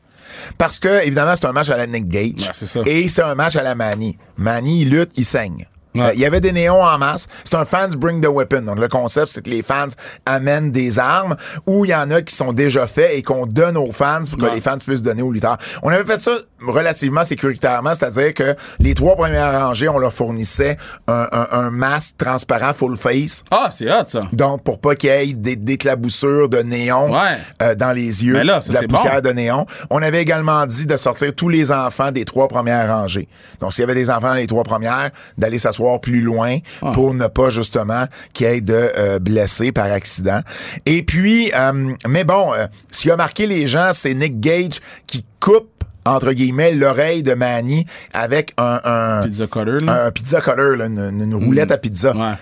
Parce 0.57 0.79
que, 0.79 1.05
évidemment, 1.05 1.33
c'est 1.35 1.45
un 1.45 1.53
match 1.53 1.69
à 1.69 1.77
la 1.77 1.87
Nick 1.87 2.09
Gage. 2.09 2.47
Ouais, 2.47 2.53
ça. 2.53 2.81
Et 2.85 3.07
c'est 3.07 3.23
un 3.23 3.35
match 3.35 3.55
à 3.55 3.63
la 3.63 3.73
Manny. 3.73 4.17
Manny, 4.35 4.81
il 4.81 4.89
lutte, 4.89 5.11
il 5.15 5.23
saigne. 5.25 5.65
Ouais. 5.95 6.01
Euh, 6.01 6.11
Il 6.13 6.19
y 6.19 6.25
avait 6.25 6.41
des 6.41 6.51
néons 6.51 6.81
en 6.83 6.97
masse. 6.97 7.27
C'est 7.43 7.55
un 7.55 7.65
fans 7.65 7.89
bring 7.97 8.21
the 8.21 8.27
weapon. 8.27 8.61
Donc, 8.61 8.79
le 8.79 8.87
concept, 8.87 9.31
c'est 9.31 9.43
que 9.43 9.49
les 9.49 9.63
fans 9.63 9.87
amènent 10.25 10.71
des 10.71 10.99
armes 10.99 11.35
ou 11.65 11.85
il 11.85 11.89
y 11.91 11.95
en 11.95 12.09
a 12.11 12.21
qui 12.21 12.35
sont 12.35 12.53
déjà 12.53 12.85
faits 12.87 13.11
et 13.13 13.23
qu'on 13.23 13.45
donne 13.45 13.77
aux 13.77 13.91
fans 13.91 14.21
pour 14.29 14.37
que 14.37 14.43
Ouais. 14.45 14.55
les 14.55 14.61
fans 14.61 14.77
puissent 14.77 15.01
donner 15.01 15.21
aux 15.21 15.31
lutteurs. 15.31 15.57
On 15.83 15.89
avait 15.89 16.05
fait 16.05 16.19
ça 16.19 16.37
relativement 16.69 17.23
sécuritairement, 17.23 17.93
c'est-à-dire 17.95 18.33
que 18.33 18.55
les 18.79 18.93
trois 18.93 19.15
premières 19.15 19.59
rangées, 19.59 19.89
on 19.89 19.97
leur 19.97 20.13
fournissait 20.13 20.77
un, 21.07 21.27
un- 21.31 21.47
un 21.51 21.69
masque 21.71 22.15
transparent 22.17 22.73
full 22.73 22.97
face. 22.97 23.43
Ah, 23.51 23.69
c'est 23.71 23.91
hot, 23.91 24.03
ça. 24.07 24.21
Donc, 24.33 24.63
pour 24.63 24.79
pas 24.79 24.95
qu'il 24.95 25.09
y 25.09 25.13
ait 25.13 25.33
des 25.33 25.55
d'éclaboussures 25.55 26.49
de 26.49 26.59
néon 26.59 27.11
Ouais. 27.11 27.37
euh, 27.61 27.75
dans 27.75 27.91
les 27.91 28.23
yeux, 28.23 28.33
Mais 28.33 28.43
là, 28.43 28.61
ça, 28.61 28.69
de 28.73 28.77
la 28.81 28.87
poussière 28.87 29.21
bon. 29.21 29.29
de 29.29 29.33
néon. 29.33 29.65
On 29.89 30.01
avait 30.01 30.21
également 30.21 30.65
dit 30.65 30.85
de 30.85 30.97
sortir 30.97 31.33
tous 31.35 31.49
les 31.49 31.71
enfants 31.71 32.11
des 32.11 32.25
trois 32.25 32.47
premières 32.47 32.87
rangées. 32.89 33.27
Donc, 33.59 33.73
s'il 33.73 33.81
y 33.81 33.83
avait 33.83 33.93
des 33.95 34.09
enfants 34.09 34.29
dans 34.29 34.33
les 34.35 34.47
trois 34.47 34.63
premières, 34.63 35.11
d'aller 35.37 35.59
s'asseoir 35.59 35.99
plus 36.01 36.21
loin 36.21 36.57
Ah. 36.81 36.91
pour 36.93 37.13
ne 37.13 37.27
pas, 37.27 37.49
justement, 37.49 38.05
qu'il 38.33 38.47
y 38.47 38.49
ait 38.49 38.61
de 38.61 38.73
euh, 38.97 39.19
blessés 39.19 39.71
par 39.71 39.85
accident. 39.91 40.41
Et 40.85 41.03
puis, 41.03 41.51
euh, 41.55 41.93
mais 42.07 42.23
bon, 42.23 42.53
euh, 42.53 42.67
ce 42.91 43.01
qui 43.03 43.11
a 43.11 43.15
marqué 43.17 43.47
les 43.47 43.67
gens, 43.67 43.91
c'est 43.93 44.13
Nick 44.13 44.39
Gage 44.39 44.79
qui 45.07 45.25
coupe 45.39 45.69
entre 46.05 46.31
guillemets, 46.31 46.71
l'oreille 46.71 47.23
de 47.23 47.33
Manny 47.33 47.85
avec 48.13 48.53
un, 48.57 48.79
un, 48.83 49.21
Pizza 49.23 49.47
cutter, 49.47 49.85
là. 49.85 50.05
un 50.05 50.11
pizza 50.11 50.39
cutter, 50.41 50.75
là, 50.77 50.85
une, 50.85 51.21
une 51.21 51.35
roulette 51.35 51.71
à 51.71 51.77
pizza. 51.77 52.15
Ouais. 52.15 52.33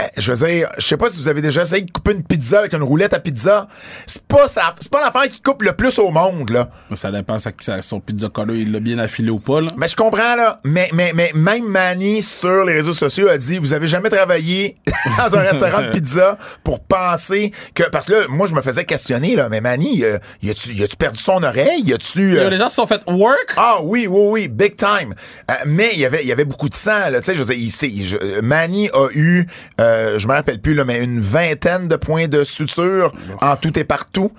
Euh, 0.00 0.04
je 0.16 0.32
veux 0.32 0.46
dire, 0.46 0.68
je 0.78 0.86
sais 0.86 0.96
pas 0.96 1.08
si 1.08 1.18
vous 1.18 1.28
avez 1.28 1.42
déjà 1.42 1.62
essayé 1.62 1.82
de 1.82 1.90
couper 1.90 2.12
une 2.12 2.22
pizza 2.22 2.60
avec 2.60 2.72
une 2.72 2.82
roulette 2.82 3.12
à 3.12 3.20
pizza. 3.20 3.68
C'est 4.06 4.26
pas 4.26 4.48
ça, 4.48 4.74
c'est 4.80 4.90
pas 4.90 5.00
l'affaire 5.00 5.30
qui 5.30 5.40
coupe 5.40 5.62
le 5.62 5.72
plus 5.72 5.98
au 5.98 6.10
monde, 6.10 6.50
là. 6.50 6.70
Ça 6.94 7.10
dépend 7.10 7.38
ça, 7.38 7.50
son 7.80 8.00
pizza 8.00 8.28
cutter, 8.28 8.54
il 8.58 8.72
l'a 8.72 8.80
bien 8.80 8.98
affilé 8.98 9.30
ou 9.30 9.38
pas, 9.38 9.60
là. 9.60 9.68
Mais 9.76 9.88
je 9.88 9.96
comprends, 9.96 10.36
là. 10.36 10.60
Mais, 10.64 10.88
mais, 10.92 11.12
mais 11.14 11.32
même 11.34 11.66
Manny, 11.66 12.22
sur 12.22 12.64
les 12.64 12.72
réseaux 12.72 12.92
sociaux, 12.92 13.28
a 13.28 13.36
dit, 13.36 13.58
vous 13.58 13.74
avez 13.74 13.86
jamais 13.86 14.08
travaillé 14.08 14.76
dans 15.18 15.36
un 15.36 15.40
restaurant 15.40 15.82
de 15.82 15.90
pizza 15.90 16.38
pour 16.64 16.80
penser 16.80 17.52
que, 17.74 17.84
parce 17.84 18.06
que 18.06 18.12
là, 18.12 18.20
moi, 18.28 18.46
je 18.46 18.54
me 18.54 18.62
faisais 18.62 18.84
questionner, 18.84 19.36
là. 19.36 19.48
Mais 19.50 19.60
Manny, 19.60 20.04
euh, 20.04 20.18
y 20.42 20.50
a-tu, 20.50 20.72
y 20.72 20.82
a-tu 20.82 20.96
perdu 20.96 21.18
son 21.18 21.42
oreille? 21.42 21.82
Y 21.84 21.92
a-tu, 21.92 22.38
euh, 22.38 22.48
Les 22.48 22.58
gens 22.58 22.68
se 22.68 22.76
sont 22.76 22.86
fait 22.86 23.02
work? 23.06 23.52
Ah 23.56 23.78
oui, 23.82 24.06
oui, 24.08 24.28
oui, 24.30 24.48
big 24.48 24.76
time. 24.76 25.14
Euh, 25.50 25.54
mais 25.66 25.90
il 25.92 26.00
y 26.00 26.06
avait, 26.06 26.22
il 26.22 26.28
y 26.28 26.32
avait 26.32 26.44
beaucoup 26.44 26.68
de 26.68 26.74
sang. 26.74 27.10
Là, 27.10 27.20
tu 27.20 27.26
sais, 27.26 27.34
je 27.34 27.42
veux 27.42 27.54
dire, 27.54 27.70
il, 27.82 28.42
Manny 28.42 28.88
a 28.92 29.08
eu, 29.12 29.46
euh, 29.82 30.18
je 30.18 30.28
me 30.28 30.32
rappelle 30.32 30.60
plus 30.60 30.74
là, 30.74 30.84
mais 30.84 31.02
une 31.02 31.20
vingtaine 31.20 31.88
de 31.88 31.96
points 31.96 32.28
de 32.28 32.44
suture 32.44 33.12
en 33.40 33.56
tout 33.56 33.78
et 33.78 33.84
partout. 33.84 34.32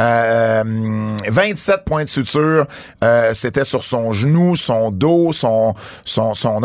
Euh, 0.00 1.16
27 1.28 1.84
points 1.84 2.04
de 2.04 2.08
suture. 2.08 2.66
Euh, 3.04 3.30
C'était 3.34 3.64
sur 3.64 3.82
son 3.82 4.12
genou, 4.12 4.56
son 4.56 4.90
dos, 4.90 5.32
son 5.32 5.74
son 6.04 6.34
son 6.34 6.60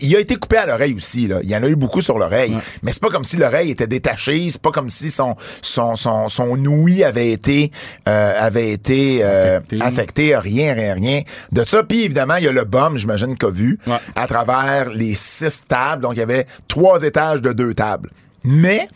il- 0.00 0.16
a 0.16 0.20
été 0.20 0.36
coupé 0.36 0.56
à 0.58 0.66
l'oreille 0.66 0.94
aussi. 0.94 1.26
Là. 1.28 1.38
Il 1.42 1.48
y 1.50 1.56
en 1.56 1.62
a 1.62 1.68
eu 1.68 1.76
beaucoup 1.76 2.00
sur 2.00 2.18
l'oreille. 2.18 2.56
Mais 2.82 2.92
c'est 2.92 3.00
pas 3.02 3.08
comme 3.10 3.24
si 3.24 3.36
l'oreille 3.36 3.70
était 3.70 3.86
détachée. 3.86 4.48
C'est 4.50 4.60
pas 4.60 4.70
comme 4.72 4.88
si 4.90 5.10
son 5.10 5.36
son 5.62 5.96
son 5.96 6.28
son 6.28 6.48
ouïe 6.66 7.04
avait 7.04 7.30
été 7.30 7.70
euh, 8.08 8.34
avait 8.38 8.70
été 8.72 9.20
euh, 9.22 9.58
Affecté. 9.58 9.82
affecté. 9.82 10.36
Rien, 10.36 10.74
rien, 10.74 10.94
rien 10.94 11.22
de 11.52 11.64
ça. 11.64 11.82
Puis 11.82 12.04
évidemment, 12.04 12.36
il 12.36 12.44
y 12.44 12.48
a 12.48 12.52
le 12.52 12.64
bum, 12.64 12.96
j'imagine 12.98 13.36
qu'a 13.36 13.50
vu 13.50 13.78
Ouais. 13.86 13.96
à 14.16 14.26
travers 14.26 14.90
les 14.90 15.14
six 15.14 15.62
tables. 15.66 16.02
Donc 16.02 16.12
il 16.14 16.18
y 16.18 16.22
avait 16.22 16.46
trois 16.68 17.02
étages 17.02 17.40
de 17.40 17.52
deux 17.52 17.74
tables. 17.74 18.10
Mais 18.44 18.88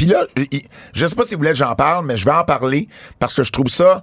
puis 0.00 0.08
là, 0.08 0.26
je 0.94 1.06
sais 1.06 1.14
pas 1.14 1.24
si 1.24 1.34
vous 1.34 1.40
voulez 1.40 1.50
que 1.50 1.58
j'en 1.58 1.74
parle, 1.74 2.06
mais 2.06 2.16
je 2.16 2.24
vais 2.24 2.32
en 2.32 2.42
parler 2.42 2.88
parce 3.18 3.34
que 3.34 3.42
je 3.42 3.52
trouve 3.52 3.68
ça. 3.68 4.02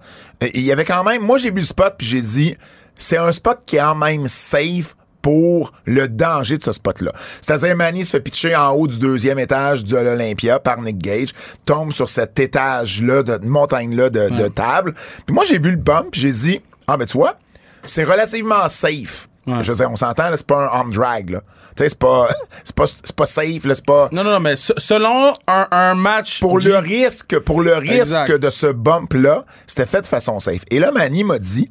Il 0.54 0.62
y 0.62 0.72
avait 0.72 0.86
quand 0.86 1.04
même. 1.04 1.24
Moi, 1.24 1.39
j'ai 1.39 1.50
vu 1.50 1.56
le 1.56 1.64
spot 1.64 1.95
puis 1.98 2.06
j'ai 2.06 2.22
dit, 2.22 2.56
c'est 2.95 3.18
un 3.18 3.32
spot 3.32 3.58
qui 3.66 3.78
est 3.78 3.80
quand 3.80 3.95
même 3.95 4.28
safe 4.28 4.95
pour 5.24 5.74
le 5.86 6.08
danger 6.08 6.60
de 6.60 6.62
ce 6.62 6.72
spot-là. 6.72 7.14
C'est-à-dire, 7.41 7.76
Manny 7.76 8.06
se 8.06 8.12
fait 8.12 8.20
pitcher 8.20 8.56
en 8.56 8.74
haut 8.74 8.86
du 8.86 9.00
deuxième 9.00 9.39
étage 9.39 9.86
de 9.86 9.98
l'Olympia 9.98 10.60
par 10.60 10.80
Nick 10.84 11.00
Gage, 11.00 11.30
tombe 11.66 11.91
sur 11.91 12.10
cet 12.10 12.39
étage-là, 12.39 13.24
de 13.24 13.43
montagne-là 13.43 14.12
de, 14.12 14.30
de 14.30 14.48
table. 14.50 14.93
Puis 15.26 15.34
moi, 15.34 15.45
j'ai 15.45 15.58
vu 15.58 15.72
le 15.72 15.78
bump, 15.78 16.10
puis 16.12 16.22
j'ai 16.22 16.30
dit, 16.30 16.62
ah, 16.86 16.95
ben 16.98 17.08
tu 17.08 17.18
vois, 17.18 17.39
c'est 17.86 18.04
relativement 18.04 18.70
safe. 18.70 19.30
Ouais. 19.48 19.64
Je 19.64 19.72
veux 19.72 19.78
dire, 19.78 19.89
on 19.91 19.95
s'entend, 19.95 20.26
c'est 20.36 20.45
pas 20.45 20.64
un 20.66 20.68
arm 20.68 20.91
drag, 20.91 21.30
là. 21.30 21.41
Tu 21.76 21.84
sais, 21.84 21.89
c'est 21.89 21.98
pas, 22.00 22.28
c'est 22.64 22.76
pas, 22.76 22.86
c'est 22.88 23.16
pas 23.16 23.26
safe, 23.26 23.64
là, 23.66 23.76
c'est 23.76 23.86
pas 23.86 24.10
Non, 24.12 24.24
non, 24.24 24.32
non, 24.32 24.39
mais 24.39 24.56
se- 24.56 24.74
selon 24.78 25.34
un, 25.48 25.68
un 25.72 25.95
match. 25.95 26.39
pour 26.41 26.60
le 26.60 26.78
risque, 26.78 27.39
pour 27.39 27.62
le 27.62 27.74
risque 27.76 27.93
Exact. 27.93 28.34
de 28.38 28.50
ce 28.50 28.68
bump-là, 28.68 29.43
c'était 29.66 29.86
fait 29.86 30.02
de 30.02 30.08
façon 30.08 30.39
safe. 30.39 30.62
Et 30.70 30.80
là, 30.80 30.91
Manny 30.91 31.24
m'a 31.24 31.39
dit, 31.39 31.70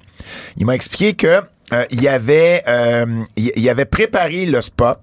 il 0.56 0.66
m'a 0.66 0.74
expliqué 0.74 1.14
que 1.14 1.40
euh, 1.72 1.84
il 1.90 2.06
avait 2.08 2.62
euh, 2.68 3.06
il, 3.36 3.50
il 3.56 3.68
avait 3.68 3.86
préparé 3.86 4.46
le 4.46 4.62
spot, 4.62 5.00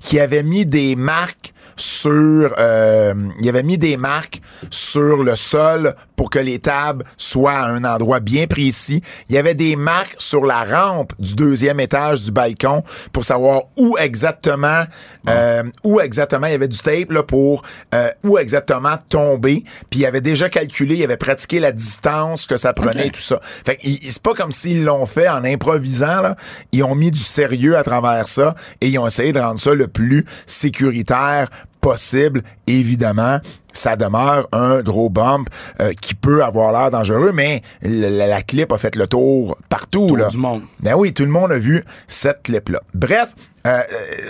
qu'il 0.00 0.20
avait 0.20 0.42
mis 0.42 0.64
des 0.66 0.94
marques 0.96 1.53
sur 1.76 2.54
euh, 2.58 3.14
il 3.40 3.48
avait 3.48 3.62
mis 3.62 3.78
des 3.78 3.96
marques 3.96 4.40
sur 4.70 5.22
le 5.22 5.36
sol 5.36 5.94
pour 6.16 6.30
que 6.30 6.38
les 6.38 6.58
tables 6.58 7.04
soient 7.16 7.52
à 7.52 7.68
un 7.68 7.84
endroit 7.84 8.20
bien 8.20 8.46
précis. 8.46 9.02
Il 9.28 9.34
y 9.34 9.38
avait 9.38 9.54
des 9.54 9.76
marques 9.76 10.16
sur 10.18 10.44
la 10.44 10.64
rampe 10.64 11.12
du 11.18 11.34
deuxième 11.34 11.80
étage 11.80 12.22
du 12.22 12.32
balcon 12.32 12.82
pour 13.12 13.24
savoir 13.24 13.62
où 13.76 13.96
exactement 13.98 14.84
euh, 15.28 15.62
où 15.82 16.00
exactement 16.00 16.46
il 16.46 16.52
y 16.52 16.54
avait 16.54 16.68
du 16.68 16.78
tape 16.78 17.10
là 17.10 17.22
pour 17.22 17.62
euh, 17.94 18.10
où 18.22 18.38
exactement 18.38 18.96
tomber. 19.08 19.64
Puis 19.90 20.00
il 20.00 20.06
avait 20.06 20.20
déjà 20.20 20.48
calculé, 20.48 20.96
il 20.96 21.04
avait 21.04 21.16
pratiqué 21.16 21.60
la 21.60 21.72
distance 21.72 22.46
que 22.46 22.56
ça 22.56 22.72
prenait 22.72 23.08
et 23.08 23.10
tout 23.10 23.20
ça. 23.20 23.40
Fait 23.64 23.78
c'est 23.82 24.22
pas 24.22 24.34
comme 24.34 24.52
s'ils 24.52 24.84
l'ont 24.84 25.06
fait 25.06 25.28
en 25.28 25.44
improvisant 25.44 26.20
là. 26.20 26.36
Ils 26.72 26.84
ont 26.84 26.94
mis 26.94 27.10
du 27.10 27.18
sérieux 27.18 27.76
à 27.76 27.82
travers 27.82 28.28
ça 28.28 28.54
et 28.80 28.88
ils 28.88 28.98
ont 28.98 29.06
essayé 29.06 29.32
de 29.32 29.40
rendre 29.40 29.58
ça 29.58 29.74
le 29.74 29.88
plus 29.88 30.24
sécuritaire 30.46 31.48
possible. 31.84 32.42
Évidemment, 32.66 33.40
ça 33.74 33.96
demeure 33.96 34.48
un 34.52 34.80
gros 34.80 35.10
bump 35.10 35.48
euh, 35.82 35.92
qui 35.92 36.14
peut 36.14 36.42
avoir 36.42 36.72
l'air 36.72 36.90
dangereux, 36.90 37.32
mais 37.34 37.60
la, 37.82 38.08
la- 38.08 38.26
la 38.26 38.40
clip 38.42 38.72
a 38.72 38.78
fait 38.78 38.96
le 38.96 39.06
tour 39.06 39.58
partout. 39.68 40.06
Tour 40.06 40.16
là. 40.16 40.28
du 40.28 40.38
monde. 40.38 40.62
Ben 40.80 40.94
oui, 40.96 41.12
tout 41.12 41.24
le 41.24 41.30
monde 41.30 41.52
a 41.52 41.58
vu 41.58 41.84
cette 42.08 42.42
clip-là. 42.42 42.80
Bref, 42.94 43.34
euh, 43.66 43.70
euh, 43.70 43.82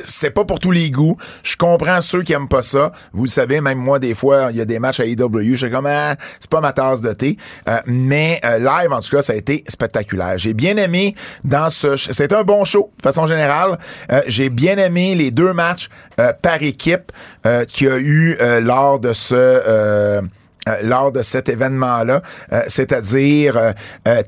c'est 0.04 0.30
pas 0.30 0.44
pour 0.44 0.58
tous 0.60 0.70
les 0.70 0.90
goûts. 0.90 1.16
Je 1.42 1.56
comprends 1.56 2.00
ceux 2.00 2.22
qui 2.22 2.32
aiment 2.32 2.48
pas 2.48 2.62
ça. 2.62 2.92
Vous 3.12 3.24
le 3.24 3.30
savez, 3.30 3.60
même 3.60 3.78
moi, 3.78 3.98
des 3.98 4.14
fois, 4.14 4.48
il 4.50 4.56
y 4.56 4.60
a 4.60 4.64
des 4.64 4.78
matchs 4.78 5.00
à 5.00 5.04
AEW, 5.06 5.52
je 5.52 5.54
suis 5.66 5.70
comme, 5.70 5.86
ah, 5.86 6.16
c'est 6.38 6.50
pas 6.50 6.60
ma 6.60 6.72
tasse 6.72 7.00
de 7.00 7.12
thé. 7.12 7.36
Euh, 7.68 7.78
mais 7.86 8.40
euh, 8.44 8.58
live, 8.58 8.92
en 8.92 9.00
tout 9.00 9.10
cas, 9.10 9.22
ça 9.22 9.32
a 9.32 9.36
été 9.36 9.64
spectaculaire. 9.68 10.38
J'ai 10.38 10.54
bien 10.54 10.76
aimé 10.76 11.14
dans 11.44 11.70
ce... 11.70 11.96
C'était 11.96 12.34
un 12.34 12.44
bon 12.44 12.64
show, 12.64 12.92
de 12.98 13.02
façon 13.02 13.26
générale. 13.26 13.78
Euh, 14.12 14.20
J'ai 14.26 14.50
bien 14.50 14.76
aimé 14.78 15.14
les 15.14 15.30
deux 15.30 15.52
matchs 15.52 15.88
euh, 16.20 16.32
par 16.40 16.62
équipe 16.62 17.10
euh, 17.46 17.64
qu'il 17.64 17.86
y 17.88 17.90
a 17.90 17.98
eu 17.98 18.36
euh, 18.40 18.60
lors 18.60 18.98
de 19.00 19.12
ce... 19.12 19.33
euh, 19.36 20.22
euh, 20.68 20.76
lors 20.82 21.12
de 21.12 21.22
cet 21.22 21.48
événement-là, 21.48 22.22
euh, 22.52 22.62
c'est-à-dire 22.68 23.74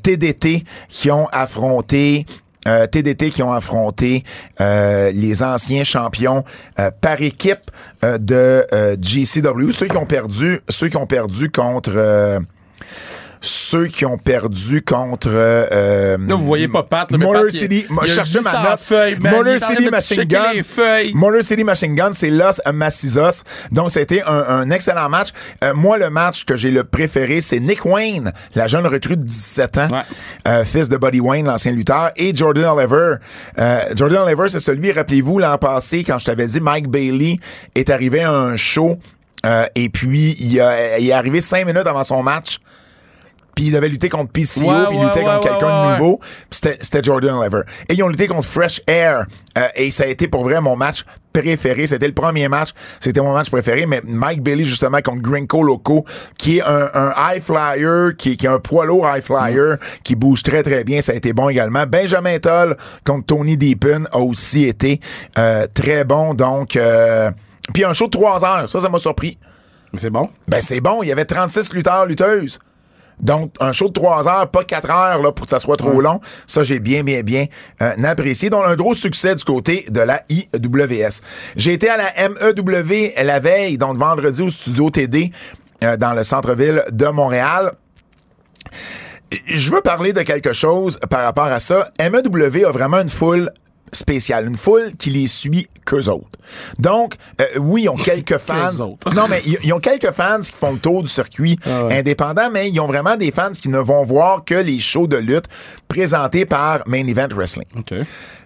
TDT 0.03 0.65
qui 0.89 1.11
ont 1.11 1.27
affronté 1.33 2.27
TDT 2.91 3.31
qui 3.31 3.45
ont 3.45 3.53
affronté 3.53 4.25
les 4.59 5.43
anciens 5.45 5.85
champions 5.85 6.43
par 7.01 7.23
équipe 7.23 7.71
de 8.03 8.67
GCW, 9.01 9.71
ceux 9.71 9.87
qui 9.87 9.97
ont 9.97 10.05
perdu, 10.05 10.61
ceux 10.69 10.89
qui 10.89 10.97
ont 10.97 11.07
perdu 11.07 11.49
contre 11.49 12.43
ceux 13.41 13.87
qui 13.87 14.05
ont 14.07 14.19
perdu 14.19 14.83
contre 14.83 15.29
euh, 15.33 16.17
Là, 16.19 16.35
vous 16.35 16.43
voyez 16.45 16.69
pas 16.69 16.83
Pat, 16.83 17.11
là, 17.11 17.19
mais 17.19 17.25
Motor 17.27 17.43
Pat, 17.43 17.53
City, 17.53 17.87
il 18.03 18.13
cherchais 18.13 18.41
ma 18.41 18.51
800 18.51 18.63
note. 18.71 19.21
man. 19.21 19.33
Motor 19.37 19.61
City 19.61 19.89
Machine 19.91 20.65
feuilles. 20.65 21.13
Motor 21.15 21.43
City 21.43 21.65
Machine 21.65 21.95
Gun, 21.95 22.11
c'est 22.13 22.31
Los 22.31 22.61
Massizos. 22.73 23.43
Donc, 23.73 23.91
été 23.97 24.23
un, 24.23 24.29
un 24.49 24.71
excellent 24.71 25.09
match. 25.09 25.29
Euh, 25.65 25.75
moi, 25.75 25.99
le 25.99 26.11
match 26.11 26.45
que 26.45 26.57
j'ai 26.57 26.71
le 26.71 26.85
préféré, 26.85 27.41
c'est 27.41 27.61
Nick 27.61 27.85
Wayne, 27.85 28.33
la 28.55 28.67
jeune 28.67 28.87
recrue 28.87 29.17
de 29.17 29.25
17 29.25 29.79
ans, 29.79 29.89
Ouais. 29.91 30.03
euh, 30.49 30.65
fils 30.65 30.89
de 30.89 30.97
Buddy 30.97 31.21
Wayne, 31.21 31.47
l'ancien 31.47 31.73
lutteur, 31.73 32.11
et 32.17 32.35
Jordan 32.35 32.65
Oliver. 32.77 33.15
Euh, 33.59 33.81
Jordan 33.95 34.19
Oliver, 34.23 34.49
c'est 34.49 34.61
celui, 34.61 34.93
rappelez-vous, 34.93 35.39
l'an 35.39 35.59
passé, 35.59 36.05
quand 36.05 36.19
je 36.19 36.27
t'avais 36.27 36.47
dit 36.47 36.61
Mike 36.61 36.89
Bailey 36.89 37.37
est 37.75 37.91
arrivé 37.91 38.23
à 38.23 38.33
un 38.33 38.57
show, 38.57 38.97
euh, 39.45 39.67
et 39.75 39.89
puis 39.89 40.37
il, 40.41 40.61
a- 40.61 40.99
il 40.99 41.09
est 41.09 41.13
arrivé 41.13 41.41
cinq 41.41 41.67
minutes 41.67 41.87
avant 41.87 42.05
son 42.05 42.23
match 42.23 42.59
puis 43.57 43.69
il 43.69 43.73
devait 43.73 43.89
lutter 43.89 44.11
contre 44.11 44.31
PCO, 44.31 44.61
puis 44.61 44.67
il 44.67 44.99
ouais, 44.99 45.05
luttait 45.07 45.21
ouais, 45.21 45.25
contre 45.25 45.49
quelqu'un 45.49 45.87
de 45.87 45.93
nouveau, 45.93 46.21
c'était 46.51 47.03
Jordan 47.03 47.43
Lever. 47.43 47.63
Et 47.89 47.95
ils 47.95 48.03
ont 48.03 48.09
lutté 48.09 48.29
contre 48.29 48.47
Fresh 48.47 48.83
Air, 48.87 49.27
euh, 49.57 49.67
et 49.75 49.91
ça 49.91 50.05
a 50.05 50.07
été 50.07 50.29
pour 50.29 50.45
vrai 50.45 50.61
mon 50.61 50.77
match 50.77 51.05
préféré. 51.33 51.87
C'était 51.87 52.07
le 52.07 52.13
premier 52.13 52.49
match, 52.49 52.71
c'était 53.01 53.23
mon 53.23 53.33
match 53.33 53.49
préféré, 53.49 53.87
mais 53.87 54.03
Mike 54.05 54.43
Bailey, 54.43 54.67
justement, 54.67 55.01
contre 55.01 55.23
Grinko 55.23 55.63
Loco, 55.63 56.05
qui 56.37 56.59
est 56.59 56.63
un, 56.63 56.91
un 56.93 57.15
high 57.17 57.43
flyer, 57.43 58.15
qui, 58.19 58.37
qui 58.37 58.45
est 58.45 58.51
un 58.51 58.59
poids 58.59 58.85
lourd 58.85 59.09
high 59.09 59.23
flyer, 59.23 59.79
qui 60.05 60.17
bouge 60.17 60.43
très, 60.43 60.63
très 60.63 60.85
bien, 60.85 61.01
ça 61.01 61.13
a 61.13 61.15
été 61.15 61.33
bon 61.33 61.49
également. 61.49 61.87
Benjamin 61.87 62.39
Toll 62.39 62.77
contre 63.07 63.25
Tony 63.25 63.57
Deepin 63.57 64.03
a 64.13 64.19
aussi 64.19 64.67
été 64.67 65.01
euh, 65.39 65.67
très 65.73 66.05
bon, 66.05 66.35
donc... 66.35 66.77
Euh, 66.77 67.31
puis 67.73 67.85
un 67.85 67.95
show 67.95 68.05
de 68.05 68.11
3 68.11 68.45
heures, 68.45 68.71
ça, 68.71 68.81
ça 68.81 68.89
m'a 68.91 68.99
surpris. 68.99 69.39
C'est 69.95 70.11
bon? 70.11 70.29
Ben, 70.47 70.61
c'est 70.61 70.81
bon. 70.81 71.03
Il 71.03 71.09
y 71.09 71.13
avait 71.13 71.25
36 71.25 71.73
lutteurs, 71.73 72.07
lutteuses. 72.07 72.61
Donc, 73.21 73.55
un 73.61 73.73
show 73.73 73.89
de 73.89 73.93
3 73.93 74.29
heures, 74.29 74.49
pas 74.51 74.65
4 74.65 74.91
heures 74.91 75.23
là, 75.23 75.33
pour 75.33 75.47
que 75.47 75.51
ça 75.51 75.59
soit 75.59 75.77
trop 75.77 76.01
long. 76.01 76.21
Ça, 76.47 76.63
j'ai 76.63 76.81
bien, 76.81 77.03
bien, 77.03 77.23
bien 77.23 77.47
euh, 77.83 78.05
apprécié. 78.05 78.51
Donc, 78.51 78.65
un 78.67 78.77
gros 78.77 78.95
succès 78.95 79.35
du 79.35 79.45
côté 79.45 79.87
de 79.91 80.01
la 80.01 80.23
IWS. 80.29 81.21
J'ai 81.57 81.73
été 81.73 81.89
à 81.89 81.97
la 81.97 82.29
MEW 82.29 83.13
la 83.27 83.41
veille, 83.41 83.77
donc 83.79 83.97
vendredi 83.97 84.43
au 84.43 84.51
studio 84.51 84.91
TD 84.91 85.33
euh, 85.83 85.97
dans 85.97 86.15
le 86.15 86.25
centre-ville 86.25 86.85
de 86.91 87.07
Montréal. 87.07 87.73
Je 89.47 89.71
veux 89.71 89.81
parler 89.81 90.13
de 90.13 90.23
quelque 90.23 90.53
chose 90.53 90.99
par 91.11 91.25
rapport 91.25 91.47
à 91.47 91.59
ça. 91.59 91.91
MEW 92.01 92.65
a 92.67 92.71
vraiment 92.71 93.01
une 93.01 93.09
foule 93.09 93.51
spéciale, 93.97 94.47
une 94.47 94.57
foule 94.57 94.93
qui 94.99 95.11
les 95.11 95.27
suit 95.27 95.69
qu'eux 95.85 96.09
autres. 96.09 96.27
Donc, 96.79 97.15
euh, 97.41 97.45
oui, 97.59 97.83
ils 97.85 97.89
ont 97.89 97.97
quelques 97.97 98.39
fans. 98.39 98.81
Autres. 98.81 99.15
Non, 99.15 99.25
mais 99.29 99.43
ils, 99.47 99.59
ils 99.65 99.73
ont 99.73 99.79
quelques 99.81 100.11
fans 100.13 100.41
qui 100.41 100.53
font 100.53 100.73
le 100.73 100.79
tour 100.79 101.03
du 101.03 101.09
circuit 101.09 101.59
Ah 101.65 101.85
ouais. 101.87 101.99
indépendant, 101.99 102.51
mais 102.53 102.69
ils 102.71 102.81
ont 102.81 102.87
vraiment 102.87 103.17
des 103.17 103.31
fans 103.31 103.51
qui 103.51 103.69
ne 103.69 103.79
vont 103.79 104.05
voir 104.05 104.45
que 104.45 104.55
les 104.55 104.81
shows 104.81 105.07
de 105.07 105.17
lutte 105.17 105.47
présentés 105.89 106.45
par 106.47 106.83
Main 106.87 107.07
Event 107.07 107.29
Wrestling. 107.35 107.67
OK. 107.77 107.95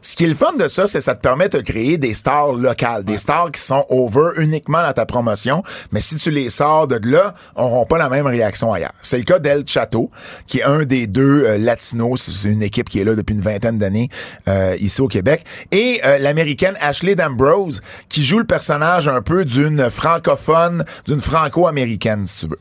Ce 0.02 0.16
qui 0.16 0.24
est 0.24 0.28
le 0.28 0.34
fun 0.34 0.52
de 0.54 0.66
ça, 0.68 0.86
c'est 0.86 0.98
que 0.98 1.04
ça 1.04 1.14
te 1.14 1.20
permet 1.20 1.48
de 1.50 1.60
créer 1.60 1.98
des 1.98 2.14
stars 2.14 2.52
locales, 2.54 3.04
des 3.04 3.18
stars 3.18 3.50
qui 3.52 3.60
sont 3.60 3.84
over 3.90 4.30
uniquement 4.38 4.82
dans 4.82 4.92
ta 4.94 5.04
promotion, 5.04 5.62
mais 5.92 6.00
si 6.00 6.16
tu 6.16 6.30
les 6.30 6.48
sors 6.48 6.86
de 6.86 6.98
là, 7.06 7.34
n'auront 7.56 7.84
pas 7.84 7.98
la 7.98 8.08
même 8.08 8.26
réaction 8.26 8.72
ailleurs. 8.72 8.92
C'est 9.02 9.18
le 9.18 9.24
cas 9.24 9.38
d'El 9.38 9.64
Chateau, 9.66 10.10
qui 10.46 10.60
est 10.60 10.62
un 10.62 10.84
des 10.84 11.06
deux 11.06 11.44
euh, 11.44 11.58
latinos, 11.58 12.30
c'est 12.30 12.48
une 12.48 12.62
équipe 12.62 12.88
qui 12.88 13.00
est 13.00 13.04
là 13.04 13.14
depuis 13.14 13.34
une 13.34 13.42
vingtaine 13.42 13.76
d'années 13.76 14.08
euh, 14.48 14.74
ici 14.80 15.02
au 15.02 15.08
Québec, 15.08 15.39
et 15.70 16.00
euh, 16.04 16.18
l'américaine 16.18 16.76
Ashley 16.80 17.14
D'Ambrose, 17.14 17.80
qui 18.08 18.22
joue 18.22 18.38
le 18.38 18.46
personnage 18.46 19.08
un 19.08 19.22
peu 19.22 19.44
d'une 19.44 19.90
francophone, 19.90 20.84
d'une 21.06 21.20
franco-américaine, 21.20 22.26
si 22.26 22.38
tu 22.38 22.46
veux. 22.48 22.58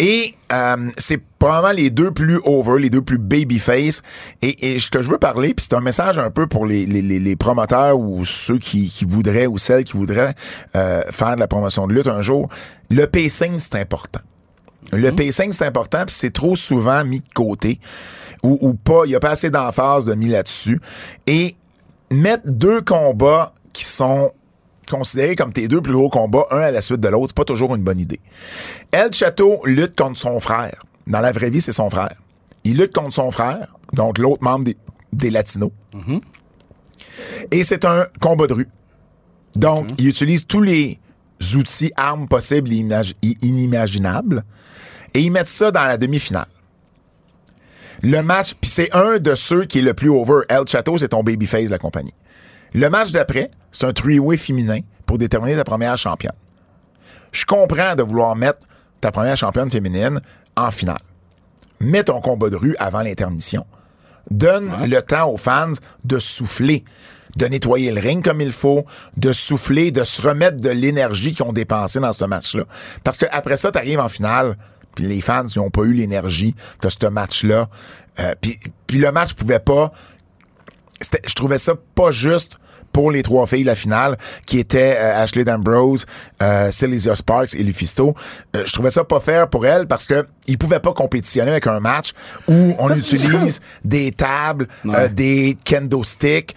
Et 0.00 0.34
euh, 0.52 0.88
c'est 0.98 1.22
probablement 1.38 1.72
les 1.72 1.88
deux 1.90 2.10
plus 2.10 2.40
over, 2.44 2.80
les 2.80 2.90
deux 2.90 3.02
plus 3.02 3.18
babyface. 3.18 4.02
Et, 4.42 4.74
et 4.74 4.80
ce 4.80 4.90
que 4.90 5.02
je 5.02 5.08
veux 5.08 5.18
parler, 5.18 5.54
puis 5.54 5.64
c'est 5.68 5.76
un 5.76 5.80
message 5.80 6.18
un 6.18 6.30
peu 6.32 6.48
pour 6.48 6.66
les, 6.66 6.84
les, 6.84 7.00
les, 7.00 7.20
les 7.20 7.36
promoteurs 7.36 7.96
ou 7.96 8.24
ceux 8.24 8.58
qui, 8.58 8.88
qui 8.88 9.04
voudraient 9.04 9.46
ou 9.46 9.56
celles 9.56 9.84
qui 9.84 9.96
voudraient 9.96 10.34
euh, 10.76 11.02
faire 11.12 11.36
de 11.36 11.40
la 11.40 11.46
promotion 11.46 11.86
de 11.86 11.94
lutte 11.94 12.08
un 12.08 12.22
jour. 12.22 12.48
Le 12.90 13.06
pacing, 13.06 13.58
c'est 13.58 13.76
important. 13.76 14.20
Le 14.92 15.12
pacing, 15.12 15.52
c'est 15.52 15.64
important, 15.64 16.04
puis 16.04 16.14
c'est 16.14 16.32
trop 16.32 16.56
souvent 16.56 17.04
mis 17.04 17.20
de 17.20 17.32
côté 17.32 17.78
ou, 18.42 18.58
ou 18.60 18.74
pas. 18.74 19.02
Il 19.04 19.10
n'y 19.10 19.14
a 19.14 19.20
pas 19.20 19.30
assez 19.30 19.48
d'emphase 19.48 20.04
de 20.04 20.14
mis 20.14 20.28
là-dessus. 20.28 20.80
Et 21.26 21.54
mettre 22.10 22.44
deux 22.46 22.82
combats 22.82 23.52
qui 23.72 23.84
sont 23.84 24.32
considérés 24.90 25.36
comme 25.36 25.52
tes 25.52 25.68
deux 25.68 25.80
plus 25.80 25.94
gros 25.94 26.10
combats, 26.10 26.46
un 26.50 26.60
à 26.60 26.70
la 26.70 26.82
suite 26.82 27.00
de 27.00 27.08
l'autre, 27.08 27.28
c'est 27.28 27.36
pas 27.36 27.44
toujours 27.44 27.74
une 27.74 27.82
bonne 27.82 27.98
idée. 27.98 28.20
El 28.92 29.12
Chateau 29.12 29.60
lutte 29.64 29.96
contre 29.96 30.18
son 30.18 30.40
frère. 30.40 30.84
Dans 31.06 31.20
la 31.20 31.32
vraie 31.32 31.50
vie, 31.50 31.60
c'est 31.60 31.72
son 31.72 31.90
frère. 31.90 32.14
Il 32.64 32.78
lutte 32.78 32.92
contre 32.94 33.12
son 33.12 33.30
frère, 33.30 33.74
donc 33.92 34.18
l'autre 34.18 34.42
membre 34.42 34.64
des, 34.64 34.76
des 35.12 35.30
Latinos. 35.30 35.72
Et 37.50 37.62
c'est 37.62 37.84
un 37.84 38.06
combat 38.20 38.46
de 38.46 38.54
rue. 38.54 38.68
Donc, 39.54 39.88
il 39.98 40.08
utilise 40.08 40.46
tous 40.46 40.60
les 40.60 40.98
outils, 41.56 41.92
armes 41.96 42.26
possibles 42.26 42.72
et 42.72 43.36
inimaginables. 43.42 44.44
Et 45.12 45.20
ils 45.20 45.30
mettent 45.30 45.46
ça 45.46 45.70
dans 45.70 45.84
la 45.84 45.96
demi-finale. 45.96 46.46
Le 48.06 48.22
match, 48.22 48.52
puis 48.60 48.70
c'est 48.70 48.94
un 48.94 49.18
de 49.18 49.34
ceux 49.34 49.64
qui 49.64 49.78
est 49.78 49.82
le 49.82 49.94
plus 49.94 50.10
over. 50.10 50.42
El 50.50 50.68
Chateau, 50.68 50.98
c'est 50.98 51.08
ton 51.08 51.22
babyface 51.22 51.64
de 51.64 51.70
la 51.70 51.78
compagnie. 51.78 52.12
Le 52.74 52.90
match 52.90 53.12
d'après, 53.12 53.50
c'est 53.72 53.86
un 53.86 53.94
three-way 53.94 54.36
féminin 54.36 54.80
pour 55.06 55.16
déterminer 55.16 55.56
ta 55.56 55.64
première 55.64 55.96
championne. 55.96 56.36
Je 57.32 57.46
comprends 57.46 57.94
de 57.94 58.02
vouloir 58.02 58.36
mettre 58.36 58.58
ta 59.00 59.10
première 59.10 59.38
championne 59.38 59.70
féminine 59.70 60.20
en 60.54 60.70
finale. 60.70 60.98
Mets 61.80 62.04
ton 62.04 62.20
combat 62.20 62.50
de 62.50 62.56
rue 62.56 62.76
avant 62.78 63.00
l'intermission. 63.00 63.64
Donne 64.30 64.84
le 64.84 65.00
temps 65.00 65.30
aux 65.30 65.38
fans 65.38 65.72
de 66.04 66.18
souffler, 66.18 66.84
de 67.36 67.46
nettoyer 67.46 67.90
le 67.90 68.02
ring 68.02 68.22
comme 68.22 68.42
il 68.42 68.52
faut, 68.52 68.84
de 69.16 69.32
souffler, 69.32 69.92
de 69.92 70.04
se 70.04 70.20
remettre 70.20 70.58
de 70.58 70.68
l'énergie 70.68 71.32
qu'ils 71.32 71.46
ont 71.46 71.54
dépensée 71.54 72.00
dans 72.00 72.12
ce 72.12 72.26
match-là. 72.26 72.64
Parce 73.02 73.16
que 73.16 73.24
après 73.32 73.56
ça, 73.56 73.72
tu 73.72 73.78
arrives 73.78 74.00
en 74.00 74.10
finale, 74.10 74.58
puis 74.94 75.06
les 75.06 75.20
fans 75.20 75.44
n'ont 75.56 75.70
pas 75.70 75.82
eu 75.82 75.92
l'énergie 75.92 76.54
de 76.82 76.88
ce 76.88 77.06
match-là. 77.06 77.68
Euh, 78.20 78.34
puis, 78.40 78.58
puis 78.86 78.98
le 78.98 79.10
match 79.12 79.34
pouvait 79.34 79.60
pas 79.60 79.92
je 81.26 81.34
trouvais 81.34 81.58
ça 81.58 81.74
pas 81.94 82.10
juste 82.10 82.56
pour 82.92 83.10
les 83.10 83.24
trois 83.24 83.46
filles 83.46 83.62
de 83.62 83.66
la 83.66 83.74
finale, 83.74 84.16
qui 84.46 84.60
étaient 84.60 84.96
euh, 84.96 85.22
Ashley 85.22 85.44
D'Ambrose, 85.44 86.06
euh, 86.40 86.70
Celesia 86.70 87.16
Sparks 87.16 87.54
et 87.54 87.62
Lufisto. 87.64 88.14
Euh, 88.54 88.62
je 88.64 88.72
trouvais 88.72 88.90
ça 88.90 89.02
pas 89.02 89.18
fair 89.18 89.48
pour 89.48 89.66
elles 89.66 89.88
parce 89.88 90.06
que 90.06 90.26
ils 90.46 90.56
pouvaient 90.56 90.78
pas 90.78 90.92
compétitionner 90.92 91.50
avec 91.50 91.66
un 91.66 91.80
match 91.80 92.12
où 92.46 92.76
on 92.78 92.90
utilise 92.96 93.60
des 93.84 94.12
tables, 94.12 94.68
des 95.10 95.56
kendo 95.64 96.04
sticks, 96.04 96.54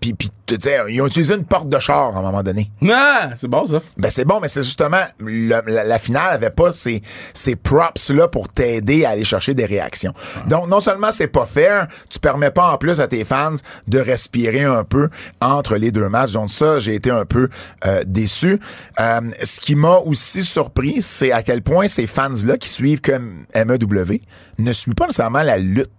puis 0.00 0.14
tu 0.54 0.60
sais, 0.60 0.78
ils 0.88 1.00
ont 1.02 1.06
utilisé 1.06 1.34
une 1.34 1.44
porte 1.44 1.68
de 1.68 1.78
char 1.78 2.14
à 2.16 2.18
un 2.18 2.22
moment 2.22 2.42
donné. 2.42 2.70
Ah, 2.88 3.30
c'est 3.36 3.48
bon 3.48 3.66
ça. 3.66 3.80
Ben 3.96 4.10
c'est 4.10 4.24
bon, 4.24 4.38
mais 4.40 4.48
c'est 4.48 4.62
justement 4.62 5.00
le- 5.18 5.60
la, 5.66 5.84
la 5.84 5.98
finale 5.98 6.32
avait 6.32 6.50
pas 6.50 6.72
ces, 6.72 7.02
ces 7.34 7.56
props 7.56 8.10
là 8.10 8.28
pour 8.28 8.48
t'aider 8.48 9.04
à 9.04 9.10
aller 9.10 9.24
chercher 9.24 9.54
des 9.54 9.64
réactions. 9.64 10.12
Donc 10.46 10.68
non 10.68 10.80
seulement 10.80 11.10
c'est 11.12 11.26
pas 11.26 11.46
fair, 11.46 11.88
tu 12.08 12.18
permets 12.18 12.50
pas 12.50 12.72
en 12.72 12.78
plus 12.78 13.00
à 13.00 13.08
tes 13.08 13.24
fans 13.24 13.54
de 13.88 13.98
respirer 13.98 14.64
un 14.64 14.84
peu 14.84 15.08
entre 15.40 15.76
les 15.76 15.90
deux 15.90 16.08
matchs. 16.08 16.32
Donc 16.32 16.50
ça, 16.50 16.78
j'ai 16.78 16.94
été 16.94 17.10
un 17.10 17.24
peu 17.24 17.48
euh, 17.86 18.02
déçu. 18.06 18.60
Euh, 19.00 19.20
ce 19.42 19.60
qui 19.60 19.74
m'a 19.74 19.96
aussi 19.96 20.44
surpris, 20.44 21.02
c'est 21.02 21.32
à 21.32 21.42
quel 21.42 21.62
point 21.62 21.88
ces 21.88 22.06
fans 22.06 22.32
là 22.44 22.56
qui 22.56 22.68
suivent 22.68 23.00
comme 23.00 23.44
MEW 23.54 24.20
ne 24.58 24.72
suivent 24.72 24.94
pas 24.94 25.06
nécessairement 25.06 25.42
la 25.42 25.58
lutte. 25.58 25.90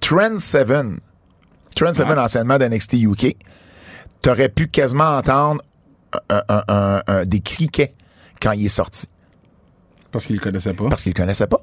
Trend 0.00 0.36
7 0.36 0.66
Trent 1.76 1.92
Seven, 1.94 2.18
anciennement 2.18 2.58
d'NXT 2.58 2.94
UK, 2.94 3.36
t'aurais 4.22 4.48
pu 4.48 4.68
quasiment 4.68 5.16
entendre 5.16 5.62
un- 6.30 6.42
un- 6.48 6.62
un- 6.68 7.02
un- 7.06 7.24
des 7.24 7.40
criquets 7.40 7.94
quand 8.40 8.52
il 8.52 8.66
est 8.66 8.70
sorti. 8.70 9.06
Parce 10.10 10.26
qu'il 10.26 10.36
le 10.36 10.40
connaissait 10.42 10.72
pas. 10.74 10.88
Parce 10.88 11.02
qu'il 11.02 11.12
le 11.12 11.16
connaissait 11.20 11.46
pas. 11.46 11.60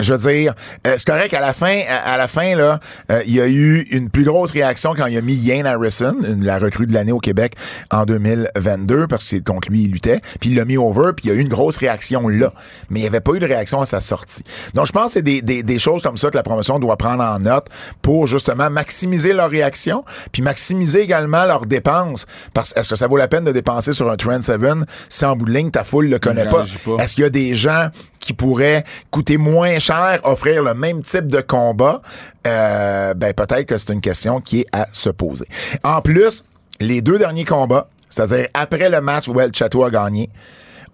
Je 0.00 0.14
veux 0.14 0.30
dire, 0.32 0.54
euh, 0.86 0.94
c'est 0.96 1.06
correct, 1.06 1.34
à 1.34 1.40
la 1.40 1.52
fin, 1.52 1.80
à, 1.88 2.12
à 2.12 2.16
la 2.18 2.28
fin, 2.28 2.54
là, 2.56 2.78
euh, 3.10 3.22
il 3.26 3.34
y 3.34 3.40
a 3.40 3.48
eu 3.48 3.80
une 3.90 4.10
plus 4.10 4.24
grosse 4.24 4.52
réaction 4.52 4.94
quand 4.96 5.06
il 5.06 5.16
a 5.16 5.20
mis 5.20 5.34
Ian 5.34 5.64
Harrison, 5.64 6.14
une- 6.26 6.44
la 6.44 6.58
recrue 6.58 6.86
de 6.86 6.92
l'année 6.94 7.12
au 7.12 7.18
Québec, 7.18 7.54
en 7.90 8.04
2022, 8.04 9.06
parce 9.06 9.24
que 9.24 9.30
c'est 9.30 9.44
contre 9.44 9.68
lui 9.70 9.82
il 9.84 9.90
luttait, 9.92 10.20
puis 10.40 10.50
il 10.50 10.56
l'a 10.56 10.64
mis 10.64 10.76
over, 10.76 11.12
puis 11.16 11.26
il 11.26 11.28
y 11.28 11.32
a 11.32 11.34
eu 11.36 11.40
une 11.40 11.48
grosse 11.48 11.76
réaction 11.78 12.28
là. 12.28 12.52
Mais 12.90 13.00
il 13.00 13.02
n'y 13.02 13.08
avait 13.08 13.20
pas 13.20 13.32
eu 13.32 13.38
de 13.38 13.46
réaction 13.46 13.80
à 13.80 13.86
sa 13.86 14.00
sortie. 14.00 14.42
Donc, 14.74 14.86
je 14.86 14.92
pense 14.92 15.06
que 15.06 15.12
c'est 15.14 15.22
des, 15.22 15.42
des, 15.42 15.62
des 15.62 15.78
choses 15.78 16.02
comme 16.02 16.16
ça 16.16 16.30
que 16.30 16.36
la 16.36 16.42
promotion 16.42 16.78
doit 16.78 16.96
prendre 16.96 17.22
en 17.24 17.38
note 17.38 17.66
pour, 18.02 18.26
justement, 18.26 18.70
maximiser 18.70 19.32
leur 19.32 19.50
réaction, 19.50 20.04
puis 20.32 20.42
maximiser 20.42 21.00
également 21.02 21.44
leurs 21.44 21.66
dépenses. 21.66 22.26
Parce 22.54 22.72
est-ce 22.76 22.90
que 22.90 22.96
ça 22.96 23.06
vaut 23.06 23.16
la 23.16 23.28
peine 23.28 23.44
de 23.44 23.52
dépenser 23.52 23.92
sur 23.92 24.10
un 24.10 24.16
Trend 24.16 24.40
7 24.42 24.60
si 25.08 25.24
en 25.24 25.36
bout 25.36 25.46
de 25.46 25.52
ligne, 25.52 25.70
ta 25.70 25.84
foule 25.84 26.08
le 26.08 26.18
connaît 26.18 26.48
pas? 26.48 26.64
pas. 26.84 27.02
Est-ce 27.02 27.14
qu'il 27.14 27.24
y 27.24 27.26
a 27.26 27.30
des 27.30 27.54
gens 27.54 27.88
qui 28.20 28.32
pourraient 28.32 28.84
coûter 29.10 29.38
moins 29.38 29.78
cher, 29.78 29.87
offrir 30.24 30.62
le 30.62 30.74
même 30.74 31.02
type 31.02 31.26
de 31.28 31.40
combat? 31.40 32.02
Euh, 32.46 33.14
ben, 33.14 33.32
peut-être 33.32 33.64
que 33.66 33.78
c'est 33.78 33.92
une 33.92 34.00
question 34.00 34.40
qui 34.40 34.60
est 34.60 34.66
à 34.72 34.86
se 34.92 35.10
poser. 35.10 35.46
En 35.82 36.00
plus, 36.02 36.44
les 36.80 37.00
deux 37.02 37.18
derniers 37.18 37.44
combats, 37.44 37.88
c'est-à-dire 38.08 38.48
après 38.54 38.88
le 38.88 39.00
match 39.00 39.28
où 39.28 39.38
El 39.40 39.54
Chateau 39.54 39.84
a 39.84 39.90
gagné, 39.90 40.30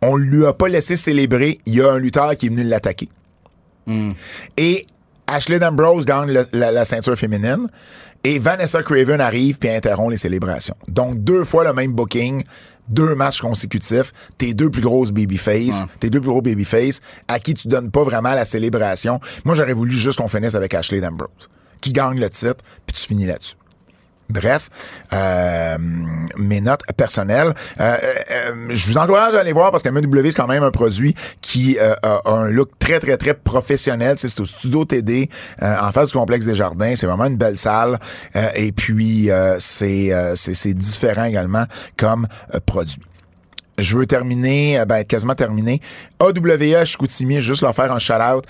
on 0.02 0.16
lui 0.16 0.44
a 0.46 0.52
pas 0.52 0.68
laissé 0.68 0.96
célébrer. 0.96 1.58
Il 1.66 1.76
y 1.76 1.80
a 1.82 1.92
un 1.92 1.98
lutteur 1.98 2.34
qui 2.36 2.46
est 2.46 2.48
venu 2.50 2.64
l'attaquer. 2.64 3.08
Et 4.56 4.86
Ashley 5.26 5.58
D'Ambrose 5.58 6.04
gagne 6.04 6.32
le- 6.32 6.46
la, 6.52 6.70
la 6.72 6.84
ceinture 6.84 7.16
féminine. 7.16 7.68
Et 8.26 8.38
Vanessa 8.38 8.82
Craven 8.82 9.20
arrive 9.20 9.58
puis 9.58 9.68
interrompt 9.68 10.10
les 10.10 10.16
célébrations. 10.16 10.74
Donc, 10.88 11.22
deux 11.22 11.44
fois 11.44 11.62
le 11.64 11.74
même 11.74 11.92
booking, 11.92 12.42
deux 12.88 13.14
matchs 13.14 13.40
consécutifs, 13.40 14.12
tes 14.38 14.54
deux 14.54 14.70
plus 14.70 14.82
grosses 14.82 15.10
babyface, 15.10 15.80
Ouais. 15.80 15.86
tes 16.00 16.10
deux 16.10 16.20
plus 16.20 16.30
gros 16.30 16.42
babyface, 16.42 17.00
à 17.28 17.38
qui 17.38 17.54
tu 17.54 17.68
donnes 17.68 17.90
pas 17.90 18.02
vraiment 18.04 18.34
la 18.34 18.44
célébration. 18.44 19.20
Moi, 19.44 19.54
j'aurais 19.54 19.72
voulu 19.72 19.92
juste 19.96 20.18
qu'on 20.18 20.28
finisse 20.28 20.54
avec 20.54 20.74
Ashley 20.74 21.00
D'Ambrose, 21.00 21.48
qui 21.80 21.92
gagne 21.92 22.18
le 22.20 22.28
titre, 22.30 22.62
puis 22.86 22.94
tu 22.94 23.06
finis 23.06 23.26
là-dessus. 23.26 23.54
Bref, 24.30 24.68
euh, 25.12 25.76
mes 26.38 26.60
notes 26.60 26.80
personnelles. 26.96 27.52
Euh, 27.80 27.96
euh, 28.30 28.66
je 28.70 28.86
vous 28.88 28.96
encourage 28.96 29.34
à 29.34 29.40
aller 29.40 29.52
voir 29.52 29.70
parce 29.70 29.82
que 29.82 29.90
MW, 29.90 30.30
c'est 30.30 30.34
quand 30.34 30.46
même 30.46 30.62
un 30.62 30.70
produit 30.70 31.14
qui 31.40 31.78
a 31.78 32.20
un 32.24 32.48
look 32.48 32.70
très, 32.78 33.00
très, 33.00 33.16
très 33.16 33.34
professionnel. 33.34 34.16
C'est 34.18 34.40
au 34.40 34.46
Studio 34.46 34.84
TD, 34.84 35.28
en 35.60 35.92
face 35.92 36.08
du 36.10 36.16
complexe 36.16 36.46
des 36.46 36.54
Jardins. 36.54 36.94
C'est 36.96 37.06
vraiment 37.06 37.26
une 37.26 37.36
belle 37.36 37.58
salle. 37.58 37.98
Et 38.54 38.72
puis, 38.72 39.28
c'est 39.58 40.74
différent 40.74 41.24
également 41.24 41.64
comme 41.96 42.26
produit. 42.66 43.00
Je 43.76 43.98
veux 43.98 44.06
terminer, 44.06 44.84
ben, 44.86 45.04
quasiment 45.04 45.34
terminé. 45.34 45.80
AWA 46.20 46.84
Chicoutimi, 46.84 47.40
juste 47.40 47.62
leur 47.62 47.74
faire 47.74 47.92
un 47.92 47.98
shout-out. 47.98 48.44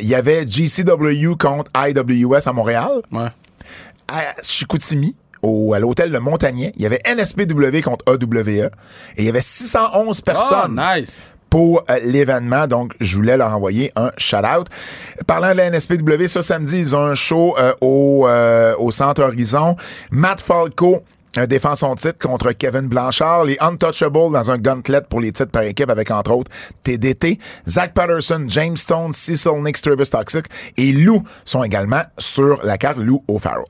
Il 0.00 0.06
y 0.06 0.14
avait 0.14 0.46
GCW 0.48 1.36
contre 1.38 1.70
IWS 1.76 2.46
à 2.48 2.52
Montréal 2.52 3.02
Ouais. 3.10 3.28
À 4.12 4.34
Chicoutimi, 4.42 5.16
au, 5.42 5.74
à 5.74 5.78
l'hôtel 5.80 6.10
Le 6.12 6.20
Montagnier. 6.20 6.72
Il 6.76 6.82
y 6.82 6.86
avait 6.86 7.00
NSPW 7.06 7.80
contre 7.82 8.04
AWA. 8.06 8.50
Et 8.50 8.70
il 9.18 9.24
y 9.24 9.28
avait 9.28 9.40
611 9.40 10.18
Oh, 10.20 10.22
personnes 10.24 10.80
nice. 10.96 11.26
pour 11.50 11.82
euh, 11.90 11.98
l'événement. 12.04 12.66
Donc, 12.66 12.92
je 13.00 13.16
voulais 13.16 13.36
leur 13.36 13.52
envoyer 13.52 13.90
un 13.96 14.10
shout-out. 14.18 14.68
Parlant 15.26 15.50
de 15.52 15.56
la 15.56 15.70
NSPW, 15.70 16.26
ce 16.26 16.40
samedi, 16.42 16.78
ils 16.78 16.94
ont 16.94 17.02
un 17.04 17.14
show 17.14 17.56
euh, 17.58 17.72
au, 17.80 18.26
euh, 18.28 18.74
au 18.78 18.90
Centre 18.90 19.22
Horizon. 19.22 19.76
Matt 20.10 20.40
Falco 20.40 21.02
euh, 21.38 21.46
défend 21.46 21.74
son 21.74 21.94
titre 21.94 22.18
contre 22.18 22.52
Kevin 22.52 22.82
Blanchard. 22.82 23.44
Les 23.44 23.56
Untouchables 23.58 24.32
dans 24.32 24.50
un 24.50 24.58
gauntlet 24.58 25.00
pour 25.00 25.20
les 25.20 25.32
titres 25.32 25.50
par 25.50 25.62
équipe 25.62 25.88
avec, 25.90 26.10
entre 26.10 26.32
autres, 26.32 26.50
TDT. 26.84 27.38
Zach 27.68 27.94
Patterson, 27.94 28.44
James 28.48 28.76
Stone, 28.76 29.12
Cecil 29.12 29.62
Nick, 29.62 29.80
Travis 29.80 30.08
Toxic 30.10 30.44
et 30.76 30.92
Lou 30.92 31.22
sont 31.44 31.64
également 31.64 32.02
sur 32.18 32.62
la 32.64 32.76
carte 32.78 32.98
Lou 32.98 33.24
O'Farrell. 33.28 33.64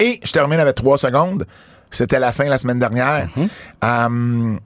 Et 0.00 0.20
je 0.24 0.32
termine 0.32 0.60
avec 0.60 0.74
trois 0.76 0.98
secondes. 0.98 1.46
C'était 1.90 2.18
la 2.20 2.32
fin 2.32 2.44
la 2.44 2.58
semaine 2.58 2.78
dernière. 2.78 3.28
Euh, 3.84 4.56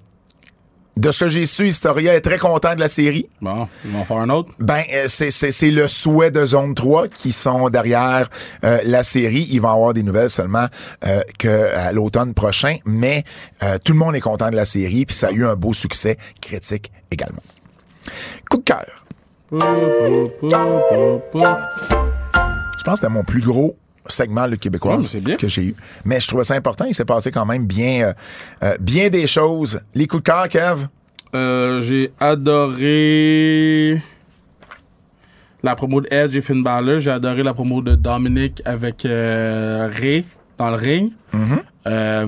de 0.95 1.11
ce 1.11 1.21
que 1.25 1.29
j'ai 1.29 1.47
su, 1.47 1.69
Historia 1.69 2.15
est 2.15 2.21
très 2.21 2.37
content 2.37 2.75
de 2.75 2.81
la 2.81 2.89
série. 2.89 3.27
Bon, 3.41 3.67
ils 3.83 3.93
vont 3.93 4.05
faire 4.05 4.19
un 4.19 4.29
autre? 4.29 4.51
Ben, 4.59 4.83
euh, 4.93 5.05
c'est- 5.09 5.31
c'est 5.31 5.51
c'est 5.51 5.71
le 5.71 5.89
souhait 5.89 6.31
de 6.31 6.45
Zone 6.45 6.75
3 6.75 7.09
qui 7.09 7.33
sont 7.33 7.71
derrière 7.71 8.29
euh, 8.65 8.79
la 8.85 9.03
série. 9.03 9.47
Ils 9.51 9.61
vont 9.63 9.71
avoir 9.71 9.95
des 9.95 10.03
nouvelles 10.03 10.29
seulement 10.29 10.67
euh, 11.07 11.23
que 11.39 11.75
à 11.75 11.93
l'automne 11.93 12.35
prochain, 12.35 12.77
mais 12.85 13.25
euh, 13.63 13.79
tout 13.83 13.93
le 13.95 13.99
monde 14.01 14.15
est 14.17 14.21
content 14.21 14.51
de 14.51 14.57
la 14.57 14.67
série, 14.67 15.07
puis 15.07 15.17
ça 15.17 15.29
a 15.29 15.31
eu 15.31 15.47
un 15.47 15.55
beau 15.55 15.73
succès 15.73 16.19
critique 16.43 16.93
également. 17.11 17.41
Coup 18.51 18.59
de 18.59 18.63
cœur. 18.65 18.85
Je 22.79 22.85
pense 22.85 22.95
que 22.95 22.97
c'était 22.97 23.09
mon 23.09 23.25
plus 23.25 23.41
gros 23.41 23.77
segment 24.07 24.47
le 24.47 24.57
québécois 24.57 25.01
que 25.39 25.49
j'ai 25.49 25.63
eu. 25.65 25.75
Mais 26.05 26.21
je 26.21 26.29
trouvais 26.29 26.45
ça 26.45 26.55
important. 26.55 26.85
Il 26.87 26.95
s'est 26.95 27.05
passé 27.05 27.31
quand 27.31 27.47
même 27.47 27.67
bien, 27.67 28.07
euh, 28.09 28.13
euh, 28.65 28.77
bien 28.81 29.09
des 29.09 29.27
choses. 29.27 29.81
Les 29.95 30.07
coups 30.07 30.23
de 30.23 30.27
cœur, 30.31 30.49
Kev? 30.49 30.87
Euh, 31.35 31.81
j'ai 31.81 32.13
adoré 32.21 34.01
la 35.63 35.75
promo 35.77 36.01
de 36.01 36.09
Edge 36.11 36.37
et 36.37 36.41
Finn 36.41 36.63
Balor. 36.63 37.01
J'ai 37.01 37.11
adoré 37.11 37.43
la 37.43 37.55
promo 37.55 37.81
de 37.81 37.95
Dominic 37.95 38.61
avec 38.65 39.05
euh, 39.07 39.89
Ray 39.93 40.25
dans 40.59 40.71
le 40.71 40.77
ring. 40.77 41.13
Euh, 41.87 42.27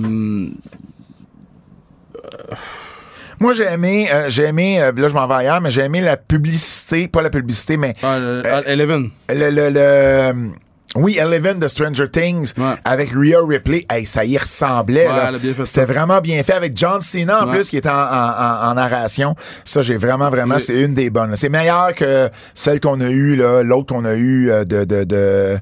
Moi, 3.41 3.53
j'ai 3.53 3.65
aimé, 3.65 4.09
euh, 4.13 4.31
j'ai 4.31 4.45
aimé, 4.45 4.81
euh, 4.81 4.93
là, 4.97 5.09
je 5.09 5.13
m'en 5.15 5.27
vais 5.27 5.35
ailleurs, 5.35 5.61
mais 5.61 5.71
j'ai 5.71 5.83
aimé 5.83 6.01
la 6.01 6.17
publicité, 6.17 7.09
pas 7.09 7.21
la 7.21 7.31
publicité, 7.31 7.77
mais 7.77 7.93
ah, 8.03 8.17
ah, 8.45 8.61
Eleven. 8.65 9.11
le, 9.29 9.51
le, 9.51 9.71
le, 9.71 10.51
Oui, 10.97 11.19
Eleven 11.19 11.59
de 11.59 11.67
Stranger 11.69 12.09
Things 12.09 12.53
Ouais. 12.57 12.75
avec 12.85 13.11
Rhea 13.11 13.39
Ripley, 13.47 13.85
hey, 13.91 14.07
ça 14.07 14.25
y 14.25 14.39
ressemblait. 14.39 15.07
Ouais, 15.09 15.55
C'était 15.65 15.87
vraiment 15.87 16.21
bien 16.21 16.43
fait 16.45 16.53
avec 16.53 16.77
John 16.77 17.01
Cena 17.01 17.43
en 17.45 17.49
Ouais. 17.49 17.57
plus 17.57 17.69
qui 17.69 17.77
est 17.79 17.87
en, 17.87 17.91
en- 17.91 17.97
en- 17.97 18.71
en 18.71 18.75
narration. 18.75 19.35
Ça, 19.65 19.83
j'ai 19.83 19.97
vraiment, 19.97 20.31
vraiment, 20.31 20.59
c'est 20.59 20.81
une 20.81 20.95
des 20.95 21.11
bonnes. 21.11 21.35
C'est 21.37 21.49
meilleur 21.49 21.95
que 21.95 22.29
celle 22.55 22.79
qu'on 22.81 23.01
a 23.01 23.09
eue, 23.11 23.35
là, 23.37 23.63
l'autre 23.63 23.93
qu'on 23.93 24.05
a 24.05 24.15
eue 24.15 24.51
euh, 24.51 24.65
de, 24.65 24.85
de, 24.85 25.03
de 25.05 25.59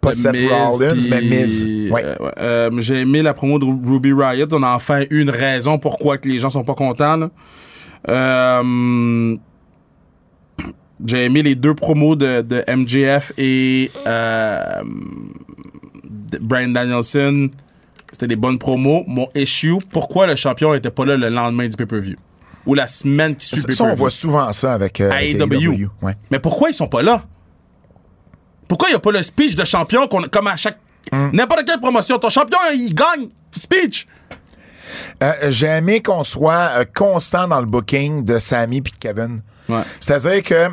pas 0.00 0.12
Seth 0.12 0.34
Rollins, 0.50 0.96
mais 1.08 1.20
Miz. 1.22 1.64
Ouais. 1.92 2.02
euh, 2.04 2.16
euh, 2.40 2.70
j'ai 2.78 3.00
aimé 3.02 3.22
la 3.22 3.34
promo 3.34 3.60
de 3.60 3.64
Ru- 3.64 3.78
Ruby 3.86 4.12
Riot. 4.12 4.48
On 4.50 4.64
a 4.64 4.70
enfin 4.74 5.02
eu 5.10 5.20
une 5.22 5.30
raison 5.30 5.78
pourquoi 5.78 6.18
que 6.18 6.28
les 6.28 6.38
gens 6.38 6.50
sont 6.50 6.64
pas 6.64 6.74
contents. 6.74 7.16
là. 7.16 7.30
Euh, 8.08 9.36
j'ai 11.06 11.24
aimé 11.24 11.42
les 11.42 11.54
deux 11.54 11.74
promos 11.74 12.16
de, 12.16 12.42
de 12.42 12.64
MJF 12.74 13.32
et 13.38 13.90
euh, 14.06 14.82
de 16.04 16.38
Brian 16.38 16.68
Danielson. 16.68 17.50
C'était 18.12 18.26
des 18.28 18.36
bonnes 18.36 18.58
promos. 18.58 19.04
Mon 19.06 19.28
issue, 19.34 19.78
pourquoi 19.92 20.26
le 20.26 20.36
champion 20.36 20.74
était 20.74 20.90
pas 20.90 21.04
là 21.04 21.16
le 21.16 21.28
lendemain 21.28 21.66
du 21.68 21.76
pay-per-view? 21.76 22.16
Ou 22.66 22.74
la 22.74 22.86
semaine 22.86 23.34
qui 23.36 23.46
suit 23.46 23.56
le 23.56 23.72
Ça, 23.72 23.84
on 23.84 23.86
pay-per-view? 23.86 23.96
voit 23.98 24.10
souvent 24.10 24.52
ça 24.52 24.74
avec, 24.74 25.00
euh, 25.00 25.10
avec 25.10 25.40
AEW. 25.40 25.88
Ouais. 26.02 26.14
Mais 26.30 26.38
pourquoi 26.38 26.68
ils 26.70 26.74
sont 26.74 26.88
pas 26.88 27.02
là? 27.02 27.22
Pourquoi 28.68 28.88
il 28.88 28.92
n'y 28.92 28.96
a 28.96 29.00
pas 29.00 29.12
le 29.12 29.22
speech 29.22 29.54
de 29.54 29.64
champion 29.64 30.06
qu'on, 30.06 30.22
comme 30.22 30.46
à 30.46 30.56
chaque. 30.56 30.78
Hmm. 31.10 31.30
N'importe 31.32 31.64
quelle 31.66 31.80
promotion, 31.80 32.18
ton 32.18 32.28
champion, 32.28 32.58
il 32.74 32.94
gagne. 32.94 33.28
Speech. 33.54 34.06
Euh, 35.22 35.32
J'ai 35.50 35.66
aimé 35.66 36.00
qu'on 36.00 36.24
soit 36.24 36.84
constant 36.94 37.46
dans 37.48 37.60
le 37.60 37.66
booking 37.66 38.24
de 38.24 38.38
Sammy 38.38 38.80
puis 38.82 38.92
de 38.92 38.98
Kevin. 38.98 39.42
Ouais. 39.68 39.80
C'est-à-dire 40.00 40.42
que 40.42 40.68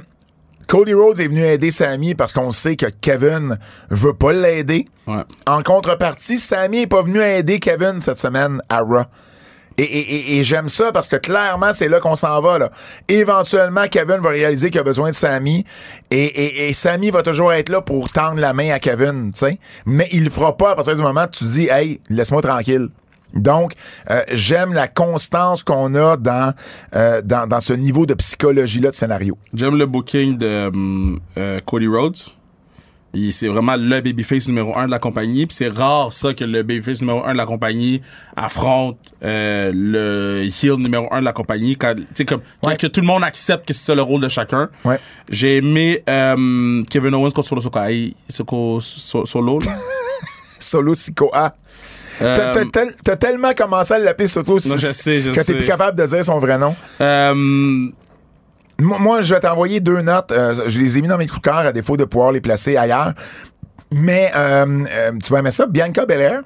Cody 0.69 0.93
Rhodes 0.93 1.19
est 1.19 1.27
venu 1.27 1.43
aider 1.43 1.71
Sammy 1.71 2.13
parce 2.13 2.31
qu'on 2.31 2.51
sait 2.51 2.75
que 2.75 2.85
Kevin 3.01 3.57
veut 3.89 4.13
pas 4.13 4.31
l'aider. 4.31 4.85
Ouais. 5.07 5.23
En 5.47 5.63
contrepartie, 5.63 6.37
Sammy 6.37 6.81
est 6.83 6.87
pas 6.87 7.01
venu 7.01 7.19
aider 7.21 7.59
Kevin 7.59 7.99
cette 8.01 8.19
semaine 8.19 8.61
à 8.69 8.81
Raw. 8.81 9.01
Et, 9.79 9.83
et- 9.83 10.15
et- 10.35 10.39
et 10.39 10.43
j'aime 10.43 10.67
ça 10.69 10.91
parce 10.91 11.07
que 11.07 11.15
clairement, 11.15 11.71
c'est 11.73 11.87
là 11.87 11.99
qu'on 11.99 12.15
s'en 12.17 12.39
va. 12.41 12.59
Là. 12.59 12.69
Éventuellement, 13.07 13.87
Kevin 13.89 14.17
va 14.17 14.29
réaliser 14.29 14.69
qu'il 14.69 14.79
a 14.79 14.83
besoin 14.83 15.09
de 15.09 15.15
Sammy. 15.15 15.63
Et, 16.11 16.23
et, 16.25 16.69
et 16.69 16.73
Sammy 16.73 17.09
va 17.09 17.23
toujours 17.23 17.51
être 17.53 17.69
là 17.69 17.81
pour 17.81 18.11
tendre 18.11 18.39
la 18.39 18.53
main 18.53 18.69
à 18.71 18.77
Kevin. 18.79 19.31
tu 19.33 19.39
sais. 19.39 19.57
Mais 19.87 20.07
il 20.11 20.25
le 20.25 20.29
fera 20.29 20.55
pas 20.55 20.71
à 20.71 20.75
partir 20.75 20.95
du 20.95 21.01
moment 21.01 21.23
où 21.23 21.31
tu 21.31 21.45
dis 21.45 21.67
Hey, 21.69 21.99
laisse-moi 22.09 22.41
tranquille. 22.41 22.89
Donc, 23.34 23.73
euh, 24.10 24.23
j'aime 24.31 24.73
la 24.73 24.88
constance 24.88 25.64
qu'on 25.64 25.93
a 25.95 26.18
dans, 26.18 26.53
euh, 26.95 27.22
dans, 27.23 27.47
dans 27.47 27.60
ce 27.60 27.73
niveau 27.73 28.06
de 28.06 28.14
psychologie-là 28.15 28.89
de 28.89 28.95
scénario. 28.95 29.38
J'aime 29.53 29.77
le 29.77 29.85
booking 29.85 30.38
de 30.38 30.72
euh, 31.38 31.60
Cody 31.65 31.88
Rhodes. 31.88 32.18
C'est 33.31 33.47
vraiment 33.47 33.76
le 33.76 34.01
babyface 34.01 34.47
numéro 34.47 34.77
un 34.77 34.85
de 34.85 34.91
la 34.91 34.99
compagnie. 34.99 35.47
Puis 35.47 35.56
c'est 35.56 35.68
rare 35.69 36.14
ça 36.14 36.34
que 36.35 36.43
le 36.43 36.61
babyface 36.61 37.01
numéro 37.01 37.23
un 37.26 37.31
de 37.34 37.38
la 37.38 37.47
compagnie 37.47 38.01
affronte 38.35 38.97
le 39.22 40.43
heel 40.43 40.76
numéro 40.76 41.07
un 41.11 41.19
de 41.19 41.26
la 41.26 41.34
compagnie. 41.34 41.76
Quand, 41.76 41.95
comme, 42.27 42.41
Ouais. 42.64 42.77
que 42.77 42.85
tout 42.85 43.01
le 43.01 43.07
monde 43.07 43.23
accepte 43.23 43.68
que 43.68 43.73
c'est 43.73 43.85
ça 43.85 43.95
le 43.95 44.03
rôle 44.03 44.22
de 44.22 44.27
chacun. 44.27 44.69
Ouais. 44.85 44.99
J'ai 45.27 45.57
aimé 45.57 46.03
Kevin 46.06 47.15
Owens 47.15 47.31
contre 47.31 47.47
Solo 47.47 47.61
Sokai. 47.61 48.14
Solo. 48.30 49.60
là. 49.60 49.72
Solo 50.60 50.93
Sikoa. 50.93 51.56
T'as- 52.19 52.25
Euh, 52.25 52.53
T'as 52.53 52.65
tel- 52.65 52.95
t'as 53.03 53.15
tellement 53.15 53.53
commencé 53.53 53.93
à 53.93 53.99
l'appeler 53.99 54.27
Soto 54.27 54.53
Non, 54.53 54.77
je 54.77 54.87
sais, 54.87 55.21
je 55.21 55.31
que 55.31 55.39
t'es 55.41 55.53
plus 55.55 55.65
capable 55.65 55.97
de 55.97 56.05
dire 56.05 56.23
son 56.25 56.39
vrai 56.39 56.57
nom. 56.57 56.75
euh, 57.01 57.33
Moi, 58.81 58.97
moi, 58.99 59.21
je 59.21 59.33
vais 59.33 59.39
t'envoyer 59.41 59.79
deux 59.81 60.01
notes. 60.01 60.31
Euh, 60.31 60.55
je 60.67 60.79
les 60.79 60.97
ai 60.97 61.01
mis 61.01 61.07
dans 61.09 61.17
mes 61.17 61.27
coups 61.27 61.41
de 61.41 61.45
cœur 61.49 61.57
à 61.57 61.71
défaut 61.71 61.97
de 61.97 62.05
pouvoir 62.05 62.31
les 62.31 62.39
placer 62.41 62.77
ailleurs. 62.77 63.13
Mais 63.91 64.31
euh, 64.35 64.85
euh, 64.89 65.11
tu 65.23 65.33
vas 65.33 65.39
aimer 65.39 65.51
ça. 65.51 65.65
Bianca 65.65 66.05
Belair 66.05 66.41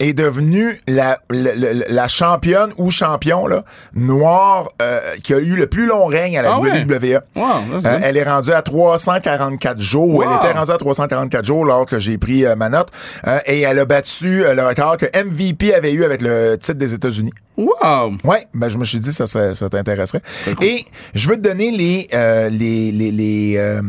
est 0.00 0.12
devenue 0.12 0.80
la, 0.86 1.18
la, 1.30 1.54
la- 1.54 1.72
la 1.88 2.08
championne 2.08 2.70
ou 2.76 2.90
champion 2.90 3.46
là, 3.46 3.64
noire 3.94 4.68
euh, 4.82 5.14
qui 5.22 5.34
a 5.34 5.38
eu 5.38 5.56
le 5.56 5.66
plus 5.66 5.86
long 5.86 6.06
règne 6.06 6.38
à 6.38 6.42
la 6.42 6.52
Ah 6.54 6.60
ouais? 6.60 6.82
WWE. 6.84 7.20
wow, 7.36 7.44
Euh, 7.84 7.98
elle 8.02 8.16
est 8.16 8.22
rendue 8.22 8.52
à 8.52 8.62
344 8.62 9.80
jours. 9.80 10.14
Wow. 10.14 10.22
Elle 10.22 10.36
était 10.36 10.58
rendue 10.58 10.72
à 10.72 10.78
344 10.78 11.44
jours 11.44 11.64
lors 11.64 11.86
que 11.86 11.98
j'ai 11.98 12.18
pris 12.18 12.44
euh, 12.44 12.54
ma 12.56 12.68
note. 12.68 12.88
Euh, 13.26 13.38
et 13.46 13.60
elle 13.62 13.78
a 13.78 13.84
battu 13.84 14.42
le 14.44 14.62
record 14.66 14.96
que 14.96 15.06
MVP 15.24 15.74
avait 15.74 15.92
eu 15.92 16.04
avec 16.04 16.22
le 16.22 16.56
titre 16.56 16.78
des 16.78 16.94
États-Unis. 16.94 17.32
Wow. 17.56 18.12
Ouais, 18.24 18.46
ben 18.54 18.68
je 18.68 18.78
me 18.78 18.84
suis 18.84 19.00
dit 19.00 19.12
ça, 19.12 19.26
ça, 19.26 19.54
ça 19.54 19.68
t'intéresserait. 19.68 20.22
Et 20.62 20.84
je 21.14 21.28
veux 21.28 21.34
te 21.36 21.40
donner 21.40 21.72
les 21.72 22.06
euh, 22.14 22.48
les 22.50 22.92
les, 22.92 23.10
les, 23.10 23.54
euh, 23.58 23.80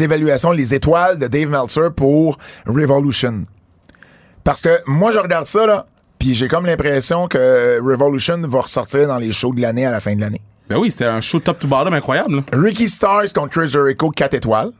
évaluations, 0.00 0.52
les 0.52 0.72
étoiles 0.74 1.18
de 1.18 1.26
Dave 1.26 1.48
Meltzer 1.50 1.92
pour 1.94 2.38
Revolution. 2.66 3.42
Parce 4.44 4.60
que 4.60 4.80
moi 4.86 5.10
je 5.10 5.18
regarde 5.18 5.46
ça 5.46 5.66
là, 5.66 5.86
puis 6.18 6.34
j'ai 6.34 6.48
comme 6.48 6.66
l'impression 6.66 7.26
que 7.28 7.80
Revolution 7.80 8.40
va 8.42 8.60
ressortir 8.60 9.08
dans 9.08 9.18
les 9.18 9.32
shows 9.32 9.52
de 9.54 9.60
l'année 9.60 9.86
à 9.86 9.90
la 9.90 10.00
fin 10.00 10.14
de 10.14 10.20
l'année. 10.20 10.40
Ben 10.68 10.78
oui, 10.78 10.90
c'était 10.90 11.04
un 11.06 11.20
show 11.20 11.40
top 11.40 11.58
to 11.58 11.66
bottom 11.66 11.92
incroyable. 11.92 12.36
là. 12.36 12.42
Ricky 12.52 12.88
Stars 12.88 13.32
contre 13.34 13.50
Chris 13.50 13.68
Jericho 13.68 14.10
4 14.10 14.34
étoiles. 14.34 14.70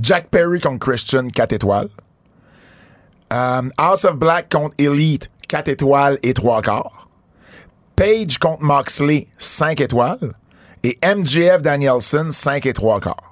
Jack 0.00 0.28
Perry 0.28 0.60
contre 0.60 0.78
Christian 0.78 1.28
4 1.28 1.52
étoiles. 1.54 1.88
Euh, 3.32 3.62
House 3.78 4.04
of 4.04 4.16
Black 4.16 4.50
contre 4.50 4.74
Elite 4.78 5.30
4 5.48 5.68
étoiles 5.68 6.18
et 6.22 6.34
3 6.34 6.60
quarts. 6.62 7.08
Page 7.96 8.38
contre 8.38 8.62
Moxley 8.62 9.26
5 9.38 9.80
étoiles. 9.80 10.32
Et 10.84 10.98
MJF 11.04 11.62
Danielson 11.62 12.28
5 12.30 12.66
et 12.66 12.72
3 12.72 13.00
quarts. 13.00 13.27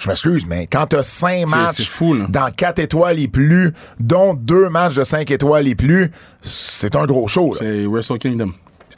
Je 0.00 0.08
m'excuse, 0.08 0.46
mais 0.46 0.66
quand 0.66 0.86
t'as 0.86 1.02
5 1.02 1.46
C'est- 1.46 1.56
matchs 1.56 1.88
fou, 1.88 2.16
dans 2.28 2.50
4 2.50 2.78
étoiles 2.78 3.18
et 3.18 3.28
plus, 3.28 3.72
dont 3.98 4.32
2 4.34 4.70
matchs 4.70 4.94
de 4.94 5.04
5 5.04 5.30
étoiles 5.30 5.68
et 5.68 5.74
plus, 5.74 6.10
c'est 6.40 6.96
un 6.96 7.04
gros 7.04 7.28
show. 7.28 7.54
C'est 7.54 7.84
Wrestle 7.86 8.16
Kingdom. 8.18 8.52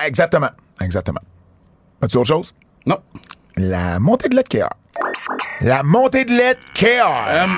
Exactement. 0.05 0.51
Exactement. 0.81 1.21
As-tu 2.01 2.17
autre 2.19 2.29
chose? 2.29 2.55
Non. 2.87 2.99
La 3.57 3.99
montée 3.99 4.29
de 4.29 4.37
lait 4.37 4.45
de 4.45 4.49
KR. 4.49 4.69
La 5.61 5.83
montée 5.83 6.25
de 6.25 6.31
lait 6.33 6.55
de 6.55 6.61
KR. 6.73 7.45
Um, 7.45 7.57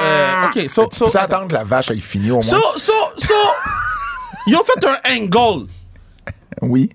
euh, 0.00 0.46
OK, 0.46 0.70
so, 0.70 0.86
tu 0.86 0.96
so, 0.96 1.06
peux 1.10 1.18
attendre 1.18 1.48
que 1.48 1.54
la 1.54 1.64
vache 1.64 1.90
aille 1.90 2.00
finir 2.00 2.38
au 2.38 2.42
moins? 2.42 2.60
so, 2.60 2.60
so, 2.78 2.92
so, 3.18 3.34
ils 4.46 4.54
ont 4.56 4.62
fait 4.64 4.86
un 4.86 5.16
angle. 5.16 5.66
Oui. 6.62 6.90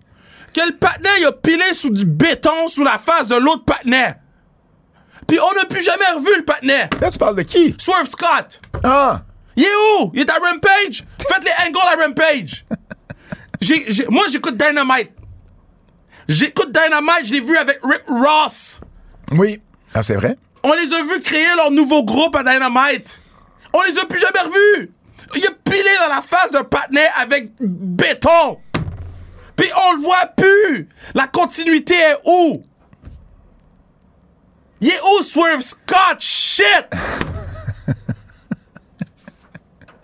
Que 0.54 0.62
le 0.66 0.78
patinet, 0.78 1.10
il 1.20 1.26
a 1.26 1.32
pilé 1.34 1.74
sous 1.74 1.90
du 1.90 2.06
béton 2.06 2.68
sous 2.70 2.84
la 2.86 2.98
face 2.98 3.28
de 3.28 3.36
l'autre 3.36 3.66
patinet. 3.66 4.16
Puis 5.28 5.40
on 5.40 5.54
n'a 5.54 5.66
plus 5.66 5.84
jamais 5.84 6.06
revu 6.16 6.30
le 6.38 6.46
patinet. 6.46 6.90
Là, 7.02 7.12
tu 7.12 7.18
parles 7.18 7.36
de 7.36 7.42
qui? 7.42 7.76
Swerve 7.78 8.08
Scott. 8.08 8.62
Ah! 8.84 9.22
Il 9.56 9.64
est 9.64 10.02
où? 10.02 10.12
Il 10.14 10.22
est 10.22 10.30
à 10.30 10.36
Rampage? 10.36 11.04
Faites 11.20 11.44
les 11.44 11.68
angles 11.68 11.78
à 11.80 12.06
Rampage. 12.06 12.66
Moi, 14.10 14.26
j'écoute 14.32 14.56
Dynamite. 14.56 15.12
J'écoute 16.28 16.72
Dynamite, 16.72 17.26
je 17.26 17.34
l'ai 17.34 17.40
vu 17.40 17.58
avec 17.58 17.80
Rick 17.84 18.04
Ross. 18.08 18.82
Oui. 19.32 19.62
Ah, 19.94 20.04
c'est 20.04 20.16
vrai? 20.16 20.38
On 20.64 20.74
les 20.74 20.94
a 20.94 21.02
vus 21.02 21.22
créer 21.22 21.56
leur 21.56 21.72
nouveau 21.72 22.04
groupe 22.04 22.36
à 22.36 22.44
Dynamite. 22.44 23.20
On 23.74 23.82
les 23.82 23.98
a 23.98 24.06
plus 24.06 24.20
jamais 24.20 24.40
revus. 24.40 24.92
Il 25.36 25.46
a 25.46 25.52
pilé 25.64 25.90
dans 26.02 26.14
la 26.14 26.22
face 26.22 26.52
d'un 26.52 26.64
patinet 26.64 27.08
avec 27.20 27.52
béton. 27.60 28.60
Puis 29.56 29.68
on 29.90 29.94
le 29.94 30.00
voit 30.02 30.26
plus. 30.38 30.88
La 31.16 31.28
continuité 31.28 31.96
est 31.96 32.18
où? 32.26 32.62
Est 34.82 35.02
où 35.02 35.24
Swerve 35.24 35.62
Scott? 35.62 36.20
Shit! 36.20 36.88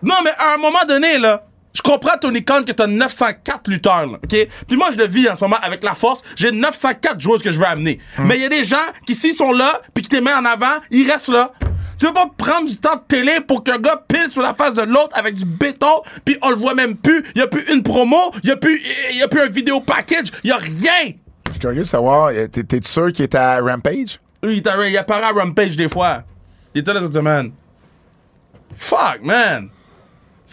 non, 0.02 0.16
mais 0.24 0.32
à 0.38 0.56
un 0.56 0.58
moment 0.58 0.84
donné, 0.88 1.18
là, 1.18 1.46
je 1.74 1.82
comprends, 1.82 2.18
Tony 2.20 2.44
Khan, 2.44 2.62
que 2.66 2.72
t'as 2.72 2.88
904 2.88 3.70
lutteurs, 3.70 4.06
là, 4.06 4.20
OK? 4.24 4.48
Puis 4.68 4.78
moi, 4.78 4.90
je 4.92 4.98
le 4.98 5.08
vis 5.08 5.28
en 5.30 5.36
ce 5.36 5.44
moment 5.44 5.58
avec 5.62 5.84
la 5.84 5.94
force. 5.94 6.24
J'ai 6.36 6.52
904 6.52 7.20
joueuses 7.20 7.42
que 7.42 7.50
je 7.50 7.58
veux 7.58 7.66
amener. 7.66 8.00
Mais 8.20 8.38
il 8.38 8.42
y 8.42 8.46
a 8.46 8.50
des 8.50 8.64
gens 8.64 8.78
qui, 9.08 9.16
s'ils 9.16 9.34
sont 9.34 9.52
là, 9.52 9.82
puis 9.94 10.04
qui 10.04 10.10
te 10.10 10.18
mettent 10.18 10.36
en 10.36 10.46
avant, 10.46 10.76
ils 10.92 11.10
restent 11.10 11.30
là. 11.30 11.52
Tu 12.00 12.08
veux 12.08 12.14
pas 12.14 12.30
prendre 12.38 12.68
du 12.68 12.78
temps 12.78 12.96
de 12.96 13.02
télé 13.08 13.40
pour 13.48 13.64
qu'un 13.64 13.78
gars 13.78 14.04
pile 14.08 14.28
sur 14.28 14.42
la 14.42 14.54
face 14.54 14.74
de 14.74 14.82
l'autre 14.82 15.12
avec 15.14 15.36
du 15.36 15.46
béton, 15.46 16.02
puis 16.26 16.38
on 16.42 16.50
le 16.50 16.56
voit 16.56 16.74
même 16.74 16.96
plus. 16.96 17.24
Il 17.36 17.40
y 17.40 17.42
a 17.42 17.48
plus 17.48 17.72
une 17.74 17.82
promo, 17.82 18.32
il 18.44 18.50
y 18.50 18.52
a 18.52 18.58
plus, 18.58 18.80
y 19.14 19.24
a 19.24 19.28
plus 19.28 19.42
un 19.42 19.48
vidéo 19.48 19.80
package, 19.80 20.28
il 20.44 20.50
y 20.50 20.52
a 20.52 20.58
rien. 20.58 21.14
Je 21.48 21.52
suis 21.52 21.60
curieux 21.60 21.82
de 21.82 21.84
savoir, 21.84 22.32
euh, 22.34 22.48
t'es 22.48 22.80
sûr 22.84 23.12
qu'il 23.12 23.24
est 23.24 23.36
à 23.36 23.60
Rampage? 23.62 24.20
Lui, 24.44 24.58
il, 24.58 24.90
il 24.90 24.98
apparaît 24.98 25.24
à 25.24 25.32
Rampage 25.32 25.76
des 25.76 25.90
fois. 25.90 26.24
Il 26.76 26.82
était 26.82 26.94
là 26.94 27.02
cette 27.02 27.14
semaine. 27.14 27.52
Fuck, 28.76 29.22
man. 29.24 29.70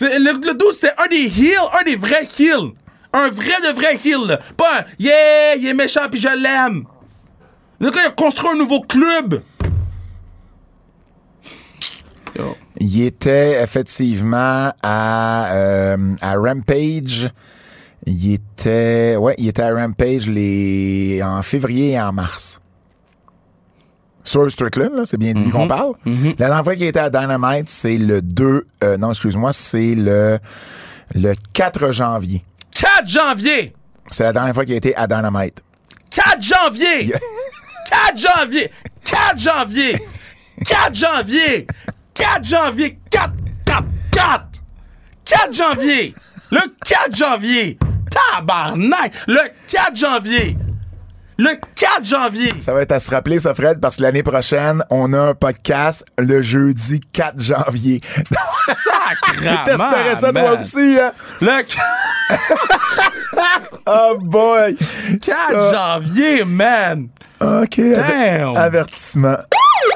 Le, 0.00 0.32
le 0.32 0.54
dude, 0.54 0.72
c'était 0.72 0.94
un 0.96 1.08
des 1.08 1.26
heels, 1.26 1.58
un 1.78 1.82
des 1.82 1.96
vrais 1.96 2.26
heels. 2.38 2.72
Un 3.12 3.28
vrai 3.28 3.60
de 3.66 3.74
vrai 3.74 3.96
heel. 3.96 4.38
Pas 4.56 4.80
un 4.80 4.84
yeah, 5.00 5.56
il 5.56 5.66
est 5.66 5.74
méchant 5.74 6.08
puis 6.08 6.20
je 6.20 6.28
l'aime. 6.28 6.84
Le 7.80 7.90
gars, 7.90 8.00
il 8.04 8.06
a 8.06 8.10
construit 8.10 8.50
un 8.50 8.56
nouveau 8.56 8.82
club. 8.82 9.42
Il 12.78 13.02
était 13.02 13.62
effectivement 13.62 14.72
à, 14.82 15.52
euh, 15.52 16.14
à 16.20 16.34
Rampage. 16.36 17.28
Il 18.06 18.34
était, 18.34 19.16
ouais, 19.16 19.34
il 19.36 19.48
était 19.48 19.62
à 19.62 19.74
Rampage 19.74 20.28
les, 20.28 21.20
en 21.22 21.42
février 21.42 21.92
et 21.92 22.00
en 22.00 22.12
mars. 22.12 22.60
Swerve 24.30 24.50
Strickland, 24.50 24.92
là, 24.94 25.02
c'est 25.06 25.16
bien 25.16 25.32
de 25.32 25.40
lui 25.40 25.50
qu'on 25.50 25.66
parle. 25.66 25.94
La 26.38 26.46
dernière 26.46 26.62
fois 26.62 26.76
qu'il 26.76 26.84
était 26.86 27.00
à 27.00 27.10
Dynamite, 27.10 27.68
c'est 27.68 27.98
le 27.98 28.22
2, 28.22 28.64
euh, 28.84 28.96
non, 28.96 29.10
excuse-moi, 29.10 29.52
c'est 29.52 29.96
le, 29.96 30.38
le 31.16 31.34
4 31.52 31.90
janvier. 31.90 32.44
4 32.72 33.08
janvier! 33.08 33.74
C'est 34.10 34.22
la 34.22 34.32
dernière 34.32 34.54
fois 34.54 34.64
qu'il 34.64 34.74
a 34.74 34.76
été 34.76 34.94
à 34.94 35.08
Dynamite. 35.08 35.62
4 36.14 36.40
janvier! 36.40 37.12
4 37.90 38.18
janvier! 38.18 38.70
4 39.04 39.38
janvier! 39.38 39.98
4 40.64 40.94
janvier! 40.94 41.66
4 42.14 42.44
janvier! 42.44 42.98
4, 43.10 43.32
4, 43.64 43.84
4! 44.12 44.44
4 45.24 45.52
janvier! 45.52 46.14
Le 46.52 46.60
4 46.86 47.16
janvier! 47.16 47.78
Tabarnak! 48.10 49.12
Le 49.26 49.40
4 49.72 49.96
janvier! 49.96 50.56
Le 51.40 51.56
4 51.74 52.04
janvier! 52.04 52.52
Ça 52.60 52.74
va 52.74 52.82
être 52.82 52.92
à 52.92 52.98
se 52.98 53.10
rappeler, 53.10 53.38
ça, 53.38 53.54
Fred, 53.54 53.80
parce 53.80 53.96
que 53.96 54.02
l'année 54.02 54.22
prochaine, 54.22 54.84
on 54.90 55.10
a 55.14 55.18
un 55.18 55.34
podcast 55.34 56.04
le 56.18 56.42
jeudi 56.42 57.00
4 57.00 57.40
janvier. 57.40 58.02
Sacrement! 58.66 59.64
T'espérais 59.64 60.16
ça, 60.20 60.32
toi 60.34 60.58
aussi, 60.58 60.98
hein? 61.00 61.12
Le 61.40 61.62
Oh 63.86 64.18
boy! 64.20 64.76
4 64.76 65.20
Ça- 65.22 65.72
janvier, 65.72 66.44
man! 66.44 67.08
OK. 67.40 67.80
Damn! 67.94 68.54
Avertissement. 68.54 69.38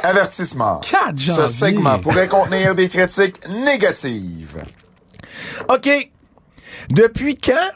Avertissement. 0.03 0.81
4 0.81 1.19
janvier. 1.19 1.43
Ce 1.43 1.47
segment 1.47 1.99
pourrait 1.99 2.27
contenir 2.29 2.75
des 2.75 2.89
critiques 2.89 3.47
négatives. 3.51 4.65
OK. 5.69 5.91
Depuis 6.89 7.35
quand, 7.35 7.71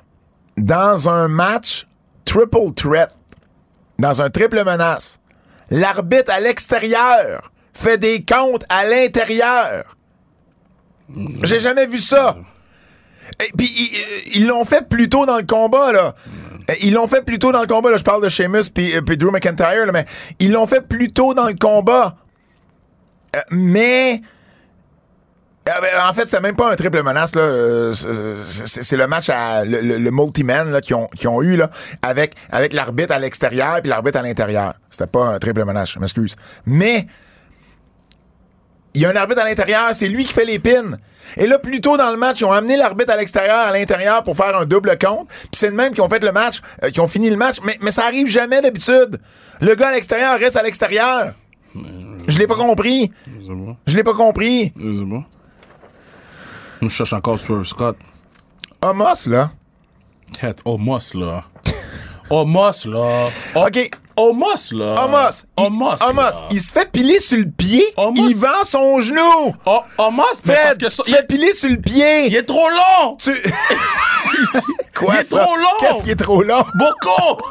dans 0.57 1.11
un 1.11 1.29
match 1.29 1.87
triple 2.25 2.73
threat, 2.75 3.15
dans 3.99 4.23
un 4.23 4.31
triple 4.31 4.63
menace, 4.65 5.21
l'arbitre 5.71 6.33
à 6.33 6.41
l'extérieur 6.41 7.51
fait 7.75 7.99
des 7.99 8.25
comptes 8.25 8.65
à 8.69 8.85
l'intérieur? 8.87 9.97
J'ai 11.43 11.61
jamais 11.61 11.87
vu 11.87 11.99
ça. 11.99 12.37
Puis, 13.57 13.67
ils- 13.77 14.37
ils 14.41 14.47
l'ont 14.47 14.65
fait 14.65 14.89
plus 14.89 15.09
tôt 15.09 15.27
dans 15.27 15.37
le 15.39 15.45
combat, 15.47 15.93
là. 15.93 16.15
Euh, 16.71 16.75
Ils 16.83 16.93
l'ont 16.93 17.07
fait 17.09 17.23
plus 17.23 17.39
tôt 17.39 17.51
dans 17.53 17.61
le 17.63 17.67
combat. 17.67 17.97
Je 17.97 18.03
parle 18.03 18.23
de 18.23 18.29
Sheamus 18.29 18.59
euh, 18.79 19.01
puis 19.03 19.17
Drew 19.17 19.31
McIntyre, 19.31 19.87
là, 19.87 19.93
mais 19.93 20.05
ils 20.39 20.51
l'ont 20.53 20.67
fait 20.67 20.83
plus 20.87 21.13
tôt 21.13 21.33
dans 21.35 21.47
le 21.47 21.55
combat. 21.55 22.17
Euh, 23.37 23.41
mais. 23.51 24.21
Euh, 25.69 25.81
ben, 25.81 26.09
en 26.09 26.13
fait, 26.13 26.27
c'était 26.27 26.41
même 26.41 26.57
pas 26.57 26.71
un 26.73 26.77
triple 26.77 27.03
menace, 27.03 27.35
là. 27.35 27.43
Euh, 27.43 27.93
c'est- 27.95 28.97
le 28.97 29.07
match 29.07 29.29
à 29.29 29.65
le, 29.65 29.81
le- 29.81 29.99
le 29.99 30.11
multi-man 30.11 30.81
qu'ils 30.81 30.97
ont, 30.97 31.07
qu'ils 31.17 31.29
ont 31.29 31.43
eu 31.43 31.57
là, 31.57 31.71
avec, 32.03 32.35
avec 32.51 32.73
l'arbitre 32.73 33.13
à 33.15 33.19
l'extérieur 33.19 33.81
puis 33.81 33.89
l'arbitre 33.91 34.19
à 34.19 34.23
l'intérieur. 34.23 34.75
C'était 34.91 35.07
pas 35.07 35.25
un 35.27 35.39
triple 35.39 35.65
menace, 35.65 35.93
je 35.93 35.99
m'excuse. 35.99 36.37
Mais 36.67 37.07
il 38.95 39.03
y 39.03 39.07
a 39.07 39.11
un 39.11 39.17
arbitre 39.17 39.41
à 39.41 39.45
l'intérieur, 39.45 39.91
c'est 39.95 40.09
lui 40.09 40.25
qui 40.25 40.33
fait 40.33 40.45
les 40.45 40.59
pins. 40.59 40.93
Et 41.37 41.47
là, 41.47 41.59
plus 41.59 41.81
tôt 41.81 41.97
dans 41.99 42.11
le 42.11 42.17
match, 42.17 42.41
ils 42.41 42.45
ont 42.47 42.53
amené 42.53 42.77
l'arbitre 42.77 43.13
à 43.13 43.17
l'extérieur, 43.17 43.59
à 43.59 43.73
l'intérieur 43.73 44.23
pour 44.23 44.35
faire 44.37 44.57
un 44.57 44.65
double 44.65 44.97
compte. 44.99 45.29
Puis 45.29 45.49
c'est 45.53 45.71
de 45.71 45.77
même 45.77 45.93
qui 45.93 46.01
ont 46.01 46.09
fait 46.09 46.23
le 46.25 46.33
match, 46.33 46.63
euh, 46.83 46.91
qui 46.91 47.01
ont 47.01 47.07
fini 47.07 47.29
le 47.29 47.37
match. 47.37 47.57
Mais, 47.65 47.77
mais 47.83 47.91
ça 47.91 48.05
arrive 48.07 48.29
jamais 48.29 48.63
d'habitude. 48.63 49.19
Le 49.61 49.75
gars 49.75 49.89
à 49.89 49.93
l'extérieur 49.93 50.39
reste 50.39 50.57
à 50.57 50.63
l'extérieur. 50.63 51.35
Je 52.27 52.39
l'ai 52.39 52.47
pas 52.47 52.57
compris. 52.57 53.11
Je 53.87 53.95
l'ai 53.97 54.03
pas 54.05 54.15
compris. 54.15 54.73
Je 56.83 56.89
cherche 56.89 57.13
encore 57.13 57.39
Swerve 57.39 57.65
Scott. 57.65 57.97
Homos, 58.83 59.27
là. 59.27 59.51
Tête, 60.41 60.61
Homos, 60.65 61.15
là. 61.15 61.45
Homos, 62.31 62.85
là. 62.87 63.29
OK. 63.57 63.91
Homos, 64.17 64.73
là. 64.73 65.05
Homos. 65.05 65.45
Homos. 65.57 66.03
Homos. 66.03 66.45
Il 66.51 66.61
se 66.61 66.73
fait 66.73 66.91
piler 66.91 67.19
sur 67.21 67.39
le 67.39 67.51
pied. 67.51 67.85
Homos. 67.97 68.29
Il 68.29 68.37
vend 68.37 68.65
son 68.65 69.01
genou. 69.01 69.55
Oh, 69.67 69.81
Homos, 69.97 70.23
mais 70.45 70.55
parce 70.55 70.61
Fred, 70.67 70.79
que 70.79 70.89
ça, 70.89 71.03
il, 71.07 71.13
te 71.13 71.17
fais 71.19 71.27
piler 71.27 71.53
sur 71.53 71.69
le 71.71 71.77
pied. 71.77 72.27
il 72.27 72.37
est 72.37 72.43
trop 72.45 72.69
long. 72.69 73.17
Tu... 73.17 73.33
Quoi, 74.97 75.15
Il 75.17 75.21
est 75.21 75.25
ça? 75.25 75.45
trop 75.45 75.57
long. 75.57 75.65
Qu'est-ce 75.81 76.03
qui 76.05 76.11
est 76.11 76.17
trop 76.17 76.43
long? 76.43 76.65
Beaucoup. 76.75 77.43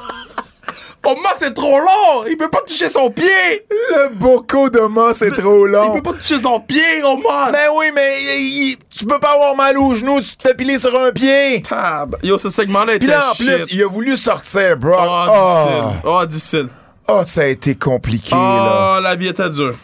Homos, 1.10 1.38
c'est 1.38 1.54
trop 1.54 1.80
long. 1.80 2.26
Il 2.30 2.36
peut 2.38 2.50
pas 2.50 2.60
toucher 2.68 2.90
son 2.90 3.10
pied. 3.10 3.66
Le 3.92 4.10
boco 4.14 4.70
d'Homos, 4.70 5.14
c'est 5.14 5.32
trop 5.32 5.66
Il 5.68 5.72
long. 5.72 5.94
peut 5.94 6.02
pas 6.02 6.14
toucher 6.18 6.38
son 6.38 6.60
pied, 6.60 7.02
Homos. 7.04 7.52
Ben 7.52 7.70
oui, 7.78 7.86
mais 7.96 8.22
il- 8.22 8.70
il- 8.72 8.78
tu 8.90 9.06
peux 9.06 9.20
pas 9.20 9.34
avoir 9.36 9.56
mal 9.56 9.78
au 9.78 9.96
genou 9.96 10.20
si 10.22 10.32
tu 10.32 10.38
te 10.38 10.48
fais 10.50 10.54
piler 10.56 10.78
sur 10.78 11.00
un 11.00 11.12
pied. 11.12 11.62
Tab. 11.62 12.18
Yo, 12.24 12.38
ce 12.38 12.50
segment-là 12.50 12.96
était 12.96 13.06
Puis 13.06 13.08
là, 13.08 13.30
en 13.30 13.34
shit. 13.34 13.46
plus, 13.46 13.66
il 13.76 13.84
a 13.84 13.88
voulu 13.88 14.18
sortir, 14.18 14.76
bro. 14.78 14.96
Oh, 14.98 15.06
Oh, 15.30 15.32
difficile. 15.32 16.02
Oh, 16.04 16.26
difficile. 16.26 16.68
Oh, 17.08 17.22
ça 17.26 17.42
a 17.42 17.46
été 17.46 17.74
compliqué, 17.76 18.36
là. 18.36 18.98
Oh, 18.98 19.02
la 19.02 19.16
vie 19.16 19.28
était 19.28 19.50
dure. 19.50 19.76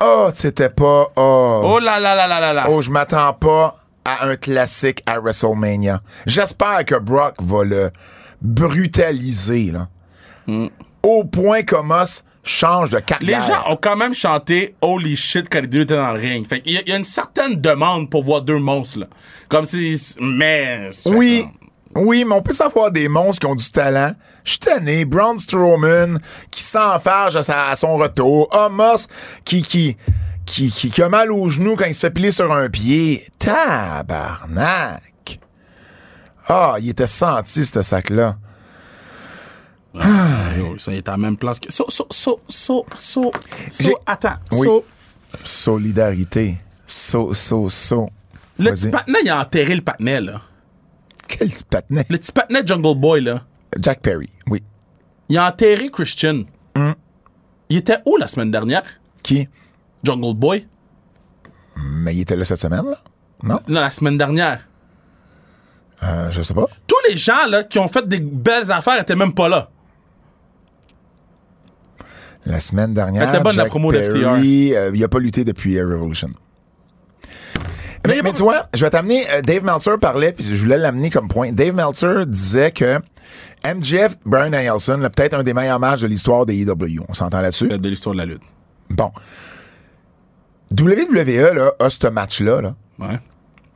Oh, 0.00 0.30
c'était 0.34 0.68
pas... 0.70 1.06
Oh. 1.14 1.60
Oh 1.64 1.78
là 1.78 2.00
là 2.00 2.16
là 2.16 2.26
là 2.26 2.40
là 2.40 2.52
là. 2.52 2.66
Oh, 2.68 2.80
je 2.82 2.90
m'attends 2.90 3.32
pas 3.34 3.76
à 4.04 4.26
un 4.26 4.34
classique 4.34 5.00
à 5.06 5.20
WrestleMania. 5.20 6.00
J'espère 6.26 6.84
que 6.84 6.96
Brock 6.96 7.34
va 7.40 7.62
le 7.62 7.90
brutaliser, 8.40 9.70
là. 9.72 9.86
Au 11.02 11.24
point 11.24 11.62
qu'Omos 11.62 12.22
change 12.44 12.90
de 12.90 12.96
Les 12.96 13.02
carrière. 13.02 13.46
gens 13.46 13.70
ont 13.72 13.76
quand 13.80 13.96
même 13.96 14.14
chanté 14.14 14.74
Holy 14.80 15.16
shit 15.16 15.48
quand 15.50 15.60
les 15.60 15.66
deux 15.68 15.82
étaient 15.82 15.96
dans 15.96 16.12
le 16.12 16.18
ring. 16.20 16.46
Fait 16.46 16.58
y, 16.66 16.72
il 16.80 16.88
y 16.88 16.92
a 16.92 16.96
une 16.96 17.04
certaine 17.04 17.60
demande 17.60 18.10
pour 18.10 18.24
voir 18.24 18.42
deux 18.42 18.58
monstres, 18.58 19.00
là. 19.00 19.06
Comme 19.48 19.64
si. 19.64 20.00
Mais. 20.20 20.88
Oui. 21.06 21.46
Oui, 21.94 22.24
mais 22.26 22.34
on 22.34 22.40
peut 22.40 22.54
savoir 22.54 22.90
des 22.90 23.06
monstres 23.08 23.40
qui 23.40 23.46
ont 23.46 23.54
du 23.54 23.70
talent. 23.70 24.14
Je 24.44 24.52
suis 24.52 24.58
tanné. 24.60 25.04
Braun 25.04 25.36
Strowman 25.38 26.18
qui 26.50 26.62
s'enfarge 26.62 27.36
à, 27.36 27.42
sa- 27.42 27.68
à 27.68 27.76
son 27.76 27.96
retour. 27.96 28.48
Homos 28.50 29.06
qui, 29.44 29.62
qui, 29.62 29.98
qui, 30.46 30.70
qui, 30.70 30.90
qui 30.90 31.02
a 31.02 31.10
mal 31.10 31.30
au 31.30 31.50
genou 31.50 31.76
quand 31.76 31.84
il 31.84 31.94
se 31.94 32.00
fait 32.00 32.10
piler 32.10 32.30
sur 32.30 32.50
un 32.50 32.70
pied. 32.70 33.26
Tabarnak. 33.38 35.38
Ah, 36.48 36.76
il 36.80 36.88
était 36.90 37.06
senti, 37.06 37.64
ce 37.64 37.82
sac-là. 37.82 38.36
Yo, 39.94 40.78
ça, 40.78 40.92
il 40.92 40.98
est 40.98 41.08
à 41.08 41.12
la 41.12 41.18
même 41.18 41.36
place 41.36 41.60
que. 41.60 41.72
So, 41.72 41.86
so, 41.88 42.06
so, 42.10 42.40
so, 42.48 42.86
so. 42.94 43.32
so 43.70 43.92
attends. 44.06 44.36
Oui. 44.52 44.66
So, 44.66 44.84
Solidarité. 45.44 46.56
So, 46.86 47.32
so, 47.34 47.68
so. 47.68 48.10
le 48.58 48.70
petit 48.72 48.88
patinet, 48.88 49.20
il 49.24 49.30
a 49.30 49.40
enterré 49.40 49.74
le 49.74 49.82
patinet, 49.82 50.20
là. 50.20 50.40
Quel 51.28 51.48
petit 51.48 51.64
patinet? 51.64 52.06
Le 52.08 52.18
petit 52.18 52.32
patinet 52.32 52.66
Jungle 52.66 52.98
Boy, 52.98 53.22
là. 53.22 53.44
Jack 53.78 54.00
Perry, 54.00 54.30
oui. 54.48 54.62
Il 55.28 55.38
a 55.38 55.48
enterré 55.48 55.90
Christian. 55.90 56.42
Il 57.68 57.76
était 57.78 57.98
où 58.04 58.16
la 58.16 58.28
semaine 58.28 58.50
dernière? 58.50 58.82
Qui? 59.22 59.48
Jungle 60.02 60.34
Boy? 60.34 60.66
Mais 61.76 62.14
il 62.14 62.20
était 62.20 62.36
là 62.36 62.44
cette 62.44 62.58
semaine, 62.58 62.84
là? 62.84 62.98
Non? 63.42 63.60
Non, 63.66 63.80
la 63.80 63.90
semaine 63.90 64.18
dernière. 64.18 64.68
Euh, 66.02 66.30
je 66.30 66.42
sais 66.42 66.52
pas. 66.54 66.66
Tous 66.86 66.96
les 67.08 67.16
gens, 67.16 67.46
là, 67.48 67.64
qui 67.64 67.78
ont 67.78 67.88
fait 67.88 68.06
des 68.06 68.20
belles 68.20 68.70
affaires 68.70 69.00
étaient 69.00 69.16
même 69.16 69.32
pas 69.32 69.48
là. 69.48 69.70
La 72.44 72.60
semaine 72.60 72.92
dernière, 72.92 73.42
bonne, 73.42 73.56
la 73.56 73.66
promo 73.66 73.92
de 73.92 73.98
euh, 73.98 74.90
il 74.94 75.04
a 75.04 75.08
pas 75.08 75.18
lutté 75.18 75.44
depuis 75.44 75.78
euh, 75.78 75.86
Revolution. 75.86 76.28
Mais, 78.06 78.20
mais 78.22 78.32
tu 78.32 78.42
vois, 78.42 78.66
je 78.74 78.84
vais 78.84 78.90
t'amener. 78.90 79.24
euh, 79.30 79.42
Dave 79.42 79.64
Meltzer 79.64 79.96
parlait, 80.00 80.32
puis 80.32 80.44
je 80.44 80.60
voulais 80.60 80.78
l'amener 80.78 81.08
comme 81.08 81.28
point. 81.28 81.52
Dave 81.52 81.74
Meltzer 81.74 82.26
disait 82.26 82.72
que 82.72 82.98
MJF, 83.64 84.16
Brian 84.26 84.50
Danielson, 84.50 84.98
peut-être 85.14 85.34
un 85.34 85.44
des 85.44 85.54
meilleurs 85.54 85.78
matchs 85.78 86.00
de 86.00 86.08
l'histoire 86.08 86.44
des 86.44 86.62
EW. 86.62 87.04
On 87.08 87.14
s'entend 87.14 87.40
là-dessus? 87.40 87.68
De 87.68 87.88
l'histoire 87.88 88.14
de 88.14 88.20
la 88.20 88.26
lutte. 88.26 88.42
Bon. 88.90 89.12
WWE 90.72 91.54
là, 91.54 91.72
a 91.78 91.90
ce 91.90 92.08
match-là. 92.08 92.60
Là. 92.60 92.74
Ouais. 92.98 93.20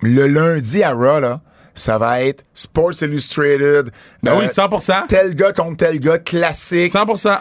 Le 0.03 0.27
lundi 0.27 0.83
à 0.83 0.93
Raw, 0.93 1.21
là, 1.21 1.41
ça 1.75 1.99
va 1.99 2.23
être 2.23 2.43
Sports 2.53 3.03
Illustrated. 3.03 3.91
Ben 4.23 4.33
euh, 4.33 4.41
oui, 4.41 4.47
100%. 4.47 5.07
Tel 5.09 5.35
gars 5.35 5.53
contre 5.53 5.77
tel 5.77 6.01
gars, 6.01 6.19
classique. 6.19 6.93
100%. 6.93 7.39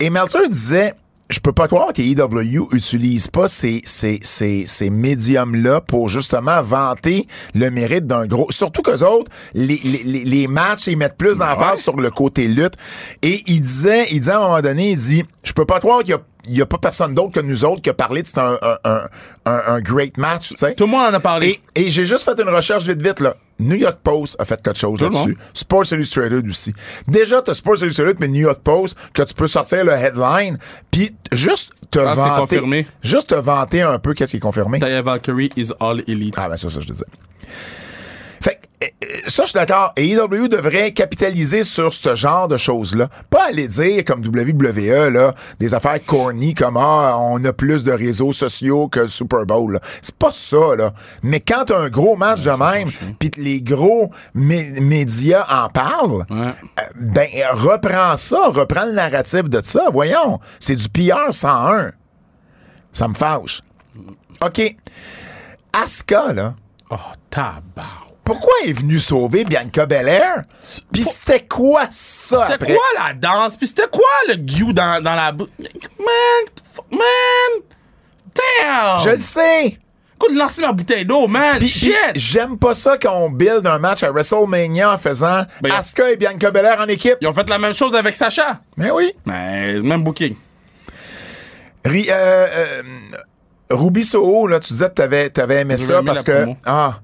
Et 0.00 0.10
Meltzer 0.10 0.48
disait, 0.48 0.94
je 1.28 1.40
peux 1.40 1.52
pas 1.52 1.66
croire 1.68 1.92
que 1.92 2.00
EW 2.00 2.68
utilise 2.72 3.26
pas 3.28 3.48
ces, 3.48 3.82
ces, 3.84 4.18
ces, 4.22 4.64
ces 4.64 4.88
médiums-là 4.90 5.80
pour 5.82 6.08
justement 6.08 6.62
vanter 6.62 7.26
le 7.54 7.70
mérite 7.70 8.06
d'un 8.06 8.26
gros. 8.26 8.50
Surtout 8.50 8.80
qu'eux 8.82 9.02
autres, 9.04 9.30
les, 9.54 9.78
les, 9.84 10.24
les- 10.24 10.46
matchs, 10.48 10.86
ils 10.86 10.96
mettent 10.96 11.18
plus 11.18 11.38
d'emphase 11.38 11.72
Ouais. 11.72 11.76
sur 11.82 11.96
le 11.96 12.10
côté 12.10 12.48
lutte. 12.48 12.74
Et 13.22 13.42
il 13.46 13.60
disait, 13.60 14.06
il 14.10 14.20
disait 14.20 14.32
à 14.32 14.38
un 14.38 14.40
moment 14.42 14.60
donné, 14.62 14.90
il 14.92 14.96
dit, 14.98 15.24
je 15.44 15.52
peux 15.52 15.66
pas 15.66 15.80
croire 15.80 15.98
qu'il 16.00 16.10
y 16.10 16.14
a 16.14 16.20
il 16.50 16.56
y 16.56 16.62
a 16.62 16.66
pas 16.66 16.78
personne 16.78 17.12
d'autre 17.12 17.32
que 17.32 17.40
nous 17.40 17.62
autres 17.66 17.82
qui 17.82 17.90
a 17.90 17.94
parlé 17.94 18.22
de 18.22 18.26
c'est 18.26 18.38
un, 18.38 18.58
un, 18.62 19.02
un, 19.44 19.62
un, 19.66 19.80
great 19.80 20.16
match, 20.16 20.48
tu 20.48 20.54
sais. 20.56 20.74
Tout 20.74 20.84
le 20.86 20.92
monde 20.92 21.04
en 21.12 21.12
a 21.12 21.20
parlé. 21.20 21.60
Et, 21.74 21.82
et 21.88 21.90
j'ai 21.90 22.06
juste 22.06 22.24
fait 22.24 22.40
une 22.40 22.48
recherche 22.48 22.84
vite 22.84 23.02
vite 23.02 23.20
là. 23.20 23.34
New 23.58 23.76
York 23.76 23.98
Post 24.02 24.36
a 24.38 24.44
fait 24.44 24.60
quelque 24.62 24.78
chose 24.78 25.00
là-dessus. 25.00 25.36
Sports 25.52 25.92
Illustrated 25.92 26.46
aussi. 26.48 26.72
Déjà, 27.08 27.42
t'as 27.42 27.54
Sports 27.54 27.78
Illustrated, 27.82 28.16
mais 28.20 28.28
New 28.28 28.42
York 28.42 28.60
Post, 28.62 28.96
que 29.12 29.22
tu 29.22 29.34
peux 29.34 29.46
sortir 29.48 29.84
le 29.84 29.92
headline, 29.92 30.58
puis 30.90 31.14
juste 31.32 31.72
te 31.90 31.98
Ah, 31.98 32.14
vanter. 32.14 32.40
confirmé. 32.40 32.86
Juste 33.02 33.30
te 33.30 33.34
vanter 33.34 33.82
un 33.82 33.98
peu 33.98 34.14
qu'est-ce 34.14 34.30
qui 34.32 34.36
est 34.36 34.40
confirmé. 34.40 34.78
Taya 34.78 35.02
Valkyrie 35.02 35.50
is 35.56 35.70
all 35.80 36.02
elite. 36.06 36.34
Ah 36.36 36.48
ben 36.48 36.56
c'est 36.56 36.68
ça, 36.68 36.80
je 36.80 36.86
disais. 36.86 37.04
Fait 38.40 38.54
que, 38.62 38.67
Ça, 39.26 39.44
je 39.44 39.48
suis 39.50 39.54
d'accord. 39.54 39.92
Et 39.96 40.10
EW 40.10 40.48
devrait 40.48 40.92
capitaliser 40.92 41.62
sur 41.62 41.92
ce 41.94 42.14
genre 42.14 42.46
de 42.48 42.56
choses-là. 42.56 43.08
Pas 43.30 43.46
aller 43.48 43.66
dire, 43.68 44.04
comme 44.04 44.20
WWE, 44.24 45.08
là, 45.10 45.34
des 45.58 45.72
affaires 45.74 45.98
corny 46.04 46.52
comme 46.54 46.76
Ah, 46.76 47.16
on 47.18 47.42
a 47.44 47.52
plus 47.52 47.84
de 47.84 47.92
réseaux 47.92 48.32
sociaux 48.32 48.88
que 48.88 49.00
le 49.00 49.08
Super 49.08 49.46
Bowl. 49.46 49.78
C'est 50.02 50.14
pas 50.14 50.30
ça, 50.30 50.76
là. 50.76 50.92
Mais 51.22 51.40
quand 51.40 51.64
t'as 51.66 51.78
un 51.78 51.88
gros 51.88 52.16
match 52.16 52.42
de 52.42 52.50
même, 52.50 52.88
puis 53.18 53.30
que 53.30 53.40
les 53.40 53.62
gros 53.62 54.10
mé- 54.36 54.78
médias 54.80 55.46
en 55.48 55.68
parlent, 55.68 56.26
Ouais. 56.30 56.52
euh, 56.80 56.82
ben, 56.96 57.28
reprends 57.52 58.16
ça, 58.16 58.48
reprends 58.48 58.84
le 58.84 58.92
narratif 58.92 59.44
de 59.48 59.60
ça. 59.64 59.84
Voyons, 59.92 60.38
c'est 60.60 60.76
du 60.76 60.88
PR 60.88 61.32
101. 61.32 61.92
Ça 62.92 63.08
me 63.08 63.14
fâche. 63.14 63.62
OK. 64.44 64.76
Asuka, 65.72 66.32
là, 66.32 66.54
Oh, 66.90 66.96
tabarou. 67.30 68.07
Pourquoi 68.28 68.52
est 68.66 68.72
venue 68.72 68.98
sauver 68.98 69.44
Bianca 69.44 69.86
Belair? 69.86 70.44
Puis 70.92 71.02
c'était 71.02 71.46
quoi 71.46 71.86
ça 71.90 72.46
C'était 72.52 72.74
quoi 72.74 72.84
la 72.98 73.14
danse? 73.14 73.56
Puis 73.56 73.66
c'était 73.68 73.88
quoi 73.90 74.04
le 74.28 74.34
guillou 74.34 74.74
dans, 74.74 75.02
dans 75.02 75.14
la 75.14 75.32
bouche? 75.32 75.48
Man, 75.98 76.90
man! 76.90 77.62
Damn! 78.34 78.98
Je 79.02 79.10
le 79.14 79.20
sais. 79.20 79.78
Écoute, 80.20 80.36
lancer 80.36 80.60
ma 80.60 80.72
bouteille 80.72 81.06
d'eau, 81.06 81.26
man! 81.26 81.58
Shit! 81.62 81.94
puis 82.12 82.20
J'aime 82.20 82.58
pas 82.58 82.74
ça 82.74 82.98
quand 83.00 83.16
on 83.16 83.30
build 83.30 83.66
un 83.66 83.78
match 83.78 84.02
à 84.02 84.10
WrestleMania 84.10 84.92
en 84.92 84.98
faisant 84.98 85.44
Ben, 85.62 85.72
Asuka 85.72 86.10
et 86.10 86.16
Bianca 86.16 86.50
Belair 86.50 86.78
en 86.80 86.86
équipe. 86.86 87.16
Ils 87.22 87.28
ont 87.28 87.32
fait 87.32 87.48
la 87.48 87.58
même 87.58 87.74
chose 87.74 87.94
avec 87.94 88.14
Sacha. 88.14 88.60
Mais 88.76 88.90
oui. 88.90 89.10
Mais 89.24 89.80
même 89.80 90.02
booking. 90.04 90.36
Ri- 91.86 92.08
euh, 92.10 92.46
euh, 92.52 92.82
Ruby 93.70 94.04
Soho, 94.04 94.46
là, 94.48 94.60
tu 94.60 94.74
disais 94.74 94.88
que 94.88 94.94
t'avais, 94.94 95.30
t'avais 95.30 95.60
aimé 95.62 95.78
ça 95.78 96.02
parce 96.04 96.22
que. 96.22 96.46
Ah, 96.66 96.98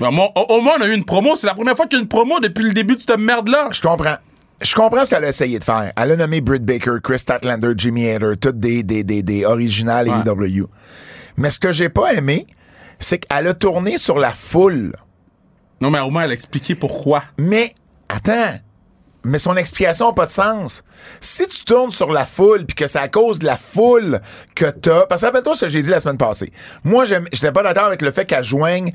Au, 0.00 0.10
moins, 0.10 0.74
on 0.78 0.82
a 0.82 0.86
eu 0.86 0.92
une 0.94 1.04
promo. 1.04 1.36
C'est 1.36 1.46
la 1.46 1.54
première 1.54 1.76
fois 1.76 1.86
qu'il 1.86 1.98
y 1.98 2.00
a 2.00 2.02
une 2.02 2.08
promo 2.08 2.40
depuis 2.40 2.64
le 2.64 2.72
début 2.72 2.96
de 2.96 3.00
cette 3.00 3.18
merde-là. 3.18 3.68
je 3.72 3.80
comprends. 3.80 4.16
Je 4.60 4.74
comprends 4.74 5.04
ce 5.04 5.10
qu'elle 5.10 5.24
a 5.24 5.28
essayé 5.28 5.58
de 5.58 5.64
faire. 5.64 5.92
Elle 5.96 6.12
a 6.12 6.16
nommé 6.16 6.40
Britt 6.40 6.64
Baker, 6.64 6.96
Chris 7.02 7.18
Statlander, 7.18 7.72
Jimmy 7.76 8.08
Hader, 8.08 8.34
toutes 8.40 8.58
des, 8.58 8.82
des, 8.82 9.04
des, 9.04 9.22
des 9.22 9.44
originales 9.44 10.08
Ouais. 10.08 10.14
AEW. 10.26 10.66
Mais 11.36 11.50
ce 11.50 11.58
que 11.58 11.72
j'ai 11.72 11.90
pas 11.90 12.14
aimé, 12.14 12.46
c'est 12.98 13.18
qu'elle 13.18 13.46
a 13.48 13.54
tourné 13.54 13.98
sur 13.98 14.18
la 14.18 14.30
foule. 14.30 14.94
Non, 15.82 15.90
mais 15.90 16.00
au 16.00 16.08
moins, 16.10 16.24
elle 16.24 16.30
a 16.30 16.34
expliqué 16.34 16.74
pourquoi. 16.74 17.22
Mais, 17.36 17.70
attends. 18.08 18.58
Mais 19.24 19.38
son 19.38 19.56
explication 19.56 20.06
n'a 20.08 20.14
pas 20.14 20.24
de 20.26 20.30
sens. 20.30 20.84
Si 21.20 21.46
tu 21.48 21.64
tournes 21.64 21.90
sur 21.90 22.10
la 22.12 22.24
foule 22.24 22.64
puis 22.64 22.76
que 22.76 22.86
c'est 22.86 22.98
à 23.00 23.08
cause 23.08 23.38
de 23.40 23.44
la 23.44 23.56
foule 23.58 24.20
que 24.54 24.66
t'as. 24.66 25.04
Parce 25.06 25.20
que 25.20 25.26
rappelle-toi 25.26 25.54
ce 25.56 25.66
que 25.66 25.70
j'ai 25.70 25.82
dit 25.82 25.90
la 25.90 26.00
semaine 26.00 26.16
passée. 26.16 26.50
Moi, 26.84 27.04
j'étais 27.04 27.52
pas 27.52 27.62
d'accord 27.64 27.84
avec 27.86 28.00
le 28.02 28.10
fait 28.12 28.24
qu'elle 28.24 28.44
joigne 28.44 28.92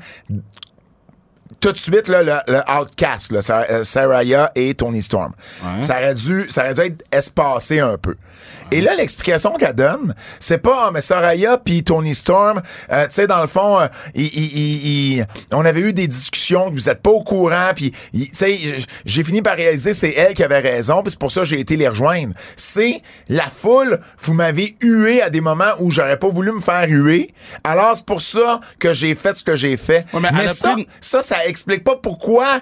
tout 1.60 1.72
de 1.72 1.78
suite 1.78 2.08
là, 2.08 2.22
le, 2.22 2.52
le 2.52 2.60
outcast, 2.80 3.32
là, 3.32 3.40
euh, 3.70 3.84
Saraya 3.84 4.50
et 4.54 4.74
Tony 4.74 5.02
Storm. 5.02 5.32
Ouais. 5.62 5.82
Ça, 5.82 5.96
aurait 5.98 6.14
dû, 6.14 6.46
ça 6.48 6.62
aurait 6.62 6.74
dû 6.74 6.80
être 6.80 7.04
espacé 7.12 7.80
un 7.80 7.98
peu. 7.98 8.16
Et 8.70 8.80
là, 8.80 8.94
l'explication 8.94 9.52
qu'elle 9.52 9.74
donne, 9.74 10.14
c'est 10.40 10.58
pas, 10.58 10.86
ah, 10.86 10.90
mais 10.92 11.00
Saraya 11.00 11.58
puis 11.58 11.82
Tony 11.84 12.14
Storm, 12.14 12.62
euh, 12.92 13.04
tu 13.06 13.14
sais, 13.14 13.26
dans 13.26 13.40
le 13.40 13.46
fond, 13.46 13.80
euh, 13.80 13.86
il- 14.14 14.24
il- 14.26 14.56
il- 14.56 15.16
il- 15.18 15.26
on 15.52 15.64
avait 15.64 15.80
eu 15.80 15.92
des 15.92 16.08
discussions, 16.08 16.70
que 16.70 16.74
vous 16.74 16.88
êtes 16.88 17.02
pas 17.02 17.10
au 17.10 17.22
courant, 17.22 17.70
puis, 17.74 17.92
tu 18.12 18.28
sais, 18.32 18.58
j'ai 19.04 19.22
fini 19.24 19.42
par 19.42 19.56
réaliser 19.56 19.92
c'est 19.94 20.12
elle 20.16 20.34
qui 20.34 20.42
avait 20.44 20.58
raison, 20.60 21.02
puis 21.02 21.10
c'est 21.10 21.18
pour 21.18 21.30
ça 21.32 21.40
que 21.42 21.46
j'ai 21.46 21.60
été 21.60 21.76
les 21.76 21.88
rejoindre. 21.88 22.34
C'est 22.56 23.02
la 23.28 23.48
foule, 23.50 24.00
vous 24.20 24.34
m'avez 24.34 24.76
hué 24.80 25.20
à 25.22 25.30
des 25.30 25.40
moments 25.40 25.72
où 25.80 25.90
j'aurais 25.90 26.18
pas 26.18 26.28
voulu 26.28 26.52
me 26.52 26.60
faire 26.60 26.86
huer, 26.88 27.32
alors 27.64 27.96
c'est 27.96 28.06
pour 28.06 28.22
ça 28.22 28.60
que 28.78 28.92
j'ai 28.92 29.14
fait 29.14 29.34
ce 29.34 29.42
que 29.44 29.56
j'ai 29.56 29.76
fait. 29.76 30.04
Ouais, 30.14 30.20
mais 30.32 30.48
ça, 30.48 30.74
ça, 31.00 31.22
ça 31.22 31.46
explique 31.46 31.84
pas 31.84 31.96
pourquoi 31.96 32.60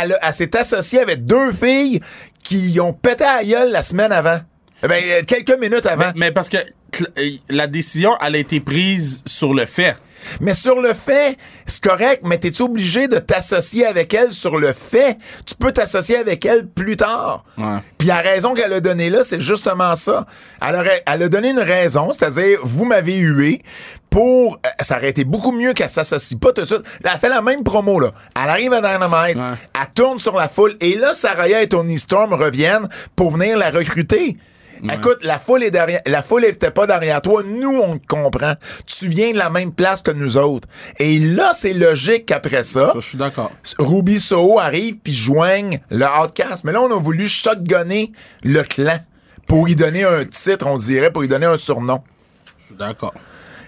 elle, 0.00 0.16
s'est 0.32 0.56
associée 0.56 1.00
avec 1.00 1.24
deux 1.24 1.52
filles 1.52 2.00
qui 2.44 2.78
ont 2.80 2.92
pété 2.92 3.24
à 3.24 3.36
la 3.38 3.44
gueule 3.44 3.70
la 3.72 3.82
semaine 3.82 4.12
avant. 4.12 4.38
Eh 4.82 4.88
Ben, 4.88 5.02
euh, 5.04 5.22
quelques 5.26 5.58
minutes 5.58 5.86
avant. 5.86 6.12
Mais, 6.14 6.26
mais 6.26 6.32
parce 6.32 6.48
que 6.48 6.56
euh, 6.58 7.30
la 7.48 7.66
décision, 7.66 8.16
elle 8.24 8.36
a 8.36 8.38
été 8.38 8.60
prise 8.60 9.22
sur 9.26 9.52
le 9.54 9.66
fait. 9.66 9.96
Mais 10.40 10.52
sur 10.52 10.80
le 10.80 10.94
fait, 10.94 11.38
c'est 11.64 11.82
correct, 11.82 12.22
mais 12.24 12.38
t'es 12.38 12.60
obligé 12.60 13.06
de 13.06 13.18
t'associer 13.18 13.86
avec 13.86 14.12
elle 14.14 14.32
sur 14.32 14.58
le 14.58 14.72
fait? 14.72 15.16
Tu 15.46 15.54
peux 15.54 15.70
t'associer 15.70 16.16
avec 16.16 16.44
elle 16.44 16.66
plus 16.66 16.96
tard. 16.96 17.44
Ouais. 17.56 17.78
Puis 17.98 18.08
la 18.08 18.16
raison 18.18 18.52
qu'elle 18.52 18.72
a 18.72 18.80
donnée 18.80 19.10
là, 19.10 19.22
c'est 19.22 19.40
justement 19.40 19.94
ça. 19.94 20.26
Elle, 20.66 20.74
aurait- 20.74 21.02
elle 21.06 21.22
a 21.22 21.28
donné 21.28 21.50
une 21.50 21.60
raison, 21.60 22.12
c'est-à-dire, 22.12 22.58
vous 22.64 22.84
m'avez 22.84 23.16
hué 23.16 23.62
pour... 24.10 24.54
euh, 24.66 24.68
Ça 24.80 24.96
aurait 24.96 25.10
été 25.10 25.24
beaucoup 25.24 25.52
mieux 25.52 25.72
qu'elle 25.72 25.88
s'associe 25.88 26.38
pas 26.38 26.52
tout 26.52 26.62
de 26.62 26.66
suite. 26.66 26.82
Elle 27.04 27.10
a 27.10 27.18
fait 27.18 27.28
la 27.28 27.40
même 27.40 27.62
promo, 27.62 28.00
là. 28.00 28.10
Elle 28.36 28.50
arrive 28.50 28.72
à 28.72 28.80
Dynamite, 28.80 29.36
Ouais. 29.36 29.56
elle 29.80 29.90
tourne 29.94 30.18
sur 30.18 30.34
la 30.36 30.48
foule, 30.48 30.76
et 30.80 30.96
là, 30.96 31.14
Saraya 31.14 31.62
et 31.62 31.68
Tony 31.68 31.98
Storm 31.98 32.32
reviennent 32.34 32.88
pour 33.14 33.30
venir 33.30 33.56
la 33.56 33.70
recruter. 33.70 34.36
Écoute, 34.84 35.18
la 35.22 35.38
foule 35.38 35.62
est 35.62 35.70
derrière, 35.70 36.00
la 36.06 36.22
foule 36.22 36.44
était 36.44 36.70
pas 36.70 36.86
derrière 36.86 37.20
toi. 37.20 37.42
Nous, 37.44 37.78
on 37.78 37.98
te 37.98 38.06
comprend. 38.06 38.54
Tu 38.86 39.08
viens 39.08 39.32
de 39.32 39.38
la 39.38 39.50
même 39.50 39.72
place 39.72 40.02
que 40.02 40.10
nous 40.10 40.36
autres. 40.36 40.68
Et 40.98 41.18
là, 41.18 41.52
c'est 41.52 41.72
logique 41.72 42.26
qu'après 42.26 42.62
ça, 42.62 42.88
Ça, 42.88 42.92
je 42.94 43.00
suis 43.00 43.18
d'accord. 43.18 43.50
Ruby 43.78 44.18
Soho 44.18 44.58
arrive 44.58 44.98
puis 44.98 45.12
joigne 45.12 45.80
le 45.90 46.06
Outcast. 46.06 46.64
Mais 46.64 46.72
là, 46.72 46.80
on 46.82 46.90
a 46.90 47.00
voulu 47.00 47.26
shotgunner 47.26 48.12
le 48.42 48.62
clan 48.62 48.98
pour 49.46 49.68
y 49.68 49.74
donner 49.74 50.04
un 50.04 50.24
titre, 50.24 50.66
on 50.66 50.76
dirait, 50.76 51.10
pour 51.10 51.24
y 51.24 51.28
donner 51.28 51.46
un 51.46 51.58
surnom. 51.58 52.02
Je 52.60 52.66
suis 52.66 52.74
d'accord. 52.74 53.14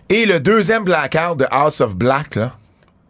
Et 0.09 0.27
le 0.27 0.41
deuxième 0.41 0.85
placard 0.85 1.37
de 1.37 1.47
House 1.51 1.81
of 1.81 1.97
Black, 1.97 2.35
là, 2.35 2.53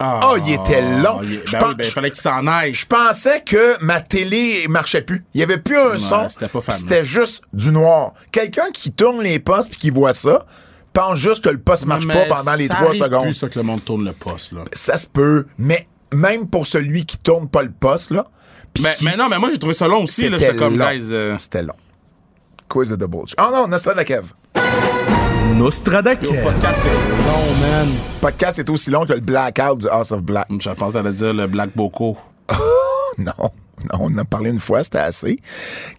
Ah, 0.03 0.21
Oh, 0.33 0.37
il 0.47 0.55
était 0.55 0.81
long. 0.81 1.21
il- 1.23 1.43
Je 1.45 1.53
ben 1.53 1.69
oui, 1.69 1.75
ben, 1.77 1.85
il 1.87 1.91
fallait 1.91 2.11
qu'il 2.11 2.21
s'en 2.21 2.47
aille. 2.47 2.73
je 2.75 2.87
pensais 2.87 3.43
que 3.45 3.77
ma 3.85 4.01
télé 4.01 4.67
marchait 4.69 5.03
plus. 5.03 5.23
Il 5.35 5.41
y 5.41 5.43
avait 5.43 5.59
plus 5.59 5.77
un 5.79 5.99
son. 5.99 6.29
c'était. 6.29 6.49
C'était 6.71 7.05
juste 7.05 7.43
du 7.53 7.71
noir. 7.71 8.15
Quelqu'un 8.33 8.71
qui 8.73 8.91
tourne 8.93 9.23
les 9.23 9.39
postes 9.39 9.71
puis 9.71 9.79
qui 9.79 9.91
voit 9.91 10.15
ça, 10.15 10.47
pense 10.93 11.19
juste 11.19 11.45
que 11.45 11.51
le 11.51 11.59
poste 11.61 11.87
marche 11.87 12.07
Mais 12.07 12.27
pas 12.29 12.35
pendant 12.37 12.55
les 12.55 12.69
trois 12.69 12.95
secondes. 12.95 13.25
plus 13.25 13.35
ça 13.35 13.49
que 13.49 13.59
le 13.59 13.65
monde 13.65 13.85
tourne 13.85 14.05
le 14.05 14.13
poste, 14.13 14.53
là. 14.53 14.63
Ça 14.73 14.97
se 14.97 15.07
peut, 15.07 15.47
mais 15.59 15.87
même 16.13 16.49
pour 16.49 16.67
celui 16.67 17.05
qui 17.07 17.19
tourne 17.19 17.49
pas 17.49 17.63
le 17.63 17.71
poste, 17.71 18.11
là. 18.11 18.27
Mais, 18.81 18.95
qui- 18.95 19.05
mais 19.05 19.17
non, 19.17 19.29
mais 19.29 19.39
moi, 19.39 19.51
j'ai 19.53 19.59
trouvé 19.59 19.75
ça 19.75 19.87
long 19.87 20.05
aussi, 20.05 20.29
là. 20.29 20.39
C'était 20.39 20.47
J'étais 20.53 20.59
comme, 20.59 20.79
long. 20.79 20.89
guys... 20.91 21.11
euh, 21.13 21.37
C'était 21.39 21.63
long. 21.63 21.75
Quiz 22.69 22.89
de 22.91 22.97
J. 23.27 23.35
Oh 23.39 23.51
non, 23.53 23.69
Nostradakev. 23.69 24.33
Nostradakev. 25.57 26.25
Yo, 26.25 26.43
podcast, 26.43 26.79
c'est 26.83 26.89
long, 27.27 27.55
man. 27.61 27.89
Podcast 28.21 28.59
est 28.61 28.71
aussi 28.71 28.91
long 28.91 29.05
que 29.05 29.13
le 29.13 29.21
Blackout 29.21 29.79
du 29.79 29.89
House 29.89 30.13
of 30.13 30.23
Black. 30.23 30.47
Je 30.51 30.71
pensais 30.71 30.93
que 30.93 30.93
t'allais 30.93 31.13
dire 31.13 31.33
le 31.33 31.47
Black 31.47 31.71
Boko. 31.75 32.17
Non, 33.19 33.33
non, 33.41 33.99
on 33.99 34.15
en 34.15 34.19
a 34.19 34.25
parlé 34.25 34.51
une 34.51 34.61
fois, 34.61 34.83
c'était 34.85 34.99
assez. 34.99 35.41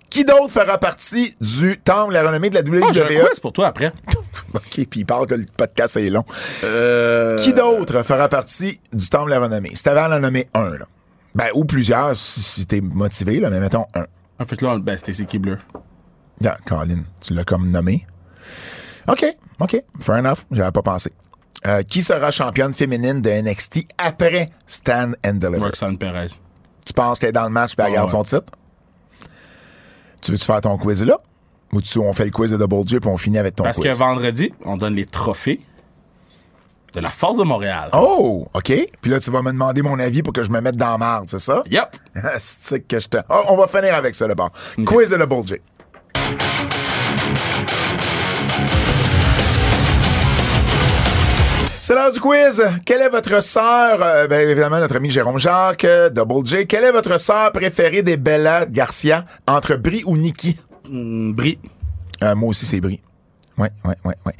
Qui 0.09 0.23
d'autre 0.23 0.49
fera 0.49 0.77
partie 0.77 1.35
du 1.41 1.77
temple, 1.77 2.13
la 2.13 2.23
renommée 2.23 2.49
de 2.49 2.55
la 2.55 2.61
WWE? 2.61 2.83
Ah, 2.87 2.91
j'ai 2.93 3.21
un 3.21 3.25
quiz 3.25 3.39
pour 3.39 3.51
toi 3.53 3.67
après. 3.67 3.91
OK, 4.55 4.85
puis 4.89 5.01
il 5.01 5.05
parle 5.05 5.27
que 5.27 5.35
le 5.35 5.45
podcast 5.55 5.97
est 5.97 6.09
long. 6.09 6.23
Euh... 6.63 7.37
Qui 7.37 7.53
d'autre 7.53 8.01
fera 8.03 8.27
partie 8.29 8.79
du 8.91 9.07
temple, 9.09 9.29
la 9.29 9.41
renommée? 9.41 9.71
Si 9.75 9.83
t'avais 9.83 9.99
à 9.99 10.09
en 10.09 10.19
nommer 10.19 10.47
un, 10.55 10.77
là. 10.77 10.85
Ben, 11.35 11.49
ou 11.53 11.65
plusieurs, 11.65 12.15
si, 12.15 12.41
si 12.41 12.65
t'es 12.65 12.81
motivé, 12.81 13.39
là, 13.39 13.49
mais 13.49 13.59
mettons 13.59 13.85
un. 13.93 14.05
En 14.39 14.45
fait, 14.45 14.61
là, 14.61 14.79
ben, 14.79 14.97
c'était 14.97 15.25
qui 15.25 15.37
bleu. 15.37 15.59
Ah, 16.43 16.57
Colin, 16.65 17.03
tu 17.21 17.33
l'as 17.33 17.43
comme 17.43 17.69
nommé. 17.69 18.05
OK, 19.11 19.25
OK, 19.59 19.83
fair 19.99 20.15
enough, 20.15 20.39
j'avais 20.51 20.71
pas 20.71 20.81
pensé. 20.81 21.11
Euh, 21.67 21.83
qui 21.83 22.01
sera 22.01 22.31
championne 22.31 22.73
féminine 22.73 23.21
de 23.21 23.29
NXT 23.29 23.85
après 23.97 24.49
Stand 24.65 25.15
and 25.25 25.33
Deliver? 25.33 25.59
Roxanne 25.65 25.97
Perez. 25.97 26.29
Tu 26.85 26.93
penses 26.93 27.19
qu'elle 27.19 27.29
est 27.29 27.33
dans 27.33 27.43
le 27.43 27.49
match 27.49 27.71
et 27.71 27.75
elle 27.77 27.85
Ah 27.89 27.91
garde 27.91 28.09
son 28.09 28.23
titre? 28.23 28.51
Tu 30.21 30.31
veux-tu 30.31 30.45
faire 30.45 30.61
ton 30.61 30.77
quiz 30.77 31.03
là? 31.05 31.19
Ou 31.73 31.81
tu, 31.81 31.99
on 31.99 32.13
fait 32.13 32.25
le 32.25 32.31
quiz 32.31 32.51
de 32.51 32.57
Double 32.57 32.87
J 32.87 32.99
puis 32.99 33.09
on 33.09 33.17
finit 33.17 33.37
avec 33.37 33.55
ton 33.55 33.63
Parce 33.63 33.77
que 33.77 33.87
quiz? 33.89 33.99
vendredi, 33.99 34.53
on 34.65 34.75
donne 34.77 34.95
les 34.95 35.05
trophées 35.05 35.61
de 36.93 36.99
la 36.99 37.09
Force 37.09 37.37
de 37.37 37.43
Montréal. 37.43 37.89
Oh, 37.93 38.47
OK. 38.53 38.73
Puis 39.01 39.11
là, 39.11 39.19
tu 39.19 39.29
vas 39.31 39.41
me 39.41 39.51
demander 39.51 39.81
mon 39.81 39.97
avis 39.99 40.23
pour 40.23 40.33
que 40.33 40.43
je 40.43 40.49
me 40.49 40.59
mette 40.61 40.75
dans 40.75 40.97
marde, 40.97 41.29
c'est 41.29 41.39
ça? 41.39 41.63
Yep. 41.69 41.95
C'est 42.39 42.81
que 42.81 42.99
je 42.99 43.07
te... 43.07 43.17
Oh, 43.29 43.43
on 43.49 43.55
va 43.55 43.67
finir 43.67 43.93
avec 43.95 44.15
ça, 44.15 44.27
d'abord. 44.27 44.51
Quiz 44.85 45.09
de 45.11 45.17
Double 45.17 45.47
J. 45.47 45.55
C'est 51.91 51.95
l'heure 51.95 52.11
du 52.13 52.21
quiz. 52.21 52.63
Quelle 52.85 53.01
est 53.01 53.09
votre 53.09 53.43
sœur, 53.43 54.01
euh, 54.01 54.25
ben, 54.25 54.47
évidemment 54.47 54.79
notre 54.79 54.95
ami 54.95 55.09
Jérôme 55.09 55.37
Jacques, 55.37 55.83
euh, 55.83 56.09
Double 56.09 56.47
J, 56.47 56.65
quelle 56.65 56.85
est 56.85 56.91
votre 56.93 57.19
sœur 57.19 57.51
préférée 57.51 58.01
des 58.01 58.15
Bella 58.15 58.65
Garcia 58.65 59.25
entre 59.45 59.75
Brie 59.75 60.01
ou 60.05 60.15
Nikki? 60.15 60.57
Mm, 60.89 61.33
Brie. 61.33 61.59
Euh, 62.23 62.33
moi 62.33 62.51
aussi, 62.51 62.65
c'est 62.65 62.79
Brie. 62.79 63.01
Oui, 63.57 63.67
oui, 63.83 63.93
oui, 64.05 64.13
oui. 64.25 64.31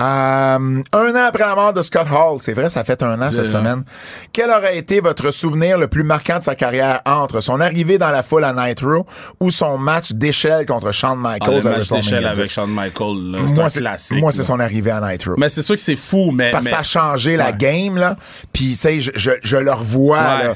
Euh, 0.00 0.82
un 0.92 1.10
an 1.14 1.24
après 1.28 1.44
la 1.44 1.54
mort 1.54 1.72
de 1.74 1.82
Scott 1.82 2.06
Hall, 2.10 2.38
c'est 2.40 2.54
vrai, 2.54 2.70
ça 2.70 2.84
fait 2.84 3.02
un 3.02 3.20
an 3.20 3.28
cette 3.28 3.44
Yeah. 3.44 3.58
semaine. 3.58 3.84
Quel 4.32 4.50
aurait 4.50 4.78
été 4.78 5.00
votre 5.00 5.30
souvenir 5.30 5.76
le 5.78 5.88
plus 5.88 6.04
marquant 6.04 6.38
de 6.38 6.42
sa 6.42 6.54
carrière 6.54 7.02
entre 7.04 7.40
son 7.40 7.60
arrivée 7.60 7.98
dans 7.98 8.10
la 8.10 8.22
foule 8.22 8.44
à 8.44 8.52
Nitro 8.54 9.04
ou 9.40 9.50
son 9.50 9.76
match 9.78 10.12
d'échelle 10.12 10.64
contre 10.64 10.90
Shawn 10.92 11.20
Ah, 11.24 11.32
Michaels 11.38 11.62
le 11.62 11.66
à 11.66 11.76
match 11.78 11.88
d'échelle 11.90 12.20
10? 12.30 12.38
avec 12.38 12.50
Shawn 12.50 12.70
Michaels, 12.70 13.46
c'est 13.46 13.54
Moi, 13.56 13.64
un 13.64 13.68
c'est, 13.68 13.80
classique. 13.80 14.20
moi, 14.20 14.32
c'est 14.32 14.38
là. 14.38 14.44
son 14.44 14.60
arrivée 14.60 14.90
à 14.90 15.00
Nitro. 15.12 15.32
Mais 15.36 15.48
c'est 15.50 15.62
sûr 15.62 15.74
que 15.76 15.82
c'est 15.82 15.96
fou, 15.96 16.30
mais. 16.32 16.50
Parce 16.50 16.64
que 16.64 16.70
mais- 16.70 16.76
ça 16.76 16.80
a 16.80 16.84
changé 16.84 17.36
la 17.36 17.52
game, 17.52 17.96
là. 17.96 18.16
Puis, 18.52 18.70
tu 18.70 18.74
sais, 18.76 19.00
je, 19.00 19.10
je, 19.14 19.32
je 19.42 19.56
le 19.58 19.72
revois, 19.72 20.18
Ouais. 20.18 20.44
là. 20.44 20.54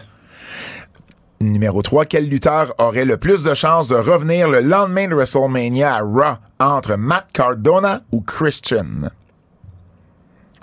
Numéro 1.40 1.82
3, 1.82 2.06
quel 2.06 2.28
lutteur 2.28 2.72
aurait 2.78 3.04
le 3.04 3.18
plus 3.18 3.42
de 3.42 3.52
chances 3.52 3.88
de 3.88 3.94
revenir 3.96 4.48
le 4.48 4.60
lendemain 4.60 5.08
de 5.08 5.14
WrestleMania 5.14 5.96
à 5.96 6.00
Raw 6.00 6.36
entre 6.58 6.96
Matt 6.96 7.26
Cardona 7.34 8.00
ou 8.12 8.22
Christian? 8.22 8.86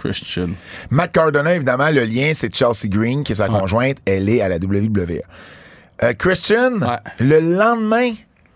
Christian. 0.02 0.49
Matt 0.90 1.11
Cardona, 1.11 1.56
évidemment, 1.56 1.90
le 1.91 2.03
lien, 2.03 2.32
c'est 2.34 2.53
Chelsea 2.56 2.88
Green, 2.90 3.23
qui 3.23 3.32
est 3.34 3.36
sa 3.36 3.48
conjointe. 3.48 3.98
Elle 4.06 4.30
est 4.30 4.41
à 4.41 4.49
la 4.49 4.57
WWE. 4.57 5.22
Euh, 6.03 6.14
Christian, 6.14 6.80
Ouais. 6.82 6.98
le 7.19 7.40
lendemain, 7.40 8.14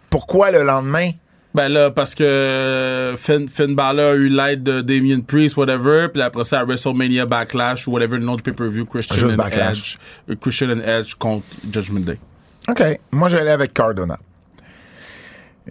pourquoi 0.10 0.52
le 0.52 0.64
lendemain? 0.64 1.12
Ben 1.54 1.70
là, 1.70 1.90
parce 1.90 2.14
que 2.16 3.16
Finn, 3.18 3.48
Finn 3.48 3.76
Balor 3.76 4.12
a 4.12 4.16
eu 4.16 4.28
l'aide 4.28 4.64
de 4.64 4.82
Damien 4.82 5.22
Priest, 5.22 5.56
whatever, 5.56 6.08
puis 6.12 6.22
après 6.22 6.44
ça, 6.44 6.60
à 6.60 6.66
WrestleMania 6.66 7.26
Backlash, 7.26 7.88
ou 7.88 7.92
whatever 7.92 8.18
le 8.18 8.26
nom 8.26 8.36
du 8.36 8.44
pay-per-view, 8.44 8.86
Christian 8.86 9.16
Juste 9.16 9.36
and 9.36 9.44
Backlash. 9.44 9.78
Edge, 9.80 9.98
euh, 10.32 10.36
Christian 10.42 10.70
and 10.72 10.82
Edge 10.82 11.14
contre 11.14 11.46
Judgment 11.72 12.02
Day. 12.02 12.20
OK. 12.68 12.84
Moi, 13.12 13.30
j'allais 13.30 13.52
avec 13.52 13.74
Cardona. 13.74 14.18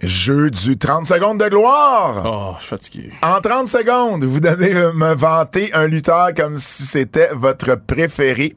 Jeu 0.01 0.49
du 0.51 0.77
30 0.77 1.05
secondes 1.07 1.39
de 1.39 1.47
gloire. 1.47 2.21
Oh, 2.25 2.55
je 2.57 2.61
suis 2.61 2.69
fatigué. 2.69 3.13
En 3.21 3.39
30 3.39 3.67
secondes, 3.69 4.23
vous 4.25 4.39
devez 4.41 4.73
me 4.73 5.13
vanter 5.15 5.73
un 5.73 5.87
lutteur 5.87 6.33
comme 6.35 6.57
si 6.57 6.85
c'était 6.85 7.29
votre 7.33 7.75
préféré. 7.75 8.55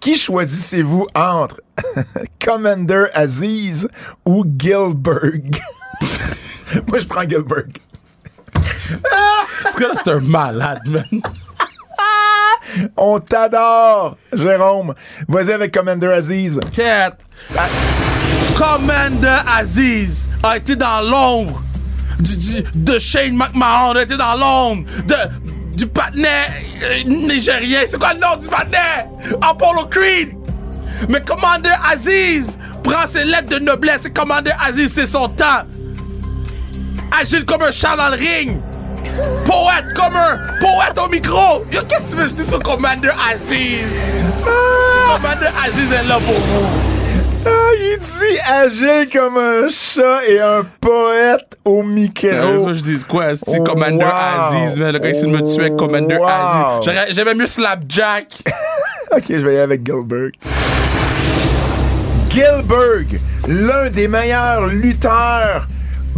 Qui 0.00 0.16
choisissez-vous 0.16 1.06
entre 1.14 1.60
Commander 2.44 3.06
Aziz 3.12 3.88
ou 4.24 4.44
Gilbert? 4.58 5.60
Moi, 6.88 6.98
je 6.98 7.06
prends 7.06 7.22
Gilbert. 7.28 7.64
Ce 9.70 9.78
gars-là, 9.78 9.94
c'est 10.02 10.10
un 10.10 10.20
malade, 10.20 10.80
man. 10.86 11.04
On 12.96 13.18
t'adore, 13.18 14.16
Jérôme. 14.32 14.94
Vas-y 15.28 15.52
avec 15.52 15.74
Commander 15.74 16.06
Aziz. 16.08 16.60
Cat. 16.74 17.18
Commander 18.60 19.38
Aziz 19.56 20.28
a 20.42 20.58
été 20.58 20.76
dans 20.76 21.00
l'ombre 21.00 21.62
de 22.74 22.98
Shane 22.98 23.34
McMahon, 23.34 23.92
a 23.96 24.02
été 24.02 24.18
dans 24.18 24.34
l'ombre 24.34 24.84
du 25.72 25.86
patinet 25.86 26.44
euh, 26.82 27.02
nigérien. 27.04 27.80
C'est 27.86 27.98
quoi 27.98 28.12
le 28.12 28.20
nom 28.20 28.36
du 28.36 28.48
patinet? 28.48 29.06
Apollo 29.40 29.86
Creed. 29.86 30.36
Mais 31.08 31.22
Commander 31.22 31.72
Aziz 31.90 32.58
prend 32.84 33.06
ses 33.06 33.24
lettres 33.24 33.48
de 33.48 33.64
noblesse 33.64 34.04
et 34.04 34.12
Commander 34.12 34.52
Aziz, 34.62 34.92
c'est 34.92 35.06
son 35.06 35.28
temps. 35.28 35.64
Agile 37.18 37.46
comme 37.46 37.62
un 37.62 37.72
chat 37.72 37.96
dans 37.96 38.10
le 38.10 38.16
ring. 38.16 38.60
Poète 39.46 39.86
comme 39.96 40.16
un 40.16 40.36
poète 40.60 40.98
au 41.02 41.08
micro. 41.08 41.64
Yo, 41.72 41.80
qu'est-ce 41.88 42.02
que 42.02 42.10
tu 42.10 42.16
veux 42.16 42.24
que 42.24 42.30
je 42.32 42.34
dise 42.34 42.50
sur 42.50 42.62
Commander 42.62 43.12
Aziz? 43.32 43.88
Commander 45.06 45.48
Aziz 45.64 45.90
est 45.90 46.04
là 46.04 46.16
pour 46.16 46.34
vous. 46.34 46.99
Ah, 47.46 47.70
il 47.74 47.98
dit 47.98 48.38
agile 48.46 49.08
comme 49.12 49.36
un 49.38 49.68
chat 49.68 50.26
et 50.28 50.40
un 50.40 50.64
poète 50.80 51.56
au 51.64 51.82
micro. 51.82 52.26
Euh, 52.28 52.64
ça, 52.64 52.72
je 52.74 52.80
dis 52.82 53.04
quoi? 53.04 53.34
C'est 53.34 53.58
Oh, 53.60 53.64
Commander 53.64 54.04
wow. 54.04 54.10
Aziz, 54.64 54.76
man? 54.76 54.92
Le 54.92 54.98
gars, 54.98 55.10
il 55.10 55.28
me 55.28 55.40
tuer 55.42 55.70
Commander 55.76 56.16
Wow. 56.18 56.26
Aziz. 56.28 57.14
J'aimais 57.14 57.34
mieux 57.34 57.46
Slapjack. 57.46 58.26
Ok, 59.12 59.24
je 59.28 59.34
vais 59.38 59.54
y 59.54 59.56
aller 59.56 59.62
avec 59.64 59.84
Gilbert. 59.84 60.30
Gilbert, 62.30 63.18
l'un 63.48 63.90
des 63.90 64.06
meilleurs 64.06 64.66
lutteurs 64.68 65.66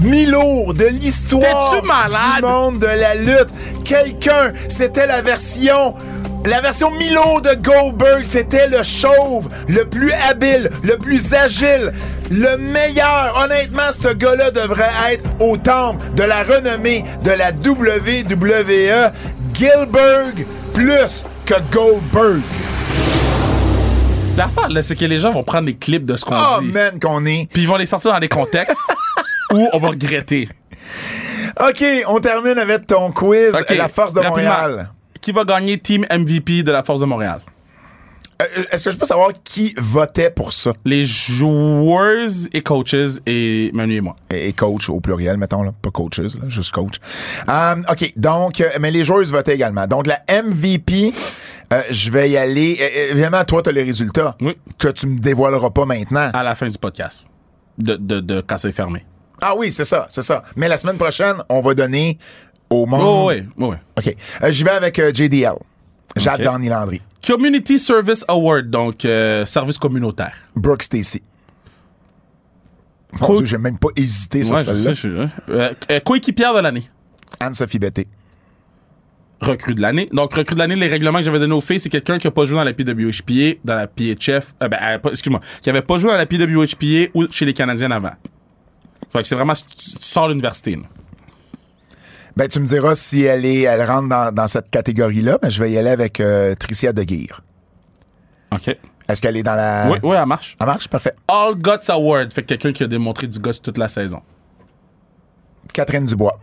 mi-lourds 0.02 0.74
de 0.74 0.86
l'histoire 0.86 1.74
du 1.80 2.42
monde 2.42 2.78
de 2.78 2.86
la 2.86 3.14
lutte. 3.14 3.48
Quelqu'un, 3.84 4.52
c'était 4.68 5.06
la 5.06 5.22
version... 5.22 5.94
La 6.44 6.60
version 6.60 6.90
Milo 6.90 7.40
de 7.40 7.54
Goldberg, 7.54 8.24
c'était 8.24 8.66
le 8.66 8.82
chauve, 8.82 9.48
le 9.68 9.84
plus 9.84 10.10
habile, 10.28 10.70
le 10.82 10.96
plus 10.98 11.32
agile, 11.34 11.92
le 12.32 12.56
meilleur. 12.56 13.40
Honnêtement, 13.44 13.92
ce 13.96 14.08
gars-là 14.12 14.50
devrait 14.50 14.90
être 15.12 15.22
au 15.38 15.56
temple 15.56 16.04
de 16.16 16.24
la 16.24 16.42
renommée 16.42 17.04
de 17.22 17.30
la 17.30 17.52
WWE. 17.52 19.12
Gilbert 19.54 20.32
plus 20.74 21.22
que 21.46 21.54
Goldberg. 21.70 22.40
L'affaire, 24.36 24.68
là, 24.68 24.82
c'est 24.82 24.96
que 24.96 25.04
les 25.04 25.18
gens 25.18 25.30
vont 25.30 25.44
prendre 25.44 25.66
des 25.66 25.74
clips 25.76 26.04
de 26.04 26.16
ce 26.16 26.24
qu'on 26.24 26.34
Oh 26.34 26.60
dit. 26.60 26.72
man 26.72 26.98
qu'on 27.00 27.24
est. 27.26 27.48
Puis 27.52 27.62
ils 27.62 27.68
vont 27.68 27.76
les 27.76 27.86
sortir 27.86 28.12
dans 28.12 28.18
des 28.18 28.28
contextes 28.28 28.80
où 29.52 29.68
on 29.72 29.78
va 29.78 29.88
regretter. 29.88 30.48
OK, 31.60 31.84
on 32.08 32.18
termine 32.18 32.58
avec 32.58 32.86
ton 32.86 33.12
quiz 33.12 33.54
Ok, 33.54 33.70
La 33.76 33.88
Force 33.88 34.14
de. 34.14 34.20
Montréal. 34.20 34.90
Qui 35.20 35.32
va 35.32 35.44
gagner 35.44 35.78
Team 35.78 36.04
MVP 36.10 36.62
de 36.62 36.72
la 36.72 36.82
Force 36.82 37.00
de 37.00 37.06
Montréal? 37.06 37.40
Euh, 38.40 38.64
Est-ce 38.72 38.86
que 38.86 38.90
je 38.90 38.96
peux 38.96 39.06
savoir 39.06 39.28
qui 39.44 39.72
votait 39.76 40.30
pour 40.30 40.52
ça? 40.52 40.72
Les 40.84 41.04
joueurs 41.04 42.28
et 42.52 42.60
coaches 42.62 43.20
et 43.26 43.70
Manu 43.72 43.94
et 43.96 44.00
moi. 44.00 44.16
Et 44.32 44.48
et 44.48 44.52
coach 44.52 44.88
au 44.88 45.00
pluriel, 45.00 45.36
mettons, 45.36 45.62
là. 45.62 45.70
pas 45.80 45.90
coaches, 45.90 46.18
là, 46.18 46.48
juste 46.48 46.72
coach. 46.72 46.94
Euh, 47.48 47.76
OK, 47.88 48.12
donc, 48.16 48.60
euh, 48.60 48.68
mais 48.80 48.90
les 48.90 49.04
joueuses 49.04 49.30
votaient 49.30 49.54
également. 49.54 49.86
Donc, 49.86 50.08
la 50.08 50.20
MVP, 50.28 51.12
euh, 51.72 51.82
je 51.90 52.10
vais 52.10 52.30
y 52.30 52.36
aller. 52.36 52.78
Euh, 52.80 52.84
euh, 52.84 53.12
évidemment, 53.12 53.44
toi, 53.44 53.62
tu 53.62 53.68
as 53.68 53.72
les 53.72 53.84
résultats 53.84 54.36
Oui. 54.40 54.56
que 54.78 54.88
tu 54.88 55.06
me 55.06 55.18
dévoileras 55.18 55.70
pas 55.70 55.84
maintenant. 55.84 56.30
À 56.34 56.42
la 56.42 56.56
fin 56.56 56.68
du 56.68 56.78
podcast. 56.78 57.26
De, 57.78 57.94
de, 57.94 58.18
de 58.20 58.40
quand 58.40 58.58
c'est 58.58 58.72
fermé. 58.72 59.04
Ah 59.42 59.54
oui, 59.56 59.72
c'est 59.72 59.84
ça, 59.84 60.06
c'est 60.08 60.22
ça. 60.22 60.42
Mais 60.56 60.68
la 60.68 60.78
semaine 60.78 60.96
prochaine, 60.96 61.36
on 61.48 61.60
va 61.60 61.74
donner 61.74 62.16
au 62.70 62.82
Oh, 62.84 62.86
monde. 62.86 63.26
oui, 63.28 63.42
oui, 63.58 63.68
oui. 63.70 63.76
OK. 63.98 64.16
Euh, 64.44 64.50
J'y 64.52 64.62
vais 64.64 64.70
avec 64.70 64.98
euh, 64.98 65.12
JDL. 65.12 65.54
Jade 66.16 66.40
OK. 66.40 66.44
Donny 66.46 66.68
Landry. 66.68 67.02
Community 67.26 67.78
Service 67.78 68.24
Award, 68.28 68.70
donc 68.70 69.04
euh, 69.04 69.44
service 69.44 69.78
communautaire. 69.78 70.34
Brooke 70.56 70.82
Stacy. 70.82 71.22
Mon. 73.20 73.36
Dieu, 73.36 73.44
j'ai 73.46 73.58
même 73.58 73.78
pas 73.78 73.88
hésité 73.96 74.42
sur 74.44 74.54
Ouais, 74.54 74.62
celle-là. 74.62 74.92
je 74.94 75.08
euh, 75.50 76.00
coéquipière 76.04 76.54
de 76.54 76.60
l'année. 76.60 76.84
Anne-Sophie 77.40 77.78
Betté. 77.78 78.06
recrue 79.40 79.74
de 79.74 79.82
l'année. 79.82 80.08
Donc, 80.12 80.32
recrue 80.34 80.54
de 80.54 80.58
l'année, 80.60 80.76
les 80.76 80.86
règlements 80.86 81.18
que 81.18 81.24
j'avais 81.24 81.38
donnés 81.40 81.52
aux 81.54 81.60
filles, 81.60 81.80
c'est 81.80 81.88
quelqu'un 81.90 82.18
qui 82.18 82.26
a 82.26 82.30
pas 82.30 82.44
joué 82.44 82.56
dans 82.56 82.64
la 82.64 82.72
PWHPA, 82.72 83.58
dans 83.64 83.74
la 83.74 83.86
PHF, 83.86 84.54
euh, 84.62 84.68
ben, 84.68 84.78
excuse-moi, 85.10 85.40
qui 85.60 85.68
avait 85.68 85.82
pas 85.82 85.98
joué 85.98 86.10
dans 86.10 86.16
la 86.16 86.26
PWHPA 86.26 87.10
ou 87.14 87.26
chez 87.30 87.44
les 87.44 87.52
Canadiens 87.52 87.90
avant. 87.90 88.12
Fait 89.12 89.20
que 89.20 89.28
c'est 89.28 89.34
vraiment, 89.34 89.54
tu 89.54 89.64
sors 90.00 90.28
l'université. 90.28 90.78
Ben, 92.34 92.48
tu 92.48 92.60
me 92.60 92.66
diras 92.66 92.94
si 92.94 93.22
elle 93.22 93.44
est, 93.44 93.62
elle 93.62 93.84
rentre 93.84 94.08
dans, 94.08 94.32
dans 94.32 94.48
cette 94.48 94.70
catégorie-là, 94.70 95.38
mais 95.42 95.50
je 95.50 95.62
vais 95.62 95.70
y 95.70 95.76
aller 95.78 95.90
avec 95.90 96.18
euh, 96.20 96.54
Tricia 96.54 96.92
De 96.92 97.02
Guire. 97.02 97.42
OK. 98.52 98.74
Est-ce 99.08 99.20
qu'elle 99.20 99.36
est 99.36 99.42
dans 99.42 99.54
la. 99.54 99.90
Oui, 99.90 99.98
oui, 100.02 100.16
elle 100.16 100.26
marche. 100.26 100.56
Ça 100.58 100.64
marche? 100.64 100.88
Parfait. 100.88 101.14
All 101.28 101.54
Guts 101.56 101.90
Award, 101.90 102.32
fait 102.32 102.42
que 102.42 102.48
quelqu'un 102.48 102.72
qui 102.72 102.82
a 102.84 102.86
démontré 102.86 103.26
du 103.26 103.38
gosse 103.38 103.60
toute 103.60 103.76
la 103.76 103.88
saison. 103.88 104.22
Catherine 105.74 106.06
Dubois. 106.06 106.38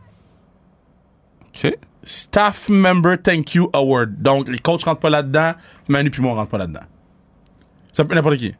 OK. 1.47 1.75
Staff 2.03 2.69
Member 2.69 3.17
Thank 3.21 3.55
You 3.55 3.69
Award. 3.73 4.21
Donc, 4.21 4.47
les 4.47 4.59
coachs 4.59 4.83
rentrent 4.83 4.99
pas 4.99 5.09
là-dedans, 5.09 5.53
Manu 5.87 6.11
puis 6.11 6.21
moi 6.21 6.31
on 6.31 6.35
rentre 6.35 6.51
pas 6.51 6.57
là-dedans. 6.59 6.81
Ça 7.91 8.05
peut 8.05 8.13
n'importe 8.15 8.37
qui. 8.37 8.53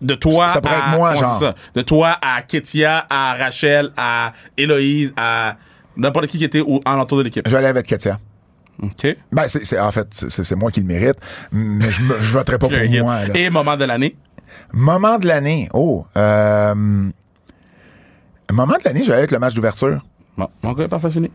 De 0.00 0.14
toi 0.14 0.48
Ça 0.48 0.60
pourrait 0.60 0.74
à, 0.74 0.78
être 0.78 0.88
moi, 0.98 1.14
genre. 1.14 1.38
ça? 1.38 1.54
De 1.74 1.82
toi 1.82 2.18
à 2.22 2.42
Ketia, 2.42 3.06
à 3.08 3.34
Rachel, 3.34 3.90
à 3.96 4.30
Héloïse, 4.56 5.14
à 5.16 5.56
n'importe 5.96 6.26
qui 6.26 6.38
qui 6.38 6.44
était 6.44 6.60
au, 6.60 6.80
en 6.84 6.98
entour 6.98 7.18
de 7.18 7.22
l'équipe. 7.24 7.42
Je 7.46 7.50
vais 7.50 7.58
aller 7.58 7.66
avec 7.66 7.86
Katia. 7.86 8.18
OK. 8.82 9.16
Ben, 9.32 9.44
c'est, 9.48 9.78
en 9.78 9.90
fait, 9.92 10.08
c'est, 10.12 10.54
moi 10.56 10.70
qui 10.70 10.80
le 10.80 10.86
mérite, 10.86 11.16
mais 11.52 11.88
je, 11.90 12.02
me- 12.02 12.18
je 12.18 12.32
voterai 12.32 12.58
pas 12.58 12.68
pour 12.68 12.76
moi. 13.02 13.24
là. 13.26 13.34
Et 13.36 13.48
moment 13.48 13.76
de 13.76 13.84
l'année? 13.84 14.16
Moment 14.72 15.18
de 15.18 15.26
l'année. 15.28 15.68
Oh. 15.72 16.04
Euh, 16.16 16.74
moment 18.52 18.74
de 18.74 18.82
l'année, 18.84 19.00
je 19.02 19.06
vais 19.06 19.12
aller 19.12 19.20
avec 19.20 19.30
le 19.30 19.38
match 19.38 19.54
d'ouverture. 19.54 20.04
Bon, 20.36 20.48
OK, 20.64 20.86
parfait, 20.88 21.10
fini. 21.10 21.30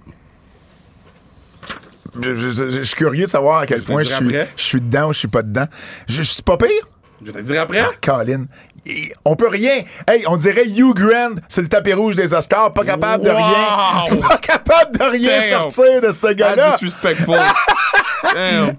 Je, 2.21 2.35
je- 2.35 2.51
je- 2.51 2.69
je 2.71 2.81
suis 2.83 2.95
curieux 2.95 3.25
de 3.25 3.29
savoir 3.29 3.59
à 3.59 3.65
quel 3.65 3.81
point 3.83 4.03
je 4.03 4.13
suis, 4.13 4.29
je 4.57 4.63
suis 4.63 4.81
dedans 4.81 5.09
ou 5.09 5.13
je 5.13 5.19
suis 5.19 5.27
pas 5.27 5.41
dedans. 5.43 5.65
Je, 6.07 6.17
je 6.17 6.31
suis 6.31 6.43
pas 6.43 6.57
pire? 6.57 6.69
Je 7.25 7.31
te 7.31 7.37
le 7.37 7.43
dirai 7.43 7.57
après. 7.59 7.83
Colin. 8.01 8.45
Et 8.85 9.13
On 9.25 9.35
peut 9.35 9.49
rien. 9.49 9.83
Hey, 10.07 10.23
on 10.27 10.37
dirait 10.37 10.65
Hugh 10.65 10.93
Grant 10.95 11.35
sur 11.47 11.61
le 11.61 11.67
tapis 11.67 11.93
rouge 11.93 12.15
des 12.15 12.33
Oscars, 12.33 12.73
pas 12.73 12.83
capable 12.83 13.23
de 13.25 13.29
rien. 13.29 14.19
Pas 14.29 14.37
capable 14.37 14.97
de 14.97 15.03
rien 15.03 15.39
Damn. 15.39 15.69
sortir 15.71 16.01
de 16.01 16.11
ce 16.11 16.33
gars-là. 16.33 16.77
disrespectful. 16.79 17.37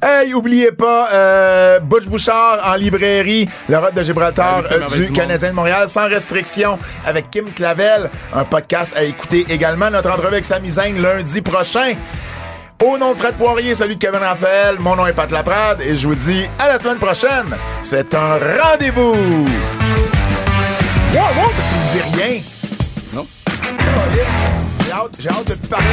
Hey, 0.02 0.34
oubliez 0.34 0.70
pas, 0.70 1.08
euh, 1.12 1.80
Butch 1.80 2.04
Bouchard 2.04 2.58
en 2.62 2.74
librairie, 2.74 3.48
le 3.70 3.78
de 3.94 4.02
Gibraltar 4.02 4.62
Ah, 4.68 4.72
euh, 4.72 4.86
du 4.88 5.06
du 5.06 5.12
Canadien 5.12 5.48
de 5.50 5.54
Montréal, 5.54 5.88
sans 5.88 6.08
restriction, 6.08 6.78
avec 7.06 7.30
Kim 7.30 7.46
Clavel, 7.50 8.10
un 8.34 8.44
podcast 8.44 8.94
à 8.96 9.02
écouter 9.02 9.46
également. 9.48 9.90
Notre 9.90 10.10
entrevue 10.10 10.28
avec 10.34 10.44
Sami 10.44 10.70
Zayn 10.70 11.00
lundi 11.00 11.40
prochain. 11.40 11.94
Au 12.82 12.96
nom 12.96 13.12
de 13.12 13.18
Fred 13.18 13.34
Poirier, 13.36 13.74
celui 13.74 13.96
de 13.96 14.00
Kevin 14.00 14.20
Raphaël, 14.20 14.76
mon 14.78 14.96
nom 14.96 15.06
est 15.06 15.12
Pat 15.12 15.30
Laprade 15.30 15.82
et 15.82 15.96
je 15.96 16.08
vous 16.08 16.14
dis 16.14 16.46
à 16.58 16.68
la 16.68 16.78
semaine 16.78 16.96
prochaine. 16.96 17.54
C'est 17.82 18.14
un 18.14 18.38
rendez-vous. 18.38 19.12
Wow, 21.12 21.20
wow, 21.20 21.50
tu 21.68 21.74
me 21.74 21.92
dis 21.92 22.22
rien. 22.22 22.40
Non. 23.14 23.26
J'ai 24.86 24.92
hâte, 24.92 25.16
j'ai 25.18 25.28
hâte 25.28 25.46
de 25.48 25.54
te 25.54 25.66
parler. 25.66 25.86